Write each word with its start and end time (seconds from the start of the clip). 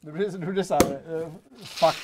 Det 0.00 0.12
blir, 0.12 0.28
det 0.28 0.46
blir 0.46 0.62
så 0.62 0.74
här, 0.74 1.14
uh, 1.14 1.28
fuck. 1.64 1.96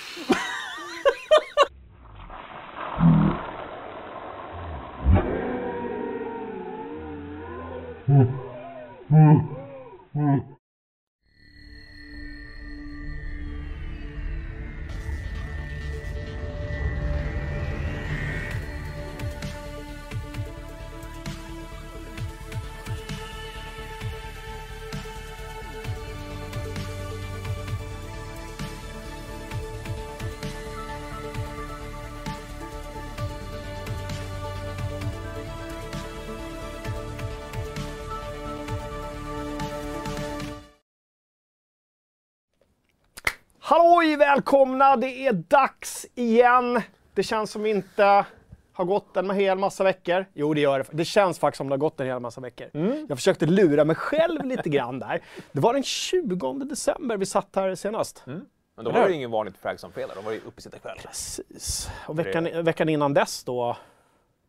Välkomna! 44.34 44.97
Det 44.97 45.27
är 45.27 45.33
dags 45.33 46.07
igen. 46.15 46.83
Det 47.15 47.23
känns 47.23 47.51
som 47.51 47.66
inte 47.66 48.25
har 48.73 48.84
gått 48.84 49.16
en 49.16 49.30
hel 49.30 49.59
massa 49.59 49.84
veckor. 49.84 50.27
Jo, 50.34 50.55
det 50.55 50.61
gör 50.61 50.79
det. 50.79 50.84
Det 50.91 51.05
känns 51.05 51.38
faktiskt 51.38 51.57
som 51.57 51.69
det 51.69 51.73
har 51.73 51.79
gått 51.79 52.01
en 52.01 52.07
hel 52.07 52.21
massa 52.21 52.41
veckor. 52.41 52.71
Mm. 52.74 53.07
Jag 53.09 53.19
försökte 53.19 53.47
lura 53.47 53.85
mig 53.85 53.97
själv 53.97 54.45
lite 54.45 54.69
grann 54.69 54.98
där. 54.98 55.21
Det 55.52 55.61
var 55.61 55.74
den 55.74 55.83
20 55.83 56.52
december 56.52 57.16
vi 57.16 57.27
satt 57.27 57.57
här 57.57 57.74
senast. 57.74 58.23
Men 58.27 58.85
då 58.85 58.91
var 58.91 59.09
det 59.09 59.15
ingen 59.15 59.30
vanligt 59.30 59.57
Fragson-fredag, 59.57 60.12
då 60.15 60.21
var 60.21 60.33
det 60.33 60.41
uppesittarkväll. 60.47 60.99
Precis. 61.02 61.91
Och 62.07 62.19
veckan, 62.19 62.65
veckan 62.65 62.88
innan 62.88 63.15
dess 63.15 63.45
då, 63.45 63.76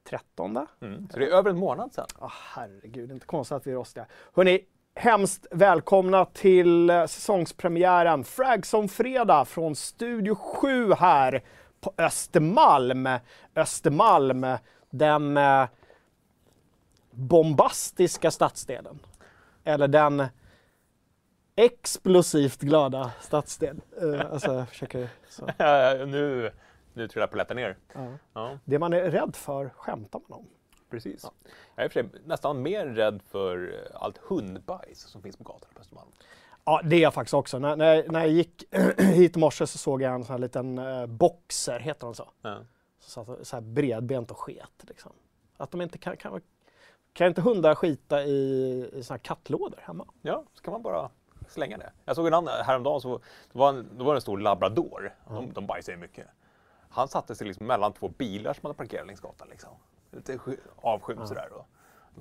13. 0.09 0.67
Mm. 0.81 1.07
Så 1.11 1.19
det 1.19 1.25
är 1.25 1.29
över 1.29 1.49
en 1.49 1.57
månad 1.57 1.93
sedan. 1.93 2.07
Ah, 2.19 2.31
herregud, 2.55 3.11
inte 3.11 3.25
konstigt 3.25 3.55
att 3.55 3.67
vi 3.67 3.71
är 3.71 3.75
rostiga. 3.75 4.05
Hörni, 4.33 4.65
hemskt 4.95 5.47
välkomna 5.51 6.25
till 6.25 6.89
eh, 6.89 7.05
säsongspremiären 7.05 8.23
Fragson 8.23 8.89
Fredag 8.89 9.45
från 9.45 9.75
Studio 9.75 10.35
7 10.35 10.93
här 10.93 11.43
på 11.81 11.93
Östermalm. 11.97 13.09
Östermalm, 13.55 14.45
den 14.89 15.37
eh, 15.37 15.65
bombastiska 17.11 18.31
stadsdelen. 18.31 18.99
Eller 19.63 19.87
den 19.87 20.23
explosivt 21.55 22.61
glada 22.61 23.11
stadsdel. 23.21 23.81
Uh, 24.03 24.21
alltså, 24.31 24.53
jag 24.53 24.69
försöker 24.69 25.09
så. 25.29 25.45
nu, 26.05 26.51
nu 26.93 27.07
trillar 27.07 27.27
polletten 27.27 27.55
ner. 27.55 27.77
Ja. 27.93 28.07
Ja, 28.33 28.57
Det 28.65 28.79
man 28.79 28.93
är 28.93 29.11
rädd 29.11 29.35
för 29.35 29.69
skämtar 29.69 30.21
man 30.27 30.39
om. 30.39 30.47
Precis. 30.91 31.25
Jag 31.75 31.85
är 31.85 31.89
för 31.89 32.03
sig 32.03 32.21
nästan 32.25 32.61
mer 32.61 32.85
rädd 32.85 33.21
för 33.29 33.73
eh, 33.73 34.01
allt 34.01 34.17
hundbajs 34.17 34.99
som 34.99 35.21
finns 35.21 35.37
på 35.37 35.43
gatan 35.43 35.69
på 35.73 35.81
Östermalm. 35.81 36.09
Ja, 36.65 36.81
det 36.83 36.95
är 36.95 37.01
jag 37.01 37.13
faktiskt 37.13 37.33
också. 37.33 37.59
När, 37.59 37.75
när, 37.75 38.07
när 38.07 38.19
jag 38.19 38.29
gick 38.29 38.63
hit 38.97 39.37
i 39.37 39.39
morse 39.39 39.67
så 39.67 39.77
såg 39.77 40.01
jag 40.01 40.13
en 40.13 40.23
sån 40.23 40.33
här 40.33 40.39
liten 40.39 40.77
eh, 40.77 41.05
boxer, 41.05 41.79
heter 41.79 42.05
de 42.05 42.15
så? 42.15 42.29
Ja. 42.41 42.57
Så, 42.99 43.09
satt, 43.09 43.47
så 43.47 43.55
här 43.55 43.61
bredbent 43.61 44.31
och 44.31 44.39
sket. 44.39 44.83
Liksom. 44.87 45.11
Att 45.57 45.71
de 45.71 45.81
inte 45.81 45.97
kan, 45.97 46.17
kan, 46.17 46.41
kan 47.13 47.27
inte 47.27 47.41
hundar 47.41 47.75
skita 47.75 48.23
i, 48.23 48.89
i 48.93 49.03
såna 49.03 49.15
här 49.15 49.23
kattlådor 49.23 49.79
hemma? 49.81 50.05
ja, 50.21 50.43
så 50.53 50.63
kan 50.63 50.71
man 50.71 50.81
bara 50.81 51.09
slänga 51.47 51.77
det. 51.77 51.91
Jag 52.05 52.15
såg 52.15 52.27
en 52.27 52.33
annan 52.33 52.65
häromdagen, 52.65 53.01
så 53.01 53.17
det 53.51 53.59
var 53.59 53.69
en, 53.69 53.89
då 53.97 54.03
var 54.03 54.13
det 54.13 54.17
en 54.17 54.21
stor 54.21 54.37
labrador. 54.37 55.15
De, 55.27 55.53
de 55.53 55.67
bajsar 55.67 55.93
ju 55.93 55.97
mycket. 55.97 56.27
Han 56.89 57.07
satte 57.07 57.35
sig 57.35 57.47
liksom 57.47 57.67
mellan 57.67 57.93
två 57.93 58.09
bilar 58.09 58.53
som 58.53 58.61
hade 58.63 58.77
parkerat 58.77 59.07
längs 59.07 59.19
gatan. 59.19 59.47
Liksom. 59.49 59.69
Lite 60.11 60.37
sky- 60.37 60.57
avskymd 60.75 61.27
sådär 61.27 61.47
och 61.53 61.67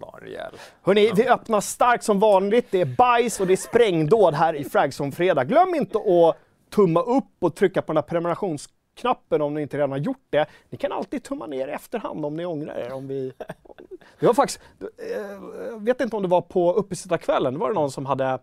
la 0.01 0.15
en 0.21 0.27
rejäl... 0.27 0.55
Hörni, 0.83 1.13
vi 1.17 1.29
öppnar 1.29 1.61
starkt 1.61 2.05
som 2.05 2.21
vanligt. 2.21 2.67
Det 2.71 2.81
är 2.81 2.97
bajs 2.97 3.41
och 3.41 3.47
det 3.47 3.53
är 3.53 3.57
sprängdåd 3.57 4.35
här 4.35 4.55
i 4.55 4.65
Fragson 4.65 5.13
Fredag. 5.13 5.45
Glöm 5.45 5.75
inte 5.75 5.99
att 5.99 6.37
tumma 6.71 7.03
upp 7.03 7.35
och 7.39 7.55
trycka 7.55 7.83
på 7.83 7.93
den 7.93 7.97
här 7.97 8.03
prenumerationsknappen 8.09 9.43
om 9.43 9.55
ni 9.55 9.63
inte 9.63 9.77
redan 9.77 9.91
har 9.91 9.99
gjort 9.99 10.27
det. 10.31 10.47
Ni 10.69 10.79
kan 10.79 10.93
alltid 10.93 11.23
tumma 11.23 11.47
ner 11.47 11.69
i 11.69 11.71
efterhand 11.71 12.25
om 12.25 12.37
ni 12.37 12.47
ångrar 12.47 12.75
er. 12.75 12.93
Om 12.93 13.09
vi... 13.09 13.33
Det 14.21 14.27
var 14.27 14.35
faktiskt, 14.35 14.61
eh, 14.81 15.21
jag 15.71 15.85
vet 15.85 16.01
inte 16.01 16.17
om 16.17 16.23
det 16.23 16.29
var 16.29 16.41
på 16.43 16.73
uppesittarkvällen, 16.73 17.59
var 17.59 17.69
det 17.69 17.75
någon 17.75 17.91
som 17.91 18.07
hade 18.07 18.39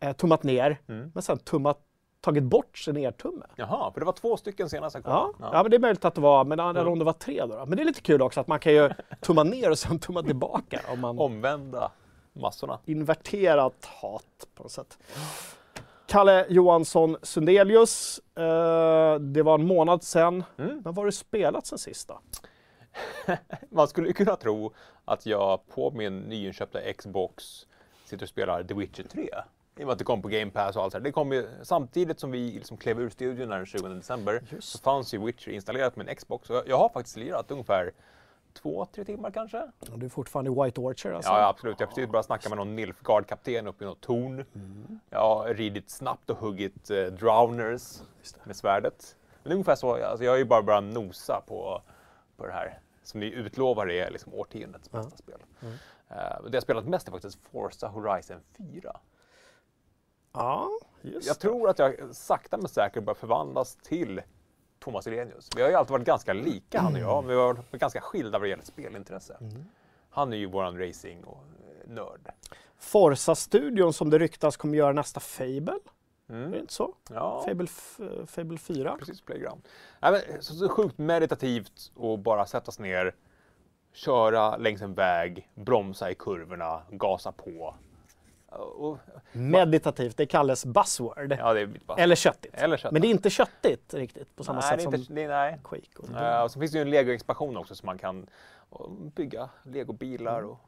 eh, 0.00 0.12
tummat 0.12 0.42
ner, 0.42 0.78
men 0.86 1.22
sen 1.22 1.38
tummat, 1.38 1.78
tagit 2.24 2.42
bort 2.42 2.78
sin 2.78 2.96
ertumme. 2.96 3.46
Jaha, 3.56 3.92
för 3.92 4.00
det 4.00 4.06
var 4.06 4.12
två 4.12 4.36
stycken 4.36 4.70
senast 4.70 4.94
jag 4.94 5.04
kom. 5.04 5.12
Ja, 5.12 5.32
ja. 5.52 5.62
men 5.62 5.70
det 5.70 5.76
är 5.76 5.80
möjligt 5.80 6.04
att 6.04 6.14
det 6.14 6.20
var, 6.20 6.44
men 6.44 6.60
eller 6.60 6.88
om 6.88 6.98
det 6.98 7.04
var 7.04 7.12
tre 7.12 7.46
då. 7.46 7.66
Men 7.66 7.76
det 7.76 7.82
är 7.82 7.84
lite 7.84 8.00
kul 8.00 8.22
också 8.22 8.40
att 8.40 8.46
man 8.46 8.58
kan 8.58 8.72
ju 8.72 8.90
tumma 9.20 9.42
ner 9.42 9.70
och 9.70 9.78
sen 9.78 9.98
tumma 9.98 10.22
tillbaka 10.22 10.80
om 10.92 11.00
man 11.00 11.18
Omvända 11.18 11.90
massorna. 12.32 12.78
inverterat 12.84 13.84
hat 13.84 14.46
på 14.54 14.62
något 14.62 14.72
sätt. 14.72 14.98
Kalle 16.06 16.46
Johansson 16.48 17.16
Sundelius, 17.22 18.20
eh, 18.36 19.14
det 19.20 19.42
var 19.42 19.54
en 19.54 19.66
månad 19.66 20.02
sedan. 20.02 20.44
Mm. 20.56 20.70
Men 20.70 20.82
vad 20.82 20.96
har 20.96 21.04
du 21.04 21.12
spelat 21.12 21.66
sen 21.66 21.78
sist 21.78 22.08
då? 22.08 22.20
Man 23.70 23.88
skulle 23.88 24.12
kunna 24.12 24.36
tro 24.36 24.72
att 25.04 25.26
jag 25.26 25.68
på 25.68 25.90
min 25.90 26.20
nyinköpta 26.20 26.92
Xbox 26.92 27.66
sitter 28.04 28.24
och 28.24 28.28
spelar 28.28 28.62
The 28.62 28.74
Witcher 28.74 29.02
3. 29.02 29.30
I 29.76 29.82
och 29.82 29.86
med 29.86 29.92
att 29.92 29.98
det 29.98 30.04
kom 30.04 30.22
på 30.22 30.28
Game 30.28 30.50
Pass 30.50 30.76
och 30.76 30.82
allt 30.82 30.92
det 30.92 30.98
här. 30.98 31.04
Det 31.04 31.12
kom 31.12 31.32
ju 31.32 31.48
samtidigt 31.62 32.20
som 32.20 32.30
vi 32.30 32.50
liksom 32.52 32.76
klev 32.76 33.00
ur 33.00 33.10
studion 33.10 33.48
den 33.48 33.66
20 33.66 33.88
december. 33.88 34.42
Just 34.50 34.68
Så 34.68 34.78
fanns 34.78 35.14
ju 35.14 35.18
Witcher 35.24 35.48
installerat 35.50 35.96
med 35.96 36.08
en 36.08 36.14
Xbox. 36.16 36.50
Och 36.50 36.62
jag- 36.66 36.78
har 36.78 36.88
faktiskt 36.88 37.16
lirat 37.16 37.50
ungefär 37.50 37.92
två, 38.52 38.86
tre 38.94 39.04
timmar 39.04 39.30
kanske. 39.30 39.58
Och 39.92 39.98
Du 39.98 40.06
är 40.06 40.10
fortfarande 40.10 40.50
i 40.50 40.64
White 40.64 40.80
Orchard 40.80 41.14
alltså? 41.14 41.30
Ja, 41.32 41.48
absolut. 41.48 41.80
Jag 41.80 41.86
har 41.86 41.94
precis 41.94 42.10
börjat 42.10 42.26
snacka 42.26 42.48
med 42.48 42.58
någon 42.58 42.76
Nilfgaard-kapten 42.76 43.66
uppe 43.66 43.84
i 43.84 43.86
något 43.86 44.00
torn. 44.00 44.44
Jag 45.10 45.18
har 45.20 45.54
ridit 45.54 45.90
snabbt 45.90 46.30
och 46.30 46.36
huggit 46.38 46.90
eh, 46.90 47.04
drowners 47.04 47.98
med 48.44 48.56
svärdet. 48.56 49.16
Men 49.42 49.52
ungefär 49.52 49.74
så. 49.74 50.04
Alltså, 50.04 50.24
jag 50.24 50.32
har 50.32 50.38
ju 50.38 50.44
bara 50.44 50.62
börjat 50.62 50.84
nosa 50.84 51.40
på, 51.46 51.82
på 52.36 52.46
det 52.46 52.52
här 52.52 52.78
som 53.02 53.20
ni 53.20 53.26
utlovar 53.26 53.90
är 53.90 54.10
liksom 54.10 54.34
årtiondets 54.34 54.90
bästa 54.90 55.16
spel. 55.16 55.38
Eh, 56.08 56.16
det 56.48 56.56
jag 56.56 56.62
spelat 56.62 56.84
mest 56.86 57.08
är 57.08 57.12
faktiskt 57.12 57.38
Forza 57.52 57.88
Horizon 57.88 58.40
4. 58.58 58.96
Ja, 60.34 60.70
just 61.02 61.26
Jag 61.26 61.38
tror 61.38 61.68
att 61.68 61.78
jag 61.78 61.94
sakta 62.14 62.56
men 62.56 62.68
säkert 62.68 63.04
börjar 63.04 63.14
förvandlas 63.14 63.76
till 63.76 64.22
Thomas 64.78 65.06
Elenius. 65.06 65.48
Vi 65.56 65.62
har 65.62 65.68
ju 65.68 65.74
alltid 65.74 65.92
varit 65.92 66.06
ganska 66.06 66.32
lika 66.32 66.80
han 66.80 66.94
och 66.94 67.00
jag, 67.00 67.24
men 67.24 67.28
vi 67.36 67.40
har 67.42 67.54
varit 67.54 67.70
ganska 67.70 68.00
skilda 68.00 68.38
vad 68.38 68.42
det 68.46 68.48
gäller 68.50 68.64
spelintresse. 68.64 69.36
Han 70.10 70.32
är 70.32 70.36
ju 70.36 70.46
våran 70.46 70.78
racing 70.78 71.24
och 71.24 71.38
eh, 71.86 71.90
nörd. 71.92 72.32
Forza-studion 72.78 73.92
som 73.92 74.10
det 74.10 74.18
ryktas 74.18 74.56
kommer 74.56 74.78
göra 74.78 74.92
nästa 74.92 75.20
Fable. 75.20 75.78
Är 76.28 76.34
det 76.50 76.58
inte 76.58 76.72
så? 76.72 76.94
Ja, 77.10 77.44
Fable, 77.48 77.64
f- 77.70 78.00
Fable 78.26 78.58
4. 78.58 78.96
precis. 78.98 79.20
Playground. 79.20 79.62
Nej, 80.00 80.12
men, 80.12 80.42
så, 80.42 80.54
så 80.54 80.68
sjukt 80.68 80.98
meditativt 80.98 81.92
och 81.94 82.18
bara 82.18 82.46
sätta 82.46 82.72
sig 82.72 82.82
ner, 82.82 83.14
köra 83.92 84.56
längs 84.56 84.82
en 84.82 84.94
väg, 84.94 85.50
bromsa 85.54 86.10
i 86.10 86.14
kurvorna, 86.14 86.82
gasa 86.90 87.32
på. 87.32 87.74
Och, 88.58 88.98
Meditativt, 89.32 90.16
det 90.16 90.26
kallas 90.26 90.66
buzzword. 90.66 91.36
ja, 91.38 91.52
det 91.52 91.66
bara... 91.86 91.98
Eller 91.98 92.14
köttigt. 92.14 92.54
Eller 92.54 92.76
köttigt. 92.76 92.92
Men 92.92 93.02
det 93.02 93.08
är 93.08 93.10
inte 93.10 93.30
köttigt 93.30 93.94
riktigt 93.94 94.36
på 94.36 94.44
samma 94.44 94.60
nej, 94.60 94.68
sätt 94.68 94.78
är 94.78 94.82
som 94.82 94.94
inte, 94.94 95.12
det, 95.12 95.28
nej. 95.28 95.58
Quake. 95.64 95.98
Och 95.98 96.20
Eh, 96.20 96.42
och 96.42 96.50
så 96.50 96.60
finns 96.60 96.72
det 96.72 96.78
ju 96.78 96.82
en 96.82 96.90
Lego-expansion 96.90 97.56
också 97.56 97.74
så 97.74 97.86
man 97.86 97.98
kan 97.98 98.26
bygga 99.14 99.48
legobilar 99.62 100.42
och 100.42 100.58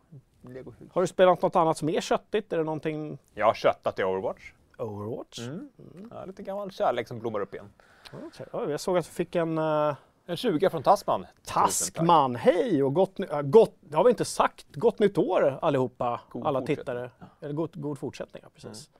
legohus. 0.40 0.90
Har 0.92 1.00
du 1.00 1.06
spelat 1.06 1.42
något 1.42 1.56
annat 1.56 1.78
som 1.78 1.88
är 1.88 2.00
köttigt? 2.00 2.52
Är 2.52 2.58
det 2.58 2.64
någonting 2.64 3.18
Jag 3.34 3.46
har 3.46 3.54
köttat 3.54 3.98
i 3.98 4.04
Overwatch. 4.04 4.52
Overwatch? 4.78 5.38
Mm. 5.38 5.70
Ja, 6.10 6.24
lite 6.24 6.42
gammal 6.42 6.70
kärlek 6.70 7.08
som 7.08 7.18
blommar 7.18 7.40
upp 7.40 7.54
igen. 7.54 7.72
Okej. 8.12 8.46
Ja, 8.52 8.70
jag 8.70 8.80
såg 8.80 8.98
att 8.98 9.04
du 9.04 9.10
fick 9.10 9.34
en 9.34 9.58
uh, 9.58 9.94
En 10.28 10.36
20 10.36 10.70
från 10.70 10.82
tack. 10.82 11.00
Taskman. 11.44 12.36
Hej 12.36 12.82
och 12.82 12.94
gott, 12.94 13.20
äh, 13.20 13.42
gott, 13.42 13.74
det 13.80 13.96
har 13.96 14.04
vi 14.04 14.10
inte 14.10 14.24
sagt, 14.24 14.66
gott 14.74 14.98
nytt 14.98 15.18
år 15.18 15.58
allihopa, 15.62 16.20
God 16.30 16.46
alla 16.46 16.62
tittare. 16.62 17.10
Eller 17.40 17.52
god, 17.54 17.70
god 17.74 17.98
fortsättning, 17.98 18.42
ja, 18.42 18.48
precis. 18.54 18.90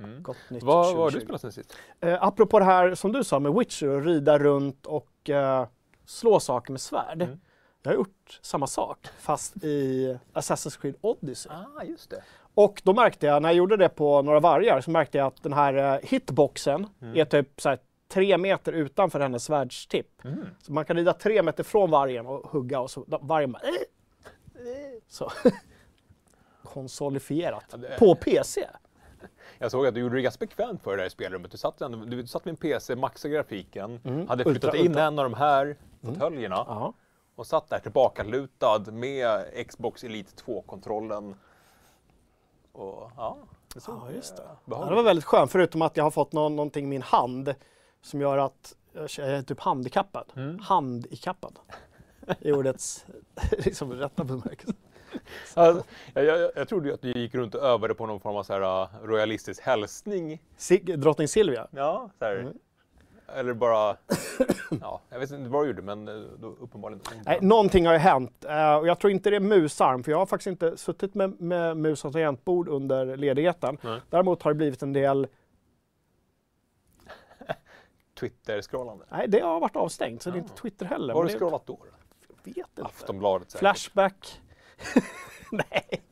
Mm. 0.00 0.22
Gott 0.22 0.36
nytt 0.50 0.62
Vad 0.62 0.86
har 0.86 0.92
2020. 0.92 1.18
du 1.18 1.24
spelat 1.24 1.40
sen 1.40 1.52
sist? 1.52 1.76
Eh, 2.00 2.22
apropå 2.22 2.58
det 2.58 2.64
här 2.64 2.94
som 2.94 3.12
du 3.12 3.24
sa 3.24 3.38
med 3.40 3.54
Witcher, 3.54 3.98
att 3.98 4.04
rida 4.06 4.38
runt 4.38 4.86
och 4.86 5.30
eh, 5.30 5.66
slå 6.04 6.40
saker 6.40 6.72
med 6.72 6.80
svärd. 6.80 7.22
Mm. 7.22 7.40
Jag 7.82 7.90
har 7.90 7.96
gjort 7.96 8.38
samma 8.42 8.66
sak, 8.66 9.06
fast 9.18 9.56
i 9.64 10.18
Assassin's 10.32 10.80
Creed 10.80 10.94
Odyssey. 11.00 11.52
Ah, 11.52 11.84
just 11.84 12.10
det. 12.10 12.22
Och 12.54 12.82
då 12.84 12.94
märkte 12.94 13.26
jag, 13.26 13.42
när 13.42 13.48
jag 13.48 13.56
gjorde 13.56 13.76
det 13.76 13.88
på 13.88 14.22
några 14.22 14.40
vargar, 14.40 14.80
så 14.80 14.90
märkte 14.90 15.18
jag 15.18 15.26
att 15.26 15.42
den 15.42 15.52
här 15.52 15.74
eh, 15.94 16.00
hitboxen 16.02 16.86
Mm. 17.02 17.16
är 17.20 17.24
typ 17.24 17.60
så 17.60 17.68
här, 17.68 17.78
tre 18.08 18.38
meter 18.38 18.72
utanför 18.72 19.20
hennes 19.20 19.44
svärdstipp. 19.44 20.24
Mm. 20.24 20.46
Så 20.62 20.72
man 20.72 20.84
kan 20.84 20.96
rida 20.96 21.12
tre 21.12 21.42
meter 21.42 21.64
från 21.64 21.90
vargen 21.90 22.26
och 22.26 22.46
hugga 22.50 22.80
och 22.80 22.90
så 22.90 23.04
vargen 23.08 23.52
bara... 23.52 23.62
"Eh, 23.62 23.68
eh", 23.68 25.00
Så. 25.08 25.30
Konsolifierat. 26.62 27.64
Ja, 27.70 27.76
det- 27.76 27.98
På 27.98 28.14
PC. 28.14 28.68
Jag 29.58 29.70
såg 29.70 29.86
att 29.86 29.94
du 29.94 30.00
gjorde 30.00 30.14
det 30.16 30.22
ganska 30.22 30.46
bekvämt 30.46 30.82
för 30.82 30.90
dig 30.90 30.98
där 30.98 31.06
i 31.06 31.10
spelrummet. 31.10 31.50
Du 31.50 31.56
satt, 31.58 31.80
ändå, 31.80 31.98
du 31.98 32.26
satt 32.26 32.44
med 32.44 32.52
en 32.52 32.56
PC, 32.56 32.96
maxade 32.96 33.34
grafiken, 33.34 34.00
hade 34.28 34.44
flyttat 34.44 34.64
Ultra, 34.64 34.76
in 34.80 34.86
ultra. 34.86 35.02
en 35.02 35.18
av 35.18 35.24
de 35.24 35.34
här 35.34 35.76
fåtöljerna 36.02 36.54
Ja. 36.68 36.92
och 37.34 37.46
satt 37.46 37.68
där 37.70 37.78
tillbakalutad 37.78 38.78
med 38.92 39.44
Xbox 39.68 40.04
Elite 40.04 40.32
2-kontrollen. 40.44 41.34
Och 42.72 43.10
ja, 43.16 43.38
det 43.74 43.80
såg 43.80 43.94
Ja, 44.06 44.10
just 44.12 44.36
det. 44.36 44.42
eh, 44.42 44.48
behagligt 44.64 44.90
det 44.90 44.96
var 44.96 45.02
väldigt 45.02 45.24
skönt, 45.24 45.50
förutom 45.52 45.82
att 45.82 45.96
jag 45.96 46.04
har 46.04 46.10
fått 46.10 46.32
nå- 46.32 46.48
någonting 46.48 46.84
i 46.84 46.88
min 46.88 47.02
hand 47.02 47.54
som 48.02 48.20
gör 48.20 48.38
att 48.38 48.74
jag 48.92 49.10
är 49.18 49.42
typ 49.42 49.60
handikappad. 49.60 50.32
Mm. 50.36 50.58
Handikappad. 50.58 51.58
I 52.40 52.52
ordets 52.52 53.06
liksom, 53.58 53.92
rätta 53.92 54.24
bemärkelse. 54.24 54.74
Ja, 55.56 55.82
jag, 56.14 56.24
jag, 56.24 56.50
jag 56.56 56.68
trodde 56.68 56.88
ju 56.88 56.94
att 56.94 57.02
du 57.02 57.12
gick 57.12 57.34
runt 57.34 57.54
och 57.54 57.62
övade 57.62 57.94
på 57.94 58.06
någon 58.06 58.20
form 58.20 58.36
av 58.36 58.42
så 58.42 58.52
här, 58.52 58.82
uh, 58.82 58.88
royalistisk 59.02 59.62
hälsning. 59.62 60.42
Sig- 60.56 60.96
Drottning 60.96 61.28
Silvia. 61.28 61.66
Ja, 61.70 62.10
så. 62.18 62.24
Mm. 62.24 62.52
Eller 63.36 63.52
bara... 63.52 63.96
ja, 64.80 65.00
jag 65.10 65.18
vet 65.18 65.30
inte 65.30 65.50
vad 65.50 65.64
du 65.64 65.66
gjorde, 65.66 65.82
men 65.82 66.08
eh, 66.08 66.14
då, 66.38 66.46
uppenbarligen. 66.60 67.00
Nej, 67.24 67.38
någonting 67.42 67.86
har 67.86 67.92
ju 67.92 67.98
hänt 67.98 68.44
eh, 68.44 68.74
och 68.74 68.88
jag 68.88 68.98
tror 68.98 69.10
inte 69.10 69.30
det 69.30 69.36
är 69.36 69.40
musarm 69.40 70.04
för 70.04 70.10
jag 70.10 70.18
har 70.18 70.26
faktiskt 70.26 70.46
inte 70.46 70.76
suttit 70.76 71.14
med, 71.14 71.40
med 71.40 71.76
mus 71.76 72.04
och 72.04 72.12
tangentbord 72.12 72.68
under 72.68 73.16
ledigheten. 73.16 73.78
Nej. 73.82 74.00
Däremot 74.10 74.42
har 74.42 74.50
det 74.50 74.54
blivit 74.54 74.82
en 74.82 74.92
del, 74.92 75.26
Twitter-scrollande. 78.18 79.04
nej 79.10 79.28
det 79.28 79.40
har 79.40 79.60
varit 79.60 79.76
avstängt 79.76 80.22
så 80.22 80.30
det 80.30 80.36
är 80.36 80.40
inte 80.40 80.54
Twitter 80.54 80.86
heller. 80.86 81.14
Vad 81.14 81.22
har 81.22 81.28
du 81.28 81.32
det- 81.32 81.38
scrollat 81.38 81.66
då? 81.66 81.78
Jag 82.28 82.44
vet 82.54 82.56
inte. 82.56 82.82
Aftonbladet 82.84 83.50
säkert. 83.50 83.60
Flashback. 83.60 84.40
nej, 85.52 86.02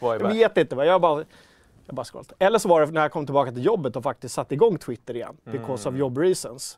Vad 0.00 0.16
är 0.16 0.20
jag 0.20 0.30
det? 0.30 0.34
vet 0.38 0.56
inte. 0.56 0.74
Jag 0.84 0.92
har 0.92 1.00
bara, 1.00 1.24
jag 1.86 1.94
bara 1.94 2.04
scrollat. 2.04 2.32
Eller 2.38 2.58
så 2.58 2.68
var 2.68 2.86
det 2.86 2.92
när 2.92 3.00
jag 3.02 3.12
kom 3.12 3.26
tillbaka 3.26 3.52
till 3.52 3.64
jobbet 3.64 3.96
och 3.96 4.02
faktiskt 4.02 4.34
satte 4.34 4.54
igång 4.54 4.78
Twitter 4.78 5.14
igen. 5.16 5.36
Because 5.44 5.88
of 5.88 5.94
job 5.96 6.18
reasons. 6.18 6.76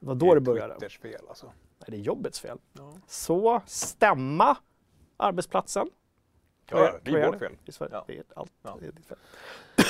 Det 0.00 0.06
var 0.06 0.14
då 0.14 0.34
det 0.34 0.40
började. 0.40 0.74
Twitters 0.74 0.98
fel 0.98 1.20
alltså. 1.28 1.46
Nej, 1.46 1.86
det 1.86 1.96
är 1.96 2.00
jobbets 2.00 2.40
fel. 2.40 2.58
Ja. 2.72 2.92
Så 3.06 3.62
stämma 3.66 4.56
arbetsplatsen. 5.16 5.90
Ja, 6.70 6.92
det 7.02 7.10
är 7.10 7.26
vårt 7.26 7.38
fel. 7.38 7.56
I 7.64 7.72
Sverige. 7.72 7.92
Ja. 7.94 8.04
Det 8.06 8.18
är 8.18 8.24
allt. 8.36 8.52
Ja. 8.62 8.76
Det 8.80 8.86
är 8.86 8.92
ditt 8.92 9.06
fel. 9.06 9.18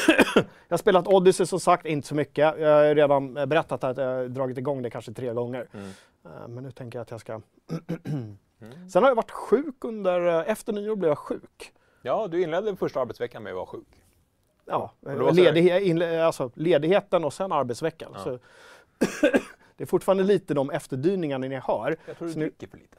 jag 0.34 0.44
har 0.68 0.76
spelat 0.76 1.06
Odyssey 1.08 1.46
som 1.46 1.60
sagt, 1.60 1.86
inte 1.86 2.08
så 2.08 2.14
mycket. 2.14 2.58
Jag 2.58 2.76
har 2.76 2.94
redan 2.94 3.34
berättat 3.34 3.84
att 3.84 3.96
jag 3.96 4.06
har 4.16 4.28
dragit 4.28 4.58
igång 4.58 4.82
det 4.82 4.90
kanske 4.90 5.12
tre 5.12 5.32
gånger. 5.32 5.66
Mm. 5.72 5.90
Eh, 6.24 6.48
Men 6.48 6.64
nu 6.64 6.70
tänker 6.72 6.98
jag 6.98 7.02
att 7.02 7.10
jag 7.10 7.20
ska... 7.20 7.40
Sen 8.92 9.02
har 9.02 9.10
jag 9.10 9.14
varit 9.14 9.30
sjuk 9.30 9.84
under... 9.84 10.26
eh, 10.26 10.50
Efter 10.50 10.72
nyår 10.72 10.96
blev 10.96 11.08
jag 11.10 11.18
sjuk. 11.18 11.72
Ja, 12.02 12.28
du 12.28 12.42
inledde 12.42 12.76
första 12.76 13.00
arbetsveckan 13.00 13.42
med 13.42 13.50
att 13.50 13.56
vara 13.56 13.66
sjuk. 13.66 14.02
Ja, 14.64 14.92
ledighe- 15.00 15.80
inle- 15.80 16.22
alltså, 16.24 16.50
ledigheten 16.54 17.24
och 17.24 17.32
sen 17.32 17.52
arbetsveckan. 17.52 18.12
Ja. 18.14 18.22
Så 18.24 18.30
det 19.76 19.84
är 19.84 19.86
fortfarande 19.86 20.24
lite 20.24 20.54
de 20.54 20.70
efterdyningarna 20.70 21.46
ni 21.48 21.54
har. 21.54 21.96
Jag 22.06 22.16
tror 22.18 22.26
du 22.28 22.32
Så 22.34 22.38
nu- 22.38 22.44
dricker 22.44 22.66
för 22.66 22.78
lite. 22.78 22.98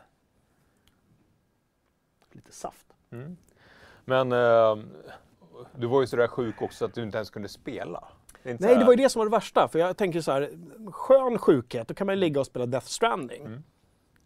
Lite 2.31 2.51
saft. 2.51 2.85
Men 4.05 4.31
eh, 4.31 4.77
du 5.75 5.87
var 5.87 6.01
ju 6.01 6.07
sådär 6.07 6.27
sjuk 6.27 6.61
också 6.61 6.85
att 6.85 6.93
du 6.93 7.03
inte 7.03 7.17
ens 7.17 7.29
kunde 7.29 7.49
spela. 7.49 8.03
Det 8.43 8.59
Nej, 8.59 8.75
det 8.75 8.85
var 8.85 8.91
ju 8.91 8.97
det 9.03 9.09
som 9.09 9.19
var 9.19 9.25
det 9.25 9.31
värsta. 9.31 9.67
För 9.67 9.79
jag 9.79 9.97
tänker 9.97 10.21
så 10.21 10.31
här, 10.31 10.49
skön 10.91 11.37
sjukhet, 11.37 11.87
då 11.87 11.93
kan 11.93 12.07
man 12.07 12.15
ju 12.15 12.19
ligga 12.19 12.39
och 12.39 12.45
spela 12.45 12.65
Death 12.65 12.87
Stranding. 12.87 13.45
Mm. 13.45 13.63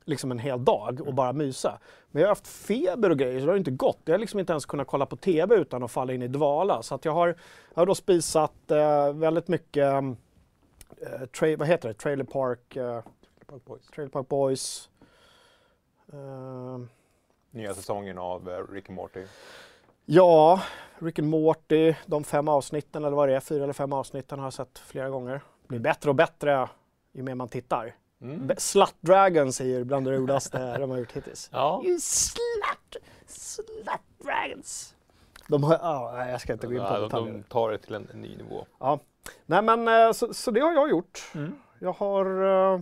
Liksom 0.05 0.31
en 0.31 0.39
hel 0.39 0.65
dag 0.65 1.01
och 1.07 1.13
bara 1.13 1.33
mysa. 1.33 1.79
Men 2.11 2.21
jag 2.21 2.27
har 2.27 2.31
haft 2.31 2.47
feber 2.47 3.09
och 3.09 3.17
grejer 3.17 3.39
så 3.39 3.45
det 3.45 3.51
har 3.51 3.57
inte 3.57 3.71
gått. 3.71 3.99
Jag 4.05 4.13
har 4.13 4.19
liksom 4.19 4.39
inte 4.39 4.53
ens 4.53 4.65
kunnat 4.65 4.87
kolla 4.87 5.05
på 5.05 5.15
TV 5.15 5.55
utan 5.55 5.83
att 5.83 5.91
falla 5.91 6.13
in 6.13 6.21
i 6.21 6.27
dvala. 6.27 6.83
Så 6.83 6.95
att 6.95 7.05
jag 7.05 7.11
har, 7.11 7.27
jag 7.73 7.81
har 7.81 7.85
då 7.85 7.95
spisat 7.95 8.71
eh, 8.71 9.13
väldigt 9.13 9.47
mycket, 9.47 9.93
eh, 9.93 10.01
tra- 11.09 11.57
vad 11.57 11.67
heter 11.67 11.87
det, 11.87 11.93
Trailer 11.93 12.23
Park, 12.23 12.75
eh, 12.75 13.01
Park 13.45 13.65
Boys. 13.65 13.87
Trailer 13.87 14.11
Park 14.11 14.27
Boys. 14.27 14.89
Eh, 16.13 16.79
Nya 17.51 17.73
säsongen 17.73 18.17
av 18.17 18.49
eh, 18.49 18.73
Rick 18.73 18.89
and 18.89 18.95
Morty. 18.95 19.23
Ja, 20.05 20.61
Rick 20.99 21.19
and 21.19 21.27
Morty, 21.27 21.95
de 22.05 22.23
fem 22.23 22.47
avsnitten 22.47 23.03
eller 23.05 23.15
vad 23.15 23.29
det 23.29 23.35
är, 23.35 23.39
fyra 23.39 23.63
eller 23.63 23.73
fem 23.73 23.93
avsnitten 23.93 24.39
har 24.39 24.45
jag 24.45 24.53
sett 24.53 24.79
flera 24.79 25.09
gånger. 25.09 25.41
Blir 25.67 25.79
bättre 25.79 26.09
och 26.09 26.15
bättre 26.15 26.69
ju 27.13 27.23
mer 27.23 27.35
man 27.35 27.47
tittar. 27.47 27.95
Mm. 28.21 28.51
Slut 28.57 28.95
Dragon 29.01 29.53
säger 29.53 29.83
bland 29.83 30.05
det 30.07 30.11
roligaste 30.11 30.77
de 30.77 30.89
har 30.89 30.97
gjort 30.97 31.11
hittills. 31.11 31.49
Ja. 31.53 31.81
You 31.85 31.99
slut! 31.99 33.03
Slut 33.27 33.67
Dragons! 34.23 34.95
De 35.47 35.63
har, 35.63 36.13
nej, 36.17 36.31
jag 36.31 36.41
ska 36.41 36.53
inte 36.53 36.67
gå 36.67 36.73
in 36.73 36.79
på 36.79 36.85
Ja, 36.85 36.93
de, 36.93 37.03
detaljer. 37.03 37.33
de 37.33 37.43
tar 37.43 37.71
det 37.71 37.77
till 37.77 37.93
en, 37.95 38.07
en 38.13 38.21
ny 38.21 38.37
nivå. 38.37 38.65
Ja. 38.79 38.99
Nej 39.45 39.61
men 39.61 39.87
eh, 39.87 40.11
så, 40.11 40.33
så 40.33 40.51
det 40.51 40.59
har 40.59 40.73
jag 40.73 40.89
gjort. 40.89 41.31
Jag 41.79 41.93
har 41.93 42.43
uh, 42.43 42.79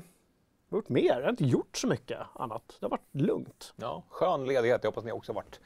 gjort 0.71 0.89
mer, 0.89 1.15
jag 1.15 1.21
har 1.21 1.29
inte 1.29 1.45
gjort 1.45 1.77
så 1.77 1.87
mycket 1.87 2.19
annat. 2.35 2.77
Det 2.79 2.85
har 2.85 2.89
varit 2.89 3.09
lugnt. 3.11 3.73
Ja, 3.75 4.03
skön 4.09 4.45
ledighet. 4.45 4.83
Jag 4.83 4.91
hoppas 4.91 5.03
ni 5.03 5.11
också 5.11 5.31
har 5.31 5.35
varit 5.35 5.59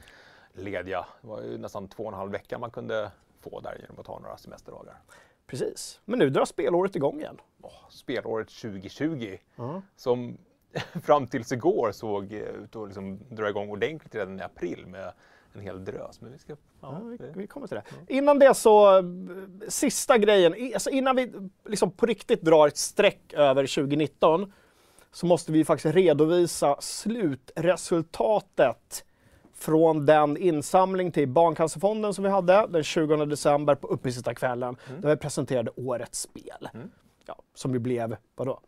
lediga. 0.60 1.06
Det 1.20 1.26
var 1.28 1.42
ju 1.42 1.58
nästan 1.58 1.88
två 1.88 2.02
och 2.02 2.08
en 2.12 2.18
halv 2.18 2.32
vecka 2.32 2.58
man 2.58 2.70
kunde 2.70 3.10
få 3.40 3.60
där 3.60 3.76
genom 3.80 3.98
att 3.98 4.06
ta 4.06 4.18
några 4.18 4.36
semesterdagar. 4.36 5.00
Precis. 5.46 6.00
Men 6.04 6.18
nu 6.18 6.30
drar 6.30 6.44
spelåret 6.44 6.96
igång 6.96 7.20
igen. 7.20 7.40
Åh, 7.62 7.72
spelåret 7.90 8.48
2020 8.48 9.36
Ja. 9.56 9.82
som 9.96 10.38
fram 11.02 11.26
tills 11.26 11.52
igår 11.52 11.92
såg 11.92 12.32
eh, 12.32 12.38
ut 12.40 12.76
att 12.76 12.88
liksom 12.88 13.18
dra 13.28 13.48
igång 13.48 13.70
ordentligt 13.70 14.14
redan 14.14 14.40
i 14.40 14.42
april 14.42 14.86
med 14.86 15.12
en 15.52 15.60
hel 15.60 15.84
drös. 15.84 16.20
Men 16.20 16.32
vi 16.32 16.38
ska... 16.38 16.52
Ja, 16.52 16.56
Ja, 16.80 16.98
vi, 16.98 17.18
vi 17.34 17.46
kommer 17.46 17.66
till 17.66 17.76
det. 17.76 17.82
Innan 18.14 18.38
det 18.38 18.54
så, 18.54 18.98
eh, 18.98 19.04
sista 19.68 20.18
grejen, 20.18 20.54
alltså 20.74 20.90
innan 20.90 21.16
vi 21.16 21.32
liksom 21.64 21.90
på 21.90 22.06
riktigt 22.06 22.42
drar 22.42 22.68
ett 22.68 22.76
streck 22.76 23.32
över 23.32 23.66
2019 23.66 24.52
så 25.12 25.26
måste 25.26 25.52
vi 25.52 25.64
faktiskt 25.64 25.94
redovisa 25.94 26.76
slutresultatet 26.80 29.04
från 29.58 30.06
den 30.06 30.36
insamling 30.36 31.12
till 31.12 31.28
Barncancerfonden 31.28 32.14
som 32.14 32.24
vi 32.24 32.30
hade 32.30 32.66
den 32.66 32.84
20 32.84 33.16
december 33.16 33.74
på 33.74 33.86
uppesittarkvällen 33.86 34.76
där 34.98 35.08
vi 35.08 35.16
presenterade 35.16 35.70
årets 35.76 36.20
spel. 36.20 36.68
Ja, 37.26 37.36
som 37.54 37.72
ju 37.72 37.78
blev, 37.78 38.16
vadå? 38.34 38.60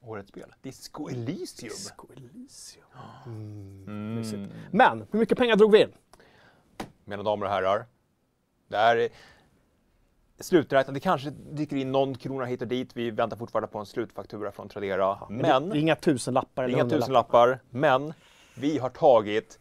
Årets 0.00 0.28
spel. 0.28 0.54
Disco 0.62 1.08
Elysium. 1.08 1.68
Disco 1.68 2.06
Elysium. 2.16 2.84
Mm. 3.26 4.48
Men, 4.70 5.06
hur 5.10 5.18
mycket 5.18 5.38
pengar 5.38 5.56
drog 5.56 5.72
vi 5.72 5.82
in? 5.82 5.92
Mina 7.04 7.22
damer 7.22 7.46
och 7.46 7.52
herrar. 7.52 7.86
Det 8.68 8.76
här 8.76 8.96
är 8.96 9.08
sluträknat. 10.40 10.94
Det 10.94 11.00
kanske 11.00 11.30
dyker 11.30 11.76
in 11.76 11.92
någon 11.92 12.14
krona 12.14 12.44
hit 12.44 12.62
och 12.62 12.68
dit. 12.68 12.96
Vi 12.96 13.10
väntar 13.10 13.36
fortfarande 13.36 13.68
på 13.68 13.78
en 13.78 13.86
slutfaktura 13.86 14.52
från 14.52 14.68
Tradera. 14.68 15.18
men 15.28 15.68
Det 15.68 15.76
är 15.76 15.80
inga 15.80 15.96
tusenlappar 15.96 16.64
eller 16.64 16.74
inga 16.74 16.88
tusenlappar. 16.88 17.60
Men 17.70 18.14
vi 18.54 18.78
har 18.78 18.90
tagit 18.90 19.58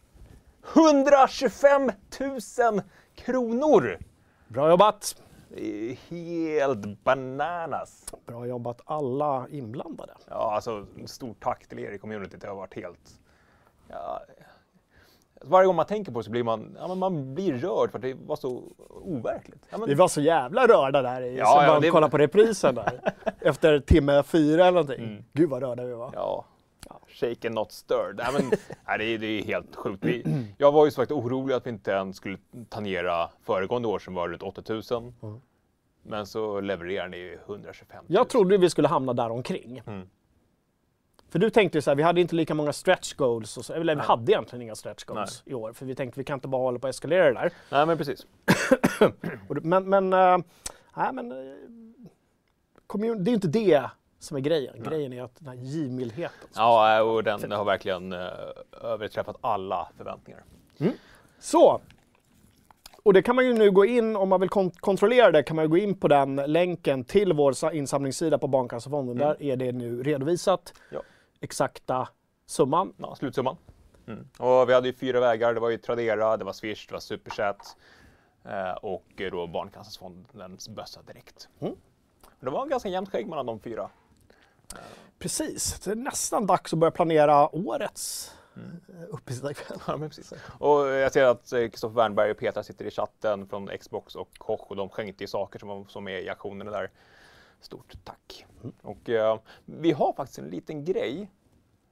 125 0.73 1.91
000 2.19 2.81
kronor! 3.15 3.99
Bra 4.47 4.69
jobbat! 4.69 5.15
Det 5.55 5.91
är 5.91 5.95
helt 6.09 7.03
bananas. 7.03 8.05
Bra 8.25 8.47
jobbat 8.47 8.81
alla 8.85 9.47
inblandade. 9.49 10.13
Ja, 10.29 10.51
alltså 10.55 10.85
stort 11.05 11.43
tack 11.43 11.67
till 11.67 11.79
er 11.79 11.91
i 11.91 11.97
communityt. 11.97 12.41
Det 12.41 12.47
har 12.47 12.55
varit 12.55 12.75
helt... 12.75 13.19
Ja, 13.87 14.21
varje 15.41 15.67
gång 15.67 15.75
man 15.75 15.85
tänker 15.85 16.11
på 16.11 16.19
det 16.19 16.23
så 16.23 16.31
blir 16.31 16.43
man, 16.43 16.77
ja, 16.79 16.95
man 16.95 17.35
blir 17.35 17.53
rörd 17.53 17.91
för 17.91 17.97
att 17.97 18.01
det 18.01 18.13
var 18.13 18.35
så 18.35 18.63
overkligt. 18.89 19.65
Ja, 19.69 19.77
men, 19.77 19.87
Vi 19.89 19.93
var 19.95 20.07
så 20.07 20.21
jävla 20.21 20.67
rörda 20.67 21.01
där 21.01 21.21
i, 21.21 21.37
Ja, 21.37 21.63
ja, 21.65 21.73
man 21.73 21.81
det- 21.81 21.89
kollar 21.89 22.09
på 22.09 22.17
reprisen 22.17 22.75
där. 22.75 23.13
Efter 23.39 23.79
timme 23.79 24.23
fyra 24.23 24.61
eller 24.67 24.71
någonting. 24.81 25.25
Gud 25.33 25.49
vad 25.49 25.61
rörda 25.63 25.83
vi 25.85 25.93
var. 25.93 26.07
Mm. 26.07 26.19
Ja. 26.19 26.45
Shaken 27.13 27.53
not 27.53 27.71
stirred. 27.71 28.15
Nej, 28.17 28.27
men, 28.33 28.51
nej, 28.87 28.97
det, 28.97 29.03
är, 29.03 29.17
det 29.17 29.27
är 29.27 29.43
helt 29.43 29.75
sjukt. 29.75 30.05
Vi, 30.05 30.23
jag 30.57 30.71
var 30.71 30.85
ju 30.85 30.91
faktiskt 30.91 31.11
orolig 31.11 31.55
att 31.55 31.65
vi 31.65 31.69
inte 31.69 31.91
ens 31.91 32.17
skulle 32.17 32.37
tangera 32.69 33.29
föregående 33.43 33.87
år 33.87 33.99
som 33.99 34.13
var 34.13 34.29
runt 34.29 34.43
8000. 34.43 35.13
Men 36.03 36.25
så 36.25 36.61
levererar 36.61 37.07
ni 37.07 37.37
125 37.45 38.05
000. 38.07 38.15
Jag 38.15 38.29
trodde 38.29 38.57
vi 38.57 38.69
skulle 38.69 38.87
hamna 38.87 39.13
där 39.13 39.29
omkring. 39.31 39.81
Mm. 39.87 40.09
För 41.29 41.39
du 41.39 41.49
tänkte 41.49 41.77
ju 41.77 41.81
så 41.81 41.89
här, 41.89 41.95
vi 41.95 42.03
hade 42.03 42.21
inte 42.21 42.35
lika 42.35 42.53
många 42.53 42.73
stretch 42.73 43.13
goals. 43.13 43.57
Och 43.57 43.65
så, 43.65 43.73
eller 43.73 43.95
vi 43.95 44.01
hade 44.01 44.31
egentligen 44.31 44.61
inga 44.61 44.75
stretch 44.75 45.03
goals 45.03 45.43
i 45.45 45.53
år. 45.53 45.73
För 45.73 45.85
vi 45.85 45.95
tänkte 45.95 46.19
vi 46.19 46.23
kan 46.23 46.33
inte 46.33 46.47
bara 46.47 46.61
hålla 46.61 46.79
på 46.79 46.87
att 46.87 46.95
eskalera 46.95 47.25
det 47.25 47.33
där. 47.33 47.51
Nej, 47.71 47.85
men 47.85 47.97
precis. 47.97 48.25
Och 49.47 49.65
Men, 49.65 49.89
men, 49.89 50.13
äh, 50.13 50.37
nej, 50.95 51.13
men 51.13 51.31
äh, 51.31 53.15
det 53.17 53.31
är 53.31 53.33
inte 53.33 53.47
det 53.47 53.89
som 54.21 54.37
är 54.37 54.41
grejen. 54.41 54.83
Grejen 54.83 55.13
är 55.13 55.23
att 55.23 55.35
den 55.39 55.47
här 55.47 55.55
givmildheten. 55.55 56.49
Ja, 56.55 57.01
och 57.01 57.23
den 57.23 57.51
har 57.51 57.65
verkligen 57.65 58.13
uh, 58.13 58.19
överträffat 58.81 59.35
alla 59.41 59.89
förväntningar. 59.97 60.43
Så! 61.39 61.81
Och 63.03 63.13
det 63.13 63.21
kan 63.21 63.35
man 63.35 63.45
ju 63.45 63.53
nu 63.53 63.71
gå 63.71 63.85
in, 63.85 64.15
om 64.15 64.29
man 64.29 64.39
vill 64.39 64.49
kon- 64.49 64.71
kontrollera 64.71 65.31
det, 65.31 65.43
kan 65.43 65.55
man 65.55 65.69
gå 65.69 65.77
in 65.77 65.95
på 65.99 66.07
den 66.07 66.35
länken 66.35 67.03
till 67.03 67.33
vår 67.33 67.53
sa- 67.53 67.71
insamlingssida 67.71 68.37
på 68.37 68.47
Barncancerfonden. 68.47 69.17
Där 69.17 69.43
är 69.43 69.55
det 69.55 69.71
nu 69.71 70.03
redovisat, 70.03 70.73
Ja. 70.89 71.01
exakta 71.39 72.07
summan. 72.45 72.93
Ja, 72.97 73.15
slutsumman. 73.15 73.57
Mm. 74.07 74.27
Och 74.37 74.69
vi 74.69 74.73
hade 74.73 74.87
ju 74.87 74.93
fyra 74.93 75.19
vägar. 75.19 75.53
Det 75.53 75.59
var 75.59 75.69
ju 75.69 75.77
Tradera, 75.77 76.37
det 76.37 76.45
var 76.45 76.53
Swish, 76.53 76.87
det 76.87 76.93
var 76.93 76.99
Superchat. 76.99 77.77
eh, 78.45 78.71
och 78.71 79.05
då 79.31 79.47
Barncancerfondens 79.47 80.69
bössa 80.69 81.01
direkt. 81.01 81.49
Mm. 81.59 81.75
Det 82.39 82.49
var 82.49 82.63
en 82.63 82.69
ganska 82.69 82.89
jämnt 82.89 83.09
skägg 83.09 83.27
mellan 83.27 83.45
de 83.45 83.59
fyra. 83.59 83.89
Precis, 85.19 85.79
det 85.79 85.91
är 85.91 85.95
nästan 85.95 86.45
dags 86.45 86.73
att 86.73 86.79
börja 86.79 86.91
planera 86.91 87.55
årets 87.55 88.35
Mm. 88.55 88.81
eh, 88.87 89.05
uppesittarkväll. 89.09 89.77
Ja, 89.87 89.97
men 89.97 90.09
precis. 90.09 90.33
Och 90.59 90.87
jag 90.87 91.11
ser 91.13 91.25
att 91.25 91.51
eh, 91.51 91.59
Kristoffer 91.59 91.95
Wernberg 91.95 92.31
och 92.31 92.37
Petra 92.37 92.63
sitter 92.63 92.85
i 92.85 92.91
chatten 92.91 93.47
från 93.47 93.69
Xbox 93.79 94.15
och 94.15 94.37
Koch 94.37 94.71
och 94.71 94.75
de 94.75 94.89
skänkte 94.89 95.23
ju 95.23 95.27
saker 95.27 95.59
som, 95.59 95.87
som 95.87 96.07
är 96.07 96.19
i 96.19 96.29
aktionerna 96.29 96.71
där. 96.71 96.91
Stort 97.61 97.93
tack. 98.03 98.45
Och 98.81 99.09
eh, 99.09 99.39
vi 99.65 99.91
har 99.91 100.13
faktiskt 100.13 100.39
en 100.39 100.49
liten 100.49 100.85
grej. 100.85 101.31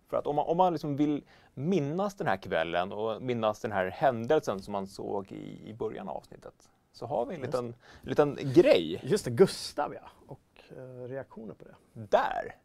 För 0.09 0.17
att 0.17 0.27
om 0.27 0.36
man, 0.36 0.45
om 0.45 0.57
man 0.57 0.74
liksom 0.74 0.95
vill 0.95 1.24
minnas 1.53 2.15
den 2.15 2.27
här 2.27 2.38
kvällen 2.38 2.91
och 2.91 3.21
minnas 3.21 3.59
den 3.59 3.71
här 3.71 3.89
händelsen 3.89 4.62
som 4.62 4.71
man 4.71 4.88
såg 4.88 5.31
i, 5.31 5.69
i 5.69 5.74
början 5.74 6.09
av 6.09 6.17
avsnittet. 6.17 6.69
Så 6.91 7.05
har 7.05 7.25
vi 7.25 7.36
en 7.36 7.41
liten, 7.41 7.65
en 8.01 8.09
liten 8.09 8.38
grej 8.53 9.01
Just 9.03 9.25
det, 9.25 9.31
Gustav 9.31 9.93
ja, 9.93 10.09
och 10.27 10.39
eh, 10.78 11.08
reaktioner 11.08 11.54
på 11.54 11.64
det. 11.66 11.76
där. 11.94 12.56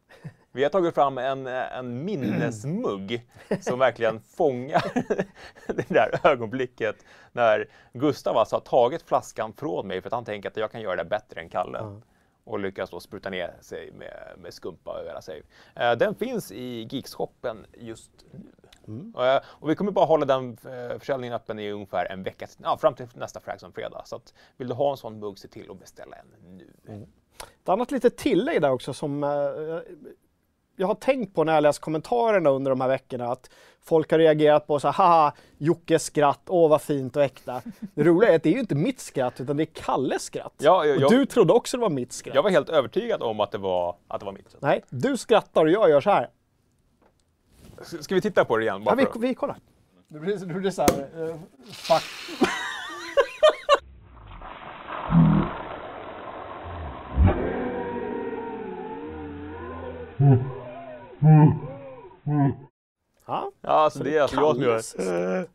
Vi 0.51 0.63
har 0.63 0.69
tagit 0.69 0.95
fram 0.95 1.17
en, 1.17 1.47
en 1.47 2.05
minnesmugg 2.05 3.29
som 3.61 3.79
verkligen 3.79 4.19
fångar 4.19 4.83
det 5.73 5.89
där 5.89 6.19
ögonblicket 6.23 6.95
när 7.31 7.69
Gustav 7.93 8.37
alltså 8.37 8.55
har 8.55 8.61
tagit 8.61 9.01
flaskan 9.01 9.53
från 9.53 9.87
mig 9.87 10.01
för 10.01 10.09
att 10.09 10.13
han 10.13 10.25
tänker 10.25 10.49
att 10.49 10.57
jag 10.57 10.71
kan 10.71 10.81
göra 10.81 10.95
det 10.95 11.09
bättre 11.09 11.41
än 11.41 11.49
Kalle. 11.49 11.77
Ja. 11.81 12.01
Och 12.43 12.59
lyckas 12.59 12.89
då 12.89 12.99
spruta 12.99 13.29
ner 13.29 13.53
sig 13.61 13.91
med, 13.91 14.33
med 14.37 14.53
skumpa 14.53 14.91
över 14.99 15.07
hela 15.09 15.21
sig. 15.21 15.43
Eh, 15.75 15.91
Den 15.91 16.15
finns 16.15 16.51
i 16.51 16.87
Geekshoppen 16.91 17.65
just 17.73 18.11
nu. 18.31 19.11
Eh, 19.23 19.41
Och 19.45 19.69
vi 19.69 19.75
kommer 19.75 19.91
bara 19.91 20.05
hålla 20.05 20.25
den 20.25 20.57
eh, 20.65 20.99
försäljningen 20.99 21.35
öppen 21.35 21.59
i 21.59 21.71
ungefär 21.71 22.05
en 22.11 22.23
vecka, 22.23 22.47
ja, 22.63 22.77
fram 22.77 22.93
till 22.95 23.07
nästa 23.13 23.39
Frags 23.39 23.63
fredag. 23.75 24.01
Så 24.05 24.15
att, 24.15 24.33
vill 24.57 24.67
du 24.67 24.73
ha 24.73 24.91
en 24.91 24.97
sån 24.97 25.19
mugg, 25.19 25.39
se 25.39 25.47
till 25.47 25.71
att 25.71 25.79
beställa 25.79 26.15
en 26.17 26.57
nu. 26.57 26.67
Ett 27.63 27.69
annat 27.69 27.91
litet 27.91 28.17
tillägg 28.17 28.61
där 28.61 28.71
också 28.71 28.93
som 28.93 29.23
eh, 29.23 29.29
jag 30.75 30.87
har 30.87 30.95
tänkt 30.95 31.35
på 31.35 31.43
när 31.43 31.53
jag 31.53 31.61
läst 31.61 31.79
kommentarerna 31.79 32.49
under 32.49 32.69
de 32.71 32.81
här 32.81 32.87
veckorna 32.87 33.31
att 33.31 33.49
folk 33.81 34.11
har 34.11 34.19
reagerat 34.19 34.67
på 34.67 34.79
så 34.79 34.87
här, 34.87 34.93
haha, 34.93 35.33
Jockes 35.57 36.03
skratt, 36.03 36.41
åh 36.47 36.69
vad 36.69 36.81
fint 36.81 37.15
och 37.15 37.23
äkta. 37.23 37.61
Det 37.93 38.03
roliga 38.03 38.31
är 38.31 38.35
att 38.35 38.43
det 38.43 38.49
är 38.49 38.53
ju 38.53 38.59
inte 38.59 38.75
mitt 38.75 38.99
skratt 38.99 39.41
utan 39.41 39.57
det 39.57 39.63
är 39.63 39.83
Kalles 39.83 40.21
skratt. 40.23 40.53
Ja, 40.57 40.85
jag- 40.85 40.95
och 40.95 41.01
jag- 41.01 41.11
du 41.11 41.25
trodde 41.25 41.53
också 41.53 41.77
det 41.77 41.81
var 41.81 41.89
mitt 41.89 42.13
skratt. 42.13 42.35
Jag 42.35 42.43
var 42.43 42.49
helt 42.49 42.69
övertygad 42.69 43.21
om 43.23 43.39
att 43.39 43.51
det 43.51 43.57
var, 43.57 43.95
att 44.07 44.19
det 44.19 44.25
var 44.25 44.33
mitt. 44.33 44.55
Nej, 44.59 44.83
du 44.89 45.17
skrattar 45.17 45.61
och 45.61 45.69
jag 45.71 45.89
gör 45.89 46.01
så 46.01 46.09
här. 46.09 46.29
S- 47.81 48.03
Ska 48.03 48.15
vi 48.15 48.21
titta 48.21 48.45
på 48.45 48.57
det 48.57 48.63
igen? 48.63 48.75
Ja, 48.79 48.85
Bara 48.85 48.95
vi, 48.95 49.05
för... 49.05 49.19
vi 49.19 49.33
kollar. 49.35 49.57
Det 50.07 50.19
blir, 50.19 50.37
det 50.37 50.53
blir 50.53 50.71
så 50.71 50.81
här, 50.81 51.29
eh, 51.29 51.35
fuck. 51.71 52.03
Ja, 63.27 63.51
Ja, 63.61 63.84
alltså 63.95 64.03
det 64.03 64.17
är 64.17 64.21
alltså 64.21 64.37
jag 64.37 64.83
som 64.85 65.03
gör... 65.03 65.47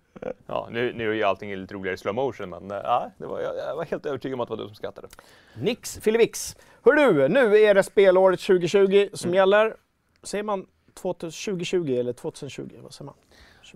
Ja, 0.47 0.68
nu, 0.70 0.92
nu 0.92 1.11
är 1.11 1.14
ju 1.14 1.23
allting 1.23 1.56
lite 1.56 1.75
roligare 1.75 1.94
i 1.94 1.99
slow 1.99 2.14
motion, 2.14 2.50
men 2.50 2.70
eh, 2.70 2.76
ja, 2.85 3.11
det 3.18 3.26
var, 3.26 3.40
jag, 3.40 3.56
jag 3.56 3.76
var 3.76 3.85
helt 3.85 4.06
övertygad 4.06 4.35
om 4.35 4.40
att 4.40 4.49
det 4.49 4.56
var 4.56 4.62
du 4.62 4.68
som 4.68 4.75
skrattade. 4.75 5.09
Nix 5.54 5.99
filivix. 5.99 6.56
Hör 6.82 6.92
du, 6.92 7.28
nu 7.28 7.56
är 7.59 7.75
det 7.75 7.82
spelåret 7.82 8.40
2020 8.40 9.09
som 9.12 9.28
Mm. 9.28 9.35
gäller. 9.37 9.76
Säger 10.23 10.44
man 10.44 10.66
2020 10.94 11.97
eller 12.00 12.12
2020? 12.12 12.68
Vad 12.82 12.92
säger 12.94 13.06
man? 13.06 13.14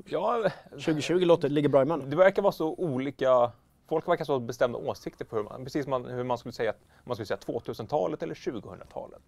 Ja, 0.06 0.50
2020 0.70 1.14
låter, 1.24 1.48
ligger 1.48 1.68
bra 1.68 1.82
i 1.82 1.84
munnen. 1.84 2.10
det 2.10 2.16
verkar 2.16 2.42
vara 2.42 2.52
så 2.52 2.68
olika... 2.74 3.52
Folk 3.88 4.08
verkar 4.08 4.24
ha 4.24 4.38
bestämda 4.38 4.78
åsikter 4.78 5.24
på 5.24 5.36
hur 5.36 5.42
man, 5.42 5.64
precis 5.64 5.86
man, 5.86 6.04
hur 6.04 6.24
man 6.24 6.38
skulle 6.38 6.52
säga, 6.52 6.72
man 7.04 7.16
skulle 7.16 7.26
säga 7.26 7.38
2000-talet 7.46 8.22
eller 8.22 8.34
2000-talet. 8.34 9.22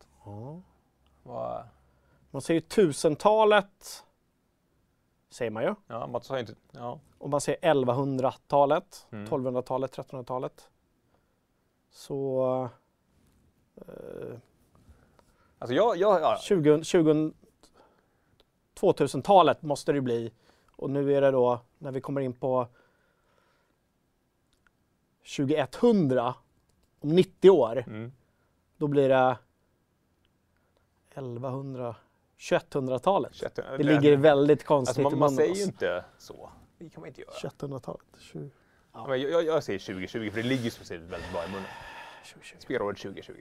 Vad- 1.22 1.62
Man 2.30 2.42
säger 2.42 2.60
tusentalet, 2.60 4.04
säger 5.30 5.50
man 5.50 5.62
ju. 5.62 5.74
Ja, 5.86 6.20
sa 6.22 6.34
ju 6.34 6.40
inte... 6.40 6.54
Ja. 6.70 7.00
Och 7.18 7.30
man 7.30 7.40
säger 7.40 7.74
1100-talet, 7.74 9.06
Mm. 9.10 9.26
1200-talet, 9.26 9.96
1300-talet. 9.96 10.70
Så... 11.90 12.68
Eh, 13.76 14.38
Alltså 15.58 15.74
jag, 15.74 15.96
jag, 15.96 16.20
ja, 16.20 16.38
20, 16.42 16.84
20, 16.84 17.32
2000-talet 18.80 19.62
måste 19.62 19.92
det 19.92 20.00
bli. 20.00 20.32
Och 20.70 20.90
nu 20.90 21.14
är 21.14 21.20
det 21.20 21.30
då, 21.30 21.60
när 21.78 21.92
vi 21.92 22.00
kommer 22.00 22.20
in 22.20 22.32
på 22.32 22.68
2100, 25.36 26.34
om 27.00 27.08
90 27.08 27.50
år, 27.50 27.84
mm. 27.86 28.12
då 28.76 28.88
blir 28.88 29.08
det 29.08 29.38
1100, 31.10 31.96
2100-talet. 32.38 33.34
Kött- 33.34 33.54
Det 33.78 33.82
ligger 33.82 34.16
väldigt 34.16 34.64
konstigt 34.64 34.98
Alltså 35.06 35.10
man, 35.10 35.18
man 35.18 35.30
säger 35.36 35.48
alltså. 35.50 35.62
ju 35.64 35.66
inte 35.66 36.04
så. 36.18 36.50
Det 36.78 36.88
kan 36.90 37.00
man 37.00 37.08
inte 37.08 37.20
göra. 37.20 37.30
2100-talet. 37.32 38.02
20, 38.18 38.50
Ja, 38.92 39.06
men 39.08 39.20
jag, 39.22 39.30
jag, 39.30 39.44
jag 39.44 39.64
säger 39.64 39.78
2020 39.78 40.30
för 40.30 40.36
det 40.42 40.48
ligger 40.48 40.70
så 40.70 40.94
väldigt 40.94 41.32
bra 41.32 41.44
i 41.44 41.48
munnen. 41.48 41.68
2020. 42.24 42.56
Spelåret 42.58 42.98
2020. 42.98 43.32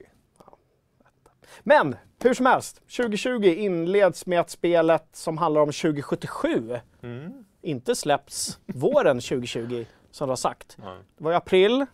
Men 1.64 1.96
hur 2.24 2.34
som 2.34 2.46
helst, 2.46 2.76
2020 2.98 3.44
inleds 3.46 4.26
med 4.26 4.40
att 4.40 4.50
spelet 4.50 5.08
som 5.12 5.38
handlar 5.38 5.62
om 5.62 5.72
2077 5.72 6.80
Mm. 7.02 7.46
inte 7.62 7.96
släpps 7.96 8.60
våren 8.66 9.20
2020 9.22 9.86
som 10.12 10.28
du 10.28 10.32
har 10.32 10.36
sagt. 10.36 10.78
Ja. 10.82 10.98
Det 11.18 11.24
var 11.24 11.32
i 11.32 11.36
april. 11.36 11.86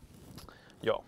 ja. 0.82 1.04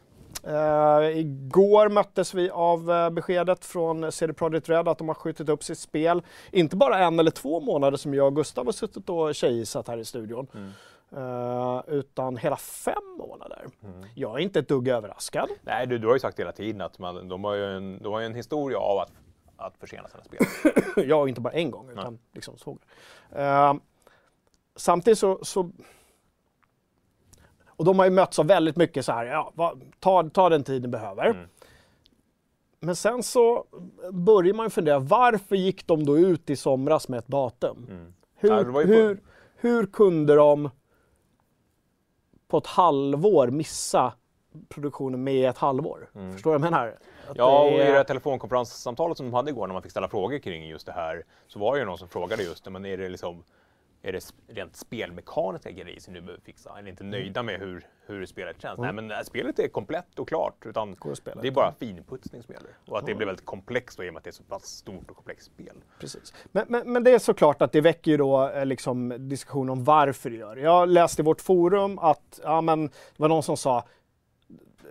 Uh, 0.48 1.18
igår 1.18 1.90
möttes 1.90 2.34
vi 2.34 2.50
av 2.50 2.92
eh, 2.92 3.10
beskedet 3.10 3.66
från 3.66 4.12
CD 4.12 4.34
Projekt 4.34 4.70
Red 4.70 4.88
att 4.88 4.98
de 4.98 5.08
har 5.08 5.16
skjutit 5.16 5.50
upp 5.50 5.64
sitt 5.64 5.80
spel. 5.80 6.22
Inte 6.52 6.76
bara 6.76 7.00
en 7.00 7.20
eller 7.20 7.32
två 7.32 7.60
månader 7.60 7.98
som 7.98 8.14
jag 8.14 8.28
och 8.28 8.36
Gustav 8.36 8.66
har 8.66 8.72
suttit 8.72 9.10
och 9.10 9.36
tjejgissat 9.36 9.88
här 9.88 9.98
i 9.98 10.06
studion. 10.06 10.48
Mm. 10.54 10.72
Eh, 11.16 11.82
utan 11.88 12.38
hela 12.38 12.58
fem 12.58 13.04
månader. 13.18 13.66
Mm. 13.84 14.06
Jag 14.16 14.40
är 14.40 14.44
inte 14.44 14.60
ett 14.60 14.68
dugg 14.68 14.88
överraskad. 14.88 15.50
Nej, 15.62 15.88
du, 15.88 15.98
du 15.98 16.08
har 16.08 16.14
ju 16.14 16.20
sagt 16.20 16.40
hela 16.40 16.52
tiden 16.52 16.82
att 16.82 17.00
man, 17.00 17.28
de, 17.28 17.44
har 17.44 17.54
ju 17.54 17.78
en, 17.78 18.04
de 18.04 18.14
har 18.14 18.20
ju 18.20 18.26
en 18.26 18.36
historia 18.36 18.78
av 18.78 18.98
att, 19.00 19.12
att 19.58 19.78
försena 19.78 20.08
sina 20.08 20.24
spel. 20.24 20.46
jag 21.10 21.30
inte 21.30 21.42
bara 21.42 21.54
en 21.54 21.72
gång 21.72 21.90
utan 21.90 22.20
liksom 22.34 22.58
så. 22.58 22.78
Uh, 23.40 23.74
samtidigt 24.76 25.20
så, 25.20 25.40
så 25.44 25.72
och 27.76 27.86
de 27.86 28.00
har 28.00 28.06
ju 28.06 28.12
mötts 28.12 28.40
av 28.40 28.48
väldigt 28.48 28.76
mycket 28.76 29.06
så 29.06 29.12
här, 29.12 29.26
ja, 29.26 29.52
vad, 29.56 29.82
ta, 30.00 30.30
ta 30.30 30.50
den 30.50 30.64
tid 30.64 30.82
ni 30.82 30.88
behöver. 30.88 31.26
Mm. 31.26 31.48
Men 32.80 32.96
sen 32.96 33.24
så 33.24 33.66
börjar 34.12 34.54
man 34.54 34.70
fundera, 34.70 35.00
varför 35.00 35.56
gick 35.56 35.88
de 35.88 36.06
då 36.06 36.18
ut 36.18 36.50
i 36.50 36.56
somras 36.56 37.08
med 37.08 37.18
ett 37.18 37.28
datum? 37.28 37.88
Mm. 37.90 38.14
Hur, 38.36 38.86
hur, 38.86 39.22
hur 39.56 39.86
kunde 39.86 40.36
de 40.36 40.70
på 42.48 42.58
ett 42.58 42.68
halvår 42.68 43.48
missa 43.48 44.14
produktionen 44.70 45.24
med 45.24 45.50
ett 45.50 45.58
halvår? 45.58 46.10
Förstår 46.34 46.52
du 46.52 46.60
vad 46.60 46.66
jag 46.66 46.72
menar? 46.72 46.88
Att 46.88 47.00
Mm. 47.24 47.36
Ja, 47.38 47.64
och 47.64 47.72
i 47.72 47.78
det 47.78 47.84
här 47.84 48.04
telefonkonferenssamtalet 48.04 49.18
som 49.18 49.26
de 49.26 49.34
hade 49.34 49.52
igår 49.52 49.68
när 49.68 49.74
man 49.74 49.82
fick 49.82 49.92
ställa 49.92 50.08
frågor 50.08 50.40
kring 50.40 50.68
just 50.68 50.86
det 50.86 50.92
här 50.92 51.24
så 51.48 51.60
var 51.60 51.74
det 51.74 51.80
ju 51.80 51.86
någon 51.86 51.98
som 51.98 52.08
frågade 52.08 52.44
just 52.44 52.64
det, 52.64 52.70
men 52.70 52.86
är 52.86 52.98
det 52.98 53.10
liksom 53.10 53.44
är 54.06 54.12
det 54.12 54.34
rent 54.48 54.76
spelmekaniska 54.76 55.72
grejer 55.72 56.00
som 56.00 56.14
du 56.14 56.22
behöver 56.22 56.44
fixa? 56.44 56.78
Är 56.78 56.82
ni 56.82 56.90
inte 56.90 57.04
nöjda 57.04 57.44
med 57.44 57.60
hur, 57.60 57.88
hur 58.06 58.26
spelet 58.26 58.62
känns? 58.62 58.80
Nej, 58.80 58.94
men 58.94 59.12
äh, 59.12 59.20
spelet 59.20 59.60
är 59.60 59.68
komplett 59.68 60.20
och 60.20 60.28
klart. 60.28 60.66
Utan 60.66 60.96
spela 61.16 61.42
det 61.42 61.48
är 61.48 61.52
bara 61.52 61.74
finputsning 61.80 62.44
som 62.44 62.54
gäller. 62.54 62.70
Och 62.88 63.00
att 63.00 63.06
det 63.06 63.16
blir 63.16 63.28
väldigt 63.28 63.46
komplext 63.46 63.98
då, 63.98 64.04
i 64.04 64.10
och 64.10 64.14
med 64.14 64.18
att 64.18 64.24
det 64.24 64.30
är 64.30 64.32
så 64.32 64.44
pass 64.44 64.66
stort 64.66 65.10
och 65.10 65.16
komplext 65.16 65.46
spel. 65.46 65.76
Precis. 66.00 66.34
Men, 66.52 66.66
men, 66.70 66.94
men 66.94 67.04
det 67.04 67.12
är 67.12 67.20
såklart 67.20 67.62
att 67.62 67.72
det 67.72 67.82
väcker 67.82 68.12
ju 68.12 68.18
då 68.18 68.50
eh, 68.50 68.66
liksom 68.66 69.30
diskussion 69.30 69.70
om 69.70 69.84
varför 69.84 70.30
det 70.30 70.36
gör 70.36 70.56
det. 70.56 70.62
Jag 70.62 70.90
läste 70.90 71.22
i 71.22 71.26
vårt 71.26 71.42
forum 71.42 72.00
att 72.00 72.40
ja, 72.44 72.62
men, 72.62 72.88
det 72.88 72.94
var 73.18 73.30
någon 73.30 73.44
som 73.44 73.58
sa 73.58 73.84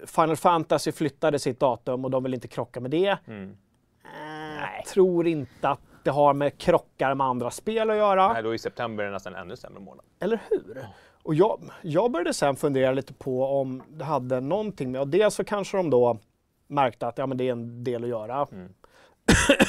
Final 0.07 0.37
Fantasy 0.37 0.92
flyttade 0.92 1.38
sitt 1.38 1.61
datum 1.61 2.04
och 2.04 2.11
de 2.11 2.23
vill 2.23 2.35
inte 2.35 2.49
krocka 2.49 2.81
med 2.81 2.90
det. 2.90 3.19
Mm. 3.26 3.57
Eh, 4.04 4.76
Jag 4.76 4.87
tror 4.87 5.26
inte 5.26 5.69
att 5.69 5.81
det 6.04 6.11
har 6.11 6.35
med 6.35 6.59
krockar 6.59 7.14
med 7.14 7.26
andra 7.26 7.50
spel 7.50 7.90
att 7.90 7.97
göra. 7.97 8.32
Nej, 8.32 8.42
då 8.42 8.54
i 8.54 8.59
september 8.59 9.04
är 9.04 9.09
det 9.09 9.12
nästan 9.14 9.35
ännu 9.35 9.56
sämre 9.56 9.80
månad. 9.80 10.04
Eller 10.21 10.40
hur? 10.50 10.87
Och 11.23 11.35
jag, 11.35 11.61
jag 11.82 12.11
började 12.11 12.35
sen 12.35 12.56
fundera 12.56 12.92
lite 12.92 13.12
på 13.14 13.44
om 13.47 13.82
det 13.88 14.04
hade 14.04 14.40
någonting 14.40 14.92
med, 14.92 15.00
och 15.00 15.09
dels 15.09 15.35
så 15.35 15.44
kanske 15.44 15.76
de 15.76 15.90
då 15.90 16.18
märkte 16.66 17.06
att 17.06 17.18
ja, 17.18 17.26
men 17.26 17.38
det 17.38 17.49
är 17.49 17.52
en 17.52 17.85
del 17.85 18.02
att 18.02 18.09
göra. 18.11 18.47
Mm. 18.52 18.68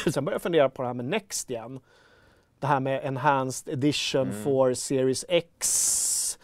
sen 0.13 0.25
började 0.25 0.35
jag 0.35 0.41
fundera 0.41 0.69
på 0.69 0.81
det 0.81 0.87
här 0.87 0.93
med 0.93 1.05
Next 1.05 1.49
igen. 1.49 1.79
Det 2.59 2.67
här 2.67 2.79
med 2.79 3.05
Enhanced 3.05 3.73
Edition 3.73 4.29
Mm. 4.29 4.43
for 4.43 4.73
Series 4.73 5.25
X. 5.29 6.39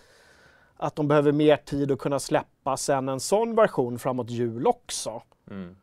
Att 0.78 0.96
de 0.96 1.08
behöver 1.08 1.32
mer 1.32 1.58
tid 1.58 1.92
att 1.92 2.00
kunna 2.00 2.20
släppa 2.20 2.78
sen 2.78 3.10
en 3.10 3.20
sån 3.20 3.56
version 3.56 4.00
framåt 4.00 4.30
jul 4.30 4.68
också. 4.68 5.22
Mm. 5.52 5.76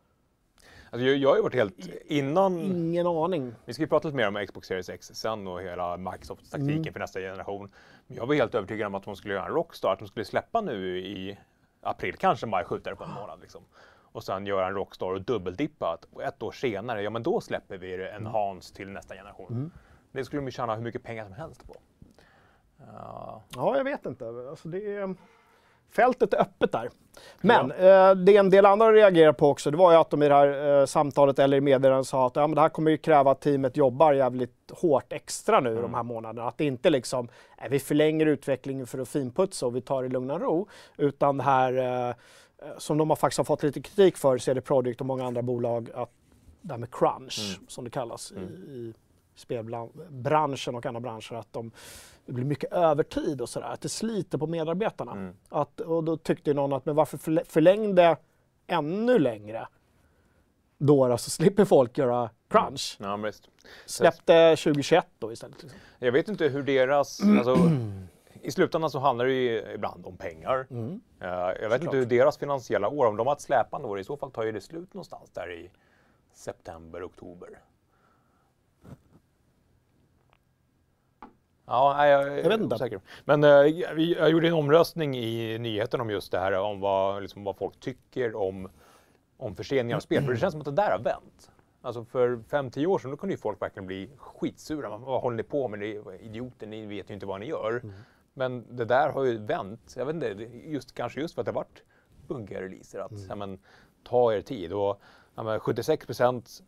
Alltså, 0.90 1.06
jag, 1.06 1.16
jag 1.16 1.28
har 1.28 1.36
ju 1.36 1.42
varit 1.42 1.54
helt 1.54 1.76
innan... 2.04 2.58
Ingen 2.60 3.06
aning. 3.06 3.54
Vi 3.64 3.72
ska 3.72 3.82
ju 3.82 3.86
prata 3.88 4.08
lite 4.08 4.16
mer 4.16 4.28
om 4.28 4.46
Xbox 4.46 4.68
Series 4.68 4.88
X 4.88 5.10
sen 5.14 5.46
och 5.46 5.60
hela 5.62 5.96
Microsofts 5.96 6.50
taktiken 6.50 6.78
Mm. 6.78 6.92
för 6.92 7.00
nästa 7.00 7.20
generation. 7.20 7.70
Men 8.06 8.16
jag 8.16 8.26
var 8.26 8.34
helt 8.34 8.54
övertygad 8.54 8.86
om 8.86 8.94
att 8.94 9.02
de 9.04 9.16
skulle 9.16 9.34
göra 9.34 9.44
en 9.46 9.52
Rockstar, 9.52 9.92
att 9.92 9.98
de 9.98 10.08
skulle 10.08 10.24
släppa 10.24 10.60
nu 10.60 10.98
i 10.98 11.38
april, 11.80 12.16
kanske 12.16 12.46
maj, 12.46 12.64
skjuta 12.64 12.90
det 12.90 12.96
på 12.96 13.04
en 13.04 13.10
månad. 13.10 13.40
Liksom. 13.40 13.62
Och 14.12 14.24
sen 14.24 14.46
göra 14.46 14.66
en 14.66 14.74
Rockstar 14.74 15.06
och 15.06 15.22
dubbeldippa. 15.22 15.98
Och 16.12 16.22
ett 16.22 16.42
år 16.42 16.52
senare, 16.52 17.02
ja 17.02 17.10
men 17.10 17.22
då 17.22 17.40
släpper 17.40 17.78
vi 17.78 17.96
det 17.96 18.08
en 18.10 18.26
Hans 18.26 18.72
till 18.72 18.88
nästa 18.88 19.14
generation. 19.14 19.72
Det 20.12 20.24
skulle 20.24 20.40
de 20.40 20.46
ju 20.46 20.50
tjäna 20.52 20.74
hur 20.74 20.82
mycket 20.82 21.02
pengar 21.02 21.24
som 21.24 21.32
helst 21.32 21.66
på. 21.66 21.76
Ja, 22.78 23.42
Ja, 23.54 23.76
jag 23.76 23.84
vet 23.84 24.06
inte. 24.06 24.28
Alltså, 24.50 24.68
det 24.68 24.94
är... 24.96 25.14
Fältet 25.90 26.34
är 26.34 26.40
öppet 26.40 26.72
där. 26.72 26.90
Men 27.40 27.70
eh, 27.70 28.14
det 28.14 28.36
en 28.36 28.50
del 28.50 28.66
andra 28.66 28.92
reagerar 28.92 29.32
på 29.32 29.48
också, 29.48 29.70
det 29.70 29.76
var 29.76 29.92
ju 29.92 29.98
att 29.98 30.10
de 30.10 30.22
i 30.22 30.28
det 30.28 30.34
här 30.34 30.80
eh, 30.80 30.86
samtalet 30.86 31.38
eller 31.38 31.56
i 31.56 31.60
meddelandet 31.60 32.06
sa 32.06 32.26
att 32.26 32.36
ja, 32.36 32.46
men 32.46 32.54
det 32.54 32.60
här 32.60 32.68
kommer 32.68 32.90
ju 32.90 32.96
kräva 32.96 33.30
att 33.30 33.40
teamet 33.40 33.76
jobbar 33.76 34.12
jävligt 34.12 34.70
hårt 34.70 35.12
extra 35.12 35.60
nu 35.60 35.82
de 35.82 35.94
här 35.94 36.02
månaderna. 36.02 36.48
Att 36.48 36.58
det 36.58 36.64
inte 36.64 36.90
liksom, 36.90 37.28
eh, 37.58 37.68
vi 37.70 37.78
förlänger 37.78 38.26
utvecklingen 38.26 38.86
för 38.86 38.98
att 38.98 39.08
finputsa 39.08 39.66
och 39.66 39.76
vi 39.76 39.80
tar 39.80 40.02
det 40.02 40.06
i 40.06 40.10
lugn 40.10 40.30
och 40.30 40.40
ro. 40.40 40.68
Utan 40.96 41.36
det 41.36 41.42
här, 41.42 41.72
eh, 41.76 42.08
eh, 42.08 42.14
som 42.78 42.98
de 42.98 43.10
har 43.10 43.16
faktiskt 43.16 43.38
har 43.38 43.44
fått 43.44 43.62
lite 43.62 43.82
kritik 43.82 44.16
för, 44.16 44.38
CD 44.38 44.60
Projekt 44.60 45.00
och 45.00 45.06
många 45.06 45.26
andra 45.26 45.42
bolag, 45.42 45.90
att 45.94 46.10
det 46.62 46.72
här 46.72 46.78
med 46.78 46.94
crunch, 46.94 47.60
som 47.68 47.84
det 47.84 47.90
kallas 47.90 48.32
i, 48.32 48.70
i 48.70 48.94
spelbranschen 49.34 50.74
och 50.74 50.86
andra 50.86 51.00
branscher, 51.00 51.34
att 51.34 51.52
de, 51.52 51.70
det 52.26 52.32
blir 52.32 52.44
mycket 52.44 52.72
övertid 52.72 53.40
och 53.40 53.48
sådär, 53.48 53.66
att 53.66 53.80
det 53.80 53.88
sliter 53.88 54.38
på 54.38 54.46
medarbetarna. 54.46 55.32
Att, 55.48 55.80
och 55.80 56.04
då 56.04 56.16
tyckte 56.16 56.54
någon 56.54 56.72
att, 56.72 56.86
men 56.86 56.94
varför 56.94 57.18
förlä- 57.18 57.44
förlängde 57.48 58.16
ännu 58.66 59.18
längre? 59.18 59.68
Då, 60.78 61.08
då 61.08 61.18
så 61.18 61.30
slipper 61.30 61.64
folk 61.64 61.98
göra 61.98 62.30
crunch. 62.48 62.96
ja 63.00 63.16
men 63.16 63.22
visst. 63.26 63.48
Släppte 63.86 64.56
2021 64.56 65.06
då 65.18 65.32
istället. 65.32 65.62
Liksom. 65.62 65.80
Jag 65.98 66.12
vet 66.12 66.28
inte 66.28 66.48
hur 66.48 66.62
deras... 66.62 67.20
Alltså, 67.22 67.56
I 68.42 68.50
slutändan 68.50 68.90
så 68.90 68.98
handlar 68.98 69.24
det 69.24 69.32
ju 69.32 69.72
ibland 69.74 70.06
om 70.06 70.16
pengar. 70.16 70.66
Eh, 71.20 71.28
jag 71.62 71.68
vet 71.68 71.82
inte 71.82 71.96
hur 71.96 72.06
deras 72.06 72.38
finansiella 72.38 72.88
år, 72.88 73.06
om 73.06 73.16
de 73.16 73.26
har 73.26 73.34
ett 73.34 73.40
släpande 73.40 73.88
år, 73.88 73.98
i 73.98 74.04
så 74.04 74.16
fall 74.16 74.30
tar 74.30 74.42
ju 74.44 74.52
det 74.52 74.60
slut 74.60 74.94
någonstans 74.94 75.30
där 75.30 75.52
i 75.52 75.70
september, 76.32 77.06
oktober. 77.06 77.48
Ja, 81.66 81.94
nej, 81.96 82.10
jag, 82.10 82.38
Jag 82.38 82.48
vet 82.48 82.60
inte. 82.60 82.74
osäker. 82.74 83.00
Men 83.24 83.44
eh, 83.44 83.50
jag, 83.50 83.98
jag 84.00 84.30
gjorde 84.30 84.48
en 84.48 84.54
omröstning 84.54 85.16
i 85.16 85.58
nyheten 85.58 86.00
om 86.00 86.10
just 86.10 86.32
det 86.32 86.38
här, 86.38 86.52
om 86.52 86.80
vad, 86.80 87.22
liksom, 87.22 87.44
vad 87.44 87.56
folk 87.56 87.80
tycker 87.80 88.34
om, 88.36 88.68
om 89.36 89.56
förseningar 89.56 89.96
av 89.96 90.00
spel. 90.00 90.24
För 90.24 90.32
det 90.32 90.38
känns 90.38 90.52
som 90.52 90.60
att 90.60 90.64
det 90.64 90.72
där 90.72 90.90
har 90.90 90.98
vänt. 90.98 91.50
Alltså 91.82 92.04
för 92.04 92.36
5-10 92.36 92.86
år 92.86 92.98
sedan 92.98 93.10
då 93.10 93.16
kunde 93.16 93.34
ju 93.34 93.38
folk 93.38 93.62
verkligen 93.62 93.86
bli 93.86 94.10
skitsura. 94.16 94.88
Man, 94.88 95.02
vad 95.02 95.20
håller 95.20 95.36
ni 95.36 95.42
på 95.42 95.68
med? 95.68 95.82
Är 95.82 96.22
idioter, 96.22 96.66
ni 96.66 96.86
vet 96.86 97.10
ju 97.10 97.14
inte 97.14 97.26
vad 97.26 97.40
ni 97.40 97.46
gör. 97.46 97.82
Men 98.34 98.76
det 98.76 98.84
där 98.84 99.08
har 99.08 99.24
ju 99.24 99.38
vänt. 99.38 99.94
Jag 99.96 100.06
vet 100.06 100.14
inte, 100.14 100.26
just, 100.64 100.94
kanske 100.94 101.20
just 101.20 101.34
för 101.34 101.42
att 101.42 101.46
det 101.46 101.52
varit 101.52 101.82
bunkiga 102.28 102.62
releaser. 102.62 102.98
Att 102.98 103.28
ja, 103.28 103.34
men, 103.34 103.58
ta 104.04 104.34
er 104.34 104.40
tid. 104.40 104.72
Och, 104.72 105.00
ja, 105.34 105.42
men 105.42 105.60
76 105.60 106.06
procent 106.06 106.62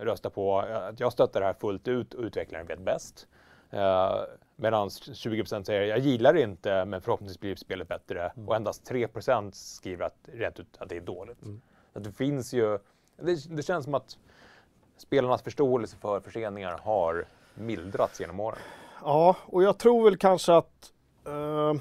röstar 0.00 0.30
på 0.30 0.58
att 0.60 1.00
jag 1.00 1.12
stöttar 1.12 1.40
det 1.40 1.46
här 1.46 1.54
fullt 1.54 1.88
ut 1.88 2.14
och 2.14 2.24
utvecklaren 2.24 2.66
vet 2.66 2.80
bäst. 2.80 3.26
Uh, 3.74 4.24
Medan 4.56 4.88
20% 4.88 5.64
säger 5.64 5.82
jag 5.82 5.98
gillar 5.98 6.32
det 6.32 6.42
inte 6.42 6.84
men 6.84 7.00
förhoppningsvis 7.00 7.40
blir 7.40 7.56
spelet 7.56 7.88
bättre. 7.88 8.32
Och 8.46 8.56
endast 8.56 8.90
3% 8.90 9.50
skriver 9.52 10.04
att, 10.04 10.28
rätt 10.32 10.60
ut 10.60 10.76
att 10.78 10.88
det 10.88 10.96
är 10.96 11.00
dåligt. 11.00 11.38
Så 11.92 11.98
att 11.98 12.04
det 12.04 12.12
finns 12.12 12.52
ju, 12.52 12.78
det, 13.16 13.56
det 13.56 13.62
känns 13.62 13.84
som 13.84 13.94
att 13.94 14.18
spelarnas 14.96 15.42
förståelse 15.42 15.96
för 15.96 16.20
förseningar 16.20 16.78
har 16.82 17.24
mildrats 17.54 18.20
genom 18.20 18.40
åren. 18.40 18.58
Ja, 19.04 19.36
och 19.46 19.62
jag 19.62 19.78
tror 19.78 20.04
väl 20.04 20.16
kanske 20.16 20.54
att 20.54 20.92
eh, 21.26 21.74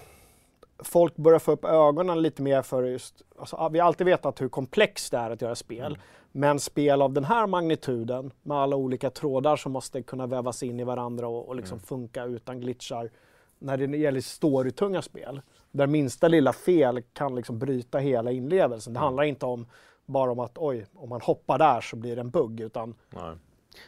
folk 0.82 1.16
börjar 1.16 1.40
få 1.40 1.52
upp 1.52 1.66
ögonen 1.66 2.22
lite 2.22 2.42
mer 2.42 2.62
för 2.62 2.84
just, 2.84 3.22
alltså, 3.40 3.70
vi 3.72 3.80
har 3.80 3.88
alltid 3.88 4.06
vetat 4.06 4.42
hur 4.42 4.50
komplext 4.50 5.12
det 5.12 5.18
är 5.18 5.30
att 5.30 5.42
göra 5.42 5.56
spel. 5.56 5.98
Men 6.32 6.60
spel 6.60 7.02
av 7.02 7.14
den 7.14 7.24
här 7.24 7.48
magnituden 7.48 8.32
med 8.44 8.58
alla 8.58 8.76
olika 8.76 9.10
trådar 9.10 9.56
som 9.56 9.72
måste 9.72 10.02
kunna 10.02 10.28
vävas 10.28 10.64
in 10.64 10.80
i 10.80 10.84
varandra 10.84 11.28
och, 11.28 11.48
och 11.48 11.56
liksom 11.56 11.80
funka 11.80 12.26
utan 12.26 12.60
glitchar. 12.60 13.10
När 13.60 13.78
det 13.78 13.98
gäller 13.98 14.22
storytunga 14.22 15.02
spel, 15.02 15.42
där 15.72 15.88
minsta 15.88 16.28
lilla 16.28 16.54
fel 16.54 17.02
kan 17.14 17.36
liksom 17.36 17.60
bryta 17.60 17.98
hela 17.98 18.32
inlevelsen. 18.32 18.94
Det 18.94 19.00
handlar 19.00 19.24
inte 19.24 19.46
om 19.46 19.66
bara 20.06 20.32
om 20.32 20.40
att 20.40 20.58
oj, 20.58 20.86
om 20.94 21.10
man 21.10 21.22
hoppar 21.22 21.58
där 21.58 21.82
så 21.82 21.96
blir 21.96 22.16
det 22.16 22.22
en 22.22 22.30
bugg, 22.30 22.60
utan 22.60 22.96
Nej. 23.10 23.36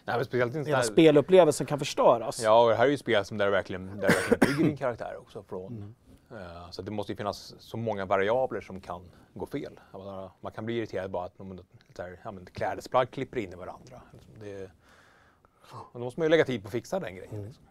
Nej, 0.05 0.15
men 0.15 0.25
speciellt 0.25 0.55
i 0.55 0.57
en 0.57 0.63
sån 0.63 0.71
hela 0.71 0.83
spelupplevelsen 0.83 1.67
kan 1.67 1.79
förstöras. 1.79 2.43
Ja, 2.43 2.63
och 2.63 2.69
det 2.69 2.75
här 2.75 2.85
är 2.85 2.89
ju 2.89 2.97
spel 2.97 3.25
som 3.25 3.37
där 3.37 3.49
verkligen, 3.49 3.99
där 3.99 4.07
verkligen 4.07 4.39
bygger 4.39 4.69
din 4.69 4.77
karaktär 4.77 5.17
också. 5.17 5.43
Från, 5.43 5.95
Eh, 6.02 6.02
så 6.71 6.81
det 6.81 6.91
måste 6.91 7.11
ju 7.11 7.15
finnas 7.15 7.55
så 7.59 7.77
många 7.77 8.05
variabler 8.05 8.61
som 8.61 8.81
kan 8.81 9.01
gå 9.33 9.45
fel. 9.45 9.79
Man 10.41 10.51
kan 10.51 10.65
bli 10.65 10.77
irriterad 10.77 11.11
bara 11.11 11.25
att 11.25 11.37
här, 11.97 12.45
klädesplagg 12.53 13.11
klipper 13.11 13.37
in 13.37 13.53
i 13.53 13.55
varandra. 13.55 14.01
Det, 14.39 14.71
och 15.71 15.99
då 15.99 15.99
måste 15.99 16.19
man 16.19 16.25
ju 16.25 16.29
lägga 16.29 16.45
tid 16.45 16.61
på 16.61 16.67
att 16.67 16.71
fixa 16.71 16.99
den 16.99 17.15
grejen. 17.15 17.45
Liksom. 17.45 17.63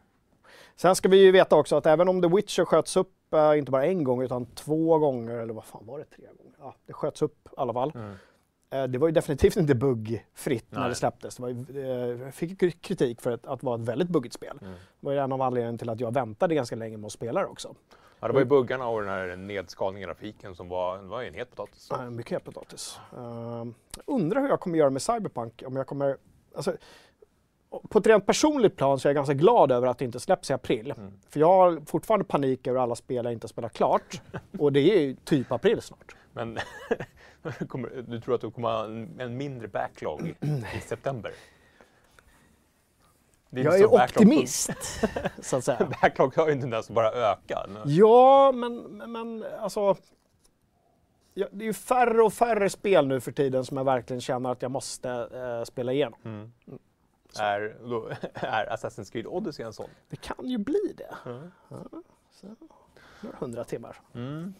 Sen 0.77 0.97
ska 0.97 1.09
vi 1.09 1.25
ju 1.25 1.33
veta 1.33 1.57
också 1.57 1.77
att 1.77 1.87
även 1.87 2.09
om 2.09 2.23
The 2.23 2.29
Witcher 2.29 2.65
sköts 2.65 2.97
upp, 2.97 3.35
eh, 3.35 3.59
inte 3.59 3.71
bara 3.71 3.87
en 3.87 4.05
gång 4.05 4.23
utan 4.23 4.47
två 4.47 4.99
gånger, 4.99 5.35
eller 5.38 5.55
vad 5.55 5.65
fan 5.65 5.87
var 5.87 5.99
det, 5.99 6.05
tre 6.05 6.27
gånger? 6.38 6.57
Ja, 6.59 6.75
det 6.87 6.93
sköts 6.93 7.23
upp 7.23 7.49
i 7.49 7.55
alla 7.57 7.73
fall. 7.73 7.93
Eh, 8.71 8.85
det 8.85 8.99
var 8.99 9.09
ju 9.09 9.12
definitivt 9.12 9.57
inte 9.57 9.75
buggfritt 9.75 10.67
när 10.71 10.88
det 10.88 10.95
släpptes. 10.95 11.37
Det 11.37 11.51
ju, 11.51 11.85
eh, 11.85 12.23
jag 12.23 12.35
fick 12.35 12.83
kritik 12.83 13.21
för 13.21 13.31
att, 13.31 13.47
att 13.47 13.62
vara 13.62 13.81
ett 13.81 13.88
väldigt 13.88 14.09
buggigt 14.09 14.35
spel. 14.35 14.59
Det 14.61 14.77
var 15.01 15.12
ju 15.12 15.19
en 15.19 15.33
av 15.33 15.43
anledningarna 15.43 15.79
till 15.79 15.91
att 15.91 16.01
jag 16.01 16.15
väntade 16.15 16.55
ganska 16.55 16.77
länge 16.77 16.97
med 16.97 17.07
att 17.07 17.12
spela 17.12 17.41
det 17.41 17.47
också. 17.47 17.75
Ja, 18.23 18.29
det 18.29 18.35
var 18.35 18.41
ju 18.41 18.47
buggarna 18.47 18.89
och 18.89 19.01
den 19.01 19.11
här 19.11 19.37
nedskalningen 19.37 20.11
av 20.11 20.15
grafiken 20.15 20.55
som 20.55 20.69
var, 20.69 20.99
var 20.99 21.23
en 21.23 21.35
het 21.35 21.51
potatis. 21.51 21.89
Nej, 21.91 22.11
mycket 22.11 22.33
het 22.33 22.45
potatis. 22.45 22.99
Uh, 23.17 23.67
undrar 24.07 24.41
hur 24.41 24.49
jag 24.49 24.61
kommer 24.61 24.79
göra 24.79 24.91
med 24.91 25.03
Cyberpunk. 25.03 25.63
Om 25.67 25.77
jag 25.77 25.87
kommer, 25.87 26.17
alltså, 26.57 26.77
på 27.89 27.99
ett 27.99 28.07
rent 28.07 28.27
personligt 28.27 28.77
plan 28.77 28.99
så 28.99 29.09
är 29.09 29.11
jag 29.11 29.15
ganska 29.15 29.35
glad 29.35 29.73
över 29.73 29.87
att 29.87 29.99
det 29.99 30.05
inte 30.05 30.21
släpps 30.21 30.51
i 30.51 30.53
april. 30.53 30.95
För 31.29 31.41
jag 31.41 31.49
har 31.49 31.81
fortfarande 31.87 32.25
panik 32.25 32.67
över 32.67 32.81
alla 32.81 32.95
spel 32.95 33.25
jag 33.25 33.33
inte 33.33 33.45
har 33.45 33.49
spelat 33.49 33.73
klart. 33.73 34.21
Och 34.59 34.73
det 34.73 34.81
är 34.81 35.01
ju 35.01 35.15
typ 35.15 35.53
april 35.53 35.81
snart. 35.81 36.17
Men 36.33 36.59
du 38.07 38.21
tror 38.21 38.35
att 38.35 38.41
du 38.41 38.51
kommer 38.51 38.69
ha 38.69 38.85
en, 38.85 39.21
en 39.21 39.37
mindre 39.37 39.69
backlog 39.69 40.35
i 40.41 40.81
september? 40.89 41.33
Det 43.55 43.61
Jag 43.62 43.81
är 43.81 43.87
optimist, 43.87 44.71
så 45.43 45.57
att 45.57 45.65
säga. 45.65 45.91
Backlog 46.03 46.37
har 46.37 46.47
ju 46.47 46.53
en 46.53 46.61
tendens 46.61 46.88
att 46.88 46.95
bara 46.95 47.12
öka. 47.12 47.67
Ja, 47.85 48.53
men, 48.53 48.83
men- 49.12 49.45
alltså... 49.61 49.97
Ja, 51.35 51.47
det 51.53 51.65
är 51.65 51.67
ju 51.67 51.73
färre 51.73 52.23
och 52.23 52.33
färre 52.33 52.71
spel 52.71 53.07
nu 53.07 53.21
för 53.21 53.33
tiden 53.33 53.65
som 53.65 53.77
jag 53.77 53.85
verkligen 53.85 54.21
känner 54.21 54.51
att 54.53 54.62
jag 54.62 54.71
måste 54.71 55.11
eh, 55.11 55.65
spela 55.65 55.93
igenom. 55.93 56.53
Är, 57.38 57.77
då, 57.88 58.09
är 58.35 58.67
Assassin's 58.77 59.12
Creed 59.12 59.27
Odyssey 59.27 59.67
en 59.67 59.73
sån? 59.73 59.88
Det 60.09 60.17
kan 60.17 60.49
ju 60.49 60.59
bli 60.59 60.95
det. 60.97 61.15
Ja, 61.25 61.41
så, 62.33 62.47
några 63.21 63.37
hundra 63.38 63.65
timmar. 63.65 64.01
Mm. 64.15 64.55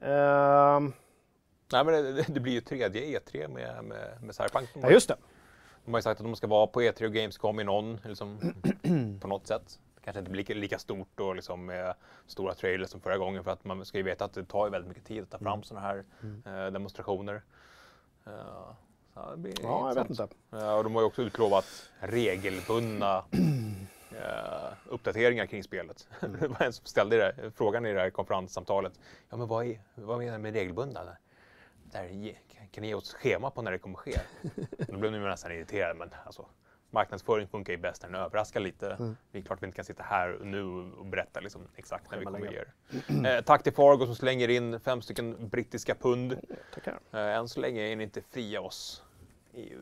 Ehm, 0.00 0.92
Nej, 1.72 1.84
men 1.84 1.86
det, 2.14 2.24
det 2.28 2.40
blir 2.40 2.52
ju 2.52 2.60
tredje 2.60 3.18
E3 3.18 3.48
med, 3.48 3.84
med, 3.84 4.22
med 4.22 4.34
Cyberpunk. 4.34 4.68
ja, 4.74 4.90
just 4.90 5.08
det. 5.08 5.16
De 5.84 5.94
har 5.94 5.98
ju 5.98 6.02
sagt 6.02 6.20
att 6.20 6.26
de 6.26 6.36
ska 6.36 6.46
vara 6.46 6.66
på 6.66 6.80
E3 6.82 7.04
och 7.06 7.12
Gamescom 7.12 7.60
i 7.60 7.64
någon, 7.64 8.00
liksom, 8.04 8.38
på 9.20 9.28
något 9.28 9.46
sätt. 9.46 9.78
Det 9.94 10.00
kanske 10.04 10.18
inte 10.18 10.30
blir 10.30 10.54
lika, 10.54 10.78
stort 10.78 11.20
och 11.20 11.36
liksom 11.36 11.66
med 11.66 11.94
stora 12.26 12.54
trailers 12.54 12.90
som 12.90 13.00
förra 13.00 13.18
gången 13.18 13.44
för 13.44 13.50
att 13.50 13.64
man 13.64 13.84
ska 13.84 13.98
ju 13.98 14.04
veta 14.04 14.24
att 14.24 14.32
det 14.32 14.44
tar 14.44 14.66
ju 14.66 14.70
väldigt 14.70 14.88
mycket 14.88 15.04
tid 15.04 15.22
att 15.22 15.30
ta 15.30 15.36
Mm. 15.36 15.44
fram 15.52 15.62
sådana 15.62 15.86
här 15.86 16.04
eh, 16.46 16.72
demonstrationer. 16.72 17.42
Eh, 18.26 18.32
så 19.14 19.30
det 19.30 19.36
blir 19.36 19.54
Ja, 19.62 19.88
jag 19.88 19.94
vet 19.94 20.10
inte. 20.10 20.28
Eh, 20.52 20.74
och 20.76 20.84
de 20.84 20.94
har 20.94 21.02
ju 21.02 21.06
också 21.06 21.22
utlovat 21.22 21.90
regelbundna 22.00 23.24
eh, 24.10 24.72
uppdateringar 24.88 25.46
kring 25.46 25.64
spelet. 25.64 26.08
Mm. 26.22 26.40
det 26.40 26.48
var 26.48 26.62
en 26.62 26.72
som 26.72 26.86
ställde 26.86 27.16
det, 27.16 27.50
frågan 27.56 27.86
i 27.86 27.92
det 27.92 28.00
här 28.00 28.10
konferenssamtalet. 28.10 28.92
Ja, 29.30 29.36
men 29.36 29.48
vad, 29.48 29.66
är, 29.66 29.80
vad 29.94 30.18
menar 30.18 30.32
du 30.32 30.42
med 30.42 30.52
regelbundna? 30.52 31.00
Där, 31.92 32.08
kan 32.74 32.82
ni 32.82 32.88
ge 32.88 32.94
oss 32.94 33.14
schema 33.14 33.50
på 33.50 33.62
när 33.62 33.72
det 33.72 33.78
kommer 33.78 33.96
ske? 33.96 34.20
Då 34.88 34.98
blev 34.98 35.14
ju 35.14 35.20
nästan 35.20 35.52
irriterade, 35.52 35.94
men 35.94 36.10
alltså, 36.24 36.46
marknadsföring 36.90 37.48
funkar 37.48 37.72
ju 37.72 37.78
bäst 37.78 38.02
när 38.02 38.10
den 38.10 38.20
överraskar 38.20 38.60
lite. 38.60 38.90
Mm. 38.90 39.16
Det 39.32 39.38
är 39.38 39.42
klart 39.42 39.62
vi 39.62 39.66
inte 39.66 39.76
kan 39.76 39.84
sitta 39.84 40.02
här 40.02 40.38
nu 40.42 40.64
och 40.98 41.06
berätta 41.06 41.40
liksom 41.40 41.62
exakt 41.76 42.10
när 42.10 42.18
vi 42.18 42.24
kommer 42.24 42.52
ge 42.52 42.58
er. 42.58 42.72
Eh, 43.36 43.44
tack 43.44 43.62
till 43.62 43.72
Fargo 43.72 44.06
som 44.06 44.14
slänger 44.14 44.48
in 44.48 44.80
fem 44.80 45.02
stycken 45.02 45.48
brittiska 45.48 45.94
pund. 45.94 46.38
Tackar. 46.74 47.00
Eh, 47.12 47.20
än 47.20 47.48
så 47.48 47.60
länge 47.60 47.82
är 47.82 47.96
ni 47.96 48.04
inte 48.04 48.22
fria 48.22 48.60
oss, 48.60 49.02
EU. 49.52 49.80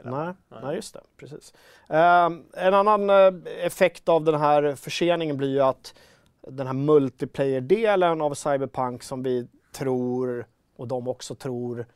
Eller? 0.00 0.10
Nej, 0.10 0.34
nej, 0.62 0.74
just 0.76 0.94
det. 0.94 1.00
Precis. 1.16 1.54
Ehm, 1.88 2.44
en 2.52 2.74
annan 2.74 3.10
eh, 3.10 3.32
effekt 3.66 4.08
av 4.08 4.24
den 4.24 4.40
här 4.40 4.74
förseningen 4.74 5.36
blir 5.36 5.50
ju 5.50 5.60
att 5.60 5.94
den 6.40 6.66
här 6.66 6.74
multiplayer-delen 6.74 8.20
av 8.20 8.34
Cyberpunk 8.34 9.02
som 9.02 9.22
vi 9.22 9.48
tror 9.72 10.46
och 10.76 10.88
de 10.88 11.08
också 11.08 11.34
tror 11.34 11.86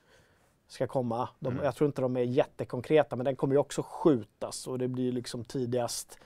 ska 0.73 0.87
komma. 0.87 1.29
De, 1.39 1.61
Jag 1.65 1.75
tror 1.75 1.87
inte 1.87 2.03
de 2.03 2.17
är 2.17 2.21
jättekonkreta 2.23 3.17
men 3.17 3.25
den 3.25 3.37
kommer 3.37 3.55
ju 3.55 3.59
också 3.59 3.83
skjutas 3.83 4.67
och 4.67 4.79
det 4.79 4.89
blir 4.89 5.13
liksom 5.13 5.45
tidigast 5.45 6.19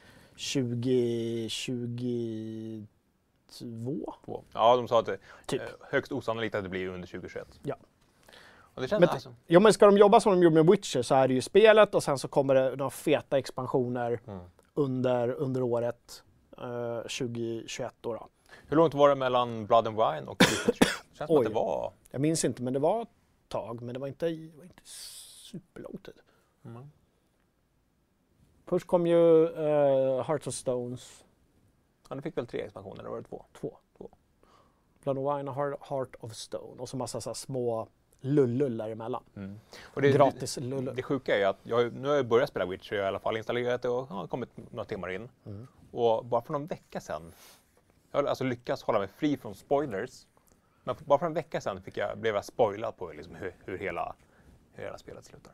2023 1.54 2.86
Två. 3.58 4.42
Ja, 4.52 4.76
de 4.76 4.88
sa 4.88 4.98
att 5.00 5.06
det 5.06 5.18
Typ. 5.46 5.62
eh, 5.62 5.68
högst 5.90 6.12
osannolikt 6.12 6.54
att 6.54 6.62
det 6.62 6.68
blir 6.68 6.88
under 6.88 7.08
2021. 7.08 7.48
Ja. 7.62 7.76
Och 8.74 8.82
det 8.82 8.88
känns 8.88 9.00
Men, 9.00 9.08
alltså. 9.08 9.34
ja, 9.46 9.60
men 9.60 9.72
ska 9.72 9.86
de 9.86 9.96
jobba 9.98 10.20
som 10.20 10.32
de 10.32 10.42
gjorde 10.42 10.54
med 10.54 10.66
Witcher 10.70 11.02
så 11.02 11.14
är 11.14 11.28
det 11.28 11.34
ju 11.34 11.42
spelet 11.42 11.94
och 11.94 12.02
sen 12.02 12.18
så 12.18 12.28
kommer 12.28 12.54
det 12.54 12.76
några 12.76 12.90
feta 12.90 13.38
expansioner 13.38 14.20
Mm. 14.26 14.40
under, 14.74 15.28
under 15.32 15.62
året 15.62 16.22
eh, 16.58 16.96
2021. 17.00 17.94
Då, 18.00 18.12
då. 18.12 18.28
Hur 18.68 18.76
långt 18.76 18.94
var 18.94 19.08
det 19.08 19.14
mellan 19.14 19.66
Blood 19.66 19.86
and 19.86 19.96
Wine 19.96 20.26
och 20.26 20.42
Witcher 20.42 20.72
3? 20.72 20.72
Det 20.78 21.16
känns 21.18 21.28
som 21.28 21.36
att 21.38 21.44
det 21.44 21.50
var... 21.50 21.92
Jag 22.10 22.20
minns 22.20 22.44
inte, 22.44 22.62
men 22.62 22.72
det 22.72 22.78
var 22.78 23.06
tag. 23.54 23.82
Men 23.82 23.94
det 23.94 24.00
var 24.00 24.08
inte, 24.08 24.28
det 24.28 24.56
var 24.56 24.64
inte 24.64 24.82
superlång 24.84 25.98
tid. 26.04 26.14
Mm. 26.64 26.90
Först 28.66 28.86
kom 28.86 29.06
ju 29.06 29.48
uh, 29.48 30.22
Hearts 30.22 30.46
of 30.46 30.54
Stones 30.54 31.24
Ja, 32.08 32.14
de 32.14 32.22
fick 32.22 32.36
väl 32.36 32.46
tre 32.46 32.60
expansioner, 32.60 33.00
eller 33.00 33.10
var 33.10 33.16
det 33.18 33.24
två? 33.28 33.44
2. 33.60 33.78
Två. 33.98 34.10
Blood 35.02 35.18
and 35.18 35.36
Wine 35.36 35.50
och 35.50 35.56
Heart- 35.86 36.16
of 36.20 36.34
Stone. 36.34 36.80
Och 36.82 36.88
så 36.88 36.96
massa 36.96 37.20
så 37.20 37.34
små 37.34 37.88
lullull 38.20 38.76
däremellan. 38.76 39.22
Mm. 39.36 39.60
Och 39.82 40.02
det, 40.02 40.12
Gratis 40.12 40.54
det, 40.54 40.60
lullull. 40.60 40.96
det 40.96 41.02
sjuka 41.02 41.34
är 41.34 41.38
ju 41.38 41.44
att 41.44 41.58
jag, 41.62 41.92
nu 41.92 42.08
har 42.08 42.14
jag 42.14 42.26
börjat 42.26 42.48
spela 42.48 42.66
Witcher, 42.66 42.94
jag 42.94 43.02
har 43.02 43.06
i 43.06 43.08
alla 43.08 43.18
fall 43.18 43.36
installerat 43.36 43.82
det 43.82 43.88
och 43.88 44.06
har 44.06 44.26
kommit 44.26 44.50
några 44.70 44.84
timmar 44.84 45.10
in. 45.10 45.28
Mm. 45.46 45.66
Och 45.90 46.24
bara 46.24 46.42
för 46.42 46.52
någon 46.52 46.66
vecka 46.66 47.00
sedan, 47.00 47.32
jag 48.10 48.18
har 48.22 48.28
alltså 48.28 48.44
lyckats 48.44 48.82
hålla 48.82 48.98
mig 48.98 49.08
fri 49.08 49.36
från 49.36 49.54
spoilers. 49.54 50.26
Men 50.84 50.96
bara 51.04 51.18
för 51.18 51.26
en 51.26 51.34
vecka 51.34 51.60
sedan 51.60 51.82
fick 51.82 51.96
jag, 51.96 52.18
blev 52.18 52.34
jag 52.34 52.44
spoilad 52.44 52.96
på 52.96 53.12
liksom 53.12 53.34
hur, 53.34 53.54
hur, 53.64 53.78
hela, 53.78 54.14
hur 54.72 54.84
hela 54.84 54.98
spelet 54.98 55.24
slutar. 55.24 55.52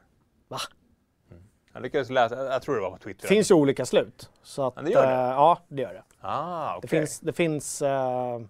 Va? 0.49 0.59
Jag 1.73 1.83
lyckades 1.83 2.11
läsa, 2.11 2.45
jag 2.45 2.63
tror 2.63 2.75
det 2.75 2.81
var 2.81 2.91
på 2.91 2.99
Twitter. 2.99 3.23
Det 3.23 3.29
finns 3.29 3.51
ju 3.51 3.55
olika 3.55 3.85
slut. 3.87 4.31
Så 4.43 4.67
att, 4.67 4.75
Ja, 4.77 4.83
det 4.83 4.91
gör 4.91 5.07
det? 5.07 5.13
eh, 5.13 5.19
ja, 5.19 5.59
det 5.69 5.83
gör 5.83 5.93
det. 5.95 6.03
Ah, 6.21 6.73
Det 6.73 6.79
okej. 6.79 6.89
finns, 7.01 7.21
det 7.21 7.33
finns, 7.33 7.83
eh, 7.83 8.41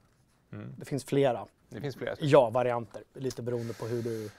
Mm. 0.53 0.75
det 0.79 0.85
finns 0.85 1.05
flera 1.05 1.47
Det 1.69 1.81
finns 1.81 1.97
flera. 1.97 2.15
ja-varianter. 2.19 3.03
Lite 3.15 3.43
beroende 3.43 3.75
på 3.75 3.87
hur 3.87 4.03
du... 4.03 4.31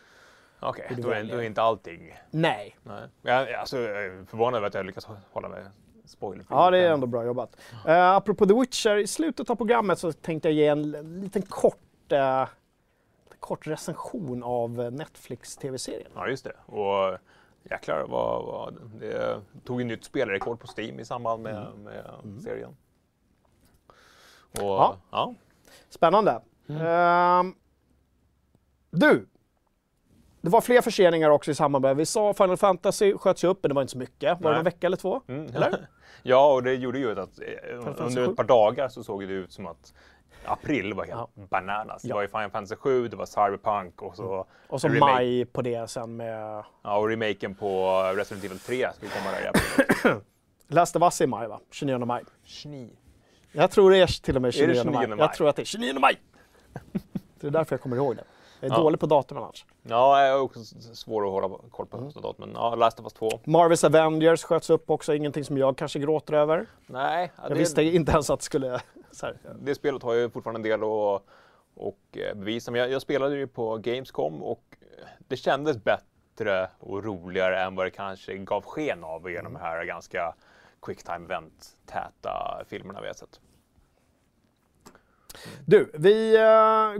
Okej, 0.60 0.92
du 0.96 1.02
då, 1.02 1.10
är, 1.10 1.24
då 1.24 1.38
är 1.38 1.42
inte 1.42 1.62
allting... 1.62 2.18
Nej. 2.32 2.78
Nej. 2.84 3.02
Jag, 3.22 3.54
alltså, 3.54 3.80
jag 3.80 4.06
är 4.06 4.26
förvånad 4.26 4.58
över 4.58 4.68
att 4.68 4.74
jag 4.74 4.86
lyckats 4.86 5.08
hålla 5.32 5.50
mig 5.50 5.64
spoilerfri. 6.06 6.56
Ja, 6.56 6.72
det 6.72 6.78
är 6.78 6.92
ändå 6.94 7.08
bra 7.08 7.26
jobbat. 7.26 7.56
Uh, 7.88 7.92
apropå 7.92 8.46
The 8.46 8.54
Witcher, 8.54 8.96
i 8.98 9.08
slutet 9.08 9.50
av 9.50 9.56
programmet 9.56 10.00
så 10.00 10.12
tänkte 10.12 10.50
jag 10.50 10.54
ge 10.56 10.68
en 10.68 10.92
liten 11.22 11.42
kort, 11.42 11.80
eh, 12.12 12.48
kort 13.40 13.68
recension 13.68 14.44
av 14.44 14.82
eh, 14.82 14.92
Netflix 14.92 15.58
TV-serien. 15.58 16.12
Ja, 16.16 16.28
just 16.28 16.44
det. 16.44 16.54
Och 16.66 17.18
jäklar 17.64 18.06
vad, 18.08 18.46
vad 18.46 18.78
det 19.00 19.42
tog 19.64 19.82
ju 19.82 19.88
nytt 19.88 20.04
spelrekord 20.04 20.60
på 20.60 20.68
Steam 20.78 21.00
i 21.00 21.06
samband 21.06 21.44
med, 21.44 21.68
med 21.78 22.04
serien. 22.44 22.70
Och, 22.70 22.78
Mm. 24.60 24.68
Ja. 24.68 24.98
ja. 25.12 25.36
Spännande. 25.90 26.42
Ehm, 26.70 27.56
du! 28.92 29.28
Det 30.42 30.50
var 30.50 30.62
fler 30.62 30.82
förseningar 30.82 31.30
också 31.30 31.52
i 31.52 31.56
samband 31.56 31.82
med, 31.86 31.96
vi 31.96 32.06
sa 32.06 32.34
Final 32.34 32.58
Fantasy 32.58 33.18
sköts 33.18 33.44
ju 33.44 33.48
upp, 33.48 33.60
men 33.64 33.70
det 33.70 33.76
var 33.76 33.82
inte 33.82 33.92
så 33.92 33.98
mycket. 33.98 34.42
Var 34.42 34.50
det 34.52 34.56
Nej. 34.56 34.58
en 34.60 34.64
vecka 34.64 34.88
eller 34.88 34.98
två? 34.98 35.22
Mm. 35.28 35.56
Eller? 35.56 35.88
ja, 36.24 36.54
och 36.54 36.64
det 36.64 36.74
gjorde 36.76 37.00
ju 37.00 37.12
att 37.20 37.40
eh, 37.40 38.06
under 38.06 38.30
ett 38.30 38.36
par 38.36 38.44
dagar 38.44 38.90
så 38.90 39.04
såg 39.04 39.28
det 39.28 39.34
ut 39.34 39.52
som 39.52 39.68
att 39.68 39.94
april 40.46 40.94
var 40.94 41.06
helt 41.06 41.20
Ja. 41.36 41.44
bananas. 41.50 42.02
Det 42.02 42.08
Ja. 42.10 42.16
var 42.16 42.22
ju 42.22 42.28
Final 42.28 42.50
Fantasy 42.52 42.76
7, 42.76 43.08
det 43.08 43.16
var 43.16 43.26
Cyberpunk 43.26 44.02
och 44.02 44.16
så, 44.16 44.46
Och 44.68 44.82
så 44.82 44.90
maj 44.90 45.46
på 45.46 45.62
det 45.62 45.90
sen 45.90 46.16
med 46.16 46.64
Ja, 46.84 46.98
och 46.98 47.10
remaken 47.10 47.56
på 47.56 48.02
Resident 48.16 48.46
Evil 48.46 48.60
3 48.60 48.90
ska 48.94 49.06
ju 49.06 49.12
komma 49.12 49.32
där 49.32 49.44
i 49.44 49.48
april. 49.48 50.22
Last 50.68 50.96
of 50.96 51.02
Us 51.04 51.22
i 51.22 51.28
maj 51.28 51.48
va? 51.48 51.60
29 51.72 52.06
maj. 52.06 52.24
Schni. 52.46 52.90
Jag 53.52 53.72
tror 53.72 53.92
det 53.92 53.98
är 53.98 54.22
till 54.24 54.36
och 54.36 54.42
med 54.42 54.48
Är 54.50 54.52
29, 54.52 54.68
det 54.68 54.74
29 54.84 54.92
maj. 55.00 55.08
maj? 55.08 55.20
Jag 55.20 55.34
tror 55.34 55.50
att 55.50 55.56
det 55.56 55.62
är 55.62 55.66
29 55.66 56.00
maj! 56.00 56.20
det 57.40 57.48
är 57.48 57.52
därför 57.52 57.74
jag 57.76 57.82
kommer 57.82 57.96
ihåg 57.96 58.16
det. 58.16 58.24
Jag 58.62 58.72
är 58.72 58.76
Ja. 58.76 58.82
dålig 58.82 59.00
på 59.00 59.06
datum 59.06 59.38
annars. 59.38 59.66
Ja, 59.84 60.26
jag 60.26 60.38
är 60.38 60.42
också 60.42 60.60
svår 60.94 61.26
att 61.26 61.32
hålla 61.32 61.58
koll 61.72 61.86
på 61.86 61.98
mm. 61.98 62.10
datum. 62.10 62.36
Men 62.38 62.52
ja, 62.54 62.76
Last 62.76 63.00
of 63.00 63.06
Us 63.06 63.14
2. 63.14 63.30
Marvels 63.44 63.84
Avengers 63.84 64.44
sköts 64.44 64.70
upp 64.70 64.90
också, 64.90 65.16
ingenting 65.16 65.46
som 65.46 65.58
jag 65.58 65.78
kanske 65.78 66.00
gråter 66.00 66.34
över. 66.34 66.66
Nej, 66.88 67.32
ja, 67.36 67.44
Jag 67.44 67.52
det, 67.52 67.60
visste 67.60 67.84
inte 67.84 68.12
ens 68.12 68.30
att 68.30 68.40
det 68.40 68.46
skulle... 68.46 68.68
Här, 69.22 69.38
det 69.62 69.76
spelet 69.76 70.04
har 70.04 70.14
ju 70.14 70.30
fortfarande 70.30 70.58
en 70.58 70.64
del 70.64 70.84
att 70.84 71.24
och 71.76 72.18
eh, 72.18 72.36
bevisa. 72.36 72.72
Men 72.72 72.82
jag, 72.82 72.92
jag 72.92 73.02
spelade 73.02 73.36
ju 73.36 73.48
på 73.48 73.78
Gamescom 73.78 74.44
och 74.44 74.64
eh, 74.82 75.08
det 75.28 75.38
kändes 75.38 75.78
bättre 75.84 76.70
och 76.80 77.04
roligare 77.04 77.64
än 77.64 77.76
vad 77.76 77.86
det 77.86 77.92
kanske 77.92 78.38
gav 78.38 78.64
sken 78.64 79.04
av 79.04 79.32
genom 79.32 79.54
de 79.54 79.60
här 79.60 79.86
ganska 79.86 80.36
quicktime 80.82 81.26
event-täta 81.26 82.64
filmerna 82.68 83.02
vi 83.02 83.08
har 83.08 83.14
sett. 83.14 83.40
Du, 85.66 85.92
vi 85.94 86.36
eh, 86.36 86.42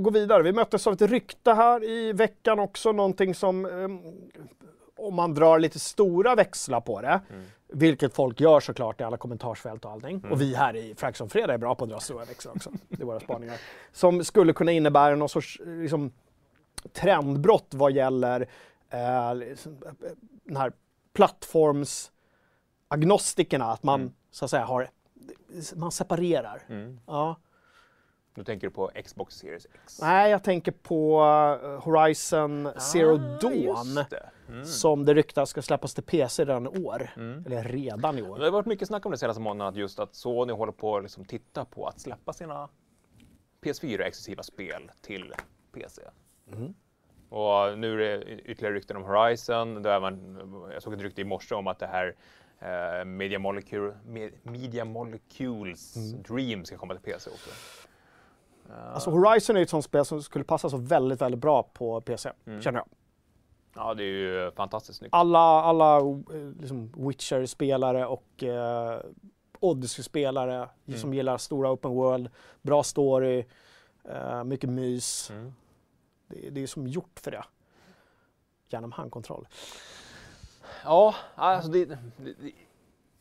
går 0.02 0.12
vidare. 0.12 0.44
Vi 0.44 0.52
möttes 0.52 0.88
av 0.88 0.94
ett 0.94 1.02
rykte 1.02 1.54
här 1.54 1.84
i 1.84 2.14
veckan 2.14 2.60
också, 2.60 2.92
någonting 2.92 3.36
som 3.36 3.66
ehm, 3.66 4.00
om 4.98 5.16
man 5.16 5.34
drar 5.34 5.60
lite 5.60 5.80
stora 5.80 6.36
växlar 6.36 6.82
på 6.82 7.02
det, 7.02 7.20
vilket 7.68 8.14
folk 8.14 8.42
gör 8.42 8.60
såklart 8.60 9.02
i 9.02 9.04
alla 9.04 9.18
kommentarsfält 9.18 9.86
och 9.86 9.92
allting. 9.92 10.24
Och 10.32 10.42
vi 10.42 10.56
här 10.56 10.76
i 10.76 10.96
Fraction 10.98 11.30
Fredag 11.30 11.54
är 11.54 11.58
bra 11.58 11.76
på 11.76 11.84
att 11.84 11.90
dra 11.90 12.00
stora 12.00 12.26
växlar 12.26 12.54
också. 12.56 12.72
Det 12.90 13.02
är 13.02 13.06
våra 13.06 13.20
spaningar. 13.20 13.58
Som 13.92 14.24
skulle 14.24 14.54
kunna 14.54 14.72
innebära 14.72 15.16
någon 15.16 15.30
sorts 15.30 15.62
liksom, 15.66 16.12
trendbrott 16.94 17.68
vad 17.70 17.92
gäller 17.92 18.48
eh, 18.90 19.36
liksom, 19.36 19.78
eh, 19.86 19.92
den 20.44 20.58
här 20.58 20.72
plattformsagnostikerna, 21.14 23.72
att 23.72 23.84
man 23.84 24.14
så 24.32 24.46
att 24.46 24.52
säga 24.52 24.66
har 24.66 24.88
man 25.76 25.92
separerar. 25.92 26.64
Ja. 27.08 27.36
Nu 28.36 28.44
tänker 28.44 28.68
du 28.68 28.72
på 28.72 28.92
Xbox 29.06 29.36
Series 29.36 29.68
X. 29.84 30.00
Nej, 30.02 30.32
jag 30.32 30.44
tänker 30.44 30.72
på 30.72 31.22
eh, 31.64 31.84
Horizon 31.84 32.70
Zero 32.78 33.18
Dawn. 33.18 33.98
Ah, 33.98 34.06
det. 34.10 34.30
Mm. 34.50 34.66
Som 34.66 35.06
det 35.06 35.14
ryktas 35.14 35.50
ska 35.50 35.62
släppas 35.62 35.94
till 35.94 36.04
PC 36.04 36.46
redan 36.46 36.66
i 36.66 36.84
år. 36.86 37.10
Eller 37.46 37.64
redan 37.64 38.18
i 38.20 38.22
år. 38.22 38.40
Det 38.40 38.46
har 38.46 38.52
varit 38.52 38.66
mycket 38.66 38.88
snack 38.88 39.06
om 39.06 39.12
det 39.12 39.18
senaste 39.18 39.42
månaden, 39.42 39.74
att 39.74 39.80
just 39.80 40.00
att 40.00 40.16
Sony 40.16 40.54
håller 40.54 40.72
på 40.72 40.98
att 40.98 41.04
liksom 41.04 41.26
titta 41.26 41.66
på 41.66 41.88
att 41.88 42.00
släppa 42.00 42.34
sina 42.34 42.70
PS4-exklusiva 43.62 44.42
spel 44.42 44.92
till 45.02 45.34
PC. 45.74 46.02
Och 47.30 47.80
nu 47.80 47.94
är 47.94 47.98
det 47.98 48.24
ytterligare 48.42 48.76
rykten 48.76 48.98
om 48.98 49.04
Horizon. 49.04 49.82
Där 49.84 50.00
man, 50.00 50.70
jag 50.74 50.84
såg 50.84 50.94
ett 50.94 51.02
rykte 51.02 51.22
i 51.22 51.24
morse 51.24 51.56
om 51.56 51.68
att 51.68 51.80
det 51.80 51.88
här 51.88 52.16
eh, 52.60 53.06
Media, 53.06 53.40
Molecule, 53.40 53.94
Me- 54.08 54.32
Media 54.44 54.86
Molecules 54.86 55.94
Dream 56.14 56.66
ska 56.66 56.78
komma 56.78 56.94
till 56.96 57.04
PC 57.14 57.30
också. 57.30 57.50
Alltså 58.94 59.10
Horizon 59.10 59.58
är 59.58 59.62
ett 59.62 59.70
sånt 59.70 59.86
spel 59.86 60.06
som 60.06 60.24
skulle 60.24 60.46
passa 60.46 60.70
så 60.70 60.78
väldigt, 60.78 61.22
väldigt 61.22 61.42
bra 61.42 61.64
på 61.64 62.02
PC. 62.02 62.32
Mm. 62.46 62.62
Känner 62.62 62.80
jag. 62.80 62.88
Ja, 63.76 63.94
det 63.94 64.04
är 64.04 64.08
ju 64.08 64.52
fantastiskt 64.52 65.00
snyggt. 65.00 65.14
Alla, 65.14 65.40
alla 65.40 65.98
eh, 65.98 66.52
liksom 66.60 66.92
Witcher-spelare 66.98 68.06
och 68.06 68.44
eh, 68.44 69.00
Odyssey-spelare 69.60 70.70
som 70.96 71.14
gillar 71.14 71.38
stora 71.38 71.72
open 71.72 71.92
world, 71.92 72.30
bra 72.62 72.84
story, 72.84 73.46
eh, 74.04 74.44
mycket 74.44 74.70
mys. 74.70 75.30
Mm. 75.30 75.54
Det, 76.28 76.50
det 76.50 76.64
är 76.64 76.68
som 76.68 76.88
gjort 76.88 77.20
för 77.20 77.32
det. 77.32 77.44
Genom 78.70 78.92
handkontroll. 78.92 79.48
Ja, 80.84 81.16
alltså 81.36 81.72
det, 81.72 81.86
det, 81.86 81.98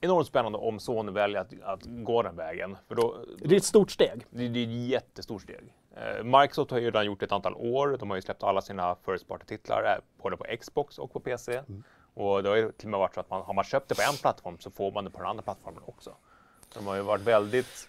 enormt 0.00 0.26
spännande 0.26 0.58
om 0.58 0.80
Sony 0.80 1.12
väljer 1.12 1.40
att, 1.40 1.52
att 1.62 1.80
gå 1.84 2.22
den 2.22 2.36
vägen. 2.36 2.76
För 2.88 2.94
då, 2.94 3.16
Det 3.38 3.54
är 3.54 3.56
ett 3.56 3.64
stort 3.64 3.90
steg. 3.90 4.26
Det, 4.30 4.48
det 4.48 4.60
är 4.60 4.64
ett 4.64 4.88
jättestort 4.88 5.42
steg. 5.42 5.74
Eh, 5.96 6.24
Microsoft 6.24 6.70
har 6.70 6.78
ju 6.78 6.84
redan 6.84 7.06
gjort 7.06 7.22
ett 7.22 7.32
antal 7.32 7.54
år. 7.54 7.96
De 8.00 8.10
har 8.10 8.16
ju 8.16 8.22
släppt 8.22 8.42
alla 8.42 8.62
sina 8.62 8.96
First 9.04 9.28
Party-titlar 9.28 9.84
eh, 9.84 10.22
både 10.22 10.36
på 10.36 10.44
Xbox 10.60 10.98
och 10.98 11.12
på 11.12 11.20
PC. 11.20 11.62
Och 12.14 12.42
det 12.42 12.48
har 12.48 12.56
ju 12.56 12.72
till 12.72 12.86
och 12.86 12.90
med 12.90 13.00
varit 13.00 13.14
så 13.14 13.20
att 13.20 13.30
man, 13.30 13.42
har 13.42 13.54
man 13.54 13.64
köpt 13.64 13.88
det 13.88 13.94
på 13.94 14.02
en 14.12 14.16
plattform 14.16 14.58
så 14.58 14.70
får 14.70 14.92
man 14.92 15.04
det 15.04 15.10
på 15.10 15.18
den 15.18 15.26
andra 15.26 15.42
plattformen 15.42 15.82
också. 15.86 16.14
De 16.74 16.86
har 16.86 16.96
ju 16.96 17.02
varit 17.02 17.22
väldigt... 17.22 17.88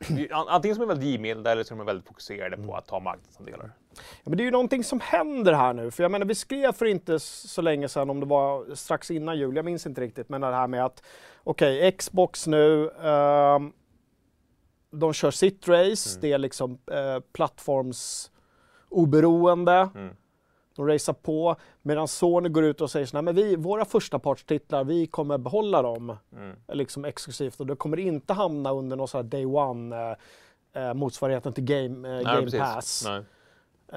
eh, 0.00 0.38
an- 0.38 0.48
Antingen 0.48 0.76
så 0.76 0.82
är 0.82 0.86
väldigt 0.86 1.08
givmilda 1.08 1.52
eller 1.52 1.62
så 1.64 1.80
är 1.80 1.84
väldigt 1.84 2.06
fokuserade 2.06 2.56
på 2.56 2.74
att 2.74 2.86
ta 2.86 3.00
marknadsandelar. 3.00 3.70
Ja, 3.94 4.00
men 4.24 4.36
det 4.36 4.42
är 4.42 4.44
ju 4.44 4.50
någonting 4.50 4.84
som 4.84 5.00
händer 5.00 5.52
här 5.52 5.72
nu. 5.72 5.90
För 5.90 6.02
jag 6.04 6.10
menar, 6.10 6.26
vi 6.26 6.34
skrev 6.34 6.72
för 6.72 6.86
inte 6.86 7.18
så 7.20 7.62
länge 7.62 7.88
sedan, 7.88 8.10
om 8.10 8.20
det 8.20 8.26
var 8.26 8.74
strax 8.74 9.10
innan 9.10 9.38
jul, 9.38 9.56
jag 9.56 9.64
minns 9.64 9.86
inte 9.86 10.00
riktigt, 10.00 10.28
men 10.28 10.40
det 10.40 10.46
här 10.46 10.66
med 10.66 10.84
att 10.84 11.02
okej, 11.44 11.92
Xbox 11.92 12.46
nu, 12.46 12.90
ehm, 12.90 13.72
de 14.90 15.12
kör 15.12 15.30
sitt 15.30 15.68
race, 15.68 16.18
det 16.20 16.32
är 16.32 16.38
liksom 16.38 16.78
eh, 16.90 17.20
plattformsoberoende. 17.32 19.88
Mm. 19.94 20.16
De 20.78 20.86
racear 20.88 21.14
på, 21.14 21.56
medan 21.82 22.08
Sony 22.08 22.48
går 22.48 22.64
ut 22.64 22.80
och 22.80 22.90
säger 22.90 23.06
så 23.06 23.22
men 23.22 23.34
vi, 23.34 23.56
våra 23.56 23.84
första 23.84 24.18
partstitlar, 24.18 24.84
vi 24.84 25.06
kommer 25.06 25.38
behålla 25.38 25.82
dem 25.82 26.16
Mm. 26.32 26.56
liksom 26.72 27.04
exklusivt 27.04 27.60
och 27.60 27.66
det 27.66 27.76
kommer 27.76 27.98
inte 27.98 28.32
hamna 28.32 28.72
under 28.72 28.96
någon 28.96 29.08
sån 29.08 29.18
här 29.18 29.28
day 29.30 29.46
one 29.46 29.96
eh, 30.74 30.82
eh, 30.82 30.94
motsvarigheten 30.94 31.52
till 31.52 31.64
Game, 31.64 32.08
eh, 32.08 32.14
Nej, 32.14 32.24
game 32.24 32.42
precis. 32.42 32.60
Pass. 32.60 33.04
Nej. 33.06 33.22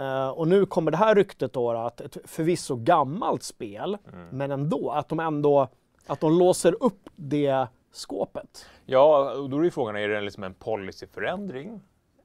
Eh, 0.06 0.30
och 0.30 0.48
nu 0.48 0.66
kommer 0.66 0.92
det 0.92 0.98
här 0.98 1.16
ryktet 1.16 1.54
då, 1.54 1.72
att 1.72 2.02
ett 2.02 2.18
förvisso 2.26 2.76
gammalt 2.76 3.44
spel, 3.44 3.98
Mm. 4.14 4.28
men 4.32 4.52
ändå 4.52 4.90
att 4.92 5.10
de 5.10 5.20
ändå 5.20 5.68
att 6.08 6.20
de 6.20 6.38
låser 6.40 6.84
upp 6.84 7.10
det 7.16 7.68
skåpet. 7.92 8.66
Ja, 8.86 9.34
och 9.34 9.50
då 9.50 9.58
är 9.60 9.64
ju 9.64 9.72
frågan, 9.72 9.96
är 9.96 10.08
det 10.08 10.22
liksom 10.22 10.44
en 10.44 10.54
policyförändring? 10.54 11.82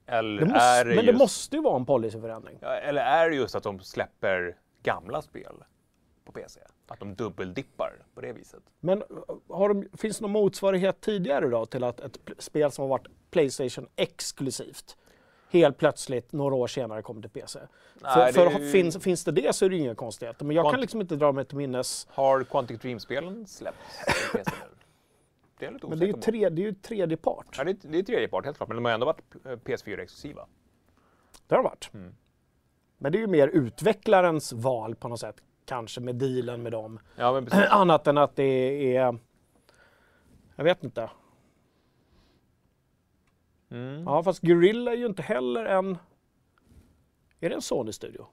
Eller 0.07 0.39
Det 0.39 0.45
måste, 0.45 0.59
är 0.65 0.85
det 0.85 0.95
men 0.95 1.05
just, 1.05 1.07
det 1.07 1.17
måste 1.17 1.55
ju 1.55 1.61
vara 1.61 1.75
en 1.75 1.85
policyförändring. 1.85 2.57
ja, 2.61 2.67
eller 2.75 3.01
är 3.01 3.29
det 3.29 3.35
just 3.35 3.55
att 3.55 3.63
de 3.63 3.79
släpper 3.79 4.55
gamla 4.83 5.21
spel 5.21 5.53
på 6.25 6.31
PC? 6.31 6.59
Att 6.87 6.99
de 6.99 7.15
dubbeldippar 7.15 7.93
på 8.15 8.21
det 8.21 8.33
viset? 8.33 8.61
Men 8.79 9.03
har 9.49 9.69
de, 9.69 9.87
finns 9.97 10.17
det 10.17 10.21
någon 10.21 10.31
motsvarighet 10.31 11.01
tidigare 11.01 11.47
då 11.49 11.65
till 11.65 11.83
att 11.83 11.99
ett 11.99 12.17
spel 12.39 12.71
som 12.71 12.81
har 12.81 12.89
varit 12.89 13.07
Playstation 13.31 13.87
exklusivt 13.95 14.97
helt 15.51 15.77
plötsligt 15.77 16.31
några 16.33 16.55
år 16.55 16.67
senare 16.67 17.01
kommer 17.01 17.21
till 17.21 17.29
PC? 17.29 17.59
Nej, 18.01 18.33
för 18.33 18.45
det 18.45 18.51
för 18.51 18.59
ju- 18.59 18.71
finns, 18.71 18.97
finns 19.03 19.23
det 19.23 19.31
det 19.31 19.55
så 19.55 19.65
är 19.65 19.69
det 19.69 19.77
inga 19.77 19.95
konstigheter. 19.95 20.45
Men 20.45 20.55
jag 20.55 20.65
kan 20.65 20.73
Quant- 20.73 20.81
liksom 20.81 21.01
inte 21.01 21.15
dra 21.15 21.31
mig 21.31 21.45
till 21.45 21.57
minnes. 21.57 22.07
Har 22.09 22.43
Quantic 22.43 22.79
Dream-spelen 22.81 23.47
släppts 23.47 23.79
på 24.31 24.37
PC? 24.37 24.51
Det 25.57 25.65
är 25.65 25.67
jag 25.67 25.73
lite 25.73 25.87
Men 25.87 25.99
det 25.99 26.05
är 26.05 26.07
ju, 26.07 26.13
tre, 26.13 26.49
det 26.49 26.61
är 26.61 26.65
ju 26.65 26.73
tredje 26.73 27.17
part. 27.17 27.55
Ja, 27.57 27.63
det, 27.63 27.71
är, 27.71 27.87
det 27.91 27.99
är 27.99 28.03
tredje 28.03 28.27
part 28.27 28.45
helt 28.45 28.57
klart, 28.57 28.69
men 28.69 28.75
de 28.77 28.85
har 28.85 28.91
ändå 28.91 29.05
varit 29.05 29.35
eh, 29.45 29.51
PS4-exklusiva. 29.51 30.45
Det 31.47 31.55
har 31.55 31.63
det 31.63 31.69
varit. 31.69 31.89
Mm. 31.93 32.15
Men 32.97 33.11
det 33.11 33.17
är 33.17 33.19
ju 33.19 33.27
mer 33.27 33.47
utvecklarens 33.47 34.53
val 34.53 34.95
på 34.95 35.07
något 35.07 35.19
sätt. 35.19 35.43
Kanske 35.65 36.01
med 36.01 36.15
dealen 36.15 36.63
med 36.63 36.71
dem. 36.71 36.99
Ja, 37.15 37.33
men. 37.33 37.47
Annat 37.69 38.07
än 38.07 38.17
att 38.17 38.35
det 38.35 38.43
är... 38.95 39.17
Jag 40.55 40.63
vet 40.63 40.83
inte. 40.83 41.09
Mm. 43.69 44.03
Ja, 44.03 44.23
fast 44.23 44.41
Guerrilla 44.41 44.91
är 44.91 44.97
ju 44.97 45.05
inte 45.05 45.21
heller 45.21 45.65
en... 45.65 45.97
Är 47.39 47.49
det 47.49 47.55
en 47.55 47.61
Sony-studio? 47.61 48.27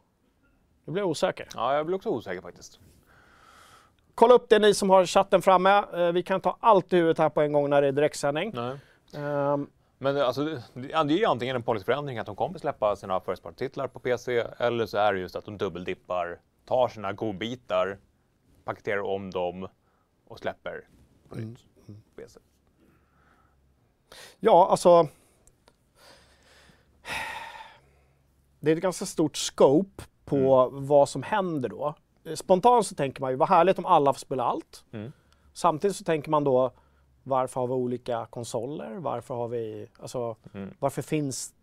Nu 0.85 0.93
blir 0.93 1.03
jag 1.03 1.11
osäker. 1.11 1.49
Ja, 1.55 1.77
jag 1.77 1.87
blir 1.87 1.97
också 1.97 2.09
osäker 2.09 2.43
faktiskt. 2.43 2.81
Kolla 4.15 4.35
upp 4.35 4.49
det 4.49 4.59
ni 4.59 4.75
som 4.75 4.91
har 4.91 5.07
chatten 5.07 5.43
framme. 5.43 5.85
Eh, 5.93 6.13
Vi 6.13 6.23
kan 6.23 6.41
ta 6.41 6.57
allt 6.61 6.93
i 6.93 6.97
huvudet 6.97 7.19
här 7.19 7.29
på 7.29 7.41
en 7.43 7.53
gång 7.53 7.71
när 7.71 7.83
det 7.83 7.89
är 7.89 7.93
direktsändning. 7.93 8.53
Nej. 8.55 8.79
Ehm, 9.15 9.71
Men 9.99 10.17
alltså, 10.17 10.45
det 10.75 10.93
är 10.93 11.05
ju 11.11 11.25
antingen 11.25 11.57
en 11.57 11.63
policyförändring 11.63 12.19
att 12.19 12.27
de 12.27 12.37
kommer 12.37 12.59
släppa 12.59 12.97
sina 12.97 13.21
first 13.21 13.43
party-titlar 13.43 13.89
på 13.89 13.99
PC, 13.99 14.45
eller 14.59 14.87
så 14.87 14.99
är 14.99 15.13
det 15.13 15.19
just 15.21 15.37
att 15.37 15.45
de 15.45 15.59
dubbeldippar, 15.59 16.41
tar 16.67 16.89
sina 16.89 17.13
godbitar, 17.13 17.99
paketerar 18.65 19.01
om 19.03 19.31
dem 19.31 19.69
och 20.29 20.39
släpper 20.39 20.89
på 21.29 21.35
nytt 21.37 21.59
på 21.87 21.93
PC. 22.23 22.41
Ja, 24.41 24.69
alltså... 24.71 25.09
Det 28.61 28.71
är 28.73 28.77
ett 28.77 28.83
ganska 28.83 29.07
stort 29.07 29.37
scope 29.37 30.03
på 30.25 30.69
vad 30.73 31.09
som 31.09 31.23
händer 31.23 31.69
då. 31.69 31.95
Spontant 32.35 32.87
så 32.87 32.95
tänker 32.95 33.21
man 33.21 33.31
ju, 33.31 33.37
vad 33.37 33.49
härligt 33.49 33.79
om 33.79 33.87
alla 33.87 34.13
får 34.13 34.19
spela 34.21 34.45
allt. 34.45 34.85
Mm. 34.93 35.13
Samtidigt 35.53 35.97
så 35.97 36.05
tänker 36.05 36.31
man 36.31 36.45
då, 36.45 36.71
varför 37.23 37.61
har 37.61 37.69
vi 37.69 37.73
olika 37.75 38.27
konsoler? 38.31 38.95
Varför 38.99 39.35
har 39.35 39.49
vi, 39.49 39.89
alltså, 40.01 40.37
Mm. 40.55 40.75
varför 40.79 41.03
finns, 41.03 41.55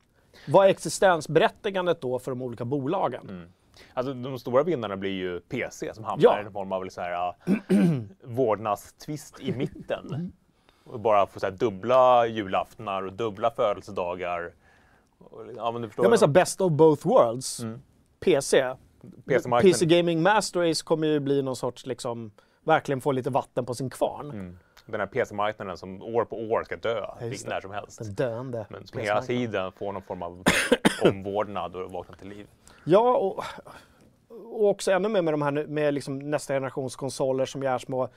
vad 0.48 0.66
är 0.66 0.70
existensberättigandet 0.70 2.02
då 2.02 2.20
för 2.20 2.32
de 2.32 2.42
olika 2.42 2.66
bolagen? 2.66 3.30
Mm. 3.30 3.50
Alltså, 3.94 4.14
de 4.14 4.40
stora 4.40 4.64
vinnarna 4.64 4.98
blir 4.98 5.12
ju 5.12 5.40
PC 5.40 5.94
som 5.94 6.04
hamnar 6.04 6.24
Ja. 6.24 6.42
i 6.42 6.46
en 6.46 6.52
form 6.52 6.72
av 6.72 6.90
så 6.90 7.02
här, 7.02 7.12
ja, 7.12 7.36
vårdnadstvist 8.24 9.40
i 9.40 9.52
mitten. 9.52 10.34
Och 10.84 11.00
bara 11.00 11.28
få 11.28 11.40
så 11.40 11.46
här, 11.46 11.54
dubbla 11.54 12.28
julaftnar 12.28 13.04
och 13.04 13.14
dubbla 13.14 13.52
födelsedagar. 13.52 14.54
Ja, 15.56 15.72
men 15.72 15.82
du 15.82 15.88
förstår. 15.88 16.06
Ja 16.06 16.10
men 16.10 16.20
så 16.20 16.28
best 16.28 16.62
of 16.62 16.72
both 16.72 17.08
worlds. 17.08 17.60
Mm. 17.60 17.82
PC. 18.20 18.76
PC-marknaden. 19.28 19.72
PC 19.72 19.86
Gaming 19.86 20.22
Master 20.22 20.60
Race 20.60 20.84
kommer 20.84 21.08
ju 21.08 21.20
bli 21.20 21.42
någon 21.42 21.56
sorts, 21.56 21.86
liksom, 21.86 22.32
verkligen 22.64 23.02
få 23.02 23.12
lite 23.12 23.30
vatten 23.30 23.66
på 23.66 23.74
sin 23.74 23.90
kvarn. 23.90 24.32
Mm. 24.32 24.58
Den 24.86 25.00
här 25.00 25.08
PC-marknaden 25.08 25.78
som 25.78 26.02
år 26.02 26.26
på 26.26 26.36
år 26.36 26.64
ska 26.64 26.76
dö 26.76 27.06
när 27.20 27.62
som 27.62 27.72
helst. 27.72 28.00
Den 28.00 28.14
döende 28.14 28.66
Men 28.70 28.88
som 28.88 29.00
hela 29.00 29.22
tiden 29.22 29.72
får 29.72 29.92
någon 29.92 30.02
form 30.02 30.22
av 30.22 30.44
omvårdnad 31.04 31.76
och 31.76 31.92
vaknar 31.92 32.18
till 32.18 32.30
liv. 32.30 32.48
Ja, 32.84 33.18
och, 33.18 33.44
och 34.28 34.70
också 34.70 34.92
ännu 34.92 35.10
mer 35.10 35.22
med 35.22 35.34
de 35.34 35.42
här 35.42 35.52
med 35.52 35.94
liksom 35.94 36.20
nästa 36.20 36.54
generations 36.54 36.96
konsoler 36.96 37.46
som 37.46 37.64
gör 37.64 37.78
små... 37.78 38.10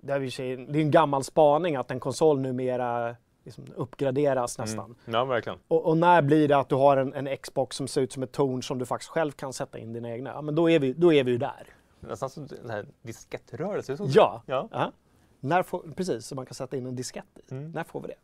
Det 0.00 0.12
är 0.12 0.76
en 0.76 0.90
gammal 0.90 1.24
spaning 1.24 1.76
att 1.76 1.90
en 1.90 2.00
konsol 2.00 2.40
numera 2.40 3.16
liksom 3.46 3.64
uppgraderas 3.76 4.58
nästan. 4.58 4.84
Mm. 4.84 4.96
Ja, 5.04 5.24
verkligen. 5.24 5.58
Och, 5.68 5.84
och 5.86 5.96
när 5.96 6.22
blir 6.22 6.48
det 6.48 6.56
att 6.56 6.68
du 6.68 6.74
har 6.74 6.96
en, 6.96 7.14
en 7.14 7.36
Xbox 7.36 7.76
som 7.76 7.88
ser 7.88 8.00
ut 8.00 8.12
som 8.12 8.22
ett 8.22 8.32
torn 8.32 8.62
som 8.62 8.78
du 8.78 8.86
faktiskt 8.86 9.10
själv 9.10 9.32
kan 9.32 9.52
sätta 9.52 9.78
in 9.78 9.92
dina 9.92 10.10
egna? 10.10 10.30
Ja, 10.30 10.42
men 10.42 10.54
då 10.54 10.70
är 10.70 10.78
vi, 10.78 10.92
då 10.92 11.12
är 11.12 11.24
vi 11.24 11.30
ju 11.30 11.38
där. 11.38 11.66
Nästan 12.00 12.30
som 12.30 12.46
den 12.46 12.70
här 12.70 12.86
diskettrörelse. 13.02 13.96
så- 13.96 14.06
Ja, 14.08 14.42
ja. 14.46 14.68
ja. 14.72 14.92
När 15.40 15.62
får, 15.62 15.82
precis, 15.96 16.26
så 16.26 16.34
man 16.34 16.46
kan 16.46 16.54
sätta 16.54 16.76
in 16.76 16.86
en 16.86 16.96
diskett 16.96 17.38
i. 17.48 17.52
Mm. 17.54 17.70
När 17.70 17.84
får 17.84 18.00
vi 18.00 18.06
det? 18.08 18.14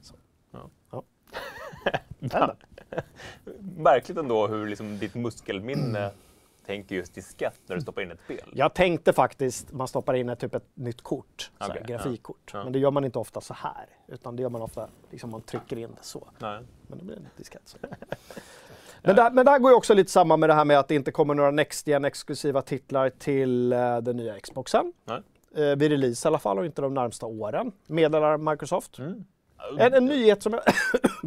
Så. 0.00 0.14
Ja. 0.50 0.70
Ja. 0.90 1.02
Märkligt 3.76 4.18
ändå 4.18 4.46
hur 4.46 4.66
liksom 4.68 4.98
ditt 4.98 5.14
muskelminne 5.14 6.10
tänker 6.66 6.96
just 6.96 7.14
diskett 7.14 7.60
när 7.66 7.76
du 7.76 7.82
stoppar 7.82 8.02
in 8.02 8.10
ett 8.10 8.20
spel. 8.24 8.52
Jag 8.52 8.74
tänkte 8.74 9.12
faktiskt, 9.12 9.72
man 9.72 9.88
stoppar 9.88 10.14
in 10.14 10.28
ett, 10.28 10.38
typ 10.38 10.54
ett 10.54 10.68
nytt 10.74 11.02
kort, 11.02 11.50
så 11.58 11.72
här, 11.72 11.84
grafikkort. 11.86 12.50
ja. 12.52 12.58
Ja. 12.58 12.64
Men 12.64 12.72
det 12.72 12.78
gör 12.78 12.90
man 12.90 13.04
inte 13.04 13.18
ofta 13.18 13.40
så 13.40 13.54
här, 13.54 13.86
utan 14.08 14.36
det 14.36 14.42
gör 14.42 14.50
man 14.50 14.62
ofta, 14.62 14.88
liksom 15.10 15.30
man 15.30 15.42
trycker 15.42 15.78
in 15.78 15.90
det 15.90 16.04
så. 16.04 16.28
Nej. 16.38 16.62
Men 16.86 16.98
det 16.98 17.04
blir 17.04 17.16
en 17.16 17.28
diskett. 17.36 17.62
Så. 17.64 17.78
men, 19.02 19.16
där, 19.16 19.30
men 19.30 19.46
där 19.46 19.58
går 19.58 19.70
ju 19.70 19.76
också 19.76 19.94
lite 19.94 20.10
samman 20.10 20.40
med 20.40 20.48
det 20.48 20.54
här 20.54 20.64
med 20.64 20.78
att 20.78 20.88
det 20.88 20.94
inte 20.94 21.12
kommer 21.12 21.34
några 21.34 21.50
Next 21.50 21.86
Gen 21.86 22.04
exklusiva 22.04 22.62
titlar 22.62 23.10
till 23.10 23.72
uh, 23.72 23.98
den 23.98 24.16
nya 24.16 24.40
Xboxen. 24.40 24.92
Nej. 25.04 25.22
Uh, 25.58 25.76
vid 25.76 25.90
release 25.90 26.26
i 26.26 26.28
alla 26.28 26.38
fall 26.38 26.58
och 26.58 26.66
inte 26.66 26.82
de 26.82 26.94
närmsta 26.94 27.26
åren, 27.26 27.72
meddelar 27.86 28.38
Microsoft. 28.38 28.98
Mm. 28.98 29.24
En, 29.78 29.94
en 29.94 30.04
nyhet 30.06 30.42
som 30.42 30.60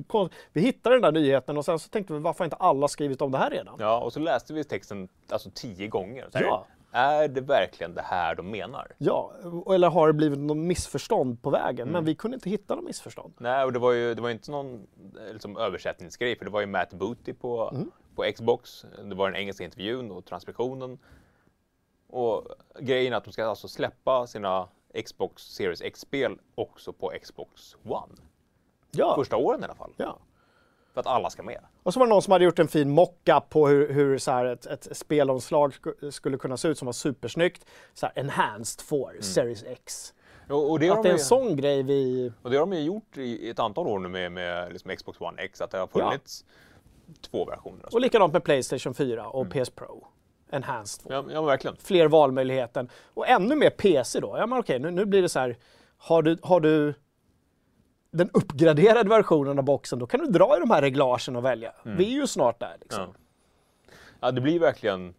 vi 0.54 0.62
hittade 0.62 0.96
den 0.96 1.02
där 1.02 1.12
nyheten 1.12 1.58
och 1.58 1.66
sen 1.66 1.80
så 1.80 1.90
tänkte 1.90 2.14
vi 2.14 2.20
varför 2.20 2.40
har 2.40 2.46
inte 2.46 2.56
alla 2.56 2.88
skrivit 2.88 3.22
om 3.22 3.32
det 3.32 3.38
här 3.38 3.50
redan? 3.50 3.76
Ja, 3.80 4.00
och 4.00 4.14
så 4.14 4.20
läste 4.20 4.54
vi 4.54 4.64
texten 4.64 5.08
alltså 5.30 5.50
tio 5.54 5.88
gånger. 5.88 6.28
Så 6.32 6.40
Ja. 6.42 6.66
Är 6.92 7.28
det 7.28 7.42
verkligen 7.42 7.94
det 7.94 8.02
här 8.02 8.36
de 8.36 8.52
menar? 8.52 8.92
Ja, 8.98 9.32
eller 9.74 9.90
har 9.90 10.08
det 10.08 10.14
blivit 10.14 10.40
något 10.40 10.58
missförstånd 10.58 11.42
på 11.42 11.50
vägen? 11.50 11.82
Mm. 11.82 11.94
Men 11.94 12.06
vi 12.06 12.16
kunde 12.16 12.36
inte 12.36 12.50
hitta 12.50 12.76
något 12.76 12.84
missförstånd. 12.86 13.34
Nej, 13.38 13.66
och 13.66 13.74
det 13.74 13.80
var 13.80 13.92
ju 13.92 14.14
det 14.16 14.22
var 14.22 14.30
inte 14.30 14.52
någon 14.52 14.88
liksom, 15.32 15.58
översättningsgrej, 15.58 16.38
för 16.38 16.46
det 16.46 16.52
var 16.52 16.60
ju 16.60 16.66
Matt 16.66 16.94
Booty 16.94 17.34
på, 17.34 17.70
Mm. 17.74 17.92
på 18.16 18.32
Xbox. 18.36 18.86
Det 19.04 19.16
var 19.16 19.32
den 19.32 19.42
engelska 19.42 19.64
intervjun 19.64 20.12
och 20.12 20.26
transkriptionen. 20.26 21.00
Och 22.10 22.48
grejen 22.80 23.14
är 23.14 23.18
att 23.18 23.24
de 23.24 23.34
ska 23.34 23.46
alltså 23.46 23.68
släppa 23.68 24.28
sina 24.28 24.68
Xbox 25.06 25.44
Series 25.44 25.82
X-spel 25.82 26.40
också 26.56 26.94
på 26.94 27.12
Xbox 27.22 27.76
One. 27.86 28.14
Ja. 28.92 29.16
Första 29.16 29.38
åren 29.38 29.62
i 29.62 29.64
alla 29.64 29.76
fall. 29.76 29.94
ja. 29.98 30.20
För 30.94 31.00
att 31.02 31.08
alla 31.08 31.30
ska 31.30 31.44
med. 31.44 31.62
Och 31.84 31.94
så 31.94 32.00
var 32.00 32.08
det 32.08 32.10
någon 32.14 32.22
som 32.22 32.32
hade 32.32 32.46
gjort 32.46 32.60
en 32.60 32.68
fin 32.68 32.90
mockup 32.90 33.50
på 33.50 33.68
hur, 33.68 33.94
hur 33.94 34.18
så 34.18 34.32
här 34.32 34.46
ett, 34.46 34.66
ett 34.66 34.98
spelomslag 34.98 35.72
sk- 35.74 36.12
skulle 36.12 36.38
kunna 36.38 36.58
se 36.58 36.68
ut 36.68 36.78
som 36.78 36.86
var 36.86 36.94
supersnyggt. 36.94 37.66
Så 37.94 38.06
här, 38.06 38.20
enhanced 38.20 38.82
for 38.86 39.18
Series 39.22 39.64
X. 39.64 40.14
Och, 40.50 40.72
och, 40.72 40.80
det 40.80 40.90
Att 40.90 41.04
det 41.04 41.10
är 41.10 41.14
en 41.14 41.18
ju, 41.18 41.24
sån 41.24 41.56
grej 41.56 41.84
vi... 41.84 42.32
och 42.42 42.50
det 42.50 42.58
har 42.58 42.66
de 42.66 42.74
ju 42.74 42.82
gjort 42.82 43.18
i 43.18 43.50
ett 43.50 43.60
antal 43.60 43.88
år 43.88 44.00
nu 44.00 44.10
med, 44.10 44.32
med 44.32 44.74
liksom 44.74 44.96
Xbox 44.96 45.22
One 45.22 45.42
X, 45.42 45.62
att 45.62 45.72
det 45.72 45.78
har 45.78 45.88
funnits 45.88 46.46
två 47.22 47.46
versioner. 47.46 47.86
Och 47.94 48.02
likadant 48.02 48.34
med 48.34 48.44
Playstation 48.44 48.94
4 48.94 49.28
och 49.30 49.50
PS 49.52 49.70
Pro. 49.70 50.08
Enhanced 50.52 51.02
for. 51.02 51.14
Ja, 51.14 51.26
ja, 51.30 51.42
verkligen. 51.42 51.78
Fler 51.78 52.08
valmöjligheter. 52.08 52.88
Och 53.14 53.28
ännu 53.28 53.56
mer 53.56 53.70
PC 53.70 54.20
då. 54.20 54.38
Ja 54.38 54.46
men 54.46 54.60
okej, 54.60 54.80
nu, 54.80 54.92
nu 54.92 55.06
blir 55.06 55.22
det 55.22 55.30
så 55.30 55.40
här. 55.40 55.58
Har 55.98 56.22
du, 56.22 56.38
har 56.42 56.60
du 56.60 56.94
den 58.12 58.30
uppgraderade 58.34 59.10
versionen 59.10 59.60
av 59.60 59.66
boxen, 59.66 60.00
då 60.00 60.08
kan 60.08 60.20
du 60.20 60.26
dra 60.26 60.58
i 60.58 60.60
de 60.60 60.72
här 60.72 60.82
reglagen 60.82 61.36
och 61.36 61.46
välja. 61.46 61.74
Vi 61.84 62.06
är 62.06 62.22
ju 62.22 62.28
snart 62.28 62.60
där 62.60 62.78
liksom. 62.82 63.14
Ja. 63.16 63.94
ja, 64.20 64.32
det 64.32 64.42
blir 64.42 64.60
verkligen 64.60 65.14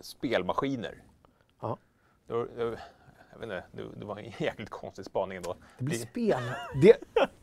spelmaskiner. 0.00 0.94
Ja. 1.60 1.78
Det 3.48 3.56
inte, 3.56 3.66
det, 3.72 4.00
det 4.00 4.04
var 4.04 4.18
en 4.18 4.32
jäkligt 4.38 4.70
konstig 4.70 5.04
spaning 5.04 5.36
ändå. 5.36 5.56
Det 5.78 5.84
blir 5.84 5.98
spel. 5.98 6.40
Det, 6.82 6.96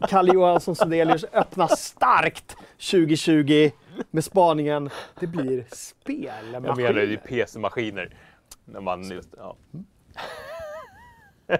Kalle 0.08 0.34
Johansson 0.34 0.76
Sundelius 0.76 1.24
öppnar 1.24 1.68
starkt 1.68 2.56
2020 2.92 3.72
med 4.12 4.24
spaningen. 4.24 4.90
Det 5.20 5.28
blir 5.28 5.66
spelmaskiner. 5.72 6.68
Jag 6.68 6.78
menar 6.78 7.02
ju 7.02 7.18
PC-maskiner. 7.18 8.16
När 8.66 8.82
man 8.82 9.04
just, 9.04 9.30
ja. 9.38 9.56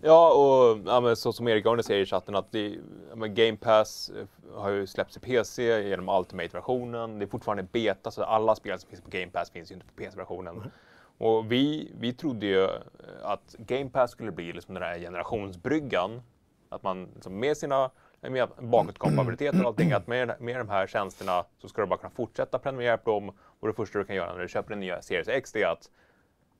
ja, 0.00 0.32
och 0.32 0.78
ja, 0.86 1.16
så 1.16 1.32
som 1.32 1.48
Erik 1.48 1.66
Arne 1.66 1.82
säger 1.82 2.02
i 2.02 2.06
chatten 2.06 2.34
att 2.34 2.52
det, 2.52 2.78
ja, 3.10 3.26
Game 3.26 3.56
Pass 3.56 4.10
eh, 4.10 4.26
har 4.54 4.70
ju 4.70 4.86
släppts 4.86 5.16
i 5.16 5.20
PC 5.20 5.82
genom 5.82 6.08
Ultimate-versionen. 6.08 7.18
Det 7.18 7.24
är 7.24 7.26
fortfarande 7.26 7.62
beta, 7.62 8.10
så 8.10 8.22
alla 8.22 8.54
spel 8.54 8.78
som 8.78 8.90
finns 8.90 9.02
på 9.02 9.10
Game 9.10 9.30
Pass 9.30 9.50
finns 9.50 9.70
ju 9.70 9.74
inte 9.74 9.86
på 9.86 9.92
PC-versionen. 9.92 10.70
Och 11.18 11.52
vi, 11.52 11.92
vi 11.98 12.12
trodde 12.12 12.46
ju 12.46 12.64
eh, 12.64 12.70
att 13.22 13.54
Game 13.58 13.90
Pass 13.90 14.10
skulle 14.10 14.32
bli 14.32 14.52
liksom 14.52 14.74
den 14.74 14.82
här 14.82 14.98
generationsbryggan. 14.98 16.22
Att 16.68 16.82
man 16.82 17.08
liksom 17.14 17.38
med 17.40 17.56
sina 17.56 17.90
med 18.20 18.48
bakåtkompatibilitet 18.58 19.54
och 19.60 19.66
allting, 19.66 19.92
att 19.92 20.06
med, 20.06 20.34
med 20.40 20.56
de 20.60 20.68
här 20.68 20.86
tjänsterna 20.86 21.44
så 21.58 21.68
ska 21.68 21.80
du 21.80 21.86
bara 21.86 21.98
kunna 21.98 22.10
fortsätta 22.10 22.58
prenumerera 22.58 22.98
på 22.98 23.10
dem. 23.10 23.32
Och 23.60 23.68
det 23.68 23.74
första 23.74 23.98
du 23.98 24.04
kan 24.04 24.16
göra 24.16 24.32
när 24.32 24.42
du 24.42 24.48
köper 24.48 24.70
den 24.70 24.80
nya 24.80 25.02
Series 25.02 25.28
X 25.28 25.52
det 25.52 25.62
är 25.62 25.68
att 25.72 25.90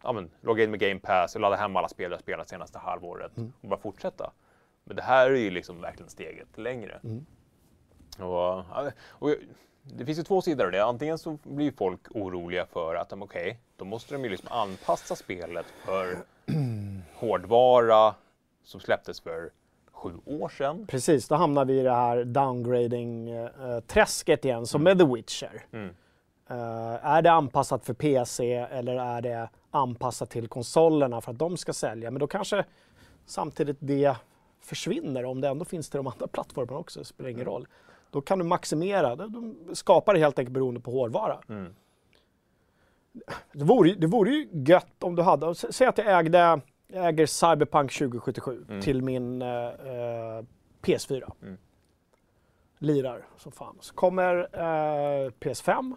ja, 0.02 0.12
men, 0.12 0.30
logga 0.40 0.64
in 0.64 0.70
med 0.70 0.80
Game 0.80 1.00
Pass 1.00 1.34
och 1.34 1.40
ladda 1.40 1.56
hem 1.56 1.76
alla 1.76 1.88
spel 1.88 2.10
jag 2.10 2.20
spelat 2.20 2.48
senaste 2.48 2.78
halvåret 2.78 3.32
och 3.62 3.68
bara 3.68 3.80
fortsätta. 3.80 4.32
Men 4.84 4.96
det 4.96 5.02
här 5.02 5.30
är 5.30 5.36
ju 5.36 5.50
liksom 5.50 5.80
verkligen 5.80 6.10
steget 6.10 6.58
längre. 6.58 7.00
Och, 8.18 8.64
ja, 8.70 8.90
och 9.08 9.30
jag- 9.30 9.36
det 9.84 10.04
finns 10.04 10.18
ju 10.18 10.22
två 10.22 10.42
sidor 10.42 10.64
av 10.64 10.72
det. 10.72 10.84
Antingen 10.84 11.18
så 11.18 11.38
blir 11.42 11.72
folk 11.72 12.00
oroliga 12.10 12.66
för 12.66 12.94
att 12.94 13.12
okej, 13.12 13.58
då 13.76 13.84
måste 13.84 14.14
de 14.14 14.24
ju 14.24 14.30
liksom 14.30 14.48
anpassa 14.52 15.16
spelet 15.16 15.66
för 15.84 16.18
hårdvara 17.14 18.14
som 18.64 18.80
släpptes 18.80 19.20
för 19.20 19.50
sju 19.92 20.12
år 20.24 20.48
sedan. 20.48 20.86
Precis, 20.86 21.28
då 21.28 21.34
hamnar 21.34 21.64
vi 21.64 21.80
i 21.80 21.82
det 21.82 21.94
här 21.94 22.24
downgrading-träsket 22.24 24.44
igen, 24.44 24.66
som 24.66 24.82
med 24.82 24.98
The 24.98 25.04
Witcher. 25.04 25.66
Mm. 25.72 25.94
Eh, 26.48 27.06
är 27.06 27.22
det 27.22 27.32
anpassat 27.32 27.84
för 27.84 27.94
PC 27.94 28.54
eller 28.54 28.94
är 28.94 29.22
det 29.22 29.48
anpassat 29.70 30.30
till 30.30 30.48
konsolerna 30.48 31.20
för 31.20 31.32
att 31.32 31.38
de 31.38 31.56
ska 31.56 31.72
sälja? 31.72 32.10
Men 32.10 32.20
då 32.20 32.26
kanske 32.26 32.64
samtidigt 33.26 33.76
det 33.80 34.16
försvinner 34.60 35.24
om 35.24 35.40
det 35.40 35.48
ändå 35.48 35.64
finns 35.64 35.90
till 35.90 35.98
de 35.98 36.06
andra 36.06 36.26
plattformarna 36.26 36.78
också. 36.78 36.98
Det 36.98 37.04
spelar 37.04 37.30
ingen 37.30 37.44
roll. 37.44 37.66
Då 38.14 38.20
kan 38.20 38.38
du 38.38 38.44
maximera. 38.44 39.16
De- 39.16 39.56
skapar 39.72 40.14
det 40.14 40.20
helt 40.20 40.38
enkelt 40.38 40.54
beroende 40.54 40.80
på 40.80 40.90
hårdvara. 40.90 41.38
Mm. 41.48 41.74
Det, 43.52 43.64
vore, 43.64 43.94
det 43.94 44.06
vore 44.06 44.30
ju 44.30 44.48
gött 44.52 45.02
om 45.02 45.16
du 45.16 45.22
hade, 45.22 45.54
säg 45.54 45.86
att 45.86 45.98
jag 45.98 46.18
ägde, 46.18 46.38
jag 46.86 47.08
äger 47.08 47.26
Cyberpunk 47.26 47.92
2077 47.98 48.64
till 48.82 49.02
min 49.02 49.42
eh, 49.42 49.48
eh, 49.48 50.44
PS4. 50.82 51.32
Mm. 51.42 51.58
Lirar 52.78 53.26
som 53.36 53.52
fan. 53.52 53.76
Så 53.80 53.94
kommer 53.94 54.36
eh, 54.52 55.30
PS5. 55.30 55.94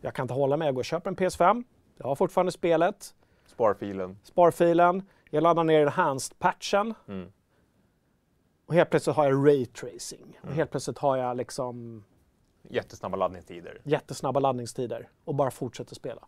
Jag 0.00 0.14
kan 0.14 0.24
inte 0.24 0.34
hålla 0.34 0.56
mig, 0.56 0.66
jag 0.68 0.74
går 0.74 0.80
och 0.80 0.84
köper 0.84 1.10
en 1.10 1.16
PS5. 1.16 1.64
Jag 1.96 2.06
har 2.06 2.14
fortfarande 2.14 2.52
spelet, 2.52 3.14
Sparfilen. 3.46 4.18
sparfilen. 4.22 5.02
Jag 5.30 5.42
laddar 5.42 5.64
ner 5.64 5.80
enhanced-patchen. 5.86 6.94
Mm. 7.08 7.32
Och 8.70 8.74
helt 8.76 8.90
plötsligt 8.90 9.16
har 9.16 9.24
jag 9.30 9.46
raytracing. 9.48 10.38
Och 10.42 10.48
helt 10.52 10.70
plötsligt 10.70 10.98
har 10.98 11.16
jag 11.16 11.36
liksom 11.36 12.04
Jättesnabba 12.62 13.16
laddningstider. 13.16 13.80
jättesnabba 13.84 14.40
laddningstider. 14.40 15.08
Och 15.24 15.34
bara 15.34 15.50
fortsätter 15.50 15.94
spela. 15.94 16.22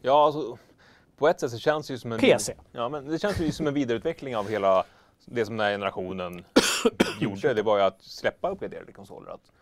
Ja, 0.00 0.24
alltså, 0.26 0.58
på 1.16 1.28
ett 1.28 1.40
sätt 1.40 1.50
så 1.50 1.58
känns 1.58 1.86
det 1.86 1.92
ju 1.92 1.98
som 1.98 2.12
en... 2.12 2.18
PC. 2.18 2.54
Ja, 2.72 2.88
men 2.88 3.08
det 3.08 3.18
känns 3.18 3.40
ju 3.40 3.52
som 3.52 3.66
en 3.66 3.74
vidareutveckling 3.74 4.36
av 4.36 4.48
hela 4.48 4.84
det 5.24 5.46
som 5.46 5.56
den 5.56 5.64
här 5.66 5.72
generationen 5.72 6.44
gjorde. 7.20 7.54
Det 7.54 7.62
var 7.62 7.76
ju 7.78 7.82
att 7.82 8.02
släppa 8.02 8.50
uppgraderade 8.50 8.92
konsoler. 8.92 9.30
Att 9.30 9.52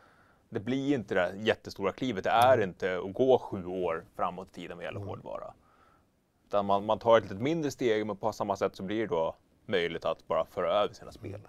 det 0.49 0.61
blir 0.61 0.95
inte 0.95 1.15
det 1.15 1.21
här 1.21 1.33
jättestora 1.37 1.93
klivet. 1.93 2.25
Det 2.25 2.31
är 2.31 2.63
inte 2.63 2.99
att 2.99 3.15
gå 3.15 3.39
sju 3.39 3.67
år 3.67 4.05
framåt 4.17 4.49
i 4.49 4.55
tiden 4.55 4.77
vad 4.77 4.85
gäller 4.85 5.01
hårdvara. 5.01 5.55
Utan 6.47 6.67
man, 6.67 6.87
man 6.87 6.99
tar 6.99 7.19
ett 7.19 7.23
lite 7.31 7.43
mindre 7.43 7.71
steg, 7.71 8.07
men 8.07 8.17
på 8.17 8.33
samma 8.33 8.57
sätt 8.57 8.77
så 8.77 8.83
blir 8.83 9.01
det 9.01 9.07
då 9.07 9.35
möjligt 9.69 10.05
att 10.05 10.29
bara 10.29 10.45
föra 10.45 10.73
över 10.73 10.95
sina 10.95 11.13
spel. 11.13 11.41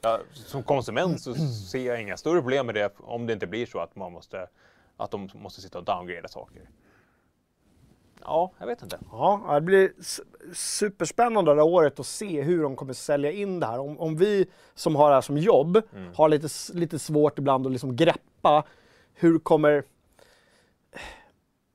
Ja, 0.00 0.20
som 0.32 0.62
konsument 0.62 1.20
så 1.20 1.34
ser 1.70 1.86
jag 1.86 2.02
inga 2.02 2.16
större 2.16 2.40
problem 2.40 2.66
med 2.66 2.74
det 2.74 2.92
om 2.98 3.26
det 3.26 3.32
inte 3.32 3.46
blir 3.46 3.66
så 3.66 3.78
att 3.78 3.96
man 3.96 4.12
måste 4.12 4.48
att 4.96 5.10
de 5.10 5.30
måste 5.34 5.60
sitta 5.60 5.78
och 5.78 5.84
downgrada 5.84 6.28
saker. 6.28 6.70
Ja, 8.20 8.52
jag 8.58 8.66
vet 8.66 8.82
inte. 8.82 8.98
Ja, 9.12 9.50
det 9.54 9.60
blir 9.60 9.92
superspännande 10.54 11.54
det 11.54 11.60
här 11.60 11.68
året 11.68 12.00
att 12.00 12.06
se 12.06 12.42
hur 12.42 12.62
de 12.62 12.76
kommer 12.76 12.92
sälja 12.92 13.32
in 13.32 13.60
det 13.60 13.66
här. 13.66 13.78
Om, 13.78 13.98
om 13.98 14.16
vi 14.16 14.46
som 14.74 14.96
har 14.96 15.08
det 15.08 15.14
här 15.14 15.20
som 15.20 15.38
jobb 15.38 15.82
har 16.14 16.28
lite, 16.28 16.48
lite 16.74 16.98
svårt 16.98 17.38
ibland 17.38 17.66
att 17.66 17.72
liksom 17.72 17.96
greppa 17.96 18.64
hur 19.14 19.38
kommer... 19.38 19.84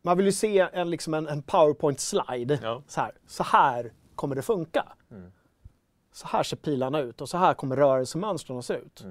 Man 0.02 0.18
vill 0.18 0.26
ju 0.26 0.32
se 0.32 0.68
en, 0.74 0.90
liksom 0.90 1.14
en, 1.14 1.28
en 1.28 1.44
powerpoint-slide. 1.44 2.60
Ja. 2.62 2.82
Så, 2.88 3.02
här. 3.02 3.12
så 3.28 3.44
här 3.44 3.94
kommer 4.16 4.36
det 4.36 4.42
funka. 4.42 4.86
Så 6.14 6.28
här 6.28 6.44
ser 6.44 6.58
pilarna 6.58 7.00
ut 7.00 7.22
och 7.22 7.30
så 7.30 7.38
här 7.38 7.54
kommer 7.54 7.76
rörelsemönstren 7.76 8.64
se 8.64 8.74
ut. 8.74 9.06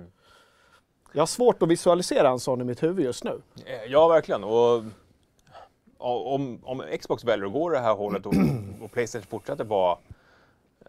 Jag 1.12 1.22
har 1.22 1.26
svårt 1.26 1.62
att 1.62 1.68
visualisera 1.68 2.28
en 2.28 2.40
sån 2.40 2.60
i 2.60 2.64
mitt 2.64 2.82
huvud 2.82 3.04
just 3.04 3.24
nu. 3.24 3.42
Eh, 3.66 3.84
Ja, 3.84 4.08
verkligen. 4.08 4.44
Och 4.44 4.84
och 6.02 6.34
om, 6.34 6.60
om 6.64 6.82
Xbox 7.00 7.24
väljer 7.24 7.46
att 7.46 7.52
gå 7.52 7.68
det 7.68 7.78
här 7.78 7.94
hållet 7.94 8.26
och, 8.26 8.34
och 8.80 8.92
Playstation 8.92 9.26
fortsätter 9.26 9.64
vara... 9.64 9.98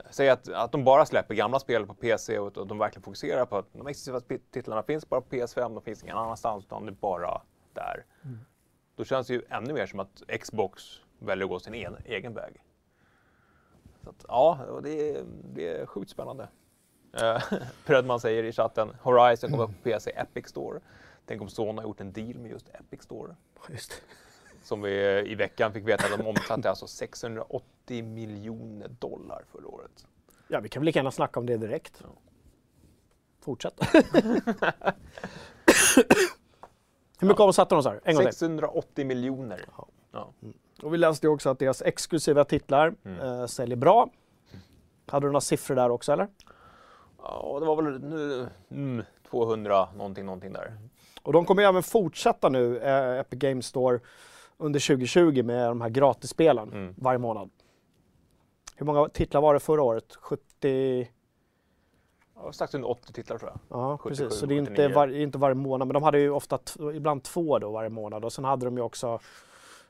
Säg 0.09 0.29
att, 0.29 0.49
att 0.49 0.71
de 0.71 0.83
bara 0.83 1.05
släpper 1.05 1.35
gamla 1.35 1.59
spel 1.59 1.85
på 1.85 1.93
PC 1.93 2.39
och 2.39 2.47
att 2.47 2.69
de 2.69 2.77
verkligen 2.77 3.03
fokuserar 3.03 3.45
på 3.45 3.57
att 3.57 3.73
de 3.73 3.87
exklusiva 3.87 4.39
titlarna 4.51 4.83
finns 4.83 5.09
bara 5.09 5.21
på 5.21 5.35
PS5, 5.35 5.73
de 5.73 5.81
finns 5.81 6.03
ingen 6.03 6.17
annanstans, 6.17 6.65
utan 6.65 6.85
det 6.85 6.91
är 6.91 6.93
bara 6.93 7.41
där. 7.73 8.05
Då 8.95 9.03
känns 9.05 9.27
det 9.27 9.33
ju 9.33 9.41
ännu 9.49 9.73
mer 9.73 9.85
som 9.85 9.99
att 9.99 10.23
Xbox 10.41 10.83
väljer 11.19 11.45
att 11.45 11.49
gå 11.49 11.59
sin 11.59 11.73
en, 11.73 11.97
egen 12.05 12.33
väg. 12.33 12.62
Så 14.03 14.09
att, 14.09 14.25
ja, 14.27 14.59
det 14.83 15.09
är, 15.09 15.25
det 15.53 15.67
är 15.67 15.85
sjukt 15.85 16.11
spännande. 16.11 16.47
Eh, 17.21 17.43
Prödman 17.85 18.19
säger 18.19 18.43
i 18.43 18.51
chatten, 18.51 18.95
Horizon 19.01 19.51
kommer 19.51 19.67
på 19.67 19.73
PC 19.83 20.11
Epic 20.11 20.47
Store. 20.47 20.79
Tänk 21.25 21.41
om 21.41 21.49
Sony 21.49 21.77
har 21.77 21.83
gjort 21.83 22.01
en 22.01 22.13
deal 22.13 22.39
med 22.39 22.51
just 22.51 22.69
Epic 22.69 23.01
Store. 23.01 23.35
Just. 23.69 24.01
Som 24.63 24.81
vi 24.81 24.91
i 25.31 25.35
veckan 25.35 25.73
fick 25.73 25.87
veta 25.87 26.05
att 26.05 26.19
de 26.19 26.27
omsatte 26.27 26.69
alltså 26.69 26.87
680 26.87 28.03
miljoner 28.03 28.87
dollar 28.87 29.43
förra 29.51 29.67
året. 29.67 30.07
Ja, 30.47 30.59
vi 30.59 30.69
kan 30.69 30.79
väl 30.81 30.85
lika 30.85 30.99
gärna 30.99 31.11
snacka 31.11 31.39
om 31.39 31.45
det 31.45 31.57
direkt. 31.57 32.03
Fortsätt. 33.39 33.73
Hur 37.19 37.27
mycket 37.27 37.41
omsatte 37.41 37.75
de 37.75 37.83
gång 37.83 37.99
till. 38.03 38.15
680 38.15 39.05
miljoner. 39.05 39.65
Ja. 40.11 40.33
Och 40.83 40.93
vi 40.93 40.97
läste 40.97 41.27
ju 41.27 41.33
också 41.33 41.49
att 41.49 41.59
deras 41.59 41.81
exklusiva 41.81 42.43
titlar 42.45 42.95
Mm. 43.05 43.19
eh, 43.19 43.45
säljer 43.45 43.75
bra. 43.77 44.09
Hade 45.07 45.25
du 45.27 45.29
några 45.31 45.41
siffror 45.41 45.75
där 45.75 45.89
också 45.89 46.11
eller? 46.11 46.27
ja, 47.23 47.57
det 47.59 47.65
var 47.65 47.81
väl 47.81 47.99
nu, 48.03 48.47
mm, 48.71 49.03
200 49.29 49.87
någonting, 49.97 50.25
någonting 50.25 50.53
där. 50.53 50.73
Och 51.21 51.33
de 51.33 51.45
kommer 51.45 51.61
ju 51.61 51.67
även 51.69 51.83
fortsätta 51.83 52.49
nu, 52.49 52.77
eh, 52.79 53.19
Epic 53.19 53.39
Games 53.39 53.65
Store, 53.65 53.99
under 54.57 54.79
2020 54.79 55.43
med 55.43 55.67
de 55.69 55.81
här 55.81 55.89
gratisspelen 55.89 56.71
Mm. 56.73 56.95
varje 56.97 57.19
månad. 57.19 57.49
Hur 58.75 58.85
många 58.85 59.09
titlar 59.09 59.41
var 59.41 59.53
det 59.53 59.59
förra 59.59 59.81
året? 59.83 60.15
70? 60.15 61.07
Ja, 62.35 62.51
strax 62.51 62.73
under 62.73 62.89
80 62.89 63.13
titlar 63.13 63.37
tror 63.37 63.51
jag. 63.51 63.59
Ja, 63.79 63.97
77, 63.97 64.23
precis. 64.25 64.39
Så 64.39 64.45
det 64.45 64.53
är 64.53 64.57
inte, 64.57 64.71
79. 64.71 64.95
var, 64.95 65.07
inte 65.07 65.37
varje 65.37 65.55
månad, 65.55 65.87
men 65.87 65.93
de 65.93 66.03
hade 66.03 66.19
ju 66.19 66.29
ofta 66.29 66.59
ibland 66.93 67.23
två 67.23 67.59
då 67.59 67.71
varje 67.71 67.89
månad. 67.89 68.25
Och 68.25 68.33
sen 68.33 68.45
hade 68.45 68.65
de 68.65 68.77
ju 68.77 68.83
också 68.83 69.19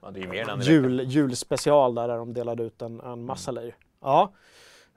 Ja, 0.03 0.11
det 0.11 0.21
är 0.21 0.27
mer 0.27 0.49
än 0.49 0.61
jul, 0.61 1.01
julspecial 1.07 1.95
där 1.95 2.07
de 2.07 2.33
delade 2.33 2.63
ut 2.63 2.81
en, 2.81 2.99
en 2.99 3.25
massa 3.25 3.51
löjr. 3.51 3.75
Ja. 4.01 4.31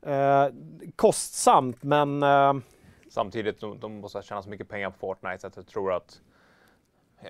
Eh, 0.03 0.47
kostsamt, 0.97 1.83
men 1.83 2.23
eh, 2.23 2.55
Samtidigt, 3.17 3.61
de, 3.61 3.81
de 3.81 4.01
måste 4.01 4.23
tjäna 4.23 4.43
så 4.43 4.49
mycket 4.49 4.69
pengar 4.69 4.91
på 4.91 4.97
Fortnite 4.99 5.39
så 5.39 5.47
att 5.47 5.57
jag 5.57 5.67
tror 5.67 5.93
att 5.93 6.21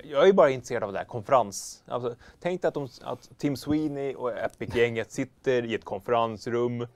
jag 0.04 0.28
är 0.28 0.32
bara 0.32 0.50
intresserad 0.50 0.82
av 0.82 0.92
det 0.92 0.98
här 0.98 1.06
konferens. 1.06 1.84
Alltså, 1.86 2.14
tänk 2.40 2.62
dig 2.62 2.68
att, 2.68 2.74
de, 2.74 2.88
att 3.02 3.38
Tim 3.38 3.56
Sweeney 3.56 4.14
och 4.14 4.38
Epic-gänget 4.38 5.12
sitter 5.12 5.64
i 5.64 5.74
ett 5.74 5.84
konferensrum 5.84 6.86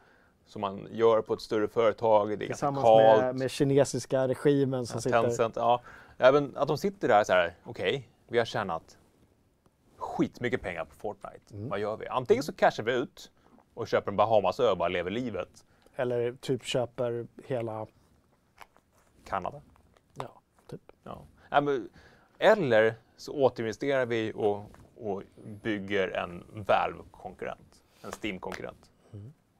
som 0.47 0.61
man 0.61 0.88
gör 0.90 1.23
på 1.23 1.35
ett 1.35 1.40
större 1.40 1.69
företag. 1.69 2.38
Det 2.38 2.45
är 2.45 2.47
tillsammans 2.47 2.85
kallt. 2.85 3.23
med, 3.23 3.37
med 3.37 3.51
kinesiska 3.51 4.29
regimen 4.29 4.87
som 4.87 5.01
sitter... 5.01 5.23
Tencent, 5.23 5.57
ja. 5.57 5.81
Även 6.19 6.57
att 6.57 6.69
de 6.69 6.79
sitter 6.79 7.09
där 7.09 7.25
så 7.25 7.33
här, 7.33 7.55
okej, 7.64 8.09
vi 8.29 8.38
har 8.38 8.45
tjänat 8.45 8.97
skitmycket 10.01 10.63
pengar 10.63 10.85
på 10.85 10.95
Fortnite. 10.95 11.55
Mm. 11.55 11.69
Vad 11.69 11.79
gör 11.79 11.97
vi? 11.97 12.09
Antingen 12.09 12.43
så 12.43 12.53
cashar 12.53 12.83
vi 12.83 12.93
ut 12.93 13.31
och 13.75 13.89
köper 13.89 14.11
en 14.11 14.17
Bahamasö 14.17 14.71
och 14.71 14.79
bara 14.79 14.89
lever 14.89 15.11
livet. 15.11 15.67
Eller 15.97 16.33
typ 16.33 16.65
köper 16.65 17.27
hela... 17.47 17.87
Kanada. 19.25 19.61
Ja, 20.15 20.41
typ. 20.71 20.81
Ja. 21.03 21.23
Eller 22.39 22.95
så 23.17 23.33
återinvesterar 23.33 24.07
vi 24.07 24.33
och, 24.35 24.65
och 24.97 25.23
bygger 25.63 26.09
en 26.09 26.45
Valve-konkurrent. 26.53 27.83
En 28.03 28.13
Steam-konkurrent. 28.23 28.91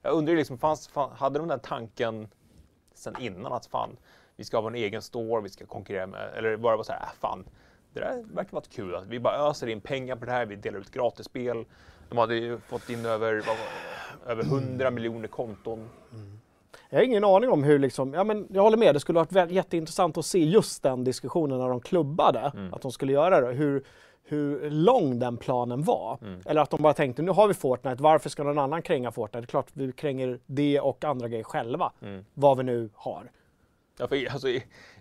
Jag 0.03 0.13
undrar 0.13 0.35
liksom, 0.35 0.59
fanns, 0.59 0.89
fan, 0.89 1.13
hade 1.13 1.39
de 1.39 1.49
den 1.49 1.61
tanken 1.61 2.29
sen 2.95 3.15
innan 3.21 3.53
att 3.53 3.67
fan, 3.67 3.97
vi 4.37 4.45
ska 4.45 4.61
ha 4.61 4.69
en 4.69 4.75
egen 4.75 5.03
store, 5.03 5.43
vi 5.43 5.49
ska 5.49 5.67
konkurrera 5.67 6.07
med, 6.07 6.33
eller 6.35 6.57
bara 6.57 6.85
så 6.85 6.93
här, 6.93 7.01
äh, 7.01 7.09
fan, 7.21 7.45
det 7.93 8.01
där 8.01 8.25
verkar 8.35 8.53
vara 8.53 8.65
kul. 8.71 8.95
Att 8.95 9.07
vi 9.07 9.21
bara 9.21 9.51
öser 9.51 9.67
in 9.67 9.81
pengar 9.81 10.17
på 10.17 10.25
det 10.25 10.33
här, 10.33 10.47
vi 10.47 10.57
delar 10.57 10.79
ut 10.79 10.91
gratisspel. 10.91 11.65
De 12.09 12.19
hade 12.19 12.35
ju 12.35 12.59
fått 12.59 12.91
in 12.91 13.07
över, 13.07 13.43
vad 13.47 13.57
över 14.27 14.43
100 14.43 14.91
miljoner 14.91 15.29
konton. 15.29 15.89
Jag 16.91 16.99
har 16.99 17.05
ingen 17.05 17.25
aning 17.25 17.51
om 17.51 17.65
hur 17.65 17.79
liksom, 17.79 18.15
ja 18.15 18.25
men 18.25 18.47
jag 18.51 18.63
håller 18.63 18.77
med, 18.77 18.95
det 18.95 19.01
skulle 19.01 19.19
varit 19.19 19.51
jätteintressant 19.51 20.19
att 20.19 20.27
se 20.27 20.45
just 20.45 20.83
den 20.83 21.05
diskussionen 21.05 21.59
när 21.59 21.69
de 21.69 21.81
klubbade 21.81 22.53
att 22.73 22.83
de 22.83 22.93
skulle 22.93 23.13
göra 23.13 23.41
det. 23.41 23.53
Hur, 23.53 23.85
hur 24.25 24.71
lång 24.71 25.19
den 25.19 25.37
planen 25.37 25.83
var. 25.83 26.19
Eller 26.45 26.61
att 26.61 26.71
de 26.71 26.83
bara 26.83 26.93
tänkte, 26.93 27.23
nu 27.23 27.31
har 27.31 27.49
vi 27.49 27.55
Fortnite, 27.55 28.03
varför 28.03 28.31
ska 28.31 28.43
någon 28.43 28.59
annan 28.59 28.83
kränga 28.83 29.11
Fortnite? 29.11 29.41
Det 29.41 29.45
är 29.45 29.47
klart 29.47 29.67
vi 29.73 29.93
kränger 29.93 30.39
det 30.47 30.81
och 30.81 31.05
andra 31.05 31.29
grejer 31.29 31.45
själva, 31.45 31.93
vad 32.35 32.57
vi 32.57 32.63
nu 32.63 32.91
har. 32.95 33.31
Ja, 34.01 34.09
för, 34.09 34.33
alltså, 34.33 34.49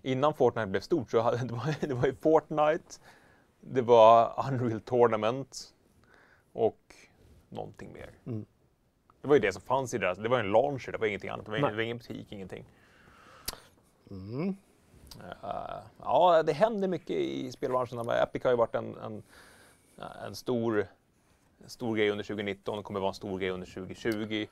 innan 0.02 0.34
Fortnite 0.34 0.68
blev 0.68 0.82
stort 0.82 1.12
så 1.12 1.22
hade 1.22 1.38
det 1.48 1.54
var, 1.54 1.88
det 1.88 1.94
var 1.94 2.06
ju 2.06 2.16
Fortnite, 2.16 3.00
det 3.62 3.82
var 3.82 4.46
Unreal 4.52 4.82
Tournament 4.82 5.74
och 6.54 6.96
någonting 7.50 7.94
mer. 7.94 8.10
Mm. 8.26 8.46
Det 9.22 9.28
var 9.28 9.36
ju 9.36 9.42
det 9.42 9.54
som 9.54 9.62
fanns 9.62 9.94
i 9.94 9.98
deras, 9.98 10.18
det 10.18 10.30
var 10.30 10.40
en 10.40 10.52
launcher, 10.52 10.92
det 10.92 10.98
var 10.98 11.08
ingenting 11.08 11.30
annat. 11.30 11.46
Det 11.46 11.52
var, 11.52 11.58
ingen, 11.58 11.70
det 11.70 11.76
var 11.76 11.84
ingen 11.84 11.98
butik, 11.98 12.32
ingenting. 12.32 12.66
Mm. 14.12 14.56
Eh, 15.20 15.84
ja, 16.00 16.44
det 16.44 16.54
händer 16.54 16.88
mycket 16.88 17.18
i 17.18 17.52
spelbranschen. 17.52 18.10
Epic 18.10 18.44
har 18.44 18.52
ju 18.52 18.58
varit 18.58 18.76
en, 18.76 18.98
en, 18.98 19.24
en 20.26 20.36
stor, 20.36 20.88
en 21.64 21.70
stor 21.70 21.96
grej 21.96 22.12
under 22.12 22.24
2019, 22.24 22.78
det 22.78 22.84
kommer 22.84 23.00
vara 23.00 23.10
en 23.10 23.16
stor 23.16 23.40
grej 23.40 23.50
under 23.50 23.68
2020. 23.68 24.48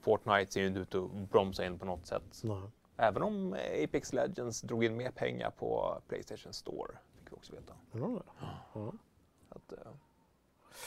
Fortnite 0.00 0.52
ser 0.52 0.60
ju 0.60 0.66
inte 0.66 0.80
ut 0.80 0.94
att 0.94 1.10
bromsa 1.10 1.66
in 1.66 1.78
på 1.78 1.84
något 1.84 2.06
sätt. 2.06 2.40
Nej. 2.44 2.62
Även 2.96 3.22
om 3.22 3.56
Apex 3.84 4.12
Legends 4.12 4.60
drog 4.60 4.84
in 4.84 4.96
mer 4.96 5.10
pengar 5.10 5.50
på 5.50 6.00
Playstation 6.08 6.52
Store, 6.52 6.92
fick 7.18 7.32
vi 7.32 7.36
också 7.36 7.52
veta. 7.52 7.72
Det. 7.92 7.98
Ja. 8.72 8.92
Att, 9.48 9.72
eh, 9.72 9.78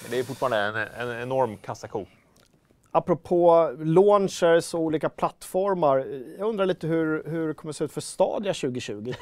men 0.02 0.12
det 0.12 0.20
är 0.20 0.24
fortfarande 0.24 0.58
en, 0.58 1.10
en 1.10 1.22
enorm 1.22 1.58
kassako. 1.58 2.06
Apropå 2.92 3.72
launchers 3.80 4.74
och 4.74 4.80
olika 4.82 5.10
plattformar. 5.10 5.98
Jag 6.40 6.50
undrar 6.50 6.66
lite 6.66 6.88
hur, 6.88 7.24
hur 7.24 7.48
det 7.48 7.54
kommer 7.54 7.72
se 7.72 7.84
ut 7.84 7.92
för 7.92 8.02
Stadia 8.02 8.54
2020. 8.54 9.14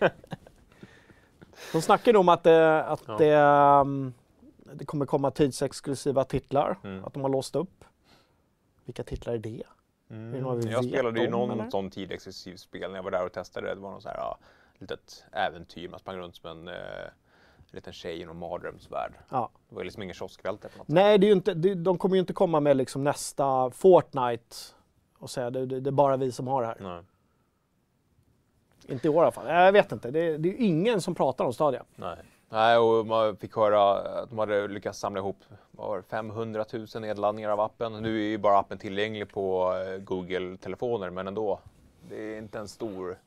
De 1.72 1.82
snackar 1.82 2.12
ju 2.12 2.18
om 2.18 2.28
att, 2.28 2.42
det, 2.42 2.84
att 2.84 3.02
Ja. 3.06 3.16
det, 3.18 3.36
um, 3.80 4.14
det 4.72 4.84
kommer 4.84 5.06
komma 5.06 5.30
tidsexklusiva 5.30 6.24
titlar. 6.24 6.78
Mm. 6.84 7.04
Att 7.04 7.14
de 7.14 7.22
har 7.22 7.30
låst 7.30 7.56
upp. 7.56 7.84
Vilka 8.84 9.02
titlar 9.04 9.34
är 9.34 9.38
det? 9.38 9.62
Vi 10.08 10.70
Jag 10.70 10.84
spelade 10.84 11.20
ju 11.20 11.30
någon 11.30 11.50
eller? 11.50 11.70
sån 11.70 11.90
tid 11.90 12.12
exklusiv 12.12 12.56
spel 12.56 12.90
när 12.90 12.98
jag 12.98 13.02
var 13.02 13.10
där 13.10 13.24
och 13.26 13.32
testade. 13.32 13.74
Det 13.74 13.80
var 13.80 13.90
någon 13.90 14.02
så 14.02 14.08
här, 14.08 14.16
ja, 14.16 14.38
litet 14.78 15.24
äventyr. 15.32 15.88
Man 15.88 15.98
sprang 16.00 16.16
runt 16.16 16.36
som 16.36 16.50
en 16.50 16.68
eh, 16.68 16.74
liten 17.70 17.92
tjej 17.92 18.20
i 18.20 18.24
någon 18.24 18.38
mardrömsvärld. 18.38 19.12
Ja. 19.28 19.50
Det 19.68 19.74
var 19.74 19.84
liksom 19.84 20.02
ingen 20.02 20.14
kioskvälte 20.14 20.68
på 20.68 20.78
något 20.78 20.86
sätt. 20.86 20.94
Nej, 20.94 21.18
det 21.18 21.26
är 21.26 21.28
ju 21.28 21.34
inte, 21.34 21.54
det, 21.54 21.74
de 21.74 21.98
kommer 21.98 22.16
ju 22.16 22.20
inte 22.20 22.32
komma 22.32 22.60
med 22.60 22.76
liksom 22.76 23.04
nästa 23.04 23.70
Fortnite 23.70 24.56
och 25.18 25.30
säga 25.30 25.50
det, 25.50 25.66
det, 25.66 25.80
det 25.80 25.90
är 25.90 25.92
bara 25.92 26.16
vi 26.16 26.32
som 26.32 26.46
har 26.48 26.62
det 26.62 26.68
här. 26.68 26.76
Nej. 26.80 27.02
Inte 28.88 29.06
i 29.06 29.10
år 29.10 29.16
i 29.16 29.20
alla 29.20 29.32
fall. 29.32 29.46
Jag 29.48 29.72
vet 29.72 29.92
inte. 29.92 30.10
Det, 30.10 30.38
det 30.38 30.48
är 30.48 30.52
ju 30.52 30.66
ingen 30.66 31.00
som 31.00 31.14
pratar 31.14 31.44
om 31.44 31.52
Stadia. 31.52 31.84
Nej. 31.96 32.16
Nej, 32.48 32.78
och 32.78 33.06
man 33.06 33.36
fick 33.36 33.56
höra 33.56 33.92
att 33.92 34.28
de 34.28 34.38
hade 34.38 34.68
lyckats 34.68 34.98
samla 34.98 35.20
ihop 35.20 35.36
vad 35.70 35.88
var 35.88 35.96
det, 35.96 36.02
500 36.02 36.64
000 36.72 36.86
nedladdningar 37.00 37.50
av 37.50 37.60
appen. 37.60 37.92
Nu 37.92 38.18
är 38.18 38.28
ju 38.28 38.38
bara 38.38 38.58
appen 38.58 38.78
tillgänglig 38.78 39.30
på 39.30 39.74
eh, 39.76 39.98
Google-telefoner, 39.98 41.10
men 41.10 41.28
ändå. 41.28 41.60
Det 42.08 42.34
är 42.34 42.38
inte 42.38 42.58
en 42.58 42.68
stor 42.68 43.18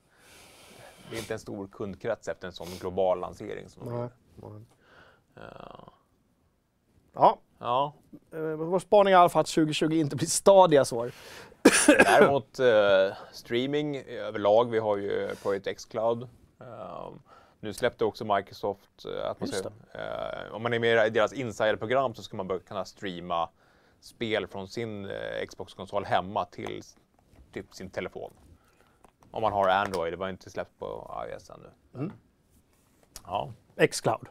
det 1.09 1.17
är 1.17 1.19
inte 1.19 1.33
en 1.33 1.39
stor 1.39 1.67
kundkrets 1.67 2.27
efter 2.27 2.47
en 2.47 2.53
sån 2.53 2.67
global 2.79 3.19
lansering. 3.19 3.69
Som 3.69 3.83
Nej. 3.85 4.09
gjorde. 4.41 4.61
Ja. 5.35 5.93
Ja, 7.13 7.39
ja, 7.59 7.93
eh, 8.31 8.39
vår 8.39 8.79
spaning 8.79 9.13
är 9.13 9.17
i 9.17 9.19
alla 9.19 9.29
fall 9.29 9.41
att 9.41 9.47
2020 9.47 9.93
inte 9.93 10.15
blir 10.15 10.27
Stadias 10.27 10.93
år. 10.93 11.11
Däremot 11.87 12.59
eh, 12.59 13.17
streaming 13.31 13.97
överlag, 13.97 14.71
vi 14.71 14.79
har 14.79 14.97
ju 14.97 15.35
Project 15.35 15.77
Xcloud. 15.77 16.27
Eh, 16.59 17.07
nu 17.61 17.73
släppte 17.73 18.05
också 18.05 18.25
Microsoft 18.25 19.05
eh, 19.05 19.29
att 19.29 19.39
man 19.39 19.49
Just 19.49 19.59
ska, 19.59 19.99
eh, 19.99 20.53
om 20.53 20.63
man 20.63 20.73
är 20.73 20.79
med 20.79 21.07
i 21.07 21.09
deras 21.09 21.33
insiderprogram 21.33 22.15
så 22.15 22.23
ska 22.23 22.37
man 22.37 22.47
börja 22.47 22.61
kunna 22.61 22.85
streama 22.85 23.49
spel 23.99 24.47
från 24.47 24.67
sin 24.67 25.05
eh, 25.05 25.45
Xbox-konsol 25.47 26.05
hemma 26.05 26.45
till 26.45 26.81
typ 27.53 27.73
sin 27.73 27.89
telefon. 27.89 28.33
Om 29.31 29.41
man 29.41 29.53
har 29.53 29.67
Android, 29.67 30.13
det 30.13 30.17
var 30.17 30.29
inte 30.29 30.49
släppt 30.49 30.79
på 30.79 31.11
iOS 31.29 31.49
ännu. 31.49 31.69
Mm. 31.95 32.11
Ja. 33.25 33.53
Xcloud. 33.91 34.27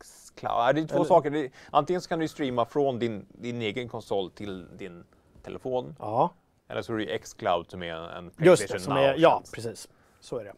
Xcloud, 0.00 0.74
det 0.74 0.80
är 0.80 0.86
två 0.86 0.96
Eller- 0.96 1.04
saker. 1.04 1.34
Är, 1.34 1.50
antingen 1.70 2.02
så 2.02 2.08
kan 2.08 2.18
du 2.18 2.28
streama 2.28 2.64
från 2.64 2.98
din, 2.98 3.26
din 3.28 3.62
egen 3.62 3.88
konsol 3.88 4.30
till 4.30 4.76
din 4.76 5.04
telefon. 5.42 5.96
Ja, 5.98 6.30
Eller 6.68 6.82
så 6.82 6.94
är 6.94 6.98
det 6.98 7.18
Xcloud 7.18 7.70
som 7.70 7.82
är 7.82 7.94
en, 7.94 8.04
en 8.04 8.24
just 8.24 8.36
Playstation 8.36 8.76
det. 8.76 8.84
Som 8.84 8.96
är, 8.96 9.14
ja, 9.18 9.42
precis. 9.54 9.88
Så 10.20 10.38
är 10.38 10.44
det. 10.44 10.52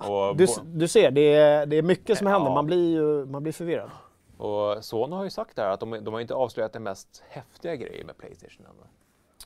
Och, 0.00 0.36
Du, 0.36 0.46
du 0.64 0.88
ser, 0.88 1.10
det 1.10 1.34
är, 1.34 1.66
det 1.66 1.76
är 1.76 1.82
mycket 1.82 2.18
som 2.18 2.26
Ja. 2.26 2.32
händer. 2.32 2.50
Man 2.50 2.66
blir 2.66 2.90
ju 2.90 3.26
man 3.26 3.42
blir 3.42 3.52
förvirrad. 3.52 3.90
och 4.36 4.84
Sony 4.84 5.16
har 5.16 5.24
ju 5.24 5.30
sagt 5.30 5.56
där 5.56 5.70
att 5.70 5.80
de, 5.80 5.90
de 6.04 6.14
har 6.14 6.20
inte 6.20 6.34
avslöjat 6.34 6.72
den 6.72 6.82
mest 6.82 7.22
häftiga 7.28 7.76
grejen 7.76 8.06
med 8.06 8.16
Playstation 8.18 8.66
ännu. 8.66 8.86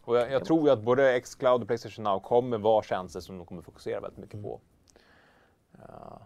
Och 0.04 0.16
jag, 0.16 0.30
jag 0.32 0.44
tror 0.44 0.66
ju 0.66 0.70
att 0.72 0.82
både 0.82 1.20
Xcloud 1.20 1.60
och 1.62 1.66
Playstation 1.66 2.04
Now 2.04 2.20
kommer 2.20 2.58
vara 2.58 2.82
tjänster 2.82 3.20
som 3.20 3.38
de 3.38 3.46
kommer 3.46 3.62
fokusera 3.62 4.00
väldigt 4.00 4.18
mycket 4.18 4.42
på. 4.42 4.60
Ja. 5.88 6.20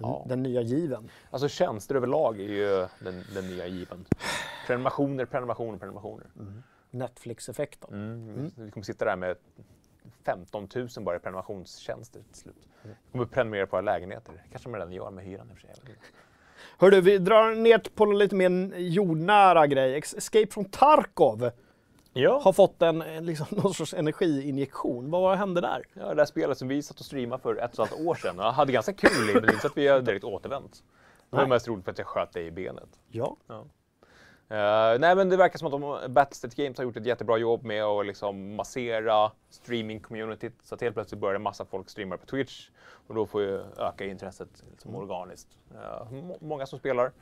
Ja. 0.00 0.24
Den 0.28 0.42
nya 0.42 0.60
given. 0.60 1.10
Alltså 1.30 1.48
tjänster 1.48 1.94
överlag 1.94 2.40
är 2.40 2.44
ju 2.48 2.86
den, 3.04 3.24
den 3.34 3.46
nya 3.48 3.66
given. 3.66 4.04
Prenumerationer, 4.66 5.24
prenumerationer, 5.24 5.78
prenumerationer. 5.78 6.26
Netflix-effekten. 6.90 7.90
Mm. 7.92 8.50
Vi 8.56 8.70
kommer 8.70 8.84
sitta 8.84 9.04
där 9.04 9.16
med 9.16 9.36
15 10.24 10.68
000 10.74 10.88
bara 11.00 11.16
i 11.16 11.18
prenumerationstjänster 11.18 12.20
till 12.22 12.40
slut. 12.40 12.68
Vi 12.82 13.12
kommer 13.12 13.24
prenumerera 13.24 13.66
på 13.66 13.76
våra 13.76 13.80
lägenheter. 13.80 14.44
kanske 14.50 14.68
de 14.68 14.74
redan 14.74 14.92
gör 14.92 15.10
med 15.10 15.24
hyran 15.24 15.50
i 15.50 15.52
och 15.52 15.56
för 15.56 15.60
sig. 15.60 15.70
jag. 15.86 15.94
Hördu, 16.78 17.00
vi 17.00 17.18
drar 17.18 17.54
ner 17.54 17.82
på 17.94 18.04
en 18.04 18.18
lite 18.18 18.34
mer 18.34 18.78
jordnära 18.78 19.66
grej. 19.66 19.98
Escape 19.98 20.46
from 20.46 20.64
Tarkov 20.64 21.50
har 22.42 22.52
fått 22.52 22.82
en, 22.82 22.98
liksom, 22.98 23.46
någon 23.62 23.74
sorts 23.74 23.94
energiinjektion. 23.94 25.10
Vad 25.10 25.38
hände 25.38 25.60
där? 25.60 25.82
Ja, 25.94 26.08
det 26.08 26.14
där 26.14 26.24
spelet 26.24 26.58
som 26.58 26.68
vi 26.68 26.82
satt 26.82 27.00
och 27.00 27.06
streamade 27.06 27.42
för 27.42 27.56
ett 27.56 27.78
och 27.78 27.84
ett 27.84 27.90
halvt 27.90 28.06
år 28.06 28.14
sedan. 28.14 28.36
Jag 28.38 28.52
hade 28.52 28.72
ganska 28.72 28.92
kul 28.92 29.30
i, 29.30 29.34
men 29.34 29.42
det 29.42 29.48
är 29.48 29.52
inte 29.52 29.62
så 29.62 29.66
att 29.66 29.76
vi 29.76 29.88
har 29.88 30.00
direkt 30.00 30.24
återvänt. 30.24 30.82
Det 31.30 31.36
var 31.36 31.46
mest 31.46 31.68
roligt 31.68 31.84
för 31.84 31.92
att 31.92 31.98
jag 31.98 32.06
sköt 32.06 32.32
dig 32.32 32.46
i 32.46 32.50
benet. 32.50 32.88
Ja. 33.10 33.36
Eh, 34.52 34.98
nej 34.98 35.16
men 35.16 35.28
det 35.28 35.36
verkar 35.36 35.58
som 35.58 35.66
att 35.66 36.02
de, 36.02 36.12
Battlestate 36.14 36.62
Games 36.62 36.78
har 36.78 36.84
gjort 36.84 36.96
ett 36.96 37.06
jättebra 37.06 37.36
jobb 37.38 37.64
med 37.64 37.84
att 37.84 38.06
liksom 38.06 38.54
massera 38.54 39.30
streaming-communityt. 39.50 40.52
Så 40.62 40.74
att 40.74 40.80
helt 40.80 40.94
plötsligt 40.94 41.20
börjar 41.20 41.34
en 41.34 41.42
massa 41.42 41.64
folk 41.64 41.90
streama 41.90 42.16
på 42.16 42.26
Twitch. 42.26 42.68
Och 43.06 43.14
då 43.14 43.26
får 43.26 43.42
ju 43.42 43.60
öka 43.78 44.04
intresset 44.04 44.64
liksom 44.70 44.94
organiskt. 44.96 45.48
Eh, 45.74 46.10
må- 46.12 46.38
många 46.40 46.66
som 46.66 46.78
spelar. 46.78 47.12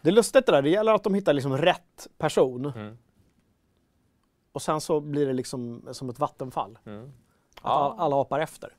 Det 0.00 0.08
är 0.08 0.12
lustigt 0.12 0.46
det 0.46 0.52
där. 0.52 0.62
Det 0.62 0.70
gäller 0.70 0.94
att 0.94 1.04
de 1.04 1.14
hittar 1.14 1.32
liksom 1.32 1.56
rätt 1.58 2.08
person. 2.18 2.72
Mm. 2.76 2.98
Och 4.52 4.62
sen 4.62 4.80
så 4.80 5.00
blir 5.00 5.26
det 5.26 5.32
liksom 5.32 5.88
som 5.92 6.08
ett 6.10 6.18
vattenfall. 6.18 6.78
Mm. 6.86 7.12
Att 7.62 7.70
all, 7.70 7.98
alla 7.98 8.16
hoppar 8.16 8.40
efter. 8.40 8.70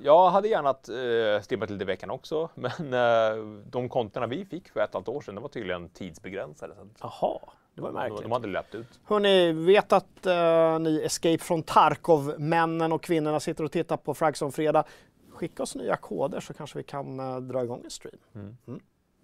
Jag 0.00 0.30
hade 0.30 0.48
gärna 0.48 0.68
uh, 0.68 1.42
streamat 1.42 1.70
lite 1.70 1.82
i 1.82 1.86
veckan 1.86 2.10
också. 2.10 2.48
Men 2.54 2.94
eh, 2.94 3.44
de 3.70 3.88
kontona 3.88 4.26
vi 4.26 4.44
fick 4.44 4.68
för 4.68 4.80
ett 4.80 4.94
halvt 4.94 5.08
år 5.08 5.20
sedan, 5.20 5.34
de 5.34 5.40
var 5.40 5.48
tydligen 5.48 5.88
tidsbegränsade. 5.88 6.74
Jaha, 7.00 7.38
det 7.74 7.82
var 7.82 7.88
de, 7.88 7.94
märkligt. 7.94 8.22
de 8.22 8.32
hade 8.32 8.48
löpt 8.48 8.74
ut. 8.74 9.00
Hörni, 9.04 9.52
vet 9.52 9.92
att 9.92 10.26
eh, 10.26 10.78
ni 10.78 11.02
Escape 11.04 11.38
from 11.38 11.62
Tarkov-männen 11.62 12.92
och 12.92 13.02
kvinnorna 13.02 13.40
sitter 13.40 13.64
och 13.64 13.72
tittar 13.72 13.96
på 13.96 14.14
Fragson 14.14 14.52
Fredag. 14.52 14.84
Skicka 15.32 15.62
oss 15.62 15.74
nya 15.74 15.96
koder 15.96 16.40
så 16.40 16.54
kanske 16.54 16.78
vi 16.78 16.84
kan 16.84 17.20
eh, 17.20 17.36
dra 17.36 17.64
igång 17.64 17.80
en 17.84 17.90
stream. 17.90 18.18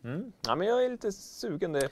Mm. 0.03 0.33
Ja, 0.47 0.57
men 0.57 0.66
jag 0.66 0.85
är 0.85 0.91
lite 0.91 1.12
sugen. 1.12 1.72
Det, 1.72 1.89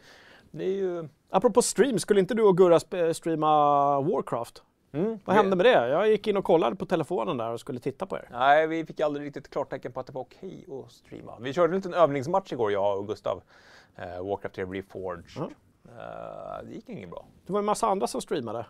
det 0.50 0.64
är 0.64 0.74
ju... 0.74 1.08
Apropå 1.30 1.62
stream, 1.62 1.98
skulle 1.98 2.20
inte 2.20 2.34
du 2.34 2.42
och 2.42 2.56
Gurra 2.56 2.80
streama 3.14 4.00
Warcraft? 4.00 4.62
Mm. 4.92 5.18
Vad 5.24 5.36
hände 5.36 5.56
med 5.56 5.66
det? 5.66 5.88
Jag 5.88 6.08
gick 6.08 6.26
in 6.26 6.36
och 6.36 6.44
kollade 6.44 6.76
på 6.76 6.86
telefonen 6.86 7.36
där 7.36 7.50
och 7.50 7.60
skulle 7.60 7.80
titta 7.80 8.06
på 8.06 8.16
er. 8.16 8.28
Nej, 8.30 8.66
vi 8.66 8.86
fick 8.86 9.00
aldrig 9.00 9.26
riktigt 9.26 9.50
klartecken 9.50 9.92
på 9.92 10.00
att 10.00 10.06
det 10.06 10.12
var 10.12 10.22
okej 10.22 10.66
att 10.84 10.92
streama. 10.92 11.38
Vi 11.40 11.52
körde 11.52 11.72
en 11.72 11.76
liten 11.76 11.94
övningsmatch 11.94 12.52
igår, 12.52 12.72
jag 12.72 12.98
och 12.98 13.06
Gustav. 13.06 13.42
Uh, 13.98 14.28
Warcraft 14.28 14.58
Reforged. 14.58 15.24
Ja. 15.36 15.48
Eh, 15.84 16.64
det 16.66 16.74
gick 16.74 16.88
inget 16.88 17.10
bra. 17.10 17.24
Det 17.46 17.52
var 17.52 17.58
en 17.60 17.64
massa 17.64 17.86
andra 17.86 18.06
som 18.06 18.20
streamade. 18.20 18.66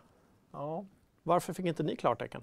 Ja. 0.53 0.85
Varför 1.23 1.53
fick 1.53 1.67
inte 1.67 1.83
ni 1.83 1.97
klartecken? 1.97 2.43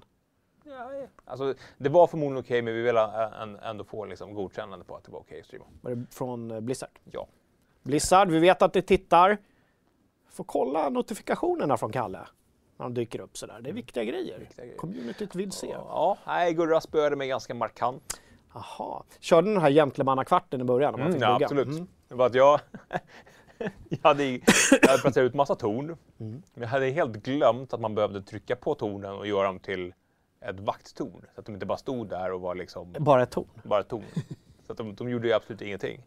Ja, 0.63 0.93
ja. 0.93 1.07
Alltså, 1.25 1.53
det 1.77 1.89
var 1.89 2.07
förmodligen 2.07 2.43
okej, 2.43 2.61
men 2.61 2.73
vi 2.73 2.82
ville 2.82 3.01
än- 3.41 3.59
ändå 3.59 3.84
få 3.84 4.05
liksom, 4.05 4.34
godkännande 4.34 4.86
på 4.86 4.95
att 4.95 5.03
det 5.03 5.11
var 5.11 5.19
okej 5.19 5.39
att 5.39 5.45
streama. 5.45 5.65
Var 5.82 5.91
det 5.95 6.05
från 6.11 6.51
eh, 6.51 6.59
Blizzard? 6.59 6.99
Ja. 7.11 7.27
Blizzard, 7.84 8.30
vi 8.32 8.39
vet 8.39 8.61
att 8.61 8.73
ni 8.73 8.82
tittar. 8.82 9.38
Får 10.30 10.43
kolla 10.43 10.89
notifikationerna 10.89 11.77
från 11.77 11.91
Kalle 11.91 12.19
när 12.80 12.86
de 12.86 12.93
dyker 12.93 13.19
upp 13.19 13.38
sådär. 13.38 13.59
Det 13.61 13.69
är 13.69 13.73
viktiga 13.73 14.03
grejer. 14.03 14.39
Viktiga 14.39 14.65
grejer. 14.65 14.77
Communityt 14.77 15.36
vill 15.36 15.51
se. 15.51 15.67
Ja, 15.69 16.17
nej, 16.27 16.53
Gurra 16.53 16.82
spöade 16.82 17.15
mig 17.15 17.27
ganska 17.27 17.53
markant. 17.53 18.21
Aha. 18.53 19.03
Körde 19.19 19.47
ni 19.47 19.53
den 19.53 19.61
här 19.61 19.71
gentlemannakvarten 19.71 20.61
i 20.61 20.63
början? 20.63 20.91
När 20.93 20.99
man 20.99 21.07
Mm, 21.07 21.21
ja, 21.21 21.34
bugga? 21.34 21.45
absolut. 21.45 21.67
Mm. 21.67 21.88
Det 22.07 22.15
var 22.15 22.25
att 22.25 22.36
jag, 22.36 22.59
jag, 23.89 23.99
hade, 24.03 24.23
jag 24.23 24.41
hade 24.88 25.01
placerat 25.01 25.17
ut 25.25 25.34
massa 25.34 25.55
torn. 25.55 25.86
Mm. 25.86 25.97
Men 26.53 26.61
jag 26.61 26.67
hade 26.67 26.89
helt 26.89 27.15
glömt 27.15 27.73
att 27.73 27.80
man 27.82 27.95
behövde 27.95 28.21
trycka 28.21 28.55
på 28.55 28.75
tornen 28.75 29.13
och 29.13 29.27
göra 29.27 29.47
dem 29.47 29.59
till 29.59 29.93
ett 30.41 30.59
vakttorn. 30.59 31.25
Så 31.36 31.39
att 31.39 31.45
de 31.45 31.53
inte 31.53 31.65
bara 31.65 31.77
stod 31.77 32.09
där 32.09 32.32
och 32.32 32.41
var 32.41 32.55
liksom 32.55 32.93
Bara 32.99 33.23
ett 33.23 33.32
torn. 33.32 33.47
bara 33.63 33.84
torn. 33.84 34.03
Så 34.65 34.71
att 34.71 34.77
de, 34.77 34.95
de 34.95 35.09
gjorde 35.09 35.27
ju 35.27 35.34
absolut 35.34 35.61
ingenting. 35.61 36.01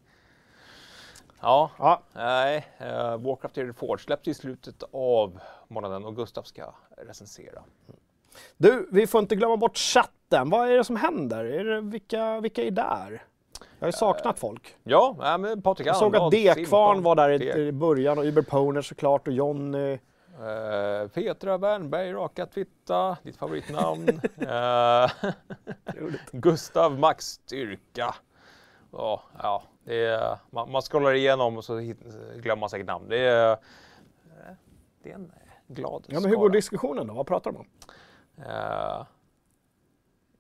Ja, 1.42 1.70
Ja, 1.78 2.02
nej. 2.12 2.66
Uh, 2.80 2.86
Warcraft 3.16 3.58
Reforged 3.58 4.00
släpps 4.00 4.28
i 4.28 4.34
slutet 4.34 4.82
av 4.92 5.40
månaden 5.68 6.04
och 6.04 6.16
Gustav 6.16 6.42
ska 6.42 6.74
recensera. 6.96 7.62
Du, 8.56 8.88
vi 8.92 9.06
får 9.06 9.20
inte 9.20 9.36
glömma 9.36 9.56
bort 9.56 9.76
chatten. 9.76 10.50
Vad 10.50 10.68
är 10.68 10.76
det 10.76 10.84
som 10.84 10.96
händer? 10.96 11.44
Är 11.44 11.64
det, 11.64 11.80
vilka, 11.80 12.40
vilka 12.40 12.62
är 12.62 12.70
där? 12.70 13.24
Jag 13.78 13.86
har 13.86 13.88
ju 13.88 13.92
saknat 13.92 14.38
folk. 14.38 14.76
Ja, 14.82 15.16
nej, 15.18 15.38
men 15.38 15.62
Patrik 15.62 15.88
Jag 15.88 15.96
såg 15.96 16.16
att 16.16 16.32
Simpan, 16.32 17.02
var 17.02 17.16
där 17.16 17.42
i, 17.42 17.68
i 17.68 17.72
början 17.72 18.18
och 18.18 18.24
Uberponer 18.24 18.82
såklart 18.82 19.28
och 19.28 19.34
Jonny. 19.34 19.92
Eh, 19.92 21.08
Petra 21.08 21.58
Wernberg, 21.58 22.12
Raka 22.12 22.46
Twitta, 22.46 23.16
ditt 23.22 23.36
favoritnamn. 23.36 24.20
Eh, 24.40 25.10
Gustav 26.32 26.98
Max 26.98 27.24
Styrka. 27.24 28.14
Ja, 28.92 29.22
ja 29.42 29.62
det 29.84 30.04
är, 30.06 30.38
man, 30.50 30.70
man 30.70 30.82
scrollar 30.82 31.12
igenom 31.14 31.56
och 31.56 31.64
så 31.64 31.78
hit, 31.78 31.98
glömmer 32.36 32.60
man 32.60 32.70
säkert 32.70 32.86
namn. 32.86 33.08
Det 33.08 33.18
är, 33.18 33.56
det 35.02 35.10
är 35.10 35.14
en 35.14 35.32
glad 35.66 36.04
Ja, 36.08 36.20
men 36.20 36.30
hur 36.30 36.36
går 36.36 36.44
skara. 36.48 36.52
diskussionen 36.52 37.06
då? 37.06 37.14
Vad 37.14 37.26
pratar 37.26 37.52
de 37.52 37.56
om? 37.58 37.66
Eh, 38.46 39.06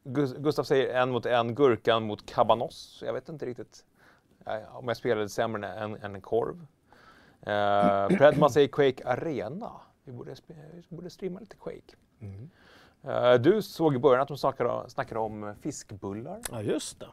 Gus- 0.04 0.38
Gustav 0.38 0.64
säger 0.64 0.94
en 1.02 1.10
mot 1.10 1.26
en, 1.26 1.54
Gurkan 1.54 2.02
mot 2.02 2.26
Cabanos. 2.30 3.02
Jag 3.06 3.12
vet 3.12 3.28
inte 3.28 3.46
riktigt 3.46 3.84
eh, 4.46 4.76
om 4.76 4.88
jag 4.88 4.96
spelade 4.96 5.28
sämre 5.28 5.68
än, 5.68 5.96
än 5.96 6.14
en 6.14 6.20
korv. 6.20 6.66
Eh, 7.42 8.08
Predman 8.18 8.50
säger 8.50 8.68
Quake 8.68 9.08
Arena. 9.08 9.70
Vi 10.04 10.12
borde, 10.12 10.34
vi 10.72 10.82
borde 10.96 11.10
streama 11.10 11.40
lite 11.40 11.56
Quake. 11.56 11.96
Eh, 13.04 13.34
du 13.34 13.62
såg 13.62 13.94
i 13.94 13.98
början 13.98 14.22
att 14.22 14.28
de 14.28 14.38
snackade, 14.38 14.90
snackade 14.90 15.20
om 15.20 15.54
fiskbullar. 15.60 16.40
Ja, 16.50 16.62
just 16.62 17.00
det. 17.00 17.08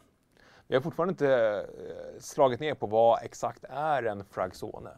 Vi 0.69 0.75
har 0.75 0.81
fortfarande 0.81 1.11
inte 1.11 1.33
eh, 1.33 2.19
slagit 2.19 2.59
ner 2.59 2.73
på 2.73 2.87
vad 2.87 3.23
exakt 3.23 3.63
är 3.69 4.03
en 4.03 4.25
fraxone. 4.25 4.89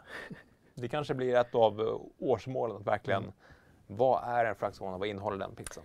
Det 0.75 0.87
kanske 0.87 1.13
blir 1.13 1.35
ett 1.35 1.55
av 1.55 1.81
eh, 1.81 1.95
årsmålen 2.19 2.77
att 2.77 2.87
verkligen, 2.87 3.31
vad 3.87 4.23
är 4.23 4.45
en 4.45 4.55
fraxone? 4.55 4.97
Vad 4.97 5.07
innehåller 5.07 5.37
den 5.37 5.55
pizzan? 5.55 5.83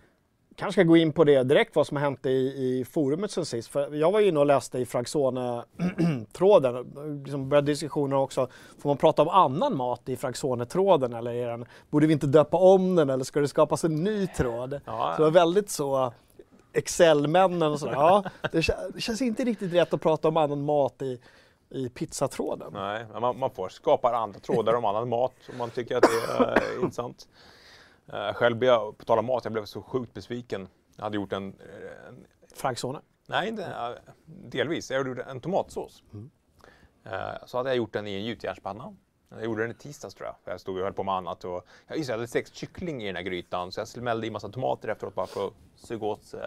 kanske 0.56 0.72
ska 0.72 0.88
gå 0.88 0.96
in 0.96 1.12
på 1.12 1.24
det 1.24 1.42
direkt, 1.42 1.76
vad 1.76 1.86
som 1.86 1.96
hänt 1.96 2.26
i, 2.26 2.30
i 2.30 2.84
forumet 2.84 3.30
sen 3.30 3.44
sist. 3.44 3.68
För 3.68 3.94
jag 3.94 4.12
var 4.12 4.20
inne 4.20 4.40
och 4.40 4.46
läste 4.46 4.78
i 4.78 4.86
Fraxone-tråden. 4.86 6.92
liksom 7.24 7.48
började 7.48 7.72
diskussioner 7.72 8.16
också. 8.16 8.48
Får 8.78 8.90
man 8.90 8.96
prata 8.96 9.22
om 9.22 9.28
annan 9.28 9.76
mat 9.76 10.08
i 10.08 10.16
Fraxone-tråden? 10.16 11.12
Eller 11.12 11.34
är 11.34 11.48
den, 11.48 11.66
borde 11.90 12.06
vi 12.06 12.12
inte 12.12 12.26
döpa 12.26 12.56
om 12.56 12.96
den? 12.96 13.10
Eller 13.10 13.24
ska 13.24 13.40
det 13.40 13.48
skapas 13.48 13.84
en 13.84 14.04
ny 14.04 14.26
tråd? 14.26 14.80
Ja, 14.84 15.14
Så 15.16 15.22
det 15.22 15.30
var 15.30 15.40
väldigt 15.40 15.70
så 15.70 16.12
Excel-männen 16.76 17.72
och 17.72 17.80
sådär. 17.80 17.92
Ja, 17.96 18.24
det, 18.52 18.66
det 18.94 19.00
känns 19.00 19.22
inte 19.22 19.44
riktigt 19.44 19.72
rätt 19.72 19.94
att 19.94 20.00
prata 20.00 20.28
om 20.28 20.36
annan 20.36 20.64
mat 20.64 21.02
i, 21.02 21.20
i 21.70 21.88
pizzatråden. 21.88 22.72
Nej, 22.72 23.06
man, 23.20 23.38
man 23.38 23.50
får 23.50 23.68
skapa 23.68 24.16
andra 24.16 24.40
trådar 24.40 24.74
om 24.74 24.84
annan 24.84 25.08
mat 25.08 25.34
om 25.52 25.58
man 25.58 25.70
tycker 25.70 25.96
att 25.96 26.02
det 26.02 26.44
är 26.44 26.76
eh, 26.76 26.82
intressant. 26.82 27.28
Uh, 28.12 28.32
själv 28.32 28.56
blev 28.56 28.70
jag, 28.70 28.98
på 28.98 29.04
tal 29.04 29.18
om 29.18 29.26
mat, 29.26 29.44
jag 29.44 29.52
blev 29.52 29.64
så 29.64 29.82
sjukt 29.82 30.14
besviken. 30.14 30.68
Jag 30.96 31.04
hade 31.04 31.16
gjort 31.16 31.32
en, 31.32 31.48
eh, 31.48 32.08
en 32.08 32.26
Fraxone. 32.54 33.00
nej 33.26 33.48
inte, 33.48 33.64
eh, 33.64 34.12
delvis, 34.26 34.90
jag 34.90 35.08
gjort 35.08 35.18
en 35.18 35.40
tomatsås. 35.40 36.02
Eh, 37.04 37.46
så 37.46 37.56
hade 37.56 37.70
jag 37.70 37.76
gjort 37.76 37.92
den 37.92 38.06
i 38.06 38.14
en 38.14 38.24
gjutjärnspanna. 38.24 38.96
Jag 39.28 39.44
gjorde 39.44 39.62
den 39.62 39.70
i 39.70 39.74
tisdags 39.74 40.14
tror 40.14 40.26
jag, 40.44 40.52
jag 40.52 40.60
stod 40.60 40.76
och 40.76 40.82
höll 40.84 40.92
på 40.92 41.02
med 41.02 41.14
annat. 41.14 41.44
Och, 41.44 41.66
jag, 41.86 41.98
just, 41.98 42.08
jag 42.08 42.16
hade 42.16 42.28
stekt 42.28 42.54
kyckling 42.54 43.02
i 43.02 43.06
den 43.06 43.16
här 43.16 43.22
grytan, 43.22 43.72
så 43.72 43.80
jag 43.80 43.88
smällde 43.88 44.26
i 44.26 44.30
massa 44.30 44.48
tomater 44.48 44.88
efteråt 44.88 45.14
bara 45.14 45.26
för 45.26 45.46
att 45.46 45.52
suga 45.76 46.06
åt 46.06 46.34
eh, 46.34 46.40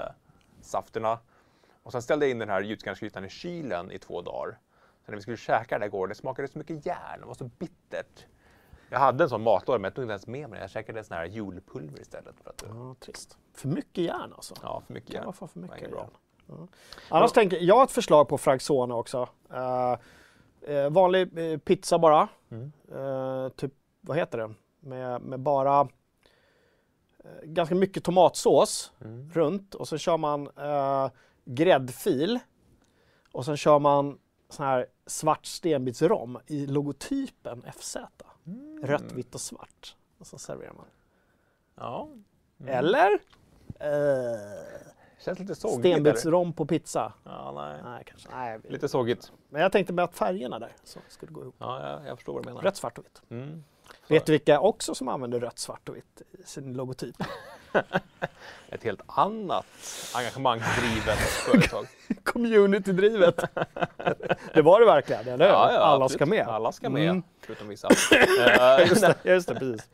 safterna. 0.61 1.19
Och 1.83 1.91
sen 1.91 2.01
ställde 2.01 2.25
jag 2.25 2.31
in 2.31 2.39
den 2.39 2.49
här 2.49 2.61
gjutjärnsgrytan 2.61 3.25
i 3.25 3.29
kylen 3.29 3.91
i 3.91 3.99
två 3.99 4.21
dagar. 4.21 4.57
Sen 5.05 5.11
när 5.11 5.15
vi 5.15 5.21
skulle 5.21 5.37
käka 5.37 5.75
det 5.75 5.79
där 5.79 5.87
igår, 5.87 6.07
det 6.07 6.15
smakade 6.15 6.47
så 6.47 6.57
mycket 6.57 6.85
järn, 6.85 7.19
det 7.19 7.25
var 7.25 7.33
så 7.33 7.43
bittert. 7.43 8.25
Jag 8.89 8.99
hade 8.99 9.23
en 9.23 9.29
sån 9.29 9.43
matlåda 9.43 9.79
men 9.79 9.83
jag 9.83 9.95
tog 9.95 10.03
inte 10.03 10.11
ens 10.11 10.27
med 10.27 10.49
mig. 10.49 10.59
Jag 10.61 10.69
käkade 10.69 11.03
sån 11.03 11.17
här 11.17 11.25
julpulver 11.25 12.01
istället. 12.01 12.35
För 12.43 12.49
att, 12.49 12.63
Ja, 12.67 12.95
trist. 12.99 13.37
För 13.53 13.67
mycket 13.67 14.03
järn 14.03 14.33
alltså. 14.35 14.55
ja, 14.61 14.81
för 14.87 14.93
mycket 14.93 15.13
järn. 15.13 15.25
vara 15.25 15.33
för 15.33 15.59
mycket 15.59 15.91
bra. 15.91 15.99
järn. 15.99 16.09
Ja. 16.47 16.67
Annars 17.09 17.31
tänker 17.31 17.57
jag 17.57 17.75
har 17.75 17.83
ett 17.83 17.91
förslag 17.91 18.27
på 18.27 18.37
Fraxone 18.37 18.93
också. 18.93 19.29
Eh, 19.53 19.95
eh, 20.67 20.89
vanlig 20.89 21.37
eh, 21.37 21.57
pizza 21.59 21.99
bara. 21.99 22.27
Mm. 22.51 22.71
Eh, 22.91 23.49
typ, 23.49 23.73
vad 24.01 24.17
heter 24.17 24.37
det? 24.37 24.53
Med, 24.79 25.21
med 25.21 25.39
bara 25.39 25.79
eh, 27.23 27.41
ganska 27.43 27.75
mycket 27.75 28.03
tomatsås 28.03 28.91
Mm. 29.01 29.29
runt 29.33 29.75
och 29.75 29.87
så 29.87 29.97
kör 29.97 30.17
man 30.17 30.47
eh, 30.57 31.09
gräddfil 31.45 32.39
och 33.31 33.45
sen 33.45 33.57
kör 33.57 33.79
man 33.79 34.19
sån 34.49 34.65
här 34.65 34.85
svart 35.05 35.45
stenbitsrom 35.45 36.39
i 36.47 36.65
logotypen 36.67 37.63
FZ. 37.77 37.97
Mm. 38.47 38.79
Rött, 38.83 39.11
vitt 39.11 39.35
och 39.35 39.41
svart. 39.41 39.95
Och 40.17 40.27
så 40.27 40.37
serverar 40.37 40.73
man. 40.73 40.85
Ja, 41.75 42.09
Eller? 42.67 43.19
Eh, 43.79 44.88
känns 45.19 45.39
lite 45.39 45.55
sågigt. 45.55 45.79
stenbitsrom 45.79 46.53
på 46.53 46.65
pizza. 46.65 47.13
Ja, 47.23 47.51
nej. 47.55 47.81
Nej, 47.83 48.03
kanske. 48.05 48.29
Nej, 48.31 48.59
Lite 48.69 48.87
sågigt. 48.89 49.31
Men 49.49 49.61
jag 49.61 49.71
tänkte 49.71 49.93
med 49.93 50.05
att 50.05 50.15
färgerna 50.15 50.59
där 50.59 50.71
så 50.83 50.99
skulle 51.09 51.31
gå 51.31 51.41
ihop. 51.41 51.55
Ja, 51.59 51.89
jag, 51.89 52.07
jag 52.07 52.17
förstår 52.17 52.33
vad 52.33 52.43
du 52.43 52.49
menar. 52.49 52.61
Rött, 52.61 52.75
svart 52.75 52.97
och 52.97 53.05
vitt. 53.05 53.21
Mm. 53.29 53.63
Vet 54.07 54.25
du 54.25 54.31
vilka 54.31 54.59
också 54.59 54.95
som 54.95 55.07
använder 55.07 55.39
rött, 55.39 55.59
svart 55.59 55.89
och 55.89 55.95
vitt 55.95 56.21
i 56.31 56.43
sin 56.43 56.73
logotyp? 56.73 57.15
Ett 58.69 58.83
helt 58.83 59.01
annat 59.05 59.65
engagemangsdrivet 60.15 61.17
företag. 61.19 61.85
Community-drivet. 62.23 63.35
det 64.53 64.61
var 64.61 64.79
det 64.79 64.85
verkligen, 64.85 65.27
eller 65.27 65.45
hur? 65.45 65.53
Alla 65.53 66.05
absolut. 66.05 66.11
ska 66.11 66.25
med. 66.25 66.47
Alla 66.47 66.71
ska 66.71 66.89
med, 66.89 67.09
Mm. 67.09 67.23
förutom 67.41 67.67
vissa. 67.67 67.87
Eh, 67.87 68.87
Just 68.87 69.01
det, 69.01 69.15
just 69.23 69.47
det, 69.47 69.55
precis. 69.55 69.89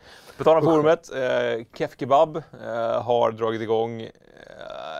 Om 0.45 0.61
forumet, 0.61 1.11
eh, 1.13 1.65
Kef 1.77 1.95
Kebab 1.99 2.37
eh, 2.37 3.01
har 3.03 3.31
dragit 3.31 3.61
igång 3.61 4.01
eh, 4.01 4.11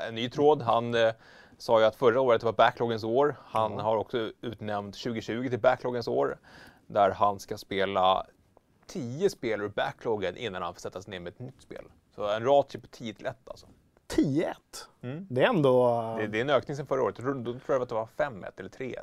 en 0.07 0.15
ny 0.15 0.29
tråd. 0.29 0.61
Han 0.61 0.93
eh, 0.95 1.13
sa 1.57 1.79
ju 1.79 1.85
att 1.85 1.95
förra 1.95 2.21
året 2.21 2.43
var 2.43 2.53
backloggens 2.53 3.03
år. 3.03 3.35
Han 3.45 3.79
har 3.79 3.97
också 3.97 4.31
utnämnt 4.41 4.95
2020 5.03 5.49
till 5.49 5.59
backloggens 5.59 6.07
år. 6.07 6.37
Där 6.87 7.11
han 7.11 7.39
ska 7.39 7.57
spela 7.57 8.25
10 8.87 9.29
spel 9.29 9.61
ur 9.61 9.67
backloggen 9.69 10.37
innan 10.37 10.61
han 10.61 10.73
får 10.73 10.81
sätta 10.81 11.01
sig 11.01 11.11
ner 11.11 11.19
med 11.19 11.33
ett 11.33 11.39
nytt 11.39 11.61
spel. 11.61 11.85
Så 12.15 12.29
en 12.29 12.43
ratio 12.43 12.79
på 12.79 12.87
10 12.87 13.13
till 13.13 13.25
1 13.25 13.35
alltså. 13.49 13.67
10-1. 14.15 14.53
Mm. 15.01 15.27
Det 15.29 15.43
är 15.43 15.47
ändå... 15.49 15.87
Det, 16.19 16.27
det 16.27 16.37
är 16.37 16.41
en 16.41 16.49
ökning 16.49 16.77
sedan 16.77 16.85
förra 16.87 17.03
året. 17.03 17.15
Då, 17.15 17.23
tror 17.43 17.59
jag 17.67 17.81
att 17.81 17.89
det 17.89 17.95
var 17.95 18.07
5-1 18.17 18.51
eller 18.57 18.69
3-1. 18.69 18.95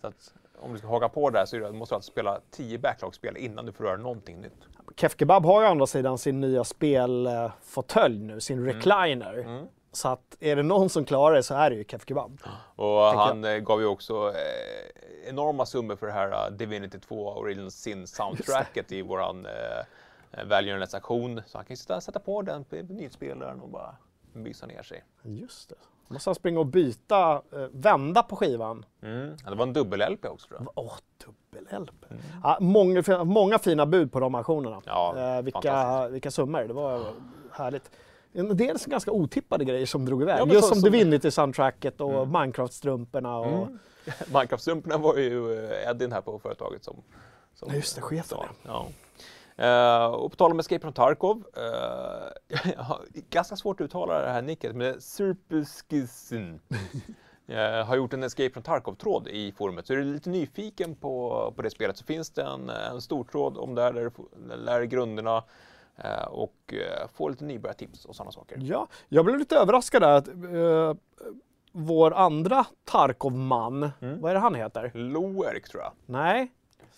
Så 0.00 0.06
att 0.06 0.34
om 0.58 0.72
du 0.72 0.78
ska 0.78 0.88
haka 0.88 1.08
på 1.08 1.30
där 1.30 1.46
så 1.46 1.56
måste 1.72 1.92
du 1.92 1.96
alltså 1.96 2.10
spela 2.12 2.40
10 2.50 2.78
backlog-spel 2.78 3.36
innan 3.36 3.66
du 3.66 3.72
får 3.72 3.84
röra 3.84 3.96
någonting 3.96 4.40
nytt. 4.40 4.52
Kef 4.96 5.16
Kebab 5.18 5.44
har 5.44 5.60
ju 5.62 5.66
å 5.68 5.70
andra 5.70 5.86
sidan 5.86 6.18
sin 6.18 6.40
nya 6.40 6.64
spelfåtölj 6.64 8.18
nu, 8.18 8.40
sin 8.40 8.58
Mm. 8.58 8.74
recliner. 8.74 9.66
Så 9.96 10.08
att 10.08 10.36
är 10.40 10.56
det 10.56 10.62
någon 10.62 10.88
som 10.88 11.04
klarar 11.04 11.34
det 11.34 11.42
så 11.42 11.54
är 11.54 11.70
det 11.70 11.76
ju 11.76 11.84
Kef 11.84 12.04
Kebab. 12.08 12.40
Och 12.76 13.00
han 13.00 13.44
eh, 13.44 13.56
gav 13.58 13.80
ju 13.80 13.86
också 13.86 14.28
eh, 14.28 15.28
enorma 15.28 15.66
summor 15.66 15.96
för 15.96 16.06
det 16.06 16.12
här 16.12 16.30
eh, 16.32 16.50
Divinity 16.52 16.98
2 16.98 17.28
Original 17.30 17.70
Sin 17.70 18.06
soundtracket 18.06 18.92
i 18.92 19.02
våran 19.02 19.46
eh, 19.46 20.44
välgörenhetsaktion. 20.46 21.42
Så 21.46 21.58
han 21.58 21.64
kan 21.64 21.72
ju 21.72 21.76
sitta, 21.76 22.00
sätta 22.00 22.18
på 22.20 22.42
den 22.42 22.64
på 22.64 22.76
nyhetsspelaren 22.76 23.60
och 23.60 23.68
bara 23.68 23.96
mysa 24.32 24.66
ner 24.66 24.82
sig. 24.82 25.04
Just 25.22 25.68
det. 25.68 25.74
Måste 26.08 26.30
han 26.30 26.34
springa 26.34 26.60
och 26.60 26.66
byta, 26.66 27.32
eh, 27.32 27.66
vända 27.72 28.22
på 28.22 28.36
skivan. 28.36 28.84
Mm. 29.02 29.36
Ja, 29.44 29.50
Det 29.50 29.56
var 29.56 29.66
en 29.66 29.72
dubbel-LP 29.74 30.28
också 30.28 30.48
tror 30.48 30.60
jag. 30.60 30.68
Åh, 30.74 30.94
dubbel-LP. 31.24 32.04
Ja, 32.42 32.58
många, 32.60 33.02
många 33.24 33.58
fina 33.58 33.86
bud 33.86 34.12
på 34.12 34.20
de 34.20 34.34
auktionerna. 34.34 34.82
Ja, 34.86 35.36
eh, 35.36 35.42
vilka, 35.42 36.08
vilka 36.08 36.30
summor, 36.30 36.64
det 36.64 36.72
var 36.74 37.12
härligt. 37.52 37.90
En 38.38 38.56
del 38.56 38.76
ganska 38.86 39.10
otippade 39.10 39.64
grejer 39.64 39.86
som 39.86 40.04
drog 40.04 40.22
iväg. 40.22 40.40
Ja, 40.40 40.46
Just 40.46 40.68
som 40.68 40.80
som- 40.80 40.90
Divinity-soundtracket 40.90 42.00
och 42.00 42.28
Minecraft-strumporna. 42.28 43.38
Och... 43.38 43.62
Mm. 43.62 43.78
Minecraft-strumporna 44.26 44.98
var 44.98 45.16
ju 45.16 45.64
eh, 45.64 45.90
Edin 45.90 46.12
här 46.12 46.20
på 46.20 46.38
företaget 46.38 46.84
som, 46.84 47.02
som 47.54 47.74
just 47.74 47.96
det, 47.96 48.02
chefen. 48.02 48.38
Ja. 48.62 48.88
Eh, 49.56 50.06
och 50.06 50.30
på 50.30 50.36
tal 50.36 50.50
om 50.50 50.60
Escape 50.60 50.80
from 50.80 50.92
Tarkov. 50.92 51.42
har 52.76 53.00
ganska 53.30 53.56
svårt 53.56 53.80
att 53.80 53.84
uttala 53.84 54.22
det 54.22 54.30
här 54.30 54.42
nicket, 54.42 54.76
men 54.76 55.00
Surpuskisen. 55.00 56.60
Eh, 57.46 57.58
har 57.86 57.96
gjort 57.96 58.12
en 58.12 58.22
Escape 58.22 58.50
from 58.50 58.62
Tarkov-tråd 58.62 59.28
i 59.28 59.52
forumet. 59.52 59.86
Så 59.86 59.92
är 59.92 59.96
du 59.96 60.04
lite 60.04 60.30
nyfiken 60.30 60.94
på, 60.94 61.52
på 61.56 61.62
det 61.62 61.70
spelet 61.70 61.96
så 61.96 62.04
finns 62.04 62.30
det 62.30 62.42
en, 62.42 62.70
en 62.70 63.00
stor 63.00 63.24
tråd 63.24 63.58
om 63.58 63.74
det 63.74 63.82
här 63.82 63.92
där 63.92 64.10
du 64.10 64.56
lär 64.56 64.82
grunderna 64.82 65.44
och 66.28 66.74
eh, 66.74 67.08
får 67.14 67.30
lite 67.30 67.44
nybörjartips 67.44 68.04
och 68.04 68.16
sådana 68.16 68.32
saker. 68.32 68.58
Ja, 68.62 68.88
jag 69.08 69.24
blev 69.24 69.38
lite 69.38 69.56
överraskad 69.56 70.02
där 70.02 70.12
att 70.12 70.28
eh, 70.28 70.94
vår 71.72 72.14
andra 72.14 72.64
Tarkov-man, 72.84 73.90
Mm. 74.00 74.20
vad 74.20 74.30
är 74.30 74.34
det 74.34 74.40
han 74.40 74.54
heter? 74.54 74.90
Loerk 74.94 75.68
tror 75.68 75.82
jag. 75.82 75.92
Nej. 76.06 76.40
Eh, 76.42 76.48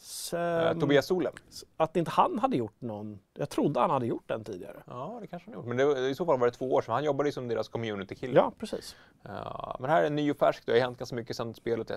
Sen, 0.01 0.81
Tobias 0.81 1.07
Solem. 1.07 1.33
att 1.77 1.97
inte 1.97 2.11
han 2.11 2.39
hade 2.39 2.57
gjort 2.57 2.81
någon. 2.81 3.19
Jag 3.35 3.49
trodde 3.51 3.81
han 3.81 3.91
hade 3.91 4.07
gjort 4.07 4.23
den 4.29 4.45
tidigare. 4.45 4.83
Ja, 4.87 5.19
det 5.21 5.27
kanske 5.27 5.51
han 5.51 5.55
har 5.55 5.63
gjort. 5.63 5.77
Men 5.77 5.77
det, 6.03 6.09
i 6.09 6.15
så 6.15 6.27
fall 6.27 6.39
var 6.39 6.47
det 6.47 6.53
två 6.53 6.73
år 6.73 6.83
sedan. 6.83 6.95
Han 6.95 7.05
jobbade 7.05 7.29
ju 7.29 7.33
som 7.33 7.49
deras 7.49 7.69
community-kille. 7.69 8.35
Ja, 8.37 8.53
precis. 8.59 8.97
Ja, 9.23 9.77
men 9.81 9.91
här 9.91 10.03
är 10.03 10.11
ny 10.11 10.31
och 10.31 10.37
färsk. 10.37 10.63
Det 10.67 10.73
har 10.73 10.79
hänt 10.81 10.99
ganska 10.99 11.17
mycket 11.17 11.37
sedan 11.37 11.55
spelet 11.55 11.91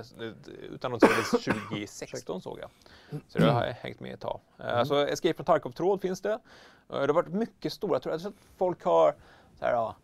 utannonserades 0.72 1.30
2016 1.32 2.42
såg 2.42 2.60
jag. 2.60 2.70
Så 3.28 3.40
det 3.40 3.52
har 3.52 3.66
jag 3.66 3.74
hängt 3.74 4.00
med 4.00 4.14
ett 4.14 4.20
tag. 4.20 4.40
Eh, 4.60 4.84
Så 4.84 5.06
Escape 5.06 5.34
from 5.34 5.46
Tarkov-tråd 5.46 6.02
finns 6.02 6.22
det. 6.22 6.40
Eh, 6.92 7.00
Det 7.00 7.08
har 7.08 7.14
varit 7.14 7.34
mycket 7.34 7.74
stora, 7.74 8.00
jag 8.04 8.14
jag 8.14 8.20
tror 8.22 8.30
att 8.32 8.36
folk 8.58 8.84
har 8.84 9.12
så 9.60 9.66
här, 9.66 9.74
ja, 9.74 9.96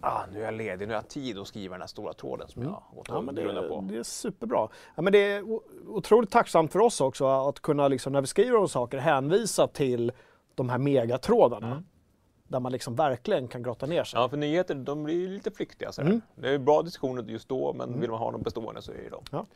ah, 0.00 0.20
nu 0.32 0.40
är 0.40 0.44
jag 0.44 0.54
ledig, 0.54 0.88
nu 0.88 0.94
har 0.94 0.98
jag 1.00 1.08
tid 1.08 1.38
att 1.38 1.46
skriva 1.48 1.74
den 1.74 1.80
här 1.80 1.88
stora 1.88 2.12
tråden 2.12 2.48
som 2.48 2.62
jag 2.62 2.68
har 2.70 2.96
gått 2.96 3.08
Mm. 3.08 3.14
Ja, 3.14 3.18
och 3.18 3.24
men 3.24 3.34
det, 3.34 3.68
på. 3.68 3.80
det 3.88 3.96
är 3.98 4.02
superbra. 4.02 4.68
Ja, 4.94 5.02
men 5.02 5.12
det 5.12 5.18
är 5.32 5.44
otroligt 5.88 6.30
tacksamt 6.30 6.72
för 6.72 6.78
oss 6.78 7.00
också 7.00 7.26
att 7.26 7.60
kunna, 7.60 7.88
liksom, 7.88 8.12
när 8.12 8.20
vi 8.20 8.26
skriver 8.26 8.56
om 8.56 8.68
saker, 8.68 8.98
hänvisa 8.98 9.66
till 9.66 10.12
de 10.54 10.68
här 10.68 10.78
megatrådarna. 10.78 11.82
Där 12.54 12.60
man 12.60 12.72
liksom 12.72 12.94
verkligen 12.94 13.48
kan 13.48 13.62
grotta 13.62 13.86
ner 13.86 14.04
sig. 14.04 14.16
Mm. 14.16 14.22
Ja, 14.22 14.28
för 14.28 14.36
nyheter 14.36 14.74
de 14.74 15.04
blir 15.04 15.14
ju 15.14 15.28
lite 15.28 15.50
flyktiga. 15.50 15.90
Här. 15.98 16.20
Det 16.34 16.48
är 16.48 16.58
bra 16.58 16.82
diskussioner 16.82 17.22
just 17.22 17.48
då, 17.48 17.72
men 17.72 18.00
vill 18.00 18.10
man 18.10 18.18
ha 18.18 18.30
dem 18.30 18.42
bestående 18.42 18.82
så 18.82 18.92
är 18.92 18.96
det 18.96 19.10
de. 19.10 19.24
Ja. 19.30 19.46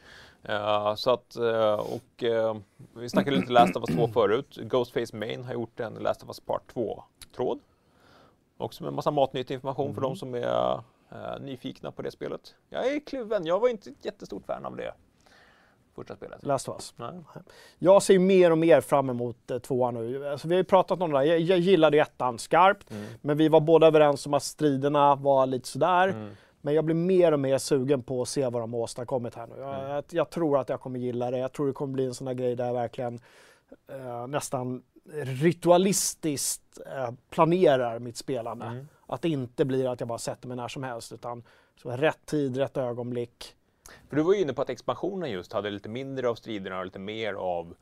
Eh, 0.42 0.94
så 0.94 1.10
att, 1.10 1.36
eh, 1.36 1.74
och 1.74 2.24
eh, 2.24 2.56
vi 2.94 3.08
snackade 3.08 3.36
lite 3.36 3.52
Last 3.52 3.76
of 3.76 3.84
Us 3.88 3.96
2 3.96 4.08
förut. 4.08 4.58
Ghostface 4.62 5.16
Main 5.16 5.44
har 5.44 5.52
gjort 5.52 5.80
en 5.80 5.94
Last 5.94 6.22
of 6.22 6.28
Us 6.28 6.40
Part 6.40 6.62
2-tråd. 6.74 7.60
Också 8.56 8.84
med 8.84 8.92
massa 8.92 9.10
matnyttig 9.10 9.54
information 9.54 9.94
för 9.94 10.00
de 10.00 10.16
som 10.16 10.34
är 10.34 10.80
nyfikna 11.40 11.92
på 11.92 12.02
det 12.02 12.10
spelet. 12.10 12.54
Jag 12.70 12.86
är 12.86 13.00
kluven, 13.00 13.46
jag 13.46 13.60
var 13.60 13.68
inte 13.68 13.90
ett 13.90 14.04
jättestort 14.04 14.46
fan 14.46 14.66
av 14.66 14.76
det 14.76 14.92
första 16.00 16.16
spelet. 16.16 16.46
Last 16.46 16.68
of 16.68 16.76
Us. 16.76 16.94
Nej. 16.96 17.42
Jag 17.78 18.02
ser 18.02 18.18
mer 18.18 18.50
och 18.50 18.58
mer 18.58 18.80
fram 18.80 19.10
emot 19.10 19.50
eh, 19.50 19.58
tvåan 19.58 19.94
nu. 19.94 20.28
Alltså, 20.28 20.48
vi 20.48 20.54
har 20.54 20.60
ju 20.60 20.64
pratat 20.64 21.02
om 21.02 21.12
det 21.12 21.18
där. 21.18 21.24
Jag, 21.24 21.40
jag 21.40 21.58
gillade 21.58 21.98
ettan 21.98 22.38
skarpt, 22.38 22.90
men 23.20 23.36
vi 23.36 23.48
var 23.48 23.60
båda 23.60 23.86
överens 23.86 24.26
om 24.26 24.34
att 24.34 24.42
striderna 24.42 25.14
var 25.14 25.46
lite 25.46 25.68
sådär. 25.68 26.30
Men 26.60 26.74
jag 26.74 26.84
blir 26.84 26.94
mer 26.94 27.32
och 27.32 27.40
mer 27.40 27.58
sugen 27.58 28.02
på 28.02 28.22
att 28.22 28.28
se 28.28 28.48
vad 28.48 28.62
de 28.62 28.72
har 28.72 28.80
åstadkommit 28.80 29.34
här 29.34 29.46
nu. 29.46 29.54
Jag, 29.58 29.90
jag, 29.90 30.04
jag 30.10 30.30
tror 30.30 30.58
att 30.58 30.68
jag 30.68 30.80
kommer 30.80 30.98
gilla 30.98 31.30
det. 31.30 31.38
Jag 31.38 31.52
tror 31.52 31.66
det 31.66 31.72
kommer 31.72 31.92
bli 31.92 32.04
en 32.04 32.14
sån 32.14 32.26
här 32.26 32.34
grej 32.34 32.56
där 32.56 32.66
jag 32.66 32.74
verkligen 32.74 33.20
eh, 33.92 34.26
nästan 34.26 34.82
ritualistiskt 35.22 36.78
eh, 36.86 37.10
planerar 37.30 37.98
mitt 37.98 38.16
spelande. 38.16 38.86
Att 39.06 39.22
det 39.22 39.28
inte 39.28 39.64
blir 39.64 39.92
att 39.92 40.00
jag 40.00 40.08
bara 40.08 40.18
sätter 40.18 40.48
mig 40.48 40.56
när 40.56 40.68
som 40.68 40.82
helst 40.82 41.12
utan 41.12 41.42
så 41.82 41.90
rätt 41.90 42.26
tid, 42.26 42.56
rätt 42.56 42.76
ögonblick. 42.76 43.54
För 44.08 44.16
du 44.16 44.22
var 44.22 44.34
ju 44.34 44.40
inne 44.40 44.52
på 44.52 44.62
att 44.62 44.70
expansionen 44.70 45.30
just 45.30 45.52
hade 45.52 45.70
lite 45.70 45.88
mindre 45.88 46.28
av 46.28 46.34
striderna 46.34 46.78
och 46.78 46.84
lite 46.84 46.98
mer 46.98 47.34
av 47.34 47.74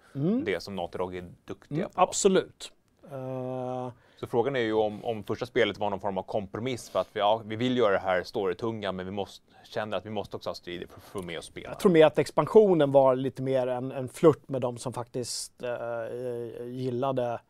det 0.44 0.62
som 0.62 0.76
Naughty 0.76 0.98
Dog 0.98 1.16
är 1.16 1.24
duktiga 1.44 1.88
på. 1.88 2.00
Absolut. 2.00 2.72
Eh, 3.12 3.90
Så 4.20 4.26
frågan 4.26 4.56
är 4.56 4.60
ju 4.60 4.72
om, 4.72 5.04
om 5.04 5.24
första 5.24 5.46
spelet 5.46 5.78
var 5.78 5.90
någon 5.90 6.00
form 6.00 6.18
av 6.18 6.22
kompromiss 6.22 6.90
för 6.90 7.00
att 7.00 7.08
vi, 7.12 7.20
ja, 7.20 7.42
vi 7.44 7.56
vill 7.56 7.76
göra 7.76 7.92
det 7.92 7.98
här 7.98 8.22
storytunga 8.22 8.92
men 8.92 9.06
vi 9.06 9.12
måste, 9.12 9.46
känner 9.64 9.96
att 9.96 10.06
vi 10.06 10.10
måste 10.10 10.36
också 10.36 10.50
ha 10.50 10.54
strider 10.54 10.86
för 10.86 10.96
att 10.96 11.02
få 11.02 11.22
med 11.22 11.38
och 11.38 11.44
spela. 11.44 11.68
Jag 11.68 11.78
tror 11.78 11.92
mer 11.92 12.06
att 12.06 12.18
expansionen 12.18 12.92
var 12.92 13.16
lite 13.16 13.42
mer 13.42 13.66
en, 13.66 13.92
en 13.92 14.08
flört 14.08 14.48
med 14.48 14.60
de 14.60 14.78
som 14.78 14.92
faktiskt 14.92 15.62
eh, 15.62 16.66
gillade 16.66 17.40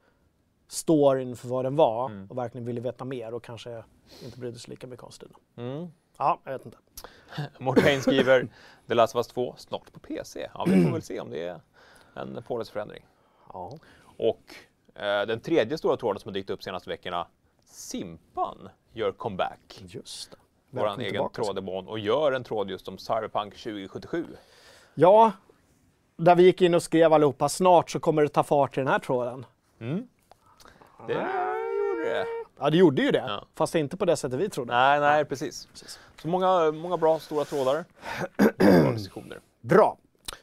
storyn 0.68 1.36
för 1.36 1.48
vad 1.48 1.64
den 1.64 1.76
var 1.76 2.10
Mm. 2.10 2.26
och 2.30 2.38
verkligen 2.38 2.64
ville 2.66 2.80
veta 2.80 3.04
mer 3.04 3.34
och 3.34 3.44
kanske 3.44 3.84
inte 4.24 4.38
brydde 4.40 4.58
sig 4.58 4.70
lika 4.70 4.86
mycket 4.86 5.04
om 5.04 5.10
stilen. 5.12 5.34
Mm. 5.56 5.86
Ja, 6.18 6.40
jag 6.44 6.52
vet 6.52 6.66
inte. 6.66 6.78
Mortain 7.58 8.02
skriver 8.02 8.48
The 8.88 8.94
Last 8.94 9.14
of 9.14 9.18
Us 9.18 9.26
2 9.26 9.54
snart 9.58 9.92
på 9.92 10.00
PC. 10.00 10.50
Ja, 10.54 10.64
vi 10.68 10.84
får 10.84 10.92
väl 10.92 11.02
se 11.02 11.20
om 11.20 11.30
det 11.30 11.42
är 11.42 11.60
en 12.14 12.42
policyförändring. 12.42 13.06
Ja. 13.52 13.78
Och 14.16 14.54
eh, 14.94 15.26
den 15.26 15.40
tredje 15.40 15.78
stora 15.78 15.96
tråden 15.96 16.20
som 16.20 16.28
har 16.28 16.34
dykt 16.34 16.50
upp 16.50 16.62
senaste 16.62 16.90
veckorna, 16.90 17.26
Simpan 17.64 18.68
gör 18.92 19.12
comeback. 19.12 19.80
Just 19.86 20.30
det. 20.30 20.36
Vår 20.70 21.00
egen 21.00 21.30
trådemon 21.30 21.88
och 21.88 21.98
gör 21.98 22.32
en 22.32 22.44
tråd 22.44 22.70
just 22.70 22.88
om 22.88 22.98
Cyberpunk 22.98 23.56
2077. 23.56 24.26
Ja, 24.94 25.32
där 26.16 26.34
vi 26.34 26.42
gick 26.42 26.62
in 26.62 26.74
och 26.74 26.82
skrev 26.82 27.12
allihopa, 27.12 27.48
snart 27.48 27.90
så 27.90 28.00
kommer 28.00 28.22
det 28.22 28.28
ta 28.28 28.42
fart 28.42 28.76
i 28.76 28.80
den 28.80 28.88
här 28.88 28.98
tråden. 28.98 29.46
Det 31.06 31.12
gjorde 31.12 32.04
det. 32.04 32.26
Ja, 32.58 32.70
det 32.70 32.76
gjorde 32.76 33.02
ju 33.02 33.10
det. 33.10 33.24
Ja. 33.28 33.46
Fast 33.54 33.74
inte 33.74 33.96
på 33.96 34.04
det 34.04 34.16
sättet 34.16 34.40
vi 34.40 34.48
trodde. 34.48 34.72
Nej, 34.72 35.00
nej, 35.00 35.24
precis. 35.24 35.68
Så 36.22 36.28
många, 36.28 36.72
många 36.72 36.96
bra 36.96 37.18
stora 37.18 37.44
trådar. 37.44 37.84
Bra. 39.60 39.98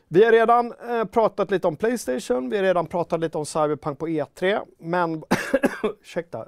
Vi 0.08 0.26
har 0.26 0.32
redan 0.32 0.74
eh, 0.90 1.06
pratat 1.06 1.52
lite 1.52 1.68
om 1.68 1.76
Playstation, 1.76 2.50
vi 2.50 2.58
har 2.58 2.64
redan 2.64 2.88
pratat 2.88 3.20
lite 3.20 3.38
om 3.38 3.46
Cyberpunk 3.46 4.00
på 4.00 4.08
E3, 4.08 4.62
men 4.78 5.24
ursäkta, 6.02 6.48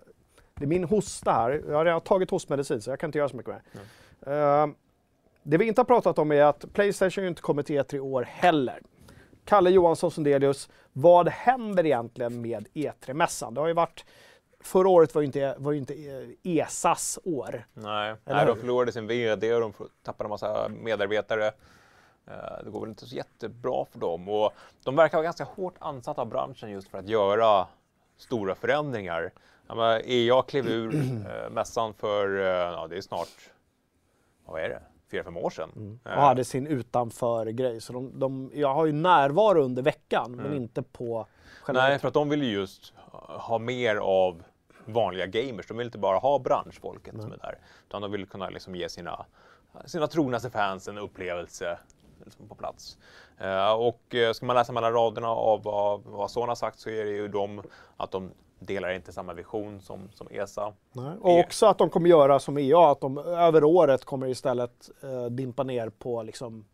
det 0.56 0.64
är 0.66 0.68
min 0.68 0.84
hosta 0.84 1.32
här. 1.32 1.64
Jag 1.68 1.76
har 1.76 1.86
redan 1.86 2.02
tagit 2.02 2.32
hostmedicin 2.32 2.82
så 2.82 2.90
jag 2.90 3.00
kan 3.00 3.08
inte 3.08 3.18
göra 3.18 3.30
så 3.30 3.38
mycket 3.38 3.54
mer. 3.54 3.62
Eh, 4.34 4.68
det 5.44 5.58
vi 5.58 5.68
inte 5.68 5.82
har 5.82 5.86
pratat 5.86 6.20
om 6.20 6.32
är 6.32 6.44
att 6.44 6.74
Playstation 6.74 7.26
inte 7.26 7.42
kommer 7.42 7.64
till 7.64 7.80
E3 7.80 7.96
i 7.96 8.00
år 8.00 8.24
heller. 8.30 8.82
Kalle 9.46 9.70
Johansson 9.70 10.12
Sundelius, 10.12 10.70
vad 10.94 11.30
händer 11.30 11.86
egentligen 11.86 12.42
med 12.42 12.68
E3-mässan? 12.74 13.54
Det 13.54 13.62
har 13.62 13.68
ju 13.68 13.74
varit, 13.74 14.06
förra 14.66 14.90
året 14.90 15.16
var 15.16 15.22
ju 15.22 15.26
inte, 15.26 15.56
var 15.58 15.72
ju 15.72 15.78
inte 15.78 15.94
eh, 15.94 16.28
ESAs 16.44 17.20
år. 17.24 17.66
Nej, 17.74 18.16
nej 18.24 18.46
de 18.46 18.58
förlorade 18.58 18.92
sin 18.92 19.08
VD 19.08 19.54
och 19.54 19.62
de 19.62 19.74
tappade 20.04 20.26
en 20.28 20.30
massa 20.30 20.70
medarbetare. 20.70 21.48
Eh, 22.28 22.64
Det 22.64 22.70
går 22.70 22.80
väl 22.82 22.90
inte 22.90 23.06
så 23.06 23.16
jättebra 23.16 23.86
för 23.92 24.00
dem 24.00 24.30
och 24.30 24.54
de 24.84 24.96
verkar 24.96 25.18
vara 25.18 25.24
ganska 25.24 25.44
hårt 25.44 25.76
ansatta 25.80 26.22
av 26.22 26.28
branschen 26.28 26.72
just 26.72 26.88
för 26.88 26.98
att 26.98 27.08
göra 27.10 27.68
stora 28.18 28.56
förändringar. 28.56 29.32
EA 30.04 30.42
klev 30.42 30.68
ur 30.68 30.96
eh, 31.46 31.50
mässan 31.50 31.94
för, 31.94 32.30
ja 32.74 32.88
det 32.88 32.98
är 32.98 33.02
snart, 33.02 33.52
vad 34.46 34.62
är 34.62 34.70
det, 34.70 34.82
fyra, 35.12 35.24
fem 35.24 35.38
år 35.38 35.50
sedan. 35.50 36.00
och 36.04 36.12
Eh, 36.12 36.20
hade 36.20 36.44
sin 36.46 36.68
utanför-grej. 36.68 37.82
Så 37.82 37.94
de, 37.94 38.20
de, 38.20 38.52
jag 38.54 38.74
har 38.74 38.86
ju 38.86 38.92
närvaro 38.92 39.62
under 39.64 39.84
veckan, 39.84 40.32
men 40.36 40.54
inte 40.54 40.82
på 40.84 41.28
själva 41.64 41.82
Nej, 41.82 42.00
för 42.00 42.08
att 42.08 42.14
de 42.14 42.30
vill 42.30 42.44
ju 42.44 42.52
just 42.52 42.94
ha 43.28 43.58
mer 43.60 43.96
av 43.96 44.44
vanliga 44.86 45.26
gamers. 45.26 45.68
De 45.68 45.78
vill 45.78 45.86
inte 45.86 45.98
bara 45.98 46.18
ha 46.18 46.40
branschfolket 46.40 47.22
som 47.22 47.32
är 47.32 47.38
där. 47.38 47.58
Utan 47.88 48.02
de 48.02 48.12
vill 48.12 48.26
kunna 48.26 48.50
liksom 48.50 48.76
ge 48.76 48.90
sina, 48.90 49.26
sina 49.86 50.08
trognaste 50.08 50.50
fans 50.50 50.88
en 50.88 50.98
upplevelse 50.98 51.78
liksom 52.26 52.48
på 52.48 52.56
plats. 52.56 52.98
Eh, 53.38 53.74
och 53.74 54.16
eh, 54.16 54.34
ska 54.34 54.46
man 54.46 54.56
läsa 54.56 54.74
mellan 54.74 54.94
raderna 54.94 55.28
av 55.28 55.64
vad, 55.64 56.04
vad 56.04 56.32
Sony 56.32 56.48
har 56.48 56.56
sagt 56.56 56.80
så 56.80 56.90
är 56.90 57.06
det 57.06 57.12
ju 57.12 57.28
de 57.28 57.62
att 57.98 58.12
de 58.12 58.32
delar 58.60 58.94
inte 58.94 59.12
samma 59.12 59.34
vision 59.34 59.82
som, 59.82 60.10
som 60.14 60.28
ESA. 60.32 60.74
Nej. 60.92 61.12
Och 61.22 61.40
också 61.40 61.66
att 61.66 61.78
de 61.78 61.90
kommer 61.90 62.10
göra 62.10 62.40
som 62.40 62.58
EA, 62.58 62.92
att 62.92 63.02
de 63.02 63.18
över 63.18 63.64
året 63.64 64.06
kommer 64.06 64.28
istället 64.28 64.90
eh, 65.04 65.26
dimpa 65.26 65.64
ner 65.64 65.90
på 65.90 66.24
liksom, 66.24 66.66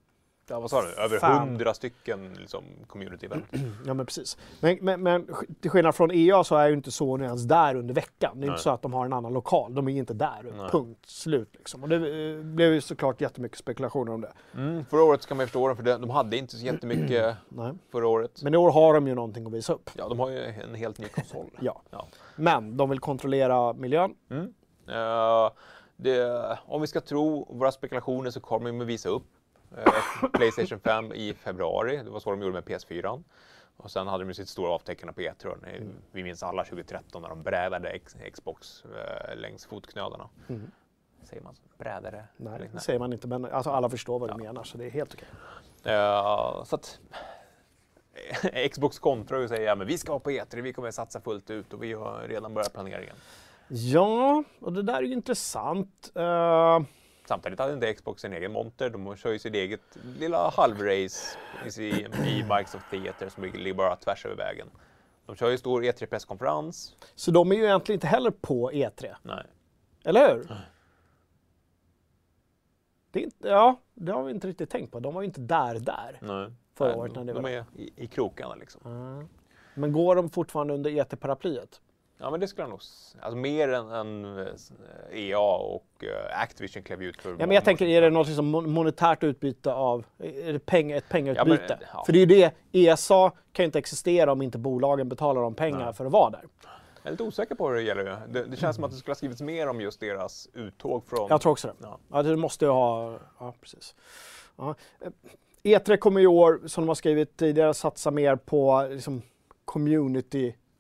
Ja, 0.52 0.60
vad 0.60 0.70
sa 0.70 0.82
du? 0.82 0.88
Över 0.88 1.40
hundra 1.40 1.74
stycken 1.74 2.34
liksom, 2.34 2.64
community 2.88 3.26
event. 3.26 3.46
ja 3.86 3.94
men 3.94 4.06
precis. 4.06 4.38
Men, 4.60 4.78
men, 4.82 5.04
men 5.04 5.28
till 5.62 5.72
skillnad 5.72 5.96
från 5.96 6.12
EA 6.12 6.44
så 6.44 6.56
är 6.56 6.68
ju 6.68 6.74
inte 6.74 6.92
Sony 6.92 7.26
ens 7.26 7.44
där 7.44 7.76
under 7.76 7.94
veckan. 7.94 8.32
Det 8.34 8.46
är 8.46 8.48
Nej. 8.48 8.50
inte 8.50 8.62
så 8.62 8.70
att 8.70 8.82
de 8.82 8.94
har 8.94 9.06
en 9.06 9.14
annan 9.14 9.34
lokal, 9.34 9.76
de 9.76 9.88
är 9.88 9.92
inte 9.92 10.14
där. 10.14 10.54
Nej. 10.58 10.70
Punkt 10.70 11.06
slut 11.06 11.50
liksom. 11.54 11.84
Och 11.84 11.90
det 11.90 11.96
eh, 11.96 12.44
blev 12.44 12.74
ju 12.74 12.82
såklart 12.82 13.22
jättemycket 13.22 13.58
spekulationer 13.58 14.12
om 14.14 14.22
det. 14.22 14.32
Mm, 14.56 14.86
förra 14.86 15.04
året 15.04 15.22
ska 15.24 15.36
man 15.36 15.44
ju 15.44 15.48
förstå 15.48 15.68
dem, 15.68 15.78
för 15.78 15.84
de 15.84 16.10
hade 16.10 16.38
inte 16.38 16.56
så 16.56 16.66
jättemycket 16.66 17.36
Nej. 17.50 17.74
förra 17.92 18.08
året. 18.08 18.44
Men 18.44 18.54
i 18.54 18.58
år 18.58 18.72
har 18.72 18.94
de 18.94 19.08
ju 19.08 19.16
någonting 19.16 19.46
att 19.46 19.54
visa 19.54 19.74
upp. 19.74 19.90
Ja, 19.94 20.10
de 20.10 20.20
har 20.20 20.30
ju 20.30 20.44
en 20.44 20.76
helt 20.76 20.98
ny 21.00 21.08
konsol. 21.08 21.46
Ja. 21.62 21.82
Ja. 21.90 22.08
Men 22.36 22.78
de 22.78 22.90
vill 22.90 23.00
kontrollera 23.00 23.74
miljön. 23.74 24.16
Eh, 24.88 25.50
det, 25.96 26.58
om 26.66 26.82
vi 26.82 26.88
ska 26.88 27.02
tro 27.02 27.48
våra 27.50 27.72
spekulationer 27.72 28.32
så 28.32 28.40
kommer 28.40 28.72
de 28.72 28.82
att 28.82 28.88
visa 28.88 29.10
upp 29.10 29.24
Playstation 30.34 30.80
5 30.80 31.14
i 31.14 31.34
februari. 31.34 31.98
Det 31.98 32.10
var 32.10 32.20
så 32.20 32.30
de 32.32 32.42
gjorde 32.42 32.54
med 32.54 32.64
PS4. 32.64 33.24
Och 33.78 33.92
sen 33.92 34.08
hade 34.08 34.24
de 34.24 34.34
sitt 34.34 34.50
stora 34.50 34.72
avtecknande 34.72 35.14
på 35.14 35.22
E3. 35.22 35.76
Eh, 35.76 35.82
Vi 36.12 36.24
minns 36.24 36.44
alla 36.44 36.64
2013 36.64 37.22
när 37.22 37.30
de 37.30 37.44
brädade 37.44 38.00
Xbox 38.34 38.84
eh, 38.86 39.36
längs 39.36 39.66
fotknölarna. 39.66 40.30
Säger 41.24 41.44
man? 41.44 41.56
Brädade? 41.78 42.24
Nej, 42.38 42.70
det 42.74 42.80
säger 42.80 43.00
man 43.00 43.14
inte, 43.14 43.28
men 43.28 43.46
alltså, 43.46 43.70
alla 43.70 43.90
förstår 43.90 44.20
vad 44.20 44.30
du 44.38 44.44
menar, 44.44 44.64
så 44.64 44.78
det 44.78 44.86
är 44.86 44.90
helt 44.90 45.14
okej. 45.14 45.28
Eh, 45.94 46.64
så 46.64 46.76
att 46.76 47.00
Xbox 48.72 49.00
kontrar 49.00 49.40
och 49.44 49.50
säger 49.50 49.68
ja, 49.68 49.76
men 49.76 49.88
vi 49.88 49.98
ska 49.98 50.12
vara 50.12 50.20
på 50.20 50.30
E3, 50.32 50.62
vi 50.62 50.74
kommer 50.74 50.92
satsa 50.92 51.22
fullt 51.22 51.50
ut 51.50 51.74
och 51.74 51.84
vi 51.84 51.94
har 51.94 52.26
redan 52.28 52.54
börjat 52.54 52.74
planeringen. 52.74 53.16
Ja, 53.68 54.44
och 54.60 54.74
det 54.74 54.82
där 54.82 54.94
är 54.98 55.02
ju 55.02 55.14
intressant. 55.14 56.12
Eh, 56.16 56.80
Samtidigt 57.32 57.60
hade 57.60 57.74
inte 57.74 57.94
Xbox 57.94 58.22
sin 58.22 58.34
egen 58.34 58.52
monter. 58.52 58.90
De 58.90 59.16
kör 59.16 59.32
ju 59.32 59.40
sitt 59.40 59.54
eget 59.56 59.82
lilla 60.20 60.50
halvrace 60.50 61.38
i, 61.78 61.82
i 61.82 62.44
Microsoft 62.50 62.86
Theater 62.92 63.30
som 63.30 63.44
ligger 63.44 63.74
bara 63.74 63.96
tvärs 63.96 64.26
över 64.26 64.36
vägen. 64.36 64.68
De 65.26 65.36
kör 65.36 65.50
ju 65.50 65.58
stor 65.58 65.82
E3-presskonferens. 65.84 66.96
så 67.16 67.32
de 67.32 67.52
är 67.52 67.56
ju 67.56 67.64
egentligen 67.64 67.96
inte 67.98 68.08
heller 68.08 68.32
på 68.32 68.72
E3, 68.72 69.16
Nej. 69.24 69.44
eller 70.04 70.36
hur? 70.36 70.56
Det 73.12 73.20
är 73.20 73.24
inte, 73.24 73.48
ja, 73.48 73.80
det 73.94 74.12
har 74.12 74.24
vi 74.24 74.32
inte 74.32 74.48
riktigt 74.48 74.70
tänkt 74.70 74.92
på. 74.92 75.00
De 75.00 75.14
var 75.14 75.22
ju 75.22 75.26
inte 75.26 75.42
där, 75.42 75.80
där. 75.80 76.18
Nej. 76.22 76.52
Förra 76.76 76.88
Nej, 76.88 76.98
året 76.98 77.16
när 77.16 77.24
det 77.24 77.34
de 77.34 77.44
var- 77.44 77.50
är 77.50 77.66
i, 77.76 77.92
i 77.96 78.08
krokarna 78.08 78.56
liksom. 78.56 78.82
Men 79.74 79.92
går 79.92 80.16
de 80.16 80.30
fortfarande 80.30 80.74
under 80.74 80.92
ET-paraplyet? 81.00 81.82
Ja 82.22 82.32
men 82.32 82.40
det 82.40 82.48
skulle 82.48 82.64
jag 82.64 82.70
nog... 82.70 82.80
Alltså 83.22 83.38
mer 83.38 83.70
än, 83.70 83.90
än 83.92 84.40
eh, 84.40 84.46
EA 85.12 85.40
och 85.58 86.04
eh, 86.04 86.42
Activision 86.42 86.84
klev 86.84 87.04
ut 87.04 87.22
för... 87.22 87.30
Ja, 87.30 87.36
men 87.38 87.52
jag 87.52 87.64
tänker, 87.66 87.86
är 87.86 88.02
det 88.02 88.10
något 88.10 88.28
liksom 88.28 88.56
mon- 88.56 88.68
monetärt 88.68 89.24
utbyte 89.24 89.74
av, 89.74 90.06
är 90.20 90.54
det 90.54 90.60
peng, 90.60 90.92
ett 90.92 91.10
pengautbyte? 91.10 91.66
Ja, 91.70 91.76
men, 91.80 91.88
ja. 91.94 92.04
För 92.06 92.14
det 92.14 92.20
är 92.20 92.26
ju 92.26 92.26
det, 92.26 92.54
ESA 92.72 93.32
kan 93.52 93.64
ju 93.64 93.66
inte 93.66 93.80
existera 93.80 94.32
om 94.32 94.42
inte 94.42 94.58
bolagen 94.58 95.10
betalar 95.10 95.42
dem 95.42 95.56
pengar 95.56 95.86
Nej. 95.86 95.94
för 95.94 96.06
att 96.06 96.12
vara 96.12 96.30
där. 96.30 96.44
Jag 97.04 97.08
är 97.08 97.12
lite 97.12 97.24
osäker 97.24 97.56
på 97.56 97.68
hur 97.68 97.76
det 97.76 97.82
gäller. 97.82 98.18
Det, 98.30 98.44
det 98.44 98.58
känns 98.58 98.76
som 98.76 98.84
att 98.84 98.92
det 98.92 98.98
skulle 98.98 99.12
ha 99.12 99.16
skrivits 99.16 99.42
mer 99.42 99.68
om 99.68 99.82
just 99.82 100.00
deras 100.00 100.50
uttåg 100.54 101.06
från... 101.08 101.28
Jag 101.30 101.42
tror 101.42 101.52
också 101.52 101.68
det. 101.68 101.74
Ja. 101.82 102.00
Ja, 102.12 102.24
det 102.24 102.36
måste 102.36 102.66
ju 102.66 102.72
ha... 102.72 103.20
Ja, 103.40 103.54
precis. 103.62 103.96
Ja. 104.56 104.76
Eh, 105.02 105.12
E3 105.64 105.98
kommer 105.98 106.22
i 106.22 106.28
år, 106.28 106.62
som 106.68 106.84
de 106.84 106.88
har 106.88 106.96
skrivit 106.96 107.38
tidigare, 107.38 107.74
satsa 107.74 108.12
mer 108.12 108.36
på 108.36 108.88
liksom, 108.92 109.22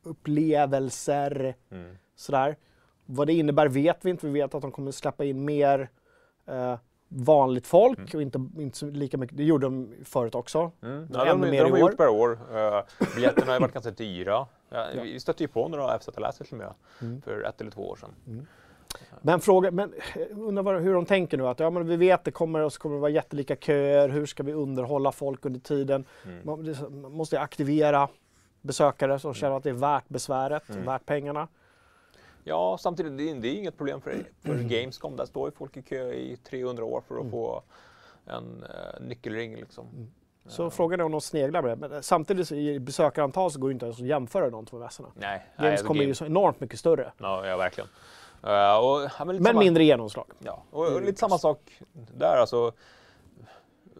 community-upplevelser. 0.03 1.53
Mm. 1.71 1.97
Sådär. 2.15 2.55
Vad 3.05 3.27
det 3.27 3.33
innebär 3.33 3.67
vet 3.67 4.05
vi 4.05 4.09
inte. 4.09 4.25
Vi 4.27 4.31
vet 4.33 4.55
att 4.55 4.61
de 4.61 4.71
kommer 4.71 4.91
släppa 4.91 5.23
in 5.25 5.45
mer 5.45 5.89
eh, 6.47 6.75
vanligt 7.07 7.67
folk 7.67 7.97
Mm. 7.99 8.09
och 8.13 8.21
inte, 8.21 8.61
inte 8.61 8.77
så 8.77 8.85
lika 8.85 9.17
mycket. 9.17 9.37
Det 9.37 9.43
gjorde 9.43 9.65
de 9.65 9.93
förut 10.05 10.35
också. 10.35 10.71
Mm. 10.83 11.07
Ja, 11.13 11.25
de, 11.25 11.29
ännu 11.31 11.45
de, 11.45 11.51
mer 11.51 11.63
de 11.63 11.67
i 11.67 11.71
har 11.71 11.71
år. 11.71 11.79
gjort 11.79 11.97
per 11.97 12.07
år. 12.09 12.31
Uh, 12.31 12.81
biljetterna 13.15 13.51
har 13.53 13.59
varit 13.59 13.73
ganska 13.73 13.91
dyra. 13.91 14.31
Ja, 14.69 14.87
Ja. 14.95 15.03
Vi 15.03 15.19
stötte 15.19 15.43
ju 15.43 15.47
på 15.47 15.67
några 15.67 15.99
FZ-läsare 15.99 16.47
till 16.47 16.53
och 16.53 16.57
med 16.59 16.73
Mm. 17.01 17.21
för 17.21 17.43
ett 17.43 17.61
eller 17.61 17.71
två 17.71 17.89
år 17.89 17.95
sedan. 17.95 18.47
Men 19.21 19.39
fråga, 19.39 19.71
men 19.71 19.93
eh, 20.15 20.21
undrar 20.31 20.63
vad, 20.63 20.81
hur 20.81 20.93
de 20.93 21.05
tänker 21.05 21.37
nu. 21.37 21.47
Att 21.47 21.59
ja, 21.59 21.69
men 21.69 21.87
vi 21.87 21.95
vet 21.95 22.23
det 22.23 22.31
kommer 22.31 22.59
och 22.59 22.73
så 22.73 22.79
kommer 22.81 22.95
det 22.95 23.01
vara 23.01 23.11
jättelika 23.11 23.55
köer. 23.55 24.09
Hur 24.09 24.25
ska 24.25 24.43
vi 24.43 24.53
underhålla 24.53 25.11
folk 25.11 25.45
under 25.45 25.59
tiden? 25.59 26.05
Mm. 26.25 26.39
Man, 26.43 26.63
det- 26.63 26.89
man 26.89 27.11
måste 27.11 27.39
aktivera 27.39 28.07
besökare 28.61 29.19
som 29.19 29.33
känner 29.33 29.57
att 29.57 29.63
det 29.63 29.69
är 29.69 29.73
värt 29.73 30.09
besväret, 30.09 30.69
Mm. 30.69 30.85
värt 30.85 31.05
pengarna. 31.05 31.47
Ja, 32.43 32.77
samtidigt, 32.79 33.17
det 33.17 33.29
är, 33.31 33.35
det 33.35 33.47
är 33.47 33.53
inget 33.55 33.77
problem 33.77 34.01
för, 34.01 34.15
för 34.41 34.55
Gamescom. 34.55 35.15
Där 35.15 35.25
står 35.25 35.47
ju 35.47 35.51
folk 35.51 35.77
i 35.77 35.81
kö 35.81 36.13
i 36.13 36.37
300 36.37 36.83
år 36.85 37.01
för 37.07 37.15
att 37.15 37.19
Mm. 37.21 37.31
få 37.31 37.63
en 38.25 38.63
uh, 38.63 39.07
nyckelring. 39.07 39.55
Liksom. 39.55 40.11
Så 40.45 40.69
frågan 40.69 40.99
är 40.99 41.03
om 41.03 41.11
de 41.11 41.21
sneglar 41.21 41.61
på 41.61 41.67
det. 41.67 41.75
Men 41.75 42.03
samtidigt 42.03 42.47
så 42.47 42.55
i 42.55 42.79
besökarantal 42.79 43.51
så 43.51 43.59
går 43.59 43.69
det 43.69 43.73
inte 43.73 43.85
ens 43.85 43.99
att 43.99 44.05
jämföra 44.05 44.49
de 44.49 44.65
två 44.65 44.77
mässorna. 44.79 45.09
Nej, 45.15 45.47
Games 45.57 45.71
alltså, 45.71 45.87
kommer 45.87 46.01
ju 46.03 46.09
Game- 46.09 46.13
så 46.13 46.25
enormt 46.25 46.59
mycket 46.59 46.79
större. 46.79 47.11
Ja, 47.17 47.47
ja 47.47 47.57
verkligen. 47.57 47.89
Uh, 48.43 48.77
och, 48.77 49.01
ja, 49.19 49.25
men 49.25 49.35
Men 49.35 49.43
samma, 49.45 49.59
mindre 49.59 49.83
genomslag. 49.83 50.25
Ja, 50.39 50.63
och, 50.71 50.87
och 50.93 51.01
lite 51.01 51.19
samma 51.19 51.37
sak 51.37 51.59
där. 51.93 52.37
Alltså, 52.37 52.71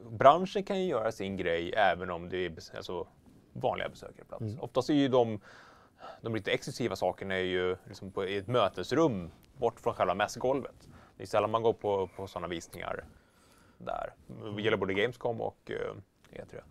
branschen 0.10 0.64
kan 0.64 0.80
ju 0.82 0.88
göra 0.88 1.12
sin 1.12 1.38
grej 1.38 1.74
även 1.78 2.10
om 2.12 2.30
det 2.30 2.46
är 2.46 2.54
alltså, 2.76 3.08
vanliga 3.54 3.90
besökare 3.90 4.24
på 4.24 4.26
plats. 4.26 4.42
Mm. 4.42 4.60
Oftast 4.60 4.90
är 4.90 4.94
ju 4.94 5.08
de, 5.08 5.40
de 6.22 6.36
lite 6.36 6.52
exklusiva 6.52 6.96
sakerna 6.96 7.36
är 7.36 7.40
ju 7.44 7.78
liksom 7.86 8.12
på, 8.12 8.26
i 8.26 8.38
ett 8.38 8.48
mötesrum 8.48 9.32
bort 9.58 9.80
från 9.80 9.94
själva 9.94 10.14
mässgolvet. 10.14 10.88
Det 11.18 11.24
är 11.24 11.28
sällan 11.28 11.52
man 11.52 11.64
går 11.64 11.74
på, 11.74 12.10
på 12.16 12.28
sådana 12.28 12.48
visningar 12.48 13.06
där. 13.78 14.14
Det 14.56 14.62
gäller 14.62 14.78
både 14.78 14.94
Gamescom 14.94 15.42
och 15.42 15.72
uh, 15.72 15.76
E3. 16.32 16.62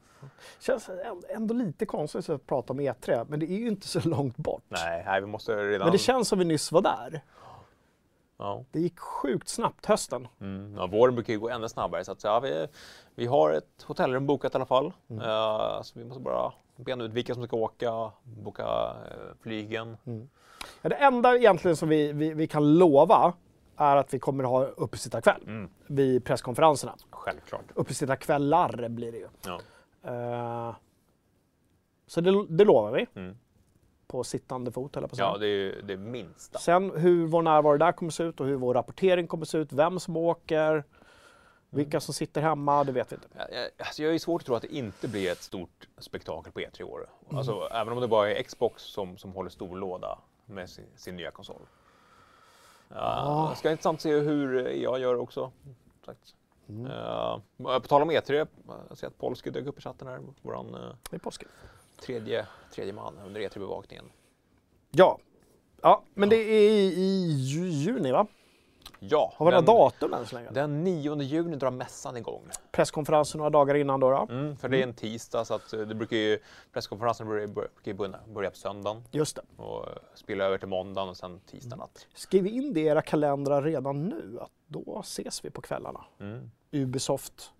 Känns 0.60 0.90
ändå- 1.28 1.54
lite 1.54 1.86
konstigt 1.86 2.28
att 2.28 2.46
prata 2.46 2.72
om 2.72 2.80
E3, 2.80 3.26
men 3.28 3.40
det 3.40 3.46
är 3.50 3.56
ju 3.58 3.68
inte 3.68 3.86
så 3.88 4.00
långt 4.08 4.36
bort. 4.36 4.62
Nej, 4.68 5.02
nej, 5.06 5.20
vi 5.20 5.26
måste 5.26 5.56
redan... 5.56 5.86
Men 5.86 5.92
det 5.92 5.98
känns 5.98 6.28
som 6.28 6.38
vi 6.38 6.44
nyss 6.44 6.72
var 6.72 6.82
där. 6.82 7.20
ja. 8.38 8.64
Det 8.72 8.80
gick 8.80 8.98
sjukt 8.98 9.48
snabbt 9.48 9.86
hösten. 9.86 10.28
Mm. 10.40 10.74
Ja, 10.76 10.86
våren 10.86 11.14
brukar 11.14 11.32
ju 11.32 11.38
gå 11.38 11.48
ännu 11.50 11.68
snabbare 11.68 12.04
så 12.04 12.12
att, 12.12 12.24
ja, 12.24 12.40
vi, 12.40 12.66
vi 13.14 13.26
har 13.26 13.52
ett 13.52 13.82
hotellrum 13.86 14.26
bokat 14.26 14.54
i 14.54 14.56
alla 14.56 14.66
fall. 14.66 14.92
Mm. 15.10 15.22
Eh, 15.22 15.82
så 15.82 15.98
vi 15.98 16.04
måste 16.04 16.20
bara 16.22 16.52
bena 16.84 17.04
ut 17.04 17.12
vilka 17.12 17.34
som 17.34 17.44
ska 17.46 17.56
åka, 17.56 18.12
boka 18.22 18.64
uh, 18.92 19.34
flygen. 19.42 19.96
Ja, 20.82 20.88
det 20.88 20.94
enda 20.94 21.36
egentligen 21.36 21.76
som 21.76 21.88
vi, 21.88 22.12
vi, 22.12 22.34
vi 22.34 22.46
kan 22.46 22.78
lova 22.78 23.32
är 23.76 23.96
att 23.96 24.14
vi 24.14 24.18
kommer 24.18 24.44
ha 24.44 24.64
uppesittarkväll 24.64 25.42
Mm. 25.46 25.70
vid 25.86 26.24
presskonferenserna. 26.24 26.94
Självklart. 27.10 27.64
Uppesittarkvällar 27.74 28.88
blir 28.88 29.12
det 29.12 29.18
ju. 29.18 29.28
Ja. 29.46 29.60
Eh, 30.10 30.74
så 32.06 32.20
det, 32.20 32.46
det 32.48 32.64
lovar 32.64 32.92
vi. 32.92 33.06
Mm. 33.20 33.36
På 34.06 34.24
sittande 34.24 34.72
fot 34.72 34.96
eller 34.96 35.08
på 35.08 35.16
säga. 35.16 35.28
ja, 35.28 35.38
det 35.38 35.46
är 35.46 35.56
ju 35.56 35.82
det 35.82 35.96
minsta. 35.96 36.58
Sen 36.58 36.90
hur 36.96 37.26
vår 37.26 37.42
närvaro 37.42 37.76
där 37.76 37.92
kommer 37.92 38.10
se 38.12 38.22
ut 38.22 38.40
och 38.40 38.46
hur 38.46 38.56
vår 38.56 38.74
rapportering 38.74 39.26
kommer 39.26 39.44
se 39.44 39.58
ut, 39.58 39.72
vem 39.72 40.00
som 40.00 40.16
åker, 40.16 40.84
vilka 41.70 42.00
som 42.00 42.14
sitter 42.14 42.40
hemma, 42.42 42.84
det 42.84 42.92
vet 42.92 43.12
vi 43.12 43.16
inte. 43.16 43.28
Jag, 43.36 43.46
jag, 43.52 43.70
alltså 43.78 44.02
jag 44.02 44.14
är 44.14 44.18
svårt 44.18 44.42
att 44.42 44.46
tro 44.46 44.54
att 44.54 44.62
det 44.62 44.74
inte 44.76 45.08
blir 45.08 45.32
ett 45.32 45.42
stort 45.42 45.88
spektakel 45.98 46.52
på 46.52 46.60
E3 46.60 46.80
i 46.80 46.84
år. 46.84 47.08
Mm. 47.24 47.36
Alltså, 47.38 47.68
Även 47.72 47.92
om 47.92 48.00
det 48.00 48.08
bara 48.08 48.30
är 48.30 48.42
Xbox 48.42 48.82
som, 48.82 49.16
som 49.18 49.32
håller 49.32 49.50
stor 49.50 49.76
låda 49.76 50.18
med 50.46 50.70
sin, 50.70 50.84
sin 50.96 51.16
nya 51.16 51.30
konsol. 51.30 51.62
Ja, 52.88 53.48
Det 53.50 53.58
ska 53.58 53.70
intressant 53.70 54.00
se 54.00 54.12
hur 54.18 54.66
EA 54.66 54.98
gör 54.98 55.14
också. 55.14 55.52
Sagt. 56.06 56.34
Mm. 56.68 56.86
Eh, 56.86 57.38
på 57.58 57.80
tal 57.88 58.02
om 58.02 58.10
E3, 58.10 58.46
jag 58.88 58.98
ser 58.98 59.06
att 59.06 59.18
Polsky 59.18 59.50
dök 59.50 59.66
upp 59.66 59.78
i 59.78 59.80
chatten 59.80 60.08
här. 60.08 60.20
Våran 60.42 60.74
uh, 60.74 60.94
Det 61.10 61.16
är 61.16 61.20
påsken. 61.20 61.48
tredje, 62.00 62.46
tredje 62.74 62.92
man 62.92 63.18
under 63.18 63.40
E3-bevakningen. 63.40 64.04
Ja. 64.90 65.18
ja, 65.82 66.02
men 66.14 66.28
det 66.28 66.36
är 66.36 66.70
i, 66.70 66.92
i 66.94 67.32
ju- 67.32 67.68
juni 67.68 68.12
va? 68.12 68.26
Ja, 69.02 69.32
Har 69.36 69.46
vi 69.46 69.50
några 69.52 69.66
datum 69.66 70.14
än 70.14 70.26
så 70.26 70.34
länge? 70.34 70.50
den 70.50 70.84
9 70.84 71.22
juni 71.22 71.56
drar 71.56 71.70
mässan 71.70 72.16
igång. 72.16 72.42
Presskonferensen 72.72 73.38
några 73.38 73.50
dagar 73.50 73.74
innan 73.74 74.00
då? 74.00 74.10
då? 74.10 74.26
Mm, 74.34 74.56
för 74.56 74.68
det 74.68 74.78
är 74.78 74.82
en 74.82 74.94
tisdag 74.94 75.44
så 75.44 75.54
att 75.54 75.72
eh, 75.72 75.80
det 75.80 75.94
brukar 75.94 76.16
ju, 76.16 76.38
presskonferensen 76.72 77.28
brukar 77.28 77.94
börja, 77.94 78.18
börja 78.34 78.50
på 78.50 78.56
söndagen 78.56 79.02
Just 79.10 79.36
det. 79.36 79.42
och 79.62 79.86
eh, 79.88 79.92
spilla 80.14 80.44
över 80.44 80.58
till 80.58 80.68
måndagen 80.68 81.08
och 81.08 81.16
sen 81.16 81.40
tisdag 81.46 81.76
natt. 81.76 82.06
Skriv 82.14 82.46
in 82.46 82.72
det 82.72 82.80
i 82.80 82.84
era 82.86 83.02
kalendrar 83.02 83.62
redan 83.62 84.08
nu, 84.08 84.38
att 84.40 84.50
då 84.66 85.00
ses 85.04 85.44
vi 85.44 85.50
på 85.50 85.60
kvällarna. 85.60 86.04
Mm. 86.20 86.50
Ubisoft, 86.72 87.52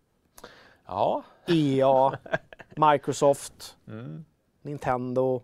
Ja, 0.86 1.22
EA, 1.46 2.18
Microsoft, 2.92 3.76
mm. 3.88 4.24
Nintendo. 4.62 5.42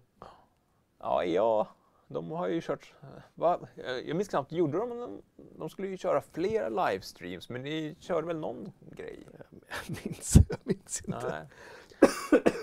ja, 1.01 1.24
ja, 1.24 1.66
de 2.09 2.30
har 2.30 2.48
ju 2.48 2.61
kört, 2.61 2.92
eh, 3.02 3.09
va? 3.34 3.59
Jag 3.74 4.07
jag 4.09 4.16
minns 4.16 4.28
knappt, 4.28 4.52
gjorde 4.52 4.78
de, 4.78 5.22
de 5.59 5.68
skulle 5.70 5.88
ju 5.88 5.96
köra 5.96 6.22
flera 6.32 6.68
livestreams 6.68 7.48
men 7.48 7.62
ni 7.62 7.96
körde 8.00 8.26
väl 8.26 8.38
någon 8.38 8.72
grej? 8.90 9.18
Jag 9.88 9.96
minns, 10.04 10.34
jag 10.48 10.59
minns 10.64 11.02
inte. 11.07 11.28
Nej. 11.30 11.46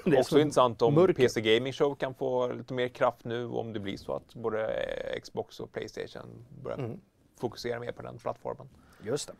Det 0.06 0.12
är 0.16 0.20
Också 0.20 0.36
så 0.36 0.40
intressant 0.40 0.82
om 0.82 0.94
mörker. 0.94 1.14
PC 1.14 1.42
Gaming 1.42 1.74
Show 1.74 1.96
kan 1.96 2.14
få 2.14 2.48
lite 2.48 2.74
mer 2.74 2.88
kraft 2.88 3.24
nu 3.24 3.46
om 3.48 3.74
det 3.74 3.80
blir 3.80 3.98
så 3.98 4.14
att 4.14 4.36
både 4.36 4.68
eh, 4.74 5.20
Xbox 5.22 5.60
och 5.60 5.72
Playstation 5.72 6.46
börjar 6.64 6.78
Mm. 6.78 7.00
fokusera 7.40 7.80
mer 7.80 7.92
på 7.92 8.02
den 8.02 8.18
plattformen. 8.18 8.70
Just 9.04 9.28
det. 9.28 9.34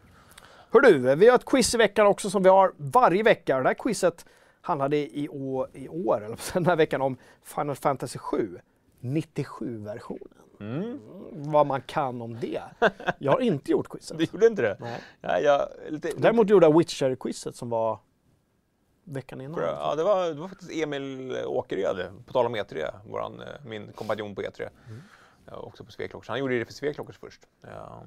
Hör 0.72 0.82
du, 0.82 1.16
vi 1.16 1.28
har 1.30 1.36
ett 1.36 1.46
quiz 1.46 1.74
i 1.74 1.78
veckan 1.78 2.08
också 2.08 2.30
som 2.30 2.44
vi 2.44 2.50
har 2.50 2.74
varje 2.78 3.24
vecka. 3.24 3.58
Det 3.60 3.70
här 3.70 3.74
quizet 3.74 4.26
handlade 4.62 4.98
i 5.18 5.30
år, 5.30 5.70
i 5.74 5.88
år 5.90 6.24
eller 6.26 6.54
den 6.54 6.66
här 6.66 6.76
veckan 6.76 7.02
om 7.02 7.18
Final 7.44 7.76
Fantasy 7.76 8.20
7, 8.20 8.60
97-versionen. 9.04 10.38
Mm. 10.60 11.00
Vad 11.32 11.68
man 11.68 11.82
kan 11.82 12.22
om 12.22 12.40
det. 12.40 12.62
Jag 13.20 13.32
har 13.32 13.40
inte 13.40 13.72
gjort 13.72 13.90
quizet. 13.90 14.18
Det 14.18 14.34
gjorde 14.34 14.48
inte 14.48 14.62
det? 14.62 14.78
Nej. 14.80 15.02
Ja, 15.22 15.40
jag, 15.40 15.68
lite, 15.90 16.12
Däremot 16.18 16.50
gjorde 16.50 16.66
jag 16.66 16.78
Witcher-quizet 16.80 17.56
som 17.56 17.70
var 17.70 18.00
veckan 19.04 19.42
innan. 19.42 19.60
Ja, 19.62 19.96
det 19.96 20.04
var, 20.04 20.28
det 20.28 20.34
var 20.34 20.48
faktiskt 20.48 20.72
Emil 20.72 21.38
Åkered, 21.46 22.12
på 22.26 22.34
tal 22.34 22.46
om 22.46 22.56
E3, 22.56 22.92
våran, 23.10 23.42
eh, 23.42 23.48
min 23.66 23.92
kompanjon 23.94 24.36
på 24.36 24.42
E3. 24.42 24.70
Ja, 25.46 25.56
också 25.58 25.84
på 25.84 25.92
Sveklockers. 25.92 26.30
Han 26.30 26.40
gjorde 26.40 26.60
det 26.60 26.66
för 26.66 26.74
Sveklockers 26.74 27.18
först. 27.18 27.42
Ja, 27.62 28.04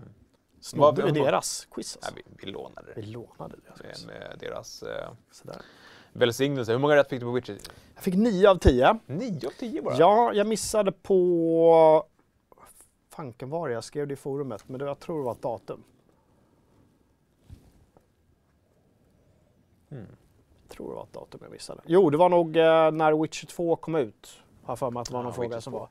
Snodde 0.60 1.02
vi 1.02 1.10
deras 1.10 1.66
quiz 1.70 1.98
nej, 2.02 2.08
alltså. 2.08 2.30
vi, 2.38 2.46
vi 2.46 2.52
lånade 2.52 2.92
Vi 2.96 3.02
det 3.02 3.08
lånade 3.08 3.56
deras 3.64 3.80
quiz. 3.80 4.06
med, 4.06 4.18
med 4.30 4.36
deras 4.40 4.82
eh, 4.82 5.10
Sådär. 5.30 5.62
Välsignelse. 6.18 6.72
Hur 6.72 6.78
många 6.78 6.96
rätt 6.96 7.08
fick 7.08 7.20
du 7.20 7.26
på 7.26 7.32
Witcher? 7.32 7.58
Jag 7.94 8.02
fick 8.04 8.14
9 8.14 8.48
av 8.50 8.56
10. 8.58 8.98
9 9.06 9.46
av 9.46 9.50
10 9.50 9.82
bara? 9.82 9.96
Ja, 9.96 10.32
jag 10.32 10.46
missade 10.46 10.92
på... 10.92 12.04
Fanken 13.10 13.50
var 13.50 13.68
det? 13.68 13.74
Jag 13.74 13.84
skrev 13.84 14.06
det 14.08 14.12
i 14.14 14.16
forumet, 14.16 14.68
men 14.68 14.78
det, 14.78 14.84
jag 14.84 14.98
tror 14.98 15.18
det 15.18 15.24
var 15.24 15.32
ett 15.32 15.42
datum. 15.42 15.82
Mm. 19.90 20.06
Jag 20.62 20.76
tror 20.76 20.88
det 20.88 20.94
var 20.94 21.02
ett 21.02 21.12
datum 21.12 21.40
jag 21.42 21.50
missade. 21.52 21.80
Jo, 21.86 22.10
det 22.10 22.16
var 22.16 22.28
nog 22.28 22.56
eh, 22.56 22.90
när 22.90 23.22
Witcher 23.22 23.46
2 23.46 23.76
kom 23.76 23.94
ut. 23.94 24.42
Har 24.62 24.72
jag 24.72 24.78
för 24.78 24.90
mig 24.90 25.00
att 25.00 25.06
det 25.06 25.12
var 25.12 25.20
Ja, 25.20 25.22
någon 25.24 25.34
fråga 25.34 25.48
Witcher 25.48 25.60
som 25.60 25.72
2. 25.72 25.78
var. 25.78 25.88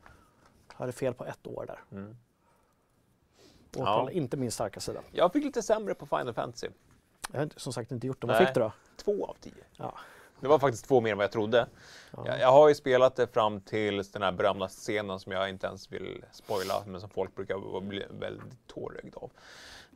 Jag 0.71 0.77
hade 0.77 0.91
fel 0.91 1.13
på 1.13 1.25
ett 1.25 1.47
år 1.47 1.65
där. 1.67 1.83
Mm. 1.91 2.15
Årtal, 3.77 4.05
Ja. 4.07 4.11
inte 4.11 4.37
min 4.37 4.51
starka 4.51 4.79
sida. 4.79 5.01
Jag 5.11 5.33
fick 5.33 5.43
lite 5.43 5.61
sämre 5.61 5.93
på 5.93 6.05
Final 6.05 6.33
Fantasy. 6.33 6.67
Jag 7.31 7.39
har 7.39 7.49
som 7.55 7.73
sagt 7.73 7.91
inte 7.91 8.07
gjort 8.07 8.21
det. 8.21 8.27
Vad 8.27 8.37
fick 8.37 8.53
du 8.53 8.59
då? 8.59 8.71
2 8.97 9.25
av 9.25 9.35
10. 9.41 9.53
Ja. 9.77 9.93
Det 10.39 10.47
var 10.47 10.59
faktiskt 10.59 10.85
två 10.85 11.01
mer 11.01 11.11
än 11.11 11.17
vad 11.17 11.23
jag 11.23 11.31
trodde. 11.31 11.67
Ja. 12.11 12.23
Jag, 12.27 12.39
jag 12.39 12.51
har 12.51 12.69
ju 12.69 12.75
spelat 12.75 13.15
det 13.15 13.27
fram 13.27 13.61
till 13.61 14.03
den 14.13 14.21
här 14.21 14.31
berömda 14.31 14.67
scenen 14.67 15.19
som 15.19 15.31
jag 15.31 15.49
inte 15.49 15.67
ens 15.67 15.91
vill 15.91 16.25
spoila, 16.31 16.83
men 16.85 17.01
som 17.01 17.09
folk 17.09 17.35
brukar 17.35 17.81
bli 17.81 18.05
väldigt 18.09 18.67
tårögda 18.67 19.17
av. 19.17 19.31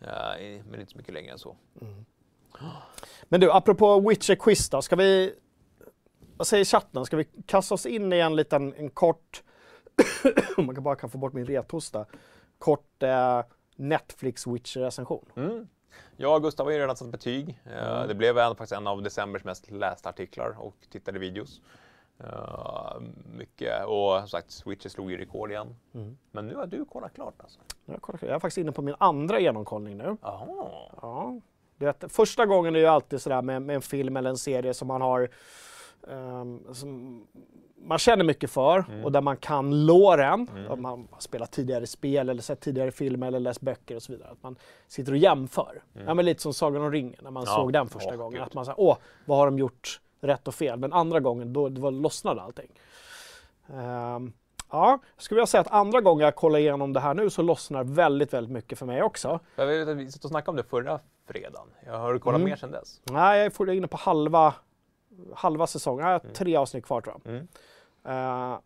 Eh, 0.02 0.64
men 0.70 0.80
inte 0.80 0.92
så 0.92 0.98
mycket 0.98 1.14
längre 1.14 1.32
än 1.32 1.40
så. 1.40 1.56
Men 3.24 3.42
du, 3.42 3.52
apropå 3.52 4.10
Witcher 4.10 4.36
Quiz 4.36 4.70
då, 4.70 4.82
ska 4.82 4.96
vi... 4.96 5.36
Vad 6.38 6.48
säger 6.48 6.66
chatten? 6.66 7.06
Ska 7.06 7.18
vi 7.18 7.28
kasta 7.46 7.74
oss 7.74 7.86
in 7.86 8.14
i 8.14 8.20
en 8.20 8.36
liten, 8.36 8.74
en 8.74 8.90
kort... 8.90 9.44
om 10.58 10.66
man 10.66 10.76
kan 10.76 10.84
bara 10.84 10.96
kan 10.96 11.10
få 11.10 11.18
bort 11.18 11.34
min 11.34 11.46
rethosta. 11.46 12.06
Kort 12.58 13.04
eh, 13.04 13.44
Netflix 13.76 14.48
Witcher-recension. 14.48 15.26
Mm. 15.36 15.68
Och 16.26 16.42
Gustav 16.42 16.66
har 16.66 16.74
ju 16.74 16.80
redan 16.80 16.96
satt 16.96 17.08
betyg. 17.08 17.60
Eh, 17.66 17.90
Mm. 17.90 18.08
Det 18.08 18.16
blev 18.16 18.38
en, 18.38 18.56
faktiskt 18.56 18.72
en 18.72 18.88
av 18.88 19.02
decembers 19.02 19.44
mest 19.44 19.72
lästa 19.72 20.10
artiklar 20.10 20.56
och 20.60 20.76
tittade 20.90 21.20
videos. 21.20 21.62
Uh, 22.24 23.00
mycket. 23.38 23.86
Och 23.86 24.20
som 24.20 24.28
sagt, 24.28 24.68
Witcher 24.68 24.90
slog 24.90 25.12
ju 25.12 25.18
rekord 25.18 25.52
igen. 25.52 25.76
Mm. 25.94 26.18
Men 26.32 26.48
nu 26.48 26.56
har 26.56 26.68
du 26.68 26.86
kollat 26.86 27.14
klart 27.14 27.34
alltså? 27.38 27.60
Jag, 27.86 28.02
kollar, 28.02 28.20
jag 28.22 28.36
är 28.36 28.40
faktiskt 28.40 28.58
inne 28.58 28.72
på 28.72 28.82
min 28.82 28.96
andra 28.98 29.40
genomkollning 29.40 29.98
nu. 29.98 30.18
Jaha. 30.22 30.68
Ja. 31.02 31.40
Du 31.78 31.86
vet, 31.86 32.04
första 32.12 32.46
gången 32.46 32.76
är 32.76 32.80
ju 32.80 32.86
alltid 32.86 33.22
sådär 33.22 33.42
med, 33.42 33.62
med 33.62 33.76
en 33.76 33.82
film 33.82 34.18
eller 34.18 34.30
en 34.30 34.38
serie 34.38 34.74
som 34.74 34.88
man 34.88 35.02
har 35.02 35.30
ehm, 36.08 36.74
som 36.74 37.22
man 37.82 37.98
känner 37.98 38.24
mycket 38.24 38.52
för 38.52 38.86
Mm. 38.90 39.06
och 39.06 39.12
där 39.12 39.22
man 39.22 39.38
kan 39.38 39.86
låren. 39.86 40.50
Om 40.70 40.82
man 40.82 41.08
har 41.12 41.20
spelat 41.20 41.52
tidigare 41.52 41.88
spel 41.88 42.30
eller 42.30 42.42
sett 42.42 42.60
tidigare 42.62 42.92
filmer 42.92 43.28
eller 43.28 43.40
läst 43.40 43.62
böcker 43.62 43.96
och 43.96 44.04
så 44.04 44.12
vidare. 44.12 44.30
Att 44.32 44.44
man 44.44 44.56
sitter 44.88 45.12
och 45.12 45.18
jämför. 45.18 45.82
Ja, 46.06 46.14
men 46.14 46.26
lite 46.26 46.42
som 46.42 46.54
Sagan 46.54 46.82
om 46.82 46.92
ringen 46.92 47.16
när 47.22 47.32
man 47.32 47.44
Mm. 47.44 47.52
Ja. 47.54 47.62
såg 47.62 47.74
den 47.74 47.88
första 47.88 48.10
Åh, 48.12 48.16
gången. 48.18 48.34
gud. 48.34 48.42
Att 48.42 48.54
man 48.54 48.66
säger, 48.66 48.80
åh, 48.80 48.98
vad 49.26 49.38
har 49.38 49.46
de 49.46 49.60
gjort 49.60 50.02
rätt 50.22 50.48
och 50.48 50.56
fel? 50.56 50.80
Men 50.80 50.94
andra 50.94 51.20
gången, 51.20 51.54
då 51.54 51.70
var, 51.70 51.92
lossnade 51.92 52.42
allting. 52.42 52.72
Ehm, 53.74 54.34
ja, 54.72 55.00
jag 55.16 55.24
skulle 55.24 55.36
vilja 55.38 55.48
säga 55.48 55.62
att 55.62 55.72
andra 55.72 56.02
gången 56.02 56.26
jag 56.26 56.36
kollar 56.36 56.60
igenom 56.60 56.94
det 56.94 57.00
här 57.00 57.14
nu 57.14 57.30
så 57.30 57.42
lossnar 57.42 57.84
väldigt, 57.84 58.34
väldigt 58.34 58.52
mycket 58.54 58.80
för 58.80 58.86
mig 58.86 59.04
också. 59.04 59.40
Jag 59.56 59.66
vet 59.68 59.88
att 59.88 59.98
vi 59.98 60.12
satt 60.12 60.24
och 60.24 60.30
snackade 60.30 60.50
om 60.50 60.56
det 60.56 60.64
förra 60.64 61.00
fredagen. 61.28 61.68
Jag 61.86 61.98
har 61.98 62.18
kollat 62.20 62.36
Mm. 62.40 62.50
mer 62.50 62.56
sedan 62.56 62.72
dess. 62.72 63.02
Nej, 63.04 63.40
jag 63.58 63.68
är 63.70 63.74
inne 63.74 63.88
på 63.88 63.98
halva, 63.98 64.54
halva 65.36 65.68
säsongen. 65.68 66.06
Jag 66.06 66.14
har 66.14 66.20
tre 66.34 66.56
avsnitt 66.56 66.86
kvar 66.86 67.02
tror 67.02 67.22
jag. 67.24 67.34
Mm. 67.34 67.48
Eh, 68.54 68.60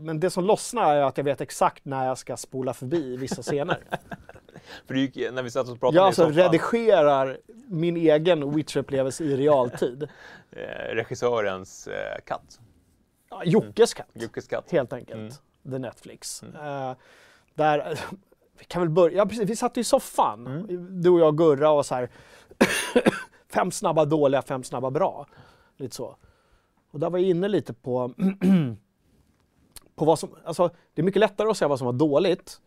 men 0.00 0.20
det 0.20 0.30
som 0.30 0.44
lossnar 0.44 0.94
är 0.96 1.02
att 1.02 1.16
jag 1.16 1.24
vet 1.24 1.40
exakt 1.40 1.84
när 1.84 2.06
jag 2.06 2.18
ska 2.18 2.36
spola 2.36 2.74
förbi 2.74 3.16
vissa 3.16 3.42
scener. 3.42 3.78
För 4.86 4.94
det 4.94 5.00
gick, 5.00 5.32
när 5.32 5.42
vi 5.42 5.50
satt 5.50 5.68
och 5.68 5.80
pratade 5.80 5.96
jag 5.96 6.06
alltså 6.06 6.28
redigerar 6.28 7.38
min 7.68 7.96
egen 7.96 8.54
Witcher-upplevelse 8.54 9.24
i 9.24 9.36
realtid. 9.36 10.02
eh, 10.50 10.94
regissörens 10.94 11.86
eh, 11.86 12.18
katt, 12.26 12.60
Ja, 13.30 13.42
Jockes 13.44 13.94
katt, 13.94 14.06
Jockes 14.12 14.48
katt. 14.48 14.70
helt 14.70 14.92
enkelt. 14.92 15.20
Mm. 15.20 15.32
The 15.70 15.78
Netflix. 15.78 16.42
Eh, 16.42 16.92
där, 17.54 17.98
vi 18.58 18.64
kan 18.64 18.82
väl 18.82 18.90
börja, 18.90 19.16
ja, 19.16 19.26
precis, 19.26 19.50
vi 19.50 19.56
satt 19.56 19.76
i 19.76 19.84
soffan, 19.84 20.46
Mm. 20.46 21.02
du 21.02 21.10
och 21.10 21.20
jag 21.20 21.28
och 21.28 21.38
Gurra 21.38 21.70
och 21.70 21.86
så 21.86 21.94
här, 21.94 22.08
fem 23.52 23.70
snabba 23.70 24.04
dåliga, 24.04 24.42
fem 24.42 24.64
snabba 24.64 24.90
bra. 24.90 25.26
Lite 25.78 25.94
så. 25.94 26.16
Och 26.90 27.00
där 27.00 27.10
var 27.10 27.18
jag 27.18 27.28
inne 27.28 27.48
lite 27.48 27.72
på, 27.72 28.12
på 29.94 30.04
vad 30.04 30.18
som, 30.18 30.30
alltså 30.44 30.70
det 30.94 31.02
är 31.02 31.04
mycket 31.04 31.20
lättare 31.20 31.48
att 31.48 31.56
säga 31.56 31.68
vad 31.68 31.78
som 31.78 31.86
var 31.86 31.92
dåligt. 31.92 32.60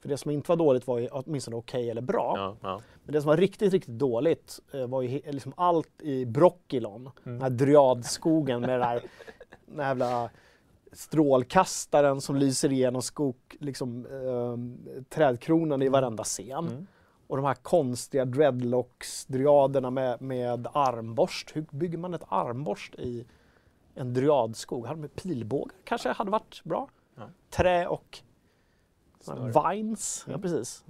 För 0.00 0.08
det 0.08 0.16
som 0.16 0.30
inte 0.30 0.50
var 0.50 0.56
dåligt 0.56 0.86
var 0.86 0.98
ju 0.98 1.08
åtminstone 1.08 1.56
okej 1.56 1.90
eller 1.90 2.02
bra. 2.02 2.34
Ja, 2.36 2.56
ja. 2.62 2.80
Men 3.04 3.12
det 3.12 3.22
som 3.22 3.28
var 3.28 3.36
riktigt, 3.36 3.72
riktigt 3.72 3.98
dåligt 3.98 4.60
eh, 4.72 4.86
var 4.86 5.02
ju 5.02 5.20
liksom 5.32 5.52
allt 5.56 6.02
i 6.02 6.26
Brockilon. 6.26 7.00
Mm. 7.00 7.12
Den 7.22 7.42
här 7.42 7.50
dryadskogen 7.50 8.60
med 8.60 8.70
den 8.70 8.80
där 8.80 9.02
den 9.66 9.80
här 9.80 9.86
jävla 9.86 10.30
strålkastaren 10.92 12.20
som 12.20 12.36
lyser 12.36 12.72
igenom 12.72 13.02
skog, 13.02 13.36
liksom, 13.60 14.06
eh, 14.06 15.02
trädkronan 15.08 15.82
i 15.82 15.88
varenda 15.88 16.24
scen. 16.24 16.68
Mm. 16.68 16.86
Och 17.26 17.36
de 17.36 17.46
här 17.46 17.54
konstiga 17.54 18.24
dreadlocks-dryaderna 18.24 19.90
med, 19.90 20.22
med 20.22 20.66
armborst. 20.72 21.56
Hur 21.56 21.66
bygger 21.70 21.98
man 21.98 22.14
ett 22.14 22.24
armborst 22.28 22.94
i 22.94 23.26
en 23.94 24.14
dryadskog? 24.14 24.86
Hade 24.86 25.00
med 25.00 25.14
pilbågar 25.14 25.74
kanske 25.84 26.08
hade 26.12 26.30
varit 26.30 26.60
bra. 26.64 26.88
Ja. 27.14 27.22
Trä 27.50 27.86
och 27.86 28.18
vines. 29.64 30.24
Ja, 30.28 30.38
precis. 30.38 30.84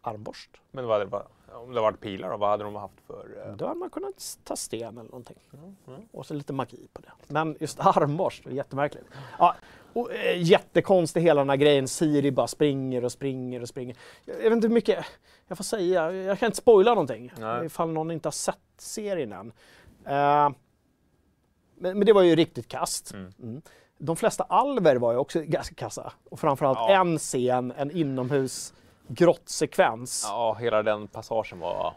Armborst. 0.00 0.50
Men 0.70 0.86
vad, 0.86 1.08
vad, 1.08 1.26
om 1.52 1.72
det 1.74 1.80
varit 1.80 2.00
pilar 2.00 2.30
då, 2.30 2.36
vad 2.36 2.50
hade 2.50 2.64
de 2.64 2.74
haft 2.74 3.00
för... 3.00 3.46
Eh, 3.46 3.56
Då 3.56 3.66
hade 3.66 3.78
man 3.80 3.90
kunnat 3.90 4.38
ta 4.44 4.56
sten 4.56 4.98
eller 4.98 5.10
någonting. 5.10 5.38
ja. 5.86 5.92
Och 6.12 6.26
så 6.26 6.34
lite 6.34 6.52
magi 6.52 6.88
på 6.92 7.00
det. 7.02 7.12
Men 7.28 7.56
just 7.60 7.80
armborst, 7.86 8.44
det 8.44 8.50
är 8.50 8.54
jättemärkligt. 8.54 9.04
Ja, 9.38 9.54
och, 9.92 10.12
eh, 10.12 10.42
jättekonstig 10.42 11.20
hela 11.20 11.40
den 11.40 11.50
här 11.50 11.56
grejen. 11.56 11.88
Siri 11.88 12.30
bara 12.30 12.46
springer 12.46 13.04
och 13.04 13.12
springer 13.12 13.62
och 13.62 13.68
springer. 13.68 13.96
Jag, 14.24 14.36
jag 14.36 14.42
vet 14.42 14.52
inte 14.52 14.66
hur 14.68 14.74
mycket 14.74 15.04
jag 15.48 15.56
får 15.56 15.64
säga. 15.64 16.12
Jag 16.12 16.38
kan 16.38 16.46
inte 16.46 16.58
spoila 16.58 16.90
någonting. 16.90 17.32
Nej. 17.38 17.66
Ifall 17.66 17.88
någon 17.92 18.10
inte 18.10 18.26
har 18.26 18.32
sett 18.32 18.56
serien 18.78 19.32
än. 19.32 19.52
Eh, 20.06 20.50
men, 21.78 21.98
men 21.98 22.06
det 22.06 22.12
var 22.12 22.22
ju 22.22 22.36
riktigt 22.36 22.68
kast. 22.68 23.12
Mm. 23.14 23.32
Mm. 23.42 23.62
De 23.98 24.16
flesta 24.16 24.44
alver 24.44 24.96
var 24.96 25.12
ju 25.12 25.18
också 25.18 25.40
ganska 25.40 25.74
kassa. 25.74 26.12
Och 26.30 26.40
framförallt 26.40 26.78
Ja. 26.78 27.00
en 27.00 27.18
scen, 27.18 27.72
en 27.76 27.90
inomhus 27.90 28.74
grottsekvens. 29.08 30.26
ja, 30.28 30.54
hela 30.60 30.82
den 30.82 31.08
passagen 31.08 31.58
var... 31.58 31.94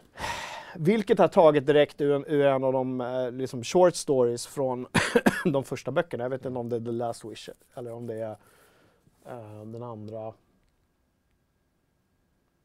Vilket 0.78 1.20
är 1.20 1.28
taget 1.28 1.66
direkt 1.66 2.00
ur 2.00 2.12
en, 2.12 2.24
ur 2.26 2.46
en 2.46 2.64
av 2.64 2.72
de 2.72 3.00
eh, 3.00 3.30
liksom 3.32 3.64
short 3.64 3.94
stories 3.94 4.46
från 4.46 4.86
de 5.52 5.64
första 5.64 5.90
böckerna. 5.90 6.24
Jag 6.24 6.30
vet 6.30 6.44
inte 6.44 6.58
om 6.58 6.68
det 6.68 6.76
är 6.76 6.80
The 6.80 6.90
Last 6.92 7.24
Wish 7.24 7.48
eller 7.74 7.92
om 7.92 8.06
det 8.06 8.14
är 8.14 8.36
eh, 9.26 9.64
den 9.64 9.82
andra. 9.82 10.32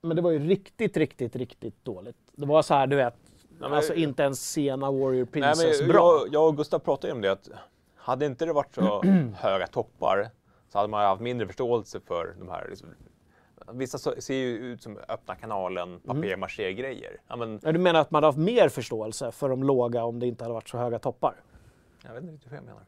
Men 0.01 0.16
det 0.16 0.22
var 0.22 0.32
ju 0.32 0.39
riktigt, 0.39 0.97
riktigt, 0.97 1.36
riktigt 1.36 1.86
dåligt. 1.86 2.18
Det 2.32 2.45
var 2.45 2.62
så 2.62 2.74
här, 2.74 2.88
du 2.88 2.95
vet, 2.95 3.16
men- 3.60 3.74
alltså 3.74 3.93
inte 3.93 4.24
ens 4.24 4.51
sena 4.51 4.91
Warrior 4.91 5.14
Nej, 5.14 5.26
Princess 5.26 5.80
men 5.82 5.89
bra. 5.89 6.20
jag, 6.26 6.34
jag 6.34 6.47
och 6.47 6.57
Gustav 6.57 6.80
pratade 6.80 7.07
ju 7.07 7.14
om 7.14 7.22
det 7.22 7.32
att 7.32 7.49
hade 7.95 8.26
inte 8.26 8.45
det 8.45 8.53
varit 8.53 8.76
så 8.76 9.01
höga 9.36 9.68
toppar 9.68 10.30
så 10.70 10.78
hade 10.78 10.88
man 10.89 11.01
haft 11.05 11.22
mindre 11.22 11.47
förståelse 11.47 11.99
för 11.99 12.36
de 12.39 12.49
här 12.49 12.68
liksom, 12.70 12.89
Vissa 13.74 13.97
ser 13.97 14.34
ju 14.34 14.57
ut 14.57 14.84
som 14.84 14.97
öppna 15.07 15.36
kanalen 15.36 15.99
papier-maché-grejer. 15.99 17.17
Ja, 17.28 17.36
men, 17.36 17.59
Ja, 17.63 17.72
Du 17.72 17.80
menar 17.80 17.99
att 17.99 18.11
man 18.11 18.17
hade 18.24 18.28
haft 18.28 18.38
mer 18.39 18.70
förståelse 18.70 19.32
för 19.32 19.49
de 19.49 19.63
låga 19.63 20.03
om 20.03 20.20
det 20.20 20.28
inte 20.28 20.43
hade 20.43 20.53
varit 20.53 20.70
så 20.70 20.78
höga 20.78 20.99
toppar? 20.99 21.36
jag 22.03 22.13
vet 22.13 22.22
inte 22.24 22.34
riktigt 22.34 22.51
hur 22.51 22.55
jag 22.57 22.65
menar. 22.65 22.82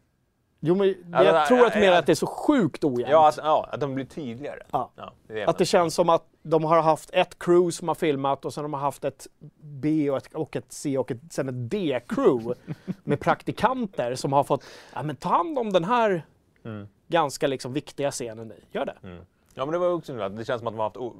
Jo, 0.64 0.76
men 0.76 0.88
Ja, 0.88 1.24
jag 1.24 1.36
det- 1.36 1.46
tror 1.48 1.66
att 1.66 1.74
du 1.74 1.80
ja, 1.80 1.86
menar 1.86 1.94
ja. 1.94 2.00
att 2.00 2.06
det 2.06 2.12
är 2.12 2.16
så 2.16 2.28
sjukt 2.28 2.84
ojämnt. 2.84 3.12
Ja, 3.12 3.26
alltså, 3.26 3.42
ja, 3.42 3.70
att 3.72 3.80
de 3.80 3.96
blir 3.96 4.06
tydligare. 4.06 4.60
Ja. 4.72 4.92
det 5.28 5.44
Att 5.46 5.58
det 5.58 5.66
känns 5.66 5.96
som 5.96 6.10
att 6.10 6.24
de 6.44 6.64
har 6.64 6.82
haft 6.82 7.10
ett 7.14 7.40
crew 7.40 7.72
som 7.72 7.88
har 7.88 7.96
filmat 7.96 8.46
och 8.46 8.54
sen 8.54 8.64
har 8.64 8.70
de 8.70 8.74
haft 8.74 9.06
ett 9.06 9.28
B 9.62 10.10
och 10.12 10.18
ett, 10.18 10.34
och 10.34 10.56
ett 10.56 10.66
C 10.72 10.98
och 10.98 11.12
ett, 11.12 11.20
sen 11.30 11.50
ett 11.50 11.72
D-crew 11.72 12.54
med 13.04 13.20
praktikanter 13.20 14.16
som 14.16 14.34
har 14.34 14.44
fått 14.44 14.64
ja, 14.94 15.04
men 15.04 15.16
ta 15.16 15.30
hand 15.30 15.60
om 15.60 15.74
den 15.74 15.84
här 15.84 16.26
Mm. 16.64 16.88
ganska 17.08 17.48
liksom 17.48 17.74
viktiga 17.74 18.12
scenen. 18.12 18.48
nu. 18.48 18.56
Gör 18.72 18.86
det. 18.86 18.96
Mm. 19.04 19.26
Ja, 19.56 19.66
men 19.66 19.72
det 19.74 19.78
var 19.80 19.94
också 19.94 20.30
det 20.30 20.46
känns 20.46 20.60
som 20.60 20.68
att 20.68 20.74
de 20.74 21.04
har 21.04 21.10
haft 21.12 21.18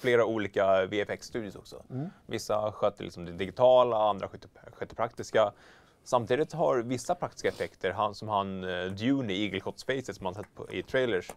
flera 0.00 0.24
olika 0.24 0.86
VFX-studios 0.86 1.56
också. 1.56 1.82
Mm. 1.90 2.06
Vissa 2.26 2.72
sköter 2.72 3.04
liksom 3.04 3.24
det 3.24 3.32
digitala, 3.32 4.10
andra 4.10 4.28
sköter, 4.28 4.50
sköter 4.72 4.96
praktiska. 4.96 5.52
Samtidigt 6.04 6.52
har 6.52 6.76
vissa 6.82 7.14
praktiska 7.14 7.48
effekter, 7.48 7.92
han, 7.92 8.14
som 8.14 8.28
han 8.28 8.64
uh, 8.64 8.92
Dune 8.92 9.32
i 9.32 9.44
Eagle 9.44 9.60
Shot 9.60 9.78
Spaces 9.78 10.16
som 10.16 10.24
man 10.24 10.34
sett 10.34 10.54
på, 10.54 10.70
i 10.72 10.82
trailers, 10.82 11.30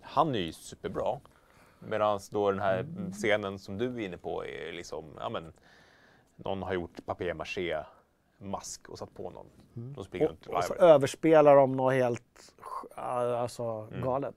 han 0.00 0.34
är 0.34 0.38
ju 0.38 0.52
superbra. 0.52 1.20
Medan 1.78 2.20
då 2.30 2.50
den 2.50 2.60
här 2.60 2.80
Mm. 2.80 3.12
scenen 3.12 3.58
som 3.58 3.78
du 3.78 3.94
är 3.94 3.98
inne 4.00 4.16
på 4.16 4.44
är 4.46 4.72
liksom, 4.72 5.04
ja 5.20 5.28
men, 5.28 5.52
någon 6.36 6.62
har 6.62 6.72
gjort 6.72 7.06
papier-maché 7.06 7.84
mask 8.38 8.88
och 8.88 8.98
satt 8.98 9.14
på 9.14 9.30
någon. 9.30 9.46
Mm. 9.76 9.94
Och, 9.98 10.56
och 10.56 10.64
så 10.64 10.74
överspelar 10.74 11.56
de 11.56 11.76
något 11.76 11.94
helt 11.94 12.54
alltså, 12.94 13.62
Mm. 13.62 14.02
galet. 14.02 14.34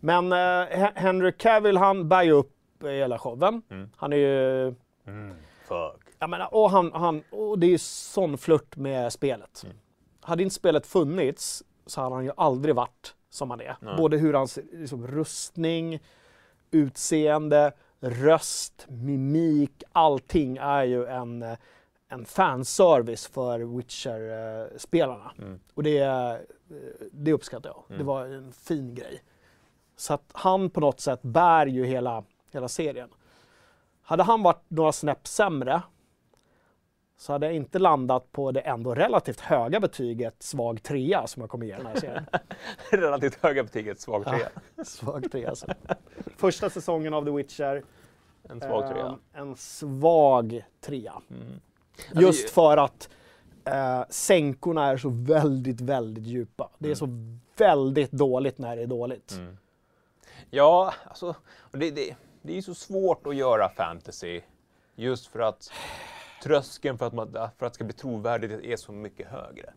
Men 0.00 0.32
eh, 0.32 0.38
Hen- 0.78 0.92
Henry 0.94 1.32
Cavill 1.32 1.76
han 1.76 2.08
bär 2.08 2.22
ju 2.22 2.32
upp 2.32 2.52
eh, 2.82 2.88
hela 2.90 3.18
showen. 3.18 3.62
Mm. 3.70 3.90
Han 3.96 4.12
är 4.12 4.16
ju 4.16 4.74
Mm. 5.06 5.36
Fuck. 5.68 6.02
Jag 6.18 6.30
menar, 6.30 6.54
och, 6.54 6.70
han, 6.70 6.92
han, 6.92 7.22
och 7.30 7.58
det 7.58 7.66
är 7.66 7.70
ju 7.70 7.78
sån 7.78 8.38
flört 8.38 8.76
med 8.76 9.12
spelet. 9.12 9.62
Mm. 9.64 9.76
Hade 10.20 10.42
inte 10.42 10.54
spelet 10.54 10.86
funnits 10.86 11.62
så 11.86 12.00
hade 12.00 12.14
han 12.14 12.24
ju 12.24 12.30
aldrig 12.36 12.74
varit 12.74 13.14
som 13.30 13.50
han 13.50 13.60
är. 13.60 13.76
Nej. 13.80 13.96
Både 13.96 14.16
hur 14.16 14.34
hans 14.34 14.58
liksom, 14.72 15.06
rustning, 15.06 16.00
utseende, 16.70 17.72
röst, 18.00 18.86
mimik, 18.88 19.82
allting 19.92 20.56
är 20.56 20.84
ju 20.84 21.06
en, 21.06 21.42
eh, 21.42 21.56
en 22.08 22.24
fanservice 22.24 23.26
för 23.26 23.76
Witcher-spelarna. 23.76 25.32
Mm. 25.38 25.60
Och 25.74 25.82
det, 25.82 25.98
eh, 25.98 26.34
det 27.12 27.32
uppskattar 27.32 27.70
jag. 27.70 27.98
Det 27.98 28.04
var 28.04 28.24
en 28.26 28.52
fin 28.52 28.94
grej. 28.94 29.22
Så 29.96 30.14
att 30.14 30.30
han 30.32 30.70
på 30.70 30.80
något 30.80 31.00
sätt 31.00 31.22
bär 31.22 31.66
ju 31.66 31.86
hela, 31.86 32.24
hela 32.52 32.68
serien. 32.68 33.08
Hade 34.02 34.22
han 34.22 34.42
varit 34.42 34.64
några 34.68 34.92
snäpp 34.92 35.26
sämre 35.26 35.82
så 37.18 37.32
hade 37.32 37.46
jag 37.46 37.54
inte 37.54 37.78
landat 37.78 38.32
på 38.32 38.52
det 38.52 38.60
ändå 38.60 38.94
relativt 38.94 39.40
höga 39.40 39.80
betyget 39.80 40.42
svag 40.42 40.82
trea 40.82 41.26
som 41.26 41.40
jag 41.40 41.50
kommer 41.50 41.66
ge 41.66 41.76
den 41.76 41.86
här 41.86 42.00
serien. 42.00 42.26
Relativt 42.90 43.42
höga 43.42 43.62
betyget, 43.62 44.00
svag 44.00 44.24
trea. 44.24 44.48
svag 44.84 45.32
trea. 45.32 45.48
alltså. 45.48 45.66
Första 46.36 46.70
säsongen 46.70 47.14
av 47.14 47.24
The 47.24 47.30
Witcher. 47.30 47.82
En 48.48 48.60
svag 48.60 48.88
trea. 48.88 49.06
ehm, 49.06 49.18
en 49.32 49.56
svag 49.56 50.64
trea. 50.80 51.14
Mm. 51.30 51.60
Just 52.12 52.50
för 52.50 52.76
att 52.76 53.08
eh, 53.64 54.02
sänkorna 54.08 54.86
är 54.86 54.96
så 54.96 55.08
väldigt, 55.08 55.80
väldigt 55.80 56.24
djupa. 56.24 56.70
Det 56.78 56.90
är 56.90 56.94
så 56.94 57.08
väldigt 57.56 58.10
dåligt 58.10 58.58
när 58.58 58.76
det 58.76 58.82
är 58.82 58.86
dåligt. 58.86 59.32
Mm. 59.32 59.56
Ja, 60.50 60.94
alltså, 61.04 61.34
det, 61.72 61.90
det, 61.90 62.16
det 62.42 62.52
är 62.52 62.56
ju 62.56 62.62
så 62.62 62.74
svårt 62.74 63.26
att 63.26 63.36
göra 63.36 63.68
fantasy 63.68 64.40
just 64.94 65.26
för 65.26 65.38
att 65.40 65.70
tröskeln 66.42 66.98
för 66.98 67.06
att, 67.06 67.12
man, 67.14 67.32
för 67.32 67.66
att 67.66 67.72
det 67.72 67.74
ska 67.74 67.84
bli 67.84 67.92
trovärdigt 67.94 68.64
är 68.64 68.76
så 68.76 68.92
mycket 68.92 69.28
högre. 69.28 69.72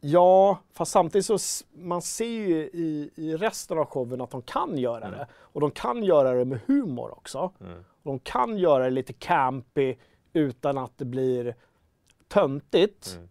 Ja, 0.00 0.58
fast 0.72 0.92
samtidigt 0.92 1.26
så 1.26 1.38
man 1.72 2.02
ser 2.02 2.24
ju 2.24 2.56
i, 2.62 3.10
i 3.14 3.36
resten 3.36 3.78
av 3.78 3.84
showen 3.84 4.20
att 4.20 4.30
de 4.30 4.42
kan 4.42 4.78
göra 4.78 5.06
Mm. 5.06 5.18
det. 5.18 5.26
Och 5.34 5.60
de 5.60 5.70
kan 5.70 6.02
göra 6.02 6.32
det 6.32 6.44
med 6.44 6.60
humor 6.66 7.10
också. 7.10 7.52
Mm. 7.60 7.84
De 8.02 8.18
kan 8.18 8.58
göra 8.58 8.84
det 8.84 8.90
lite 8.90 9.12
campy 9.12 9.96
utan 10.32 10.78
att 10.78 10.98
det 10.98 11.04
blir 11.04 11.54
töntigt. 12.28 13.12
Mm. 13.16 13.28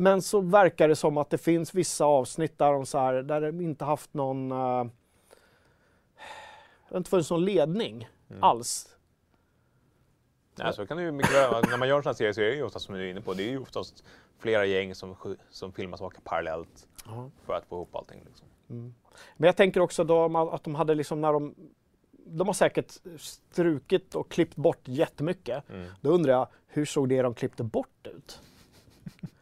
Men 0.00 0.22
så 0.22 0.40
verkar 0.40 0.88
det 0.88 0.96
som 0.96 1.16
att 1.16 1.30
det 1.30 1.38
finns 1.38 1.74
vissa 1.74 2.04
avsnitt 2.04 2.58
där 2.58 2.72
de, 2.72 2.86
så 2.86 2.98
här, 2.98 3.14
där 3.14 3.40
de 3.40 3.60
inte 3.60 3.84
haft 3.84 4.14
någon... 4.14 4.52
Uh, 4.52 4.84
det 6.88 6.94
har 6.94 6.98
inte 6.98 7.10
funnits 7.10 7.30
någon 7.30 7.44
ledning 7.44 8.08
Mm. 8.30 8.42
alls. 8.42 8.96
Nej, 10.58 10.72
så 10.72 10.86
kan 10.86 10.96
det 10.96 11.02
ju 11.02 11.12
mycket 11.12 11.34
väl. 11.34 11.64
När 11.70 11.76
man 11.76 11.88
gör 11.88 11.96
en 11.96 12.02
sån 12.02 12.10
här 12.10 12.14
serie 12.14 12.34
så 12.34 12.40
är 12.40 12.44
det 12.44 12.54
ju 12.54 12.62
oftast 12.62 12.86
som 12.86 12.94
du 12.94 13.06
är 13.06 13.10
inne 13.10 13.20
på, 13.20 13.34
det 13.34 13.42
är 13.42 13.50
ju 13.50 13.58
oftast 13.58 14.04
flera 14.38 14.64
gäng 14.64 14.94
som, 14.94 15.16
som 15.50 15.72
filmar 15.72 15.96
saker 15.96 16.20
parallellt 16.20 16.88
för 17.46 17.54
att 17.54 17.66
få 17.66 17.76
ihop 17.76 17.96
allting. 17.96 18.22
Liksom. 18.24 18.46
Men 19.36 19.46
jag 19.46 19.56
tänker 19.56 19.80
också 19.80 20.04
då 20.04 20.50
att 20.52 20.64
de 20.64 20.74
hade 20.74 20.94
liksom 20.94 21.20
när 21.20 21.32
de... 21.32 21.54
De 22.30 22.46
har 22.46 22.54
säkert 22.54 22.92
strukit 23.18 24.14
och 24.14 24.30
klippt 24.30 24.56
bort 24.56 24.80
jättemycket. 24.84 25.68
Mm. 25.68 25.90
Då 26.00 26.10
undrar 26.10 26.32
jag, 26.32 26.48
hur 26.66 26.84
såg 26.84 27.08
det 27.08 27.22
de 27.22 27.34
klippte 27.34 27.64
bort 27.64 28.06
ut? 28.06 28.40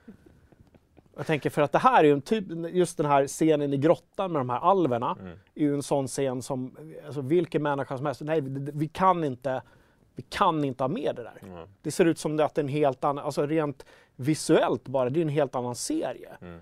Jag 1.16 1.26
tänker 1.26 1.50
för 1.50 1.62
att 1.62 1.72
det 1.72 1.78
här 1.78 2.00
är 2.00 2.04
ju 2.04 2.12
en 2.12 2.20
typ, 2.22 2.44
just 2.70 2.96
den 2.96 3.06
här 3.06 3.26
scenen 3.26 3.72
i 3.72 3.76
grottan 3.76 4.32
med 4.32 4.40
de 4.40 4.50
här 4.50 4.60
alverna, 4.60 5.16
Mm. 5.20 5.38
är 5.54 5.60
ju 5.60 5.74
en 5.74 5.82
sån 5.82 6.06
scen 6.08 6.42
som, 6.42 6.76
alltså 7.06 7.20
vilken 7.20 7.62
människa 7.62 7.96
som 7.96 8.06
helst, 8.06 8.20
nej 8.20 8.40
vi, 8.74 8.88
kan 8.88 9.24
inte, 9.24 9.62
vi 10.14 10.22
kan 10.22 10.64
inte 10.64 10.84
ha 10.84 10.88
med 10.88 11.16
det 11.16 11.22
där. 11.22 11.38
Mm. 11.42 11.68
Det 11.82 11.90
ser 11.90 12.04
ut 12.04 12.18
som 12.18 12.40
att 12.40 12.54
det 12.54 12.60
är 12.60 12.62
en 12.62 12.68
helt 12.68 13.04
annan, 13.04 13.24
alltså 13.24 13.46
rent 13.46 13.86
visuellt 14.16 14.88
bara, 14.88 15.10
det 15.10 15.20
är 15.20 15.22
en 15.22 15.28
helt 15.28 15.54
annan 15.54 15.74
serie. 15.74 16.36
Mm. 16.40 16.60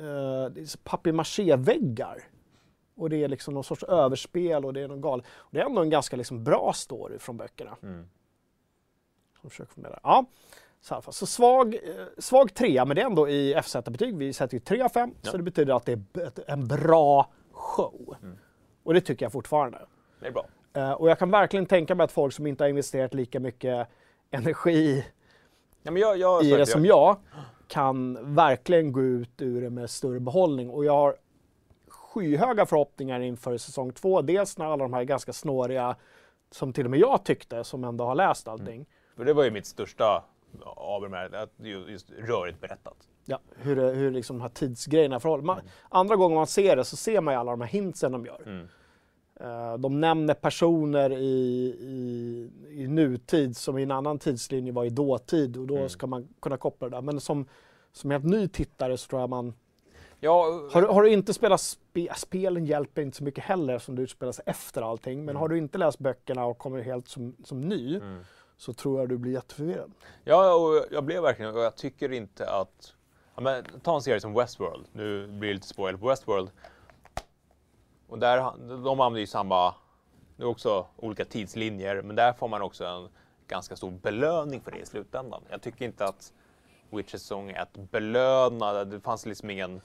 Uh, 0.00 0.50
det 0.50 0.60
är 0.60 0.78
papier-maché-väggar. 0.84 2.22
Och 2.94 3.10
det 3.10 3.24
är 3.24 3.28
liksom 3.28 3.54
någon 3.54 3.64
sorts 3.64 3.82
överspel 3.82 4.64
och 4.64 4.72
det 4.72 4.80
är 4.80 4.88
någon 4.88 5.00
gal. 5.00 5.20
Och 5.36 5.48
det 5.50 5.60
är 5.60 5.64
ändå 5.64 5.82
en 5.82 5.90
ganska 5.90 6.16
liksom 6.16 6.44
bra 6.44 6.72
story 6.74 7.18
från 7.18 7.36
böckerna. 7.36 7.76
Mm. 7.82 8.08
Som 9.40 9.50
försöker 9.50 9.72
få 9.72 9.80
med 9.80 9.90
det. 9.90 10.00
Ja, 10.02 10.24
så, 10.80 11.02
så 11.12 11.26
svag, 11.26 11.74
eh, 11.74 11.80
svag 12.18 12.54
trea, 12.54 12.84
men 12.84 12.94
det 12.94 13.02
är 13.02 13.06
ändå 13.06 13.28
i 13.28 13.54
FZ-betyg. 13.54 14.16
Vi 14.16 14.32
sätter 14.32 14.54
ju 14.54 14.60
3 14.60 14.82
av 14.82 14.88
5, 14.88 15.14
Ja. 15.22 15.30
så 15.30 15.36
det 15.36 15.42
betyder 15.42 15.74
att 15.74 15.86
det 15.86 15.92
är 16.14 16.30
en 16.46 16.68
bra 16.68 17.30
show. 17.52 18.16
Mm. 18.22 18.38
Och 18.82 18.94
det 18.94 19.00
tycker 19.00 19.24
jag 19.24 19.32
fortfarande. 19.32 19.86
Det 20.20 20.26
är 20.26 20.32
bra. 20.32 20.46
Eh, 20.72 20.92
och 20.92 21.10
jag 21.10 21.18
kan 21.18 21.30
verkligen 21.30 21.66
tänka 21.66 21.94
mig 21.94 22.04
att 22.04 22.12
folk 22.12 22.34
som 22.34 22.46
inte 22.46 22.64
har 22.64 22.68
investerat 22.68 23.14
lika 23.14 23.40
mycket 23.40 23.88
energi 24.30 25.04
Ja, 25.82 25.92
jag, 25.92 26.16
jag, 26.18 26.44
i 26.44 26.50
det 26.50 26.66
som 26.66 26.84
jag 26.84 27.16
kan 27.68 28.34
verkligen 28.34 28.92
gå 28.92 29.02
ut 29.02 29.42
ur 29.42 29.62
det 29.62 29.70
med 29.70 29.90
större 29.90 30.20
behållning. 30.20 30.70
Och 30.70 30.84
jag 30.84 30.92
har 30.92 31.16
skyhöga 31.88 32.66
förhoppningar 32.66 33.20
inför 33.20 33.56
säsong 33.56 33.92
två. 33.92 34.22
Dels 34.22 34.58
när 34.58 34.66
alla 34.66 34.84
de 34.84 34.92
här 34.92 35.04
ganska 35.04 35.32
snåriga, 35.32 35.96
som 36.50 36.72
till 36.72 36.84
och 36.84 36.90
med 36.90 37.00
jag 37.00 37.24
tyckte, 37.24 37.64
som 37.64 37.84
ändå 37.84 38.04
har 38.04 38.14
läst 38.14 38.48
allting. 38.48 38.86
För 39.16 39.24
det 39.24 39.32
var 39.32 39.44
ju 39.44 39.50
mitt 39.50 39.66
största 39.66 40.24
av 40.62 41.02
de 41.02 41.12
här, 41.12 41.34
att 41.34 41.52
just 41.88 42.10
rörigt 42.10 42.60
berättat. 42.60 42.96
Ja, 43.24 43.38
hur, 43.56 43.76
det, 43.76 43.82
hur 43.90 44.10
liksom 44.10 44.40
här 44.40 44.48
tidsgrejerna 44.48 45.20
förhåller 45.20 45.44
man, 45.44 45.60
Andra 45.88 46.16
gånger 46.16 46.36
man 46.36 46.46
ser 46.46 46.76
det 46.76 46.84
så 46.84 46.96
ser 46.96 47.20
man 47.20 47.34
ju 47.34 47.40
alla 47.40 47.50
de 47.50 47.60
här 47.60 47.68
hintsen 47.68 48.12
de 48.12 48.26
gör. 48.26 48.42
Mm. 48.46 48.68
Eh, 49.40 49.78
de 49.78 50.00
nämner 50.00 50.34
personer 50.34 51.12
i, 51.12 51.76
i, 51.80 52.50
i 52.82 52.88
nutid 52.88 53.56
som 53.56 53.78
i 53.78 53.82
en 53.82 53.90
annan 53.90 54.18
tidslinje 54.18 54.72
var 54.72 54.84
i 54.84 54.90
dåtid 54.90 55.56
och 55.56 55.66
då 55.66 55.76
Mm. 55.76 55.88
ska 55.88 56.06
man 56.06 56.28
kunna 56.42 56.56
koppla 56.56 56.88
det 56.88 56.96
där. 56.96 57.02
Men 57.02 57.20
som, 57.20 57.46
som 57.92 58.10
helt 58.10 58.24
ny 58.24 58.48
tittare 58.48 58.96
så 58.96 59.08
tror 59.08 59.20
jag 59.22 59.30
man 59.30 59.54
Ja, 60.22 60.60
Har 60.72 60.82
du, 60.82 60.88
har 60.88 61.02
du 61.02 61.10
inte 61.10 61.34
spelat 61.34 61.60
spe, 61.60 62.08
spelen 62.16 62.66
hjälper 62.66 63.02
inte 63.02 63.16
så 63.16 63.24
mycket 63.24 63.44
heller 63.44 63.78
som 63.78 63.96
det 63.96 64.02
utspelar 64.02 64.32
sig 64.32 64.44
efter 64.46 64.82
allting. 64.82 65.24
Men 65.24 65.36
har 65.36 65.48
du 65.48 65.58
inte 65.58 65.78
läst 65.78 65.98
böckerna 65.98 66.44
och 66.44 66.58
kommer 66.58 66.80
helt 66.82 67.08
som, 67.08 67.36
som 67.44 67.60
ny 67.60 67.96
Mm 67.96 68.20
så 68.60 68.72
tror 68.72 69.00
jag 69.00 69.08
du 69.08 69.18
blir 69.18 69.32
jätteförvirrad. 69.32 69.92
Ja, 70.24 70.54
och 70.54 70.86
jag 70.90 71.04
blev 71.04 71.22
verkligen, 71.22 71.54
och 71.54 71.60
jag 71.60 71.76
tycker 71.76 72.12
inte 72.12 72.50
att... 72.50 72.94
Ja, 73.34 73.40
men, 73.40 73.64
ta 73.82 73.94
en 73.94 74.02
serie 74.02 74.20
som 74.20 74.34
Westworld, 74.34 74.86
nu 74.92 75.26
blir 75.26 75.48
det 75.48 75.54
lite 75.54 75.66
spoil 75.66 75.98
på 75.98 76.08
Westworld. 76.08 76.50
Och 78.08 78.18
där, 78.18 78.36
de 78.84 79.00
använder 79.00 79.20
ju 79.20 79.26
samma, 79.26 79.74
det 80.36 80.42
är 80.42 80.46
också 80.46 80.86
olika 80.96 81.24
tidslinjer, 81.24 82.02
men 82.02 82.16
där 82.16 82.32
får 82.32 82.48
man 82.48 82.62
också 82.62 82.84
en 82.84 83.08
ganska 83.46 83.76
stor 83.76 83.90
belöning 83.90 84.60
för 84.60 84.70
det 84.70 84.78
i 84.78 84.86
slutändan. 84.86 85.42
Jag 85.50 85.62
tycker 85.62 85.84
inte 85.84 86.04
att 86.04 86.32
Witches 86.90 87.26
Song 87.26 87.50
är 87.50 87.60
att 87.60 87.72
belöna, 87.72 88.84
det 88.84 89.00
fanns 89.00 89.26
liksom 89.26 89.50
ingen... 89.50 89.80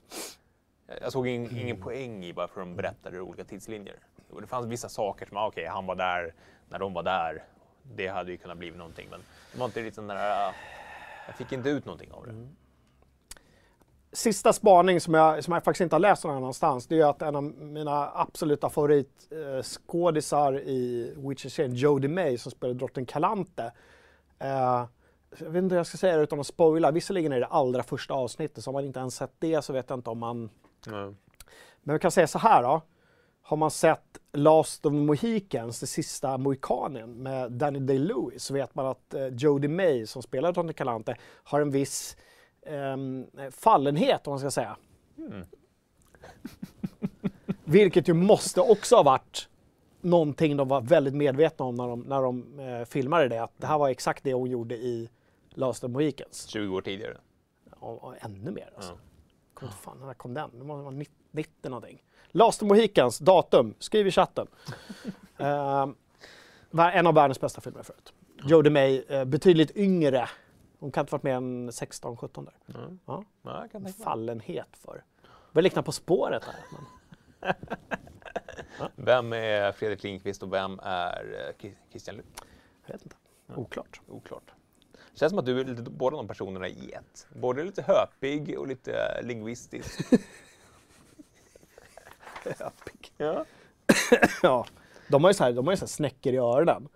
Jag 1.02 1.12
såg 1.12 1.28
in, 1.28 1.58
ingen 1.58 1.82
poäng 1.82 2.24
i 2.24 2.32
varför 2.32 2.60
de 2.60 2.76
berättade 2.76 3.22
olika 3.22 3.44
tidslinjer. 3.44 4.00
Och 4.30 4.42
det 4.42 4.48
fanns 4.48 4.68
vissa 4.68 4.90
saker 4.90 5.26
som, 5.26 5.38
okej, 5.38 5.48
okej, 5.48 5.66
han 5.66 5.86
var 5.86 5.96
där 5.96 6.34
när 6.70 6.80
de 6.80 6.94
var 6.94 7.04
där. 7.04 7.44
Det 7.94 8.08
hade 8.08 8.32
ju 8.32 8.38
kunnat 8.38 8.58
bli 8.58 8.72
någonting, 8.72 9.08
men 9.12 9.20
det 9.52 9.60
var 9.60 9.66
inte 9.66 9.80
riktigt 9.80 9.96
den 9.96 10.08
där... 10.08 10.54
Jag 11.28 11.36
fick 11.38 11.52
inte 11.52 11.70
ut 11.70 11.86
någonting 11.86 12.12
av 12.12 12.26
det. 12.28 12.48
Sista 14.12 14.54
spaning 14.54 15.02
som 15.02 15.14
jag, 15.14 15.44
som 15.44 15.54
jag 15.54 15.64
faktiskt 15.64 15.82
inte 15.82 15.96
har 15.96 16.00
läst 16.00 16.24
någon 16.24 16.36
annanstans 16.36 16.88
det 16.88 17.00
är 17.00 17.06
att 17.06 17.22
en 17.22 17.36
av 17.36 17.44
mina 17.44 18.12
absoluta 18.14 18.70
favoritskådisar 18.70 20.60
i 20.60 21.14
Witcher-serien, 21.18 21.76
Jodie 21.76 22.10
May 22.10 22.38
som 22.38 22.52
spelar 22.52 22.74
drottning 22.74 23.06
Kalante. 23.06 23.72
Eh, 24.40 24.86
jag 25.38 25.50
vet 25.50 25.64
inte 25.64 25.76
hur 25.76 25.80
jag 25.80 25.88
ska 25.88 25.98
säga 25.98 26.18
det 26.18 26.24
utan 26.24 26.40
att 26.40 26.48
spoila. 26.48 26.92
Visserligen 26.92 27.32
är 27.32 27.40
det 27.40 27.46
allra 27.46 27.84
första 27.84 28.14
avsnittet 28.14 28.64
så 28.64 28.70
om 28.70 28.74
man 28.74 28.86
inte 28.86 29.00
ens 29.00 29.16
sett 29.16 29.34
det 29.40 29.62
så 29.62 29.74
vet 29.74 29.90
jag 29.90 29.98
inte 30.00 30.10
om 30.10 30.20
man 30.20 30.50
Mm. 30.88 31.16
Men 31.84 31.94
vi 31.94 32.00
kan 32.00 32.12
säga 32.12 32.28
så 32.28 32.40
här 32.40 32.64
då. 32.64 32.82
Har 33.48 33.58
man 33.58 33.72
sett 33.72 34.18
Last 34.32 34.86
of 34.86 34.92
the 34.92 34.98
Mohicans, 34.98 35.80
det 35.80 35.88
sista 35.88 36.38
mohikanen 36.38 37.10
med 37.10 37.52
Danny 37.52 37.80
Day-Lewis 37.80 38.40
så 38.40 38.54
vet 38.54 38.76
man 38.76 38.86
att 38.86 39.14
eh, 39.14 39.28
Jodie 39.28 39.70
May 39.70 40.06
som 40.06 40.22
spelar 40.22 40.54
Tony 40.54 40.74
Calante 40.74 41.16
har 41.44 41.62
en 41.62 41.72
viss 41.72 42.18
ehm, 42.66 43.26
fallenhet 43.52 44.28
om 44.28 44.32
man 44.32 44.40
ska 44.40 44.52
säga. 44.52 44.78
Mm. 45.18 45.46
Vilket 47.64 48.08
ju 48.08 48.14
måste 48.14 48.62
också 48.62 48.96
ha 48.96 49.04
varit 49.04 49.50
någonting 50.02 50.58
de 50.58 50.68
var 50.68 50.82
väldigt 50.82 51.16
medvetna 51.16 51.66
om 51.66 51.76
när 51.76 51.88
de, 51.88 52.00
när 52.00 52.22
de 52.22 52.60
eh, 52.60 52.86
filmade 52.86 53.28
det. 53.28 53.44
Att 53.44 53.54
det 53.58 53.68
här 53.68 53.78
var 53.78 53.90
exakt 53.90 54.24
det 54.24 54.34
hon 54.34 54.50
gjorde 54.50 54.76
i 54.76 55.10
Last 55.50 55.84
of 55.84 55.88
the 55.88 55.94
Mohicans. 55.94 56.48
20 56.48 56.76
år 56.76 56.82
tidigare. 56.82 57.18
Och, 57.72 58.04
och 58.04 58.14
ännu 58.20 58.52
mer 58.52 58.70
alltså. 58.76 58.92
Ja. 58.92 59.00
Kom 59.54 59.68
inte 59.68 59.78
fan, 59.78 60.00
när 60.00 60.14
kom 60.14 60.34
den? 60.34 60.50
Det 60.54 60.64
måste 60.64 60.84
vara 60.84 60.96
90 60.96 61.26
90 61.36 61.70
någonting. 61.70 62.04
Last 62.36 62.62
Mohicans, 62.62 63.20
datum, 63.20 63.74
skriv 63.80 64.08
i 64.08 64.12
chatten. 64.12 64.48
uh, 65.40 65.88
en 66.94 67.08
av 67.08 67.14
världens 67.14 67.40
bästa 67.40 67.62
filmer 67.62 67.84
förut. 67.84 68.14
Jodie 68.44 68.70
May, 68.70 69.04
uh, 69.12 69.26
betydligt 69.26 69.78
yngre. 69.78 70.30
Hon 70.80 70.92
kan 70.92 71.02
inte 71.02 71.12
varit 71.12 71.24
mer 71.24 71.34
än 71.36 71.70
16-17 71.70 72.46
där. 72.46 72.80
Mm. 72.80 73.00
Ja. 73.06 73.24
Ja, 73.42 73.68
kan. 73.72 73.94
Fallenhet 73.94 74.68
för. 74.72 75.04
Vad 75.52 75.64
liknar 75.64 75.84
På 75.84 75.92
spåret 75.92 76.44
här. 76.44 76.56
Men, 77.40 78.90
Vem 78.96 79.34
är 79.34 79.72
Fredrik 79.72 80.04
Lindqvist 80.04 80.44
och 80.44 80.54
vem 80.54 80.80
är 80.84 81.56
eh, 81.62 81.72
Christian 81.90 82.16
Luuk? 82.16 82.26
jag 82.86 82.94
vet 82.94 83.04
inte. 83.04 83.16
Oklart. 83.56 84.02
Oklart. 84.08 84.54
Känns 85.14 85.30
som 85.30 85.40
att 85.40 85.46
du 85.46 85.60
är 85.60 85.66
lite 85.66 85.82
båda 85.82 86.18
de 86.18 86.28
personerna 86.28 86.68
i 86.68 86.92
ett. 86.92 87.28
Både 87.36 87.64
lite 87.64 87.82
höpig 87.82 88.60
och 88.60 88.68
lite 88.68 88.94
eh, 88.94 89.26
lingvistisk. 92.46 93.14
ja. 93.18 93.46
ja. 94.42 94.66
De 95.08 95.24
har 95.24 95.30
ju 95.30 95.34
så 95.34 95.44
här, 95.44 95.52
de 95.54 95.66
har 95.68 95.74
ju 95.74 95.78
så 95.78 95.88
snäckor 95.88 96.34
i 96.34 96.38
öronen. 96.38 96.88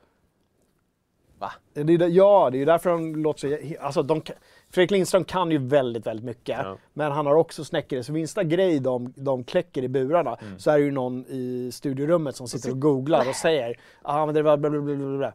Va? 1.40 1.52
Det 1.74 1.94
är, 1.94 2.08
ja, 2.08 2.50
det 2.52 2.58
är 2.58 2.60
ju 2.60 2.66
därför 2.66 2.90
de 2.90 3.16
låter 3.16 3.40
så... 3.76 3.82
Alltså 3.84 4.04
de, 4.04 4.22
Fredrik 4.70 4.92
Lindström 4.92 5.24
kan 5.24 5.52
ju 5.52 5.58
väldigt, 5.58 6.08
väldigt 6.08 6.26
mycket. 6.26 6.58
Ja. 6.64 6.78
Men 6.94 7.12
han 7.12 7.26
har 7.26 7.36
också 7.36 7.66
snäckor. 7.66 8.02
Så 8.02 8.12
minsta 8.12 8.44
grej 8.44 8.80
de, 8.80 9.14
de 9.16 9.44
kläcker 9.44 9.84
i 9.84 9.88
burarna 9.88 10.36
Mm. 10.42 10.60
så 10.60 10.72
är 10.72 10.78
det 10.78 10.84
ju 10.84 10.92
någon 10.92 11.26
i 11.28 11.70
studiorummet 11.74 12.36
som 12.36 12.48
sitter 12.48 12.72
och 12.72 12.80
googlar 12.80 13.30
och 13.30 13.36
säger 13.42 13.76
ja 14.04 14.26
men 14.26 14.36
det 14.36 14.42
var 14.42 14.58
bla 14.58 14.70
bla 14.70 14.82
bla 14.82 14.96
bla 14.96 15.18
bla. 15.18 15.34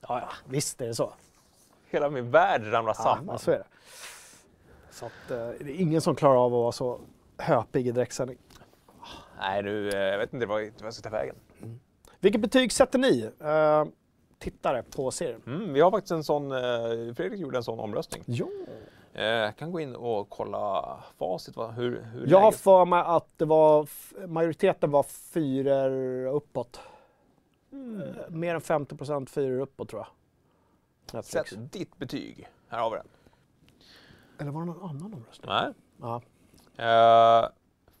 Ja, 0.00 0.20
ja, 0.20 0.28
visst 0.48 0.80
är 0.80 0.86
det 0.86 0.94
så. 0.94 1.12
Hela 1.90 2.10
min 2.10 2.30
värld 2.30 2.62
ramlar 2.64 2.94
Ja, 2.98 3.02
samman. 3.02 3.24
men 3.26 3.38
så 3.38 3.50
är 3.50 3.58
det. 3.58 3.66
Så 4.90 5.06
att, 5.06 5.30
eh, 5.30 5.36
det 5.60 5.70
är 5.72 5.80
ingen 5.80 6.00
som 6.00 6.14
klarar 6.14 6.36
av 6.36 6.46
att 6.46 6.52
vara 6.52 6.72
så 6.72 7.00
höpig 7.38 7.88
i 7.88 7.92
direktsändning. 7.92 8.38
Nej, 9.38 9.62
nu, 9.62 9.88
eh, 9.90 9.98
jag 9.98 10.18
vet 10.18 10.32
inte 10.32 10.46
vad 10.46 10.62
jag 10.82 10.94
ska 10.94 11.02
ta 11.10 11.16
vägen. 11.16 11.36
Vilket 12.20 12.40
betyg 12.40 12.72
sätter 12.72 12.98
ni 12.98 13.30
eh, 13.40 13.84
tittare 14.38 14.82
på 14.82 15.10
serien? 15.10 15.42
Mm, 15.46 15.72
vi 15.72 15.80
har 15.80 15.90
faktiskt 15.90 16.10
en 16.12 16.24
sån, 16.24 16.52
eh, 16.52 17.14
Fredrik 17.16 17.40
gjorde 17.40 17.56
en 17.56 17.64
sån 17.64 17.80
omröstning. 17.80 18.24
Eh, 19.12 19.24
Jag 19.24 19.56
kan 19.56 19.72
gå 19.72 19.80
in 19.80 19.96
och 19.96 20.30
kolla 20.30 20.98
facit. 21.18 21.56
Va? 21.56 21.70
Hur, 21.70 22.02
hur 22.02 22.26
Jag 22.26 22.40
har 22.40 22.52
för 22.52 22.84
mig 22.84 23.02
att 23.06 23.38
det 23.38 23.44
var, 23.44 23.88
majoriteten 24.26 24.90
var 24.90 25.02
fyror 25.02 26.26
uppåt. 26.26 26.80
Mm. 27.72 28.02
Mer 28.28 28.54
än 28.54 28.60
50 28.60 28.96
procent 28.96 29.30
fyror 29.30 29.60
uppåt 29.60 29.88
tror 29.88 30.00
jag. 30.00 30.08
Netflix. 31.16 31.50
Sätt 31.50 31.72
ditt 31.72 31.96
betyg. 31.96 32.48
Här 32.68 32.78
har 32.78 32.90
vi 32.90 32.96
den. 32.96 33.06
Eller 34.38 34.50
var 34.50 34.60
det 34.60 34.66
någon 34.66 34.90
annan 34.90 35.14
omröstning? 35.14 35.50
Nej. 35.50 35.72
Ja. 36.00 36.22
Eh, 37.44 37.48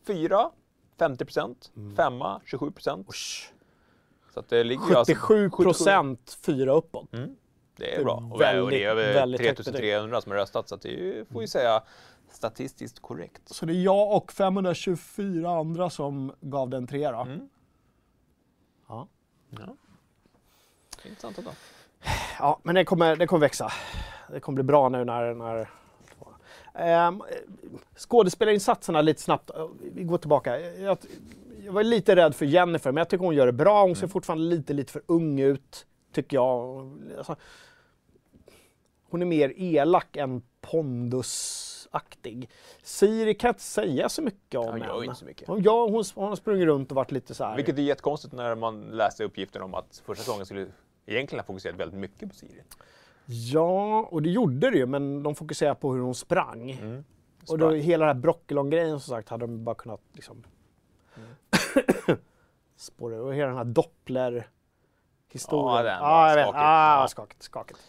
fyra, 0.06 0.50
50 0.98 1.24
procent. 1.24 1.72
Femma, 1.96 2.40
27 2.44 2.70
procent. 2.70 3.06
Så 4.34 4.40
att 4.40 4.48
det 4.48 4.64
ligger 4.64 4.88
ju 4.88 4.94
alltså- 4.94 5.14
77 5.14 5.50
procent 5.64 6.38
fyra 6.42 6.72
uppåt. 6.72 7.12
Mm, 7.12 7.36
det 7.76 7.84
Det 7.84 7.96
är 7.96 8.04
bra. 8.04 8.30
Och, 8.32 8.40
väldigt, 8.40 8.64
och 8.64 8.70
det 8.70 8.84
är 8.84 8.90
över 8.90 9.14
väldigt 9.14 9.40
högt 9.40 9.56
3300 9.56 10.20
som 10.20 10.32
har 10.32 10.38
röstat, 10.38 10.68
så 10.68 10.74
att 10.74 10.82
det 10.82 10.88
är 10.88 10.98
ju, 10.98 11.24
får 11.24 11.40
vi 11.40 11.48
säga, 11.48 11.82
statistiskt 12.30 13.02
korrekt. 13.02 13.42
Så 13.48 13.66
det 13.66 13.72
är 13.72 13.82
jag 13.82 14.16
och 14.16 14.32
524 14.32 15.50
andra 15.50 15.90
som 15.90 16.32
gav 16.40 16.70
den 16.70 16.86
tre 16.86 17.10
då. 17.10 17.20
Mm. 17.20 17.48
Ja. 18.88 19.08
Ja. 19.50 19.76
Intressant 21.04 21.38
ändå. 21.38 21.50
ja, 22.38 22.60
men 22.62 22.74
det 22.74 22.84
kommer, 22.84 23.16
det 23.16 23.26
kommer 23.26 23.40
växa. 23.40 23.72
Det 24.32 24.40
kommer 24.40 24.54
bli 24.54 24.62
bra 24.64 24.88
nu 24.88 25.04
när... 25.04 25.34
när 25.34 25.70
Ehm, 26.78 27.22
skådespelarinsatserna 27.96 29.02
lite 29.02 29.22
snabbt, 29.22 29.50
eh, 29.50 29.68
vi 29.94 30.02
går 30.02 30.18
tillbaka. 30.18 30.60
Jag, 30.60 30.98
jag 31.64 31.72
var 31.72 31.82
lite 31.82 32.16
rädd 32.16 32.34
för 32.34 32.46
Jennifer, 32.46 32.92
men 32.92 33.00
jag 33.00 33.08
tycker 33.08 33.24
hon 33.24 33.34
gör 33.34 33.46
det 33.46 33.52
bra. 33.52 33.82
Hon 33.82 33.96
ser 33.96 34.06
fortfarande 34.06 34.44
lite, 34.44 34.72
lite 34.72 34.92
för 34.92 35.02
ung 35.06 35.40
ut, 35.40 35.86
tycker 36.12 36.36
jag. 36.36 36.90
Alltså, 37.18 37.36
hon 39.10 39.22
är 39.22 39.26
mer 39.26 39.52
elak 39.56 40.16
än 40.16 40.42
pondusaktig. 40.60 42.50
Siri 42.82 43.34
kan 43.34 43.48
jag 43.48 43.52
inte 43.52 43.62
säga 43.62 44.08
så 44.08 44.22
mycket 44.22 44.60
om 44.60 44.66
Hon 44.68 44.80
gör 44.80 45.04
inte 45.04 45.16
så 45.16 45.24
mycket. 45.24 45.48
Hon, 45.48 45.62
ja, 45.62 45.84
hon, 45.84 46.04
hon 46.14 46.28
har 46.28 46.36
sprungit 46.36 46.66
runt 46.66 46.90
och 46.90 46.96
varit 46.96 47.10
lite 47.10 47.34
så 47.34 47.44
här. 47.44 47.56
Vilket 47.56 47.78
är 47.78 47.82
jättekonstigt 47.82 48.34
när 48.34 48.54
man 48.54 48.80
läste 48.80 49.24
uppgiften 49.24 49.62
om 49.62 49.74
att 49.74 50.02
första 50.06 50.24
säsongen 50.24 50.46
skulle 50.46 50.66
egentligen 51.06 51.40
ha 51.40 51.46
fokuserat 51.46 51.76
väldigt 51.76 52.00
mycket 52.00 52.28
på 52.28 52.34
Siri. 52.34 52.62
Ja, 53.26 54.08
och 54.10 54.22
det 54.22 54.30
gjorde 54.30 54.70
det 54.70 54.76
ju, 54.78 54.86
men 54.86 55.22
de 55.22 55.34
fokuserade 55.34 55.74
på 55.74 55.92
hur 55.92 56.00
hon 56.00 56.14
sprang. 56.14 56.70
Mm. 56.70 57.04
Och 57.48 57.58
då, 57.58 57.70
hela 57.70 58.06
den 58.06 58.16
här 58.16 58.22
Brockelon-grejen 58.22 59.00
som 59.00 59.14
sagt 59.16 59.28
hade 59.28 59.46
de 59.46 59.64
bara 59.64 59.74
kunnat 59.74 60.00
liksom 60.12 60.44
Mm. 61.16 61.28
spåra 62.76 63.22
Och 63.22 63.34
hela 63.34 63.46
den 63.48 63.56
här 63.56 63.64
Doppler-historien. 63.64 64.46
Ja, 65.76 65.82
den 65.82 66.00
var 66.00 66.08
ja, 66.08 66.28
jag 66.28 66.36
vet. 66.36 66.46
skakig. 66.46 66.60
Ah, 66.64 67.08
skakigt, 67.08 67.42
skakigt. 67.42 67.80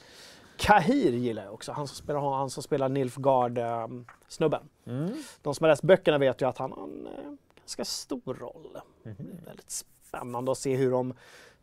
Kahir 0.57 1.11
gillar 1.11 1.43
jag 1.43 1.53
också. 1.53 1.71
Han 1.71 1.87
som 1.87 1.95
spelar, 1.95 2.19
han 2.37 2.49
som 2.49 2.63
spelar 2.63 2.89
Nilfgaard-snubben. 2.89 4.69
Mm. 4.85 5.23
De 5.41 5.55
som 5.55 5.63
har 5.63 5.69
läst 5.69 5.83
böckerna 5.83 6.17
vet 6.17 6.41
ju 6.41 6.47
att 6.49 6.57
han 6.57 6.71
har 6.71 6.83
en 6.83 7.07
eh, 7.07 7.13
ganska 7.59 7.85
stor 7.85 8.33
roll. 8.33 8.77
Är 9.03 9.15
väldigt 9.45 9.71
spännande 9.71 10.51
att 10.51 10.57
se 10.57 10.75
hur 10.75 10.91
de... 10.91 11.13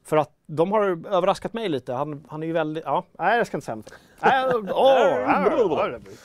För 0.05 0.17
att 0.17 0.31
de 0.47 0.73
har 0.73 0.83
överraskat 1.09 1.53
mig 1.53 1.69
lite. 1.69 1.93
Han, 1.93 2.27
han 2.29 2.43
är 2.43 2.47
ju 2.47 2.53
väldigt... 2.53 2.85
Ja, 2.85 3.05
nej 3.19 3.39
jag 3.39 3.47
ska 3.47 3.57
inte 3.57 3.65
säga 3.65 3.77
något. 3.77 3.93
Nej, 4.21 6.01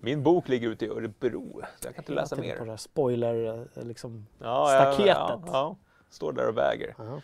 Min 0.00 0.22
bok 0.22 0.48
ligger 0.48 0.68
ute 0.68 0.84
i 0.84 0.88
Örebro, 0.88 1.62
så 1.80 1.86
jag 1.88 1.94
kan 1.94 2.02
inte 2.02 2.12
läsa 2.12 2.36
På 2.36 2.42
mer. 2.42 2.56
det 2.64 2.70
här 2.70 2.76
spoiler, 2.76 3.66
eh, 3.76 3.84
liksom. 3.84 4.26
Ja, 4.38 4.66
staketet. 4.68 5.14
Ja, 5.16 5.40
ja. 5.46 5.76
Står 6.10 6.32
där 6.32 6.48
och 6.48 6.56
väger. 6.58 6.94
Ja. 6.98 7.20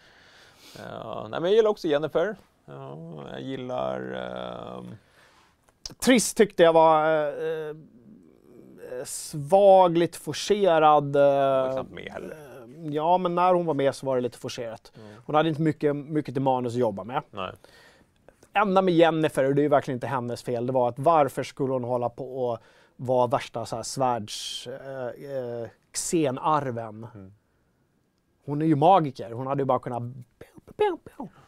Ja, 0.91 1.27
nej, 1.31 1.41
men 1.41 1.51
jag 1.51 1.57
gillar 1.57 1.71
också 1.71 1.89
Jennifer. 1.89 2.37
Ja, 2.67 2.99
jag 3.31 3.41
gillar... 3.41 4.01
ehm, 4.79 4.95
Trist 5.99 6.37
tyckte 6.37 6.63
jag 6.63 6.73
var 6.73 7.07
eh, 7.27 7.69
eh, 7.69 9.05
svag, 9.05 9.99
lite 9.99 10.19
forcerad. 10.19 11.17
jag 11.17 11.67
var 11.67 11.73
knappt 11.73 11.91
med 11.91 12.13
heller. 12.13 12.37
Ja, 12.93 13.19
men 13.19 13.35
när 13.35 13.55
hon 13.55 13.67
var 13.67 13.75
med 13.75 13.95
så 13.95 14.07
var 14.07 14.17
det 14.17 14.23
lite 14.23 14.39
forcerat. 14.39 14.93
Hon 15.27 15.35
hade 15.35 15.49
inte 15.49 15.63
mycket, 15.63 15.97
mycket 15.97 16.35
till 16.35 16.43
manus 16.43 16.73
att 16.73 16.79
jobba 16.79 17.05
med. 17.05 17.23
Nej. 17.31 17.53
enda 18.53 18.83
med 18.83 18.95
Jennifer, 18.95 19.45
och 19.45 19.55
det 19.55 19.65
är 19.65 19.69
verkligen 19.69 19.97
inte 19.97 20.07
hennes 20.07 20.43
fel, 20.43 20.67
det 20.67 20.73
var 20.73 20.89
att 20.89 20.99
varför 20.99 21.43
skulle 21.43 21.73
hon 21.73 21.85
hålla 21.85 22.09
på 22.09 22.47
och 22.47 22.59
vara 22.97 23.27
värsta 23.27 23.67
så 23.67 23.77
här 23.77 23.83
svärds... 23.83 24.67
Eh, 24.67 25.07
eh, 25.07 25.69
xenarven. 25.93 27.07
Hon 28.45 28.63
är 28.63 28.67
ju 28.67 28.77
magiker, 28.77 29.31
hon 29.31 29.47
hade 29.47 29.63
ju 29.63 29.67
bara 29.67 29.79
kunnat... 29.79 30.03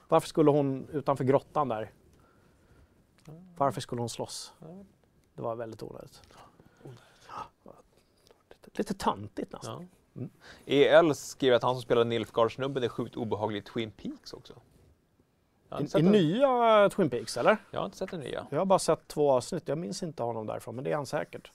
Varför 0.09 0.29
skulle 0.29 0.51
hon 0.51 0.89
utanför 0.93 1.25
grottan 1.25 1.69
där? 1.69 1.91
Varför 3.57 3.81
skulle 3.81 4.03
hon 4.03 4.09
slåss? 4.09 4.53
Det 5.35 5.43
var 5.43 5.57
väldigt 5.57 5.83
onödigt. 5.83 6.23
Lite, 8.51 8.79
lite 8.79 8.95
töntigt 8.95 9.53
nästan. 9.53 9.83
Ja. 9.83 9.96
EL 10.67 11.15
skriver 11.15 11.57
att 11.57 11.63
han 11.63 11.75
som 11.75 11.83
spelar 11.83 12.05
Nilfgaard-snubben 12.05 12.83
är 12.85 12.89
sjukt 12.89 13.17
obehaglig 13.17 13.59
i 13.59 13.63
Twin 13.63 13.91
Peaks 13.91 14.33
också. 14.33 14.53
I, 15.99 16.03
nya 16.03 16.89
Twin 16.89 17.11
Peaks, 17.11 17.37
eller? 17.37 17.57
jag 17.71 17.81
har 17.81 17.85
inte 17.87 17.97
sett 17.97 18.11
den 18.11 18.21
nya. 18.21 18.47
Jag 18.51 18.59
har 18.59 18.65
bara 18.67 18.79
sett 18.79 19.09
två 19.09 19.33
avsnitt, 19.33 19.69
jag 19.69 19.79
minns 19.79 20.03
inte 20.03 20.23
honom 20.23 20.47
därifrån, 20.47 20.75
men 20.75 20.85
det 20.85 20.93
är 20.93 20.97
han 20.97 21.07
säkert. 21.07 21.53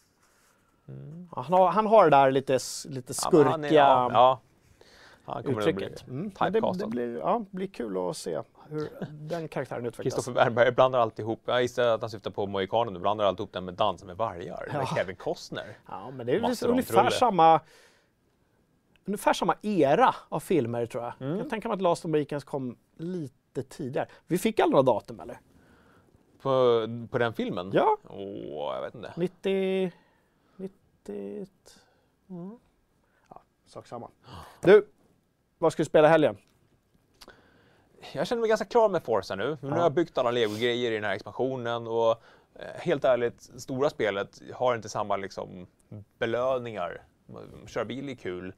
Ja, 1.35 1.41
han, 1.41 1.53
har, 1.53 1.71
han 1.71 1.85
har 1.87 2.03
det 2.03 2.09
där 2.09 2.31
lite, 2.31 2.59
lite 2.85 3.13
Ja, 3.23 3.29
men 3.31 3.47
han 3.47 3.63
är- 3.63 3.67
skurkiga 3.67 3.79
ja, 3.81 4.09
ja. 4.13 4.39
Han 5.25 5.45
uttrycket. 5.45 6.05
bli 6.05 6.13
Mm. 6.13 6.31
Det, 6.51 6.79
det 6.79 6.87
blir, 6.87 7.17
ja, 7.17 7.45
blir 7.51 7.67
kul 7.67 8.09
att 8.09 8.17
se 8.17 8.41
hur 8.69 8.89
den 9.11 9.47
karaktären 9.47 9.85
utvecklas. 9.85 10.13
Kristoffer 10.15 10.31
Wernberg 10.31 10.71
blandar 10.71 10.99
alltid 10.99 11.23
ihop, 11.23 11.41
jag 11.45 11.61
gissar 11.61 11.83
att 11.87 12.01
han 12.01 12.09
syftar 12.09 12.31
på 12.31 12.47
Mohikanen, 12.47 12.93
du 12.93 12.99
blandar 12.99 13.25
alltid 13.25 13.39
ihop 13.39 13.53
den 13.53 13.65
med 13.65 13.73
Dansa 13.73 14.05
med 14.05 14.17
vargar, 14.17 14.67
med 14.73 14.81
Ja. 14.81 14.95
Kevin 14.95 15.15
Costner. 15.15 15.77
Ja, 15.87 16.11
men 16.11 16.25
det 16.25 16.35
är 16.35 16.41
Mastodon 16.41 16.71
ungefär 16.71 17.09
samma, 17.09 17.59
ungefär 19.11 19.33
samma 19.33 19.55
era 19.61 20.15
av 20.29 20.39
filmer 20.39 20.85
tror 20.85 21.03
jag. 21.03 21.13
Mm. 21.27 21.37
Jag 21.37 21.49
tänker 21.49 21.69
mig 21.69 21.75
att 21.75 21.81
Last 21.81 22.05
of 22.05 22.11
Mohicans 22.11 22.43
kom 22.43 22.77
lite 22.97 23.63
tidigare. 23.63 24.07
Vi 24.27 24.37
fick 24.37 24.59
aldrig 24.59 24.71
några 24.71 24.93
datum 24.93 25.19
eller? 25.19 25.39
På, 26.41 26.87
på 27.11 27.17
den 27.17 27.33
filmen? 27.33 27.71
Ja, 27.73 27.97
Åh, 28.09 28.75
jag 28.75 28.81
vet 28.81 28.95
inte. 28.95 29.13
90... 29.15 29.91
90... 30.55 31.47
Mm. 32.29 32.57
Ja, 33.29 33.41
sak 33.65 33.87
samma. 33.87 34.09
Du, 34.61 34.87
vad 35.57 35.73
ska 35.73 35.81
du 35.83 35.85
spela 35.85 36.07
helgen? 36.07 36.37
Jag 38.13 38.27
känner 38.27 38.39
mig 38.39 38.49
ganska 38.49 38.65
klar 38.65 38.89
med 38.89 39.03
Forza 39.03 39.35
nu. 39.35 39.57
Nu 39.61 39.67
Ja. 39.67 39.75
har 39.75 39.81
jag 39.81 39.93
byggt 39.93 40.17
alla 40.17 40.31
Lego-grejer 40.31 40.91
i 40.91 40.95
den 40.95 41.03
här 41.03 41.15
expansionen 41.15 41.87
och 41.87 42.09
eh, 42.55 42.65
helt 42.75 43.03
ärligt, 43.05 43.41
stora 43.41 43.89
spelet 43.89 44.41
har 44.53 44.75
inte 44.75 44.89
samma 44.89 45.17
liksom, 45.17 45.67
belöningar. 46.19 47.01
Köra 47.67 47.85
bil 47.85 48.09
är 48.09 48.15
kul. 48.15 48.53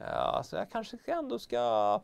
Uh, 0.00 0.42
så 0.42 0.56
jag 0.56 0.70
kanske 0.70 0.96
ändå 1.06 1.38
ska 1.38 2.00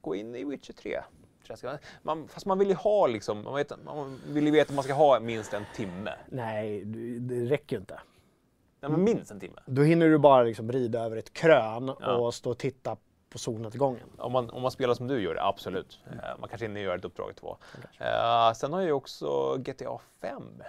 gå 0.00 0.14
in 0.14 0.34
i 0.34 0.44
Witcher 0.44 0.72
3. 0.72 1.00
Jag 1.48 1.58
ska- 1.58 1.78
Man, 2.02 2.28
fast 2.28 2.46
man 2.46 2.58
vill 2.58 2.68
ju 2.68 2.74
ha 2.74 3.06
liksom, 3.06 3.44
man, 3.44 3.54
vet, 3.54 3.72
man 3.84 4.20
vill 4.26 4.44
ju 4.46 4.50
veta 4.50 4.70
att 4.70 4.74
man 4.74 4.84
ska 4.84 4.92
ha 4.94 5.20
minst 5.20 5.54
en 5.54 5.64
timme. 5.74 6.12
Nej, 6.28 6.84
det 7.20 7.44
räcker 7.44 7.76
ju 7.76 7.80
inte. 7.80 8.00
Nej, 8.80 8.90
men 8.90 9.04
minst 9.04 9.30
en 9.30 9.40
timme. 9.40 9.60
Då 9.66 9.82
hinner 9.82 10.08
du 10.08 10.18
bara 10.18 10.42
liksom 10.42 10.72
rida 10.72 11.00
över 11.00 11.16
ett 11.16 11.32
krön 11.32 11.92
Ja. 12.00 12.16
och 12.16 12.34
stå 12.34 12.50
och 12.50 12.58
titta 12.58 12.96
på 13.30 13.38
solnedgången. 13.38 14.06
Om 14.18 14.32
man, 14.32 14.50
om 14.50 14.62
man 14.62 14.70
spelar 14.70 14.94
som 14.94 15.06
du 15.08 15.22
gör 15.22 15.36
absolut. 15.48 15.98
Eh, 16.06 16.38
man 16.38 16.48
kanske 16.48 16.64
hinner 16.66 16.80
göra 16.80 16.94
ett 16.94 17.04
uppdrag 17.04 17.36
två. 17.36 17.56
Uh, 18.00 18.52
sen 18.54 18.72
har 18.72 18.80
ju 18.80 18.92
också 18.92 19.56
GTA 19.58 19.98
5 20.20 20.62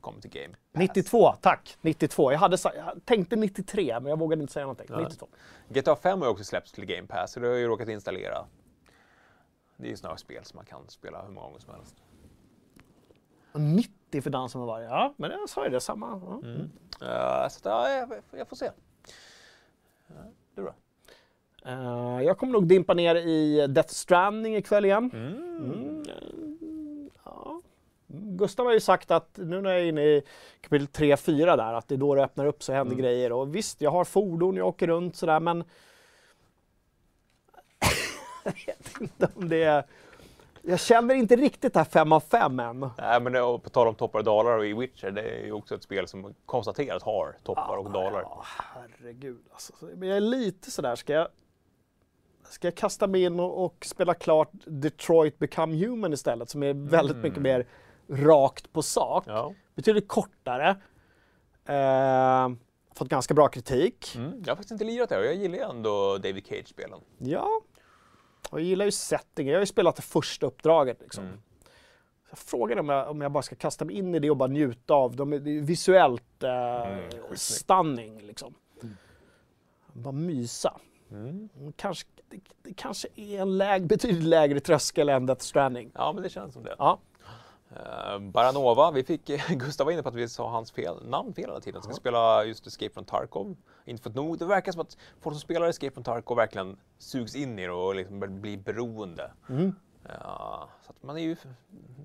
kommit 0.00 0.22
till 0.22 0.30
Game 0.30 0.54
Pass. 0.72 0.80
92, 0.80 1.32
tack! 1.40 1.76
92. 1.80 2.32
Jag, 2.32 2.38
hade, 2.38 2.56
jag 2.62 3.00
tänkte 3.04 3.36
93, 3.36 4.00
men 4.00 4.10
jag 4.10 4.18
vågade 4.18 4.42
inte 4.42 4.52
säga 4.52 4.64
någonting. 4.64 4.86
Nej. 4.90 5.04
92. 5.04 5.28
GTA 5.68 5.96
5 5.96 6.18
har 6.18 6.26
ju 6.26 6.32
också 6.32 6.44
släppts 6.44 6.72
till 6.72 6.84
Game 6.84 7.06
Pass, 7.06 7.32
så 7.32 7.40
det 7.40 7.46
har 7.46 7.52
jag 7.52 7.60
ju 7.60 7.66
råkat 7.66 7.88
installera. 7.88 8.46
Det 9.76 9.86
är 9.86 9.90
ju 9.90 9.96
sådana 9.96 10.16
spel 10.16 10.44
som 10.44 10.56
man 10.56 10.64
kan 10.64 10.88
spela 10.88 11.22
hur 11.22 11.30
många 11.30 11.46
gånger 11.46 11.60
som 11.60 11.74
helst. 11.74 11.96
Och 13.52 13.60
90 13.60 14.22
för 14.22 14.30
Dansen 14.30 14.60
med 14.60 14.66
varje. 14.68 14.86
Ja, 14.86 15.14
men 15.16 15.30
jag 15.30 15.48
sa 15.48 15.64
ju 15.64 15.70
det. 15.70 15.80
Samma. 15.80 16.20
Ja. 17.00 17.06
Eh, 17.06 17.48
så 17.48 17.58
att, 17.58 17.64
ja, 17.64 17.90
jag, 17.90 18.12
jag 18.30 18.48
får 18.48 18.56
se. 18.56 18.66
Eh, 18.66 18.72
du 20.54 20.62
då? 20.62 20.74
Eh, 21.64 22.22
jag 22.22 22.38
kommer 22.38 22.52
nog 22.52 22.66
dimpa 22.66 22.94
ner 22.94 23.14
i 23.14 23.66
Death 23.66 23.92
Stranding 23.92 24.56
ikväll 24.56 24.84
igen. 24.84 25.10
Mm. 25.14 26.02
Mm. 28.40 28.46
Gustav 28.46 28.66
har 28.66 28.72
ju 28.72 28.80
sagt 28.80 29.10
att 29.10 29.30
nu 29.36 29.60
när 29.60 29.70
jag 29.70 29.80
är 29.80 29.84
inne 29.84 30.02
i 30.02 30.22
kapitel 30.60 30.86
3-4 30.86 31.56
där, 31.56 31.74
att 31.74 31.88
det 31.88 31.94
är 31.94 31.98
då 31.98 32.14
det 32.14 32.24
öppnar 32.24 32.46
upp 32.46 32.62
så 32.62 32.72
händer 32.72 32.92
Mm. 32.92 33.02
grejer. 33.04 33.32
Och 33.32 33.54
visst, 33.54 33.80
jag 33.80 33.90
har 33.90 34.04
fordon, 34.04 34.56
jag 34.56 34.66
åker 34.66 34.86
runt 34.86 35.16
sådär, 35.16 35.40
men 35.40 35.64
jag 38.44 38.52
vet 38.52 39.00
inte 39.00 39.28
om 39.34 39.48
det 39.48 39.62
är... 39.62 39.84
Jag 40.62 40.80
känner 40.80 41.14
inte 41.14 41.36
riktigt 41.36 41.72
det 41.72 41.80
här 41.80 41.84
5 41.84 42.12
av 42.12 42.20
5 42.20 42.60
än. 42.60 42.90
Nej, 42.98 43.20
men 43.20 43.32
det, 43.32 43.42
och 43.42 43.62
på 43.62 43.70
tal 43.70 43.88
om 43.88 43.94
toppar 43.94 44.18
och 44.18 44.24
dalar 44.24 44.58
och 44.58 44.66
i 44.66 44.72
Witcher, 44.74 45.10
det 45.10 45.22
är 45.22 45.44
ju 45.44 45.52
också 45.52 45.74
ett 45.74 45.82
spel 45.82 46.08
som 46.08 46.34
konstaterat 46.46 47.02
har 47.02 47.36
toppar 47.44 47.76
och 47.76 47.90
dalar. 47.90 48.20
Ja, 48.20 48.44
herregud 48.44 49.40
alltså. 49.52 49.72
Men 49.96 50.08
jag 50.08 50.16
är 50.16 50.20
lite 50.20 50.70
sådär, 50.70 50.96
ska 50.96 51.12
jag, 51.12 51.28
ska 52.48 52.66
jag 52.66 52.74
kasta 52.74 53.06
mig 53.06 53.22
in 53.22 53.40
och, 53.40 53.64
och 53.64 53.84
spela 53.84 54.14
klart 54.14 54.50
Detroit 54.64 55.38
Become 55.38 55.86
Human 55.86 56.12
istället, 56.12 56.50
som 56.50 56.62
är 56.62 56.74
väldigt 56.74 57.16
mycket 57.16 57.42
mer 57.42 57.66
rakt 58.10 58.72
på 58.72 58.82
sak. 58.82 59.24
Ja. 59.26 59.54
Betydligt 59.74 60.08
kortare. 60.08 60.76
Eh, 61.64 62.48
fått 62.94 63.08
ganska 63.08 63.34
bra 63.34 63.48
kritik. 63.48 64.16
Mm. 64.16 64.30
Jag 64.30 64.50
har 64.50 64.56
faktiskt 64.56 64.70
inte 64.70 64.84
lirat 64.84 65.08
det 65.08 65.18
och 65.18 65.24
jag 65.24 65.34
gillar 65.34 65.56
ju 65.56 65.62
ändå 65.64 66.18
David 66.18 66.46
Cage-spelen. 66.46 67.00
Ja, 67.18 67.48
och 68.50 68.60
jag 68.60 68.66
gillar 68.66 68.84
ju 68.84 68.90
settingen. 68.90 69.52
Jag 69.52 69.58
har 69.58 69.62
ju 69.62 69.66
spelat 69.66 69.96
det 69.96 70.02
första 70.02 70.46
uppdraget 70.46 71.00
liksom. 71.00 71.24
Mm. 71.24 71.40
Jag 72.30 72.38
frågar 72.38 72.76
om 72.76 72.88
jag, 72.88 73.10
om 73.10 73.20
jag 73.20 73.32
bara 73.32 73.42
ska 73.42 73.56
kasta 73.56 73.84
mig 73.84 73.96
in 73.96 74.14
i 74.14 74.18
det 74.18 74.30
och 74.30 74.36
bara 74.36 74.48
njuta 74.48 74.94
av 74.94 75.16
dem. 75.16 75.30
Det 75.30 75.36
är 75.36 75.60
visuellt 75.60 76.42
eh, 76.42 76.50
Mm, 76.50 77.10
stunning 77.36 78.20
liksom. 78.20 78.54
Bara 79.92 80.12
mysa. 80.12 80.80
Mm. 81.10 81.48
Mm, 81.58 81.72
Kanske, 81.72 82.06
det, 82.28 82.40
det 82.62 82.74
kanske 82.74 83.08
är 83.16 83.40
en 83.40 83.58
läg, 83.58 83.86
betydligt 83.86 84.24
lägre 84.24 84.60
tröskel 84.60 85.08
än 85.08 85.26
Death 85.26 85.42
Stranding. 85.44 85.90
Ja, 85.94 86.12
men 86.12 86.22
det 86.22 86.28
känns 86.28 86.54
som 86.54 86.62
det. 86.62 86.74
Ja. 86.78 86.98
Uh, 87.72 88.18
Baranova, 88.18 88.90
vi 88.90 89.04
fick, 89.04 89.26
Gustav 89.48 89.84
var 89.84 89.92
inne 89.92 90.02
på 90.02 90.08
att 90.08 90.14
vi 90.14 90.28
sa 90.28 90.50
hans 90.50 90.72
fel, 90.72 91.06
namn 91.06 91.34
fel 91.34 91.44
hela 91.44 91.60
tiden. 91.60 91.82
Ska 91.82 91.92
spela 91.92 92.44
just 92.44 92.66
Escape 92.66 92.94
from 92.94 93.04
Tarkov. 93.04 93.56
Inte 93.84 94.02
för 94.02 94.10
att 94.10 94.16
nog, 94.16 94.38
det 94.38 94.44
verkar 94.44 94.72
som 94.72 94.80
att 94.80 94.96
folk 95.20 95.34
som 95.34 95.40
spelar 95.40 95.68
Escape 95.68 95.94
from 95.94 96.04
Tarkov 96.04 96.36
verkligen 96.36 96.76
sugs 96.98 97.34
in 97.34 97.58
i 97.58 97.66
det 97.66 97.72
och 97.72 97.94
liksom 97.94 98.20
börjar 98.20 98.34
bli 98.34 98.56
beroende. 98.56 99.32
Mm. 99.48 99.74
Ja, 100.08 100.68
så 100.86 100.90
att 100.90 101.02
man 101.02 101.16
är 101.18 101.22
ju 101.22 101.36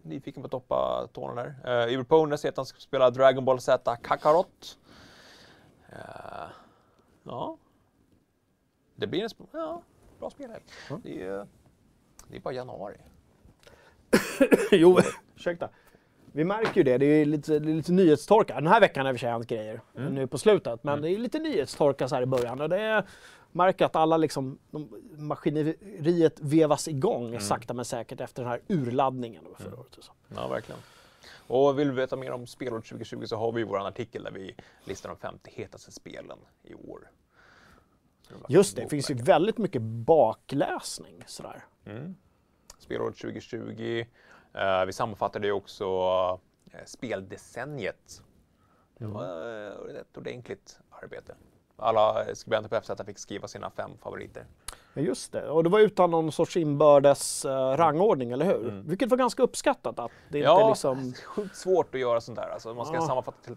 nyfiken 0.03 0.43
på 0.43 0.45
att 0.45 0.51
toppa 0.51 1.07
tårna 1.13 1.43
där. 1.43 1.47
Uh, 1.47 1.93
Evil 1.93 2.05
Pony 2.05 2.37
säger 2.37 2.51
att 2.51 2.57
han 2.57 2.65
ska 2.65 2.79
spela 2.79 3.09
Dragon 3.09 3.45
Ball 3.45 3.59
Z 3.59 3.95
Kakarot. 3.95 4.77
Eh, 5.89 6.47
ja. 7.23 7.57
Det 8.95 9.07
blir 9.07 9.23
en 9.23 9.47
ja, 9.51 9.81
bra 10.19 10.29
spel 10.29 10.49
här. 10.49 10.61
Ja. 10.89 10.99
Det, 11.03 11.23
är, 11.23 11.47
det 12.27 12.35
är 12.35 12.39
bara 12.39 12.53
januari. 12.53 12.97
jo, 14.71 14.99
ursäkta. 15.35 15.69
Vi 16.31 16.43
märker 16.43 16.75
ju 16.75 16.83
det, 16.83 16.97
det 16.97 17.05
är 17.05 17.25
lite, 17.25 17.59
lite 17.59 17.91
nyhetstorka. 17.91 18.55
Den 18.55 18.67
här 18.67 18.79
veckan 18.79 19.05
har 19.05 19.13
i 19.13 19.15
och 19.15 19.19
för 19.19 19.19
sig 19.19 19.29
hänt 19.29 19.47
grejer 19.47 19.81
nu 19.93 20.27
på 20.27 20.37
slutet, 20.37 20.83
men 20.83 21.01
det 21.01 21.09
är 21.09 21.17
lite 21.17 21.39
nyhetstorka 21.39 22.07
så 22.07 22.15
här 22.15 22.21
i 22.21 22.25
början. 22.25 22.61
Och 22.61 22.69
det 22.69 22.79
är, 22.81 23.05
märker 23.51 23.85
att 23.85 23.95
alla 23.95 24.17
liksom, 24.17 24.59
maskineriet 25.17 26.39
vevas 26.41 26.87
igång 26.87 27.39
sakta 27.39 27.73
men 27.73 27.85
säkert 27.85 28.21
efter 28.21 28.41
den 28.43 28.51
här 28.51 28.61
urladdningen 28.67 29.43
förra 29.59 29.79
året. 29.79 29.95
och 29.95 30.03
så. 30.03 30.11
Ja, 30.35 30.47
verkligen. 30.47 30.81
Och 31.47 31.79
vill 31.79 31.87
du 31.87 31.93
veta 31.93 32.15
mer 32.15 32.31
om 32.31 32.47
spelåret 32.47 32.85
2020 32.85 33.25
så 33.25 33.35
har 33.35 33.51
vi 33.51 33.63
vår 33.63 33.87
artikel 33.87 34.23
där 34.23 34.31
vi 34.31 34.55
listar 34.83 35.09
de 35.09 35.17
50 35.17 35.51
hetaste 35.53 35.91
spelen 35.91 36.37
i 36.63 36.73
år. 36.73 37.09
Just 38.49 38.75
det, 38.75 38.81
det 38.81 38.89
finns 38.89 39.11
ju 39.11 39.15
väldigt 39.15 39.57
mycket 39.57 39.81
bakläsning 39.81 41.23
sådär. 41.27 41.63
Mm. 41.85 42.15
Spelåret 42.79 43.17
2020. 43.17 44.05
Eh, 44.53 44.85
vi 44.85 44.93
sammanfattade 44.93 45.47
ju 45.47 45.53
också 45.53 45.85
eh, 46.71 46.79
speldecenniet. 46.85 48.21
Det 48.97 49.05
var 49.05 49.23
eh, 49.91 49.95
ett 50.01 50.17
ordentligt 50.17 50.79
arbete. 50.89 51.35
Alla 51.77 52.25
skribenter 52.35 52.69
på 52.69 52.81
FZ 52.81 52.91
fick 53.05 53.19
skriva 53.19 53.47
sina 53.47 53.69
fem 53.69 53.91
favoriter. 54.03 54.45
Ja, 54.93 55.01
just 55.01 55.31
det. 55.31 55.49
Och 55.49 55.63
det 55.63 55.69
var 55.69 55.79
utan 55.79 56.11
någon 56.11 56.31
sorts 56.31 56.57
inbördes 56.57 57.45
rangordning, 57.75 58.31
eller 58.31 58.45
hur? 58.45 58.69
Mm. 58.69 58.87
Vilket 58.87 59.09
var 59.09 59.17
ganska 59.17 59.43
uppskattat 59.43 59.99
att 59.99 60.11
det 60.29 60.37
inte 60.37 60.45
Ja, 60.49 60.69
liksom... 60.69 61.13
sjukt 61.25 61.55
svårt 61.55 61.95
att 61.95 62.01
göra 62.01 62.21
sånt 62.21 62.37
där. 62.37 62.49
Alltså, 62.49 62.73
man 62.73 62.85
ska 62.85 62.95
Ja. 62.95 63.01
sammanfatta 63.01 63.37
till. 63.41 63.55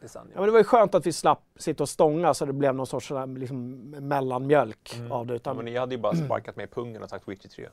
Ja, 0.00 0.20
men 0.34 0.44
det 0.44 0.50
var 0.50 0.58
ju 0.58 0.64
skönt 0.64 0.94
att 0.94 1.06
vi 1.06 1.12
slapp 1.12 1.42
sitta 1.56 1.82
och 1.82 1.88
stånga 1.88 2.34
så 2.34 2.46
det 2.46 2.52
blev 2.52 2.74
någon 2.74 2.86
sorts 2.86 3.12
liksom, 3.36 3.90
mellanmjölk 3.90 5.00
av 5.10 5.26
det. 5.26 5.32
Ja, 5.32 5.36
Utan, 5.36 5.56
men 5.56 5.64
ni 5.64 5.76
hade 5.76 5.94
ju 5.94 6.00
bara 6.00 6.14
sparkat 6.16 6.56
med 6.56 6.70
pungen 6.70 7.02
och 7.02 7.10
sagt 7.10 7.28
Witcher 7.28 7.48
3. 7.48 7.68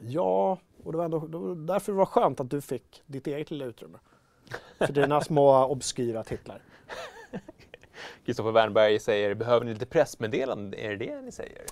Ja, 0.00 0.58
och 0.84 0.92
det 0.92 0.98
var 0.98 1.04
ändå 1.04 1.18
det 1.18 1.38
var 1.38 1.54
därför 1.54 1.92
det 1.92 1.98
var 1.98 2.06
skönt 2.06 2.40
att 2.40 2.50
du 2.50 2.60
fick 2.60 3.02
ditt 3.06 3.26
eget 3.26 3.50
lilla 3.50 3.64
utrymme. 3.64 3.98
För 4.78 4.92
dina 4.92 5.20
små 5.20 5.64
obskyra 5.68 6.24
titlar. 6.24 6.60
Kristoffer 8.24 8.50
Wernberg 8.50 8.98
säger, 8.98 9.34
behöver 9.34 9.66
ni 9.66 9.72
lite 9.72 9.86
pressmeddelanden? 9.86 10.80
Är 10.80 10.90
det 10.90 10.96
det 10.96 11.20
ni 11.20 11.32
säger? 11.32 11.62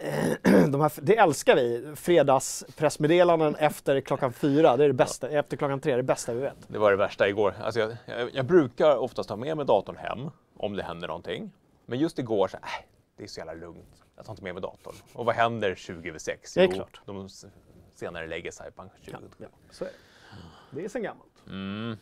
De 0.70 0.80
här, 0.80 0.92
det 1.02 1.16
älskar 1.16 1.56
vi. 1.56 1.92
Fredagspressmeddelanden 1.96 3.54
efter 3.54 4.00
klockan 4.00 4.32
fyra. 4.32 4.76
Det 4.76 4.84
är 4.84 4.88
det 4.88 4.94
bästa. 4.94 5.28
Efter 5.28 5.56
klockan 5.56 5.80
tre, 5.80 5.92
det 5.92 5.94
är 5.94 5.96
det 5.96 6.02
bästa 6.02 6.34
vi 6.34 6.40
vet. 6.40 6.56
Det 6.68 6.78
var 6.78 6.90
det 6.90 6.96
värsta 6.96 7.28
igår. 7.28 7.54
Alltså 7.62 7.80
jag, 7.80 7.96
jag, 8.06 8.34
jag 8.34 8.44
brukar 8.44 8.96
oftast 8.96 9.28
ta 9.28 9.36
med 9.36 9.56
mig 9.56 9.66
datorn 9.66 9.96
hem 9.96 10.30
om 10.56 10.76
det 10.76 10.82
händer 10.82 11.08
någonting. 11.08 11.50
Men 11.86 11.98
just 11.98 12.18
igår 12.18 12.48
så, 12.48 12.56
äh, 12.56 12.62
det 13.16 13.24
är 13.24 13.28
så 13.28 13.40
jävla 13.40 13.54
lugnt. 13.54 13.99
Jag 14.20 14.26
tar 14.26 14.32
inte 14.32 14.42
med 14.42 14.54
mig 14.54 14.62
datorn. 14.62 14.94
Och 15.12 15.24
vad 15.24 15.34
händer 15.34 15.74
20 15.74 16.08
över 16.08 16.18
6? 16.18 16.54
Det 16.54 16.62
är 16.62 16.68
klart. 16.68 17.00
De 17.06 17.28
senare 17.94 18.26
lägger 18.26 18.50
Cyberpunk 18.50 18.92
20. 19.00 19.16
Ja, 19.38 19.46
så 19.70 19.84
är 19.84 19.88
det. 19.88 19.94
Det 20.70 20.84
är 20.84 20.88
sen 20.88 21.02
gammalt. 21.02 21.46
Mm. 21.46 21.96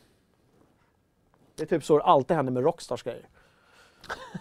Det 1.55 1.63
är 1.63 1.67
typ 1.67 1.85
så 1.85 1.99
det 1.99 2.05
alltid 2.05 2.37
händer 2.37 2.53
med 2.53 2.63
Rockstars 2.63 3.03
grejer. 3.03 3.29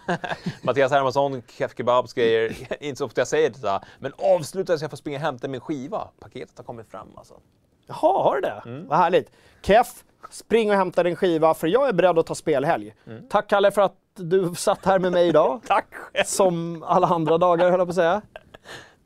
Mattias 0.64 0.92
Hermansson, 0.92 1.42
Kef 1.48 1.78
Kebabs 1.78 2.14
grejer. 2.14 2.68
inte 2.84 2.98
så 2.98 3.06
ofta 3.06 3.22
jag 3.22 3.28
säger 3.28 3.50
detta, 3.50 3.86
men 4.00 4.14
avsluta 4.18 4.78
så 4.78 4.84
jag 4.84 4.92
får 4.92 4.98
springa 4.98 5.18
och 5.18 5.22
hämta 5.22 5.48
min 5.48 5.62
skiva. 5.62 6.10
Paketet 6.20 6.58
har 6.58 6.66
kommit 6.66 6.88
fram 6.88 7.18
alltså. 7.18 7.42
Jaha, 7.88 8.24
har 8.24 8.36
du 8.36 8.42
det? 8.42 8.62
Mm. 8.66 8.88
Vad 8.88 8.98
härligt. 8.98 9.32
Keff, 9.62 10.04
spring 10.30 10.70
och 10.70 10.76
hämta 10.76 11.04
din 11.04 11.16
skiva 11.16 11.54
för 11.54 11.68
jag 11.68 11.90
är 11.90 11.94
beredd 11.94 12.20
att 12.20 12.26
ta 12.26 12.36
spelhelg. 12.36 12.96
Mm. 13.08 13.24
Tack 13.30 13.50
Kalle 13.50 13.72
för 13.72 13.82
att 13.82 13.96
du 14.16 14.54
satt 14.56 14.86
här 14.86 15.00
med 15.00 15.12
mig 15.12 15.28
idag. 15.28 15.62
Tack 15.68 15.86
själv! 15.94 16.24
Som 16.26 16.84
alla 16.84 17.08
andra 17.08 17.38
dagar 17.38 17.70
höll 17.72 17.80
jag 17.80 17.88
på 17.88 17.92
att 17.92 17.96
säga. 17.96 18.22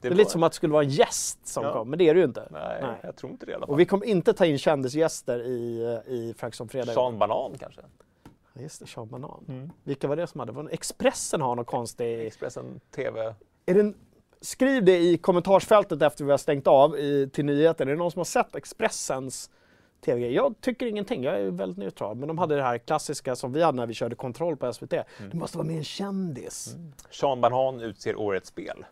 Det 0.02 0.08
är 0.08 0.12
var- 0.12 0.18
lite 0.18 0.32
som 0.32 0.44
att 0.44 0.52
det 0.52 0.56
skulle 0.56 0.74
vara 0.74 0.84
en 0.84 0.90
gäst 0.90 1.48
som 1.48 1.64
Ja. 1.64 1.74
kom, 1.74 1.90
men 1.90 2.00
det 2.00 2.10
är 2.10 2.14
det 2.14 2.20
ju 2.20 2.26
inte. 2.26 2.48
Nej, 2.52 2.84
jag 3.04 3.16
tror 3.16 3.32
inte 3.32 3.46
det 3.46 3.52
i 3.52 3.56
alla 3.56 3.66
fall. 3.66 3.74
Och 3.74 3.80
vi 3.80 3.86
kommer 3.86 4.06
inte 4.06 4.34
ta 4.34 4.46
in 4.46 4.58
kändisgäster 4.58 5.40
i, 5.40 5.82
i 6.08 6.34
Frankson 6.38 6.70
Fredag. 6.70 6.94
Sean 6.94 7.20
Banan 7.20 7.52
kanske? 7.60 7.82
Ja, 8.54 8.62
Just 8.62 8.80
det, 8.80 8.88
Sean 8.88 9.08
Banan. 9.10 9.46
Mm. 9.48 9.70
Vilka 9.84 10.08
var 10.08 10.16
det 10.16 10.28
som 10.28 10.40
hade? 10.40 10.52
Var 10.52 10.64
det 10.64 10.70
Expressen 10.70 11.42
har 11.42 11.56
någon 11.56 11.66
konstig... 11.66 12.28
Expressen 12.28 12.80
TV. 12.96 13.34
Är 13.66 13.74
det 13.74 13.80
en... 13.80 13.96
Skriv 14.42 14.84
det 14.84 14.98
i 14.98 15.18
kommentarsfältet 15.18 16.02
efter 16.02 16.26
vi 16.26 16.32
har 16.32 16.38
stängt 16.38 16.68
av 16.68 17.00
i, 17.00 17.30
till 17.34 17.46
nyheten. 17.46 17.88
Är 17.88 17.92
det 17.92 17.98
någon 17.98 18.12
som 18.12 18.20
har 18.20 18.26
sett 18.26 18.56
Expressens 18.56 19.50
tv 20.06 20.22
-grej? 20.22 20.30
Jag 20.30 20.56
tycker 20.62 20.86
ingenting, 20.86 21.24
jag 21.24 21.40
är 21.40 21.52
väldigt 21.52 21.78
neutral. 21.78 22.16
Men 22.16 22.28
de 22.28 22.38
hade 22.38 22.56
det 22.56 22.64
här 22.64 22.78
klassiska 22.78 23.36
som 23.36 23.54
vi 23.54 23.64
hade 23.64 23.76
när 23.76 23.88
vi 23.88 23.94
körde 23.94 24.16
kontroll 24.16 24.58
på 24.58 24.74
SVT. 24.74 24.94
Mm. 24.94 25.06
Det 25.32 25.38
måste 25.38 25.58
vara 25.58 25.68
med 25.68 25.78
en 25.78 25.84
kändis. 25.84 26.76
Sean 27.12 27.42
Banan 27.42 27.82
utser 27.82 28.16
årets 28.16 28.50
spel. 28.50 28.86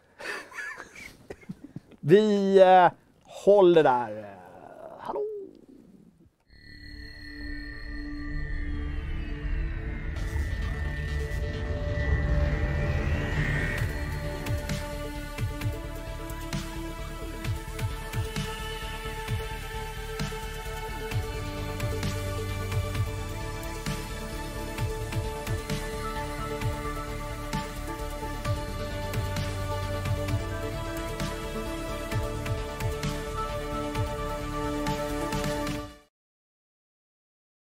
Vi 1.99 2.59
eh, 2.61 2.91
håller 3.23 3.83
där. 3.83 4.38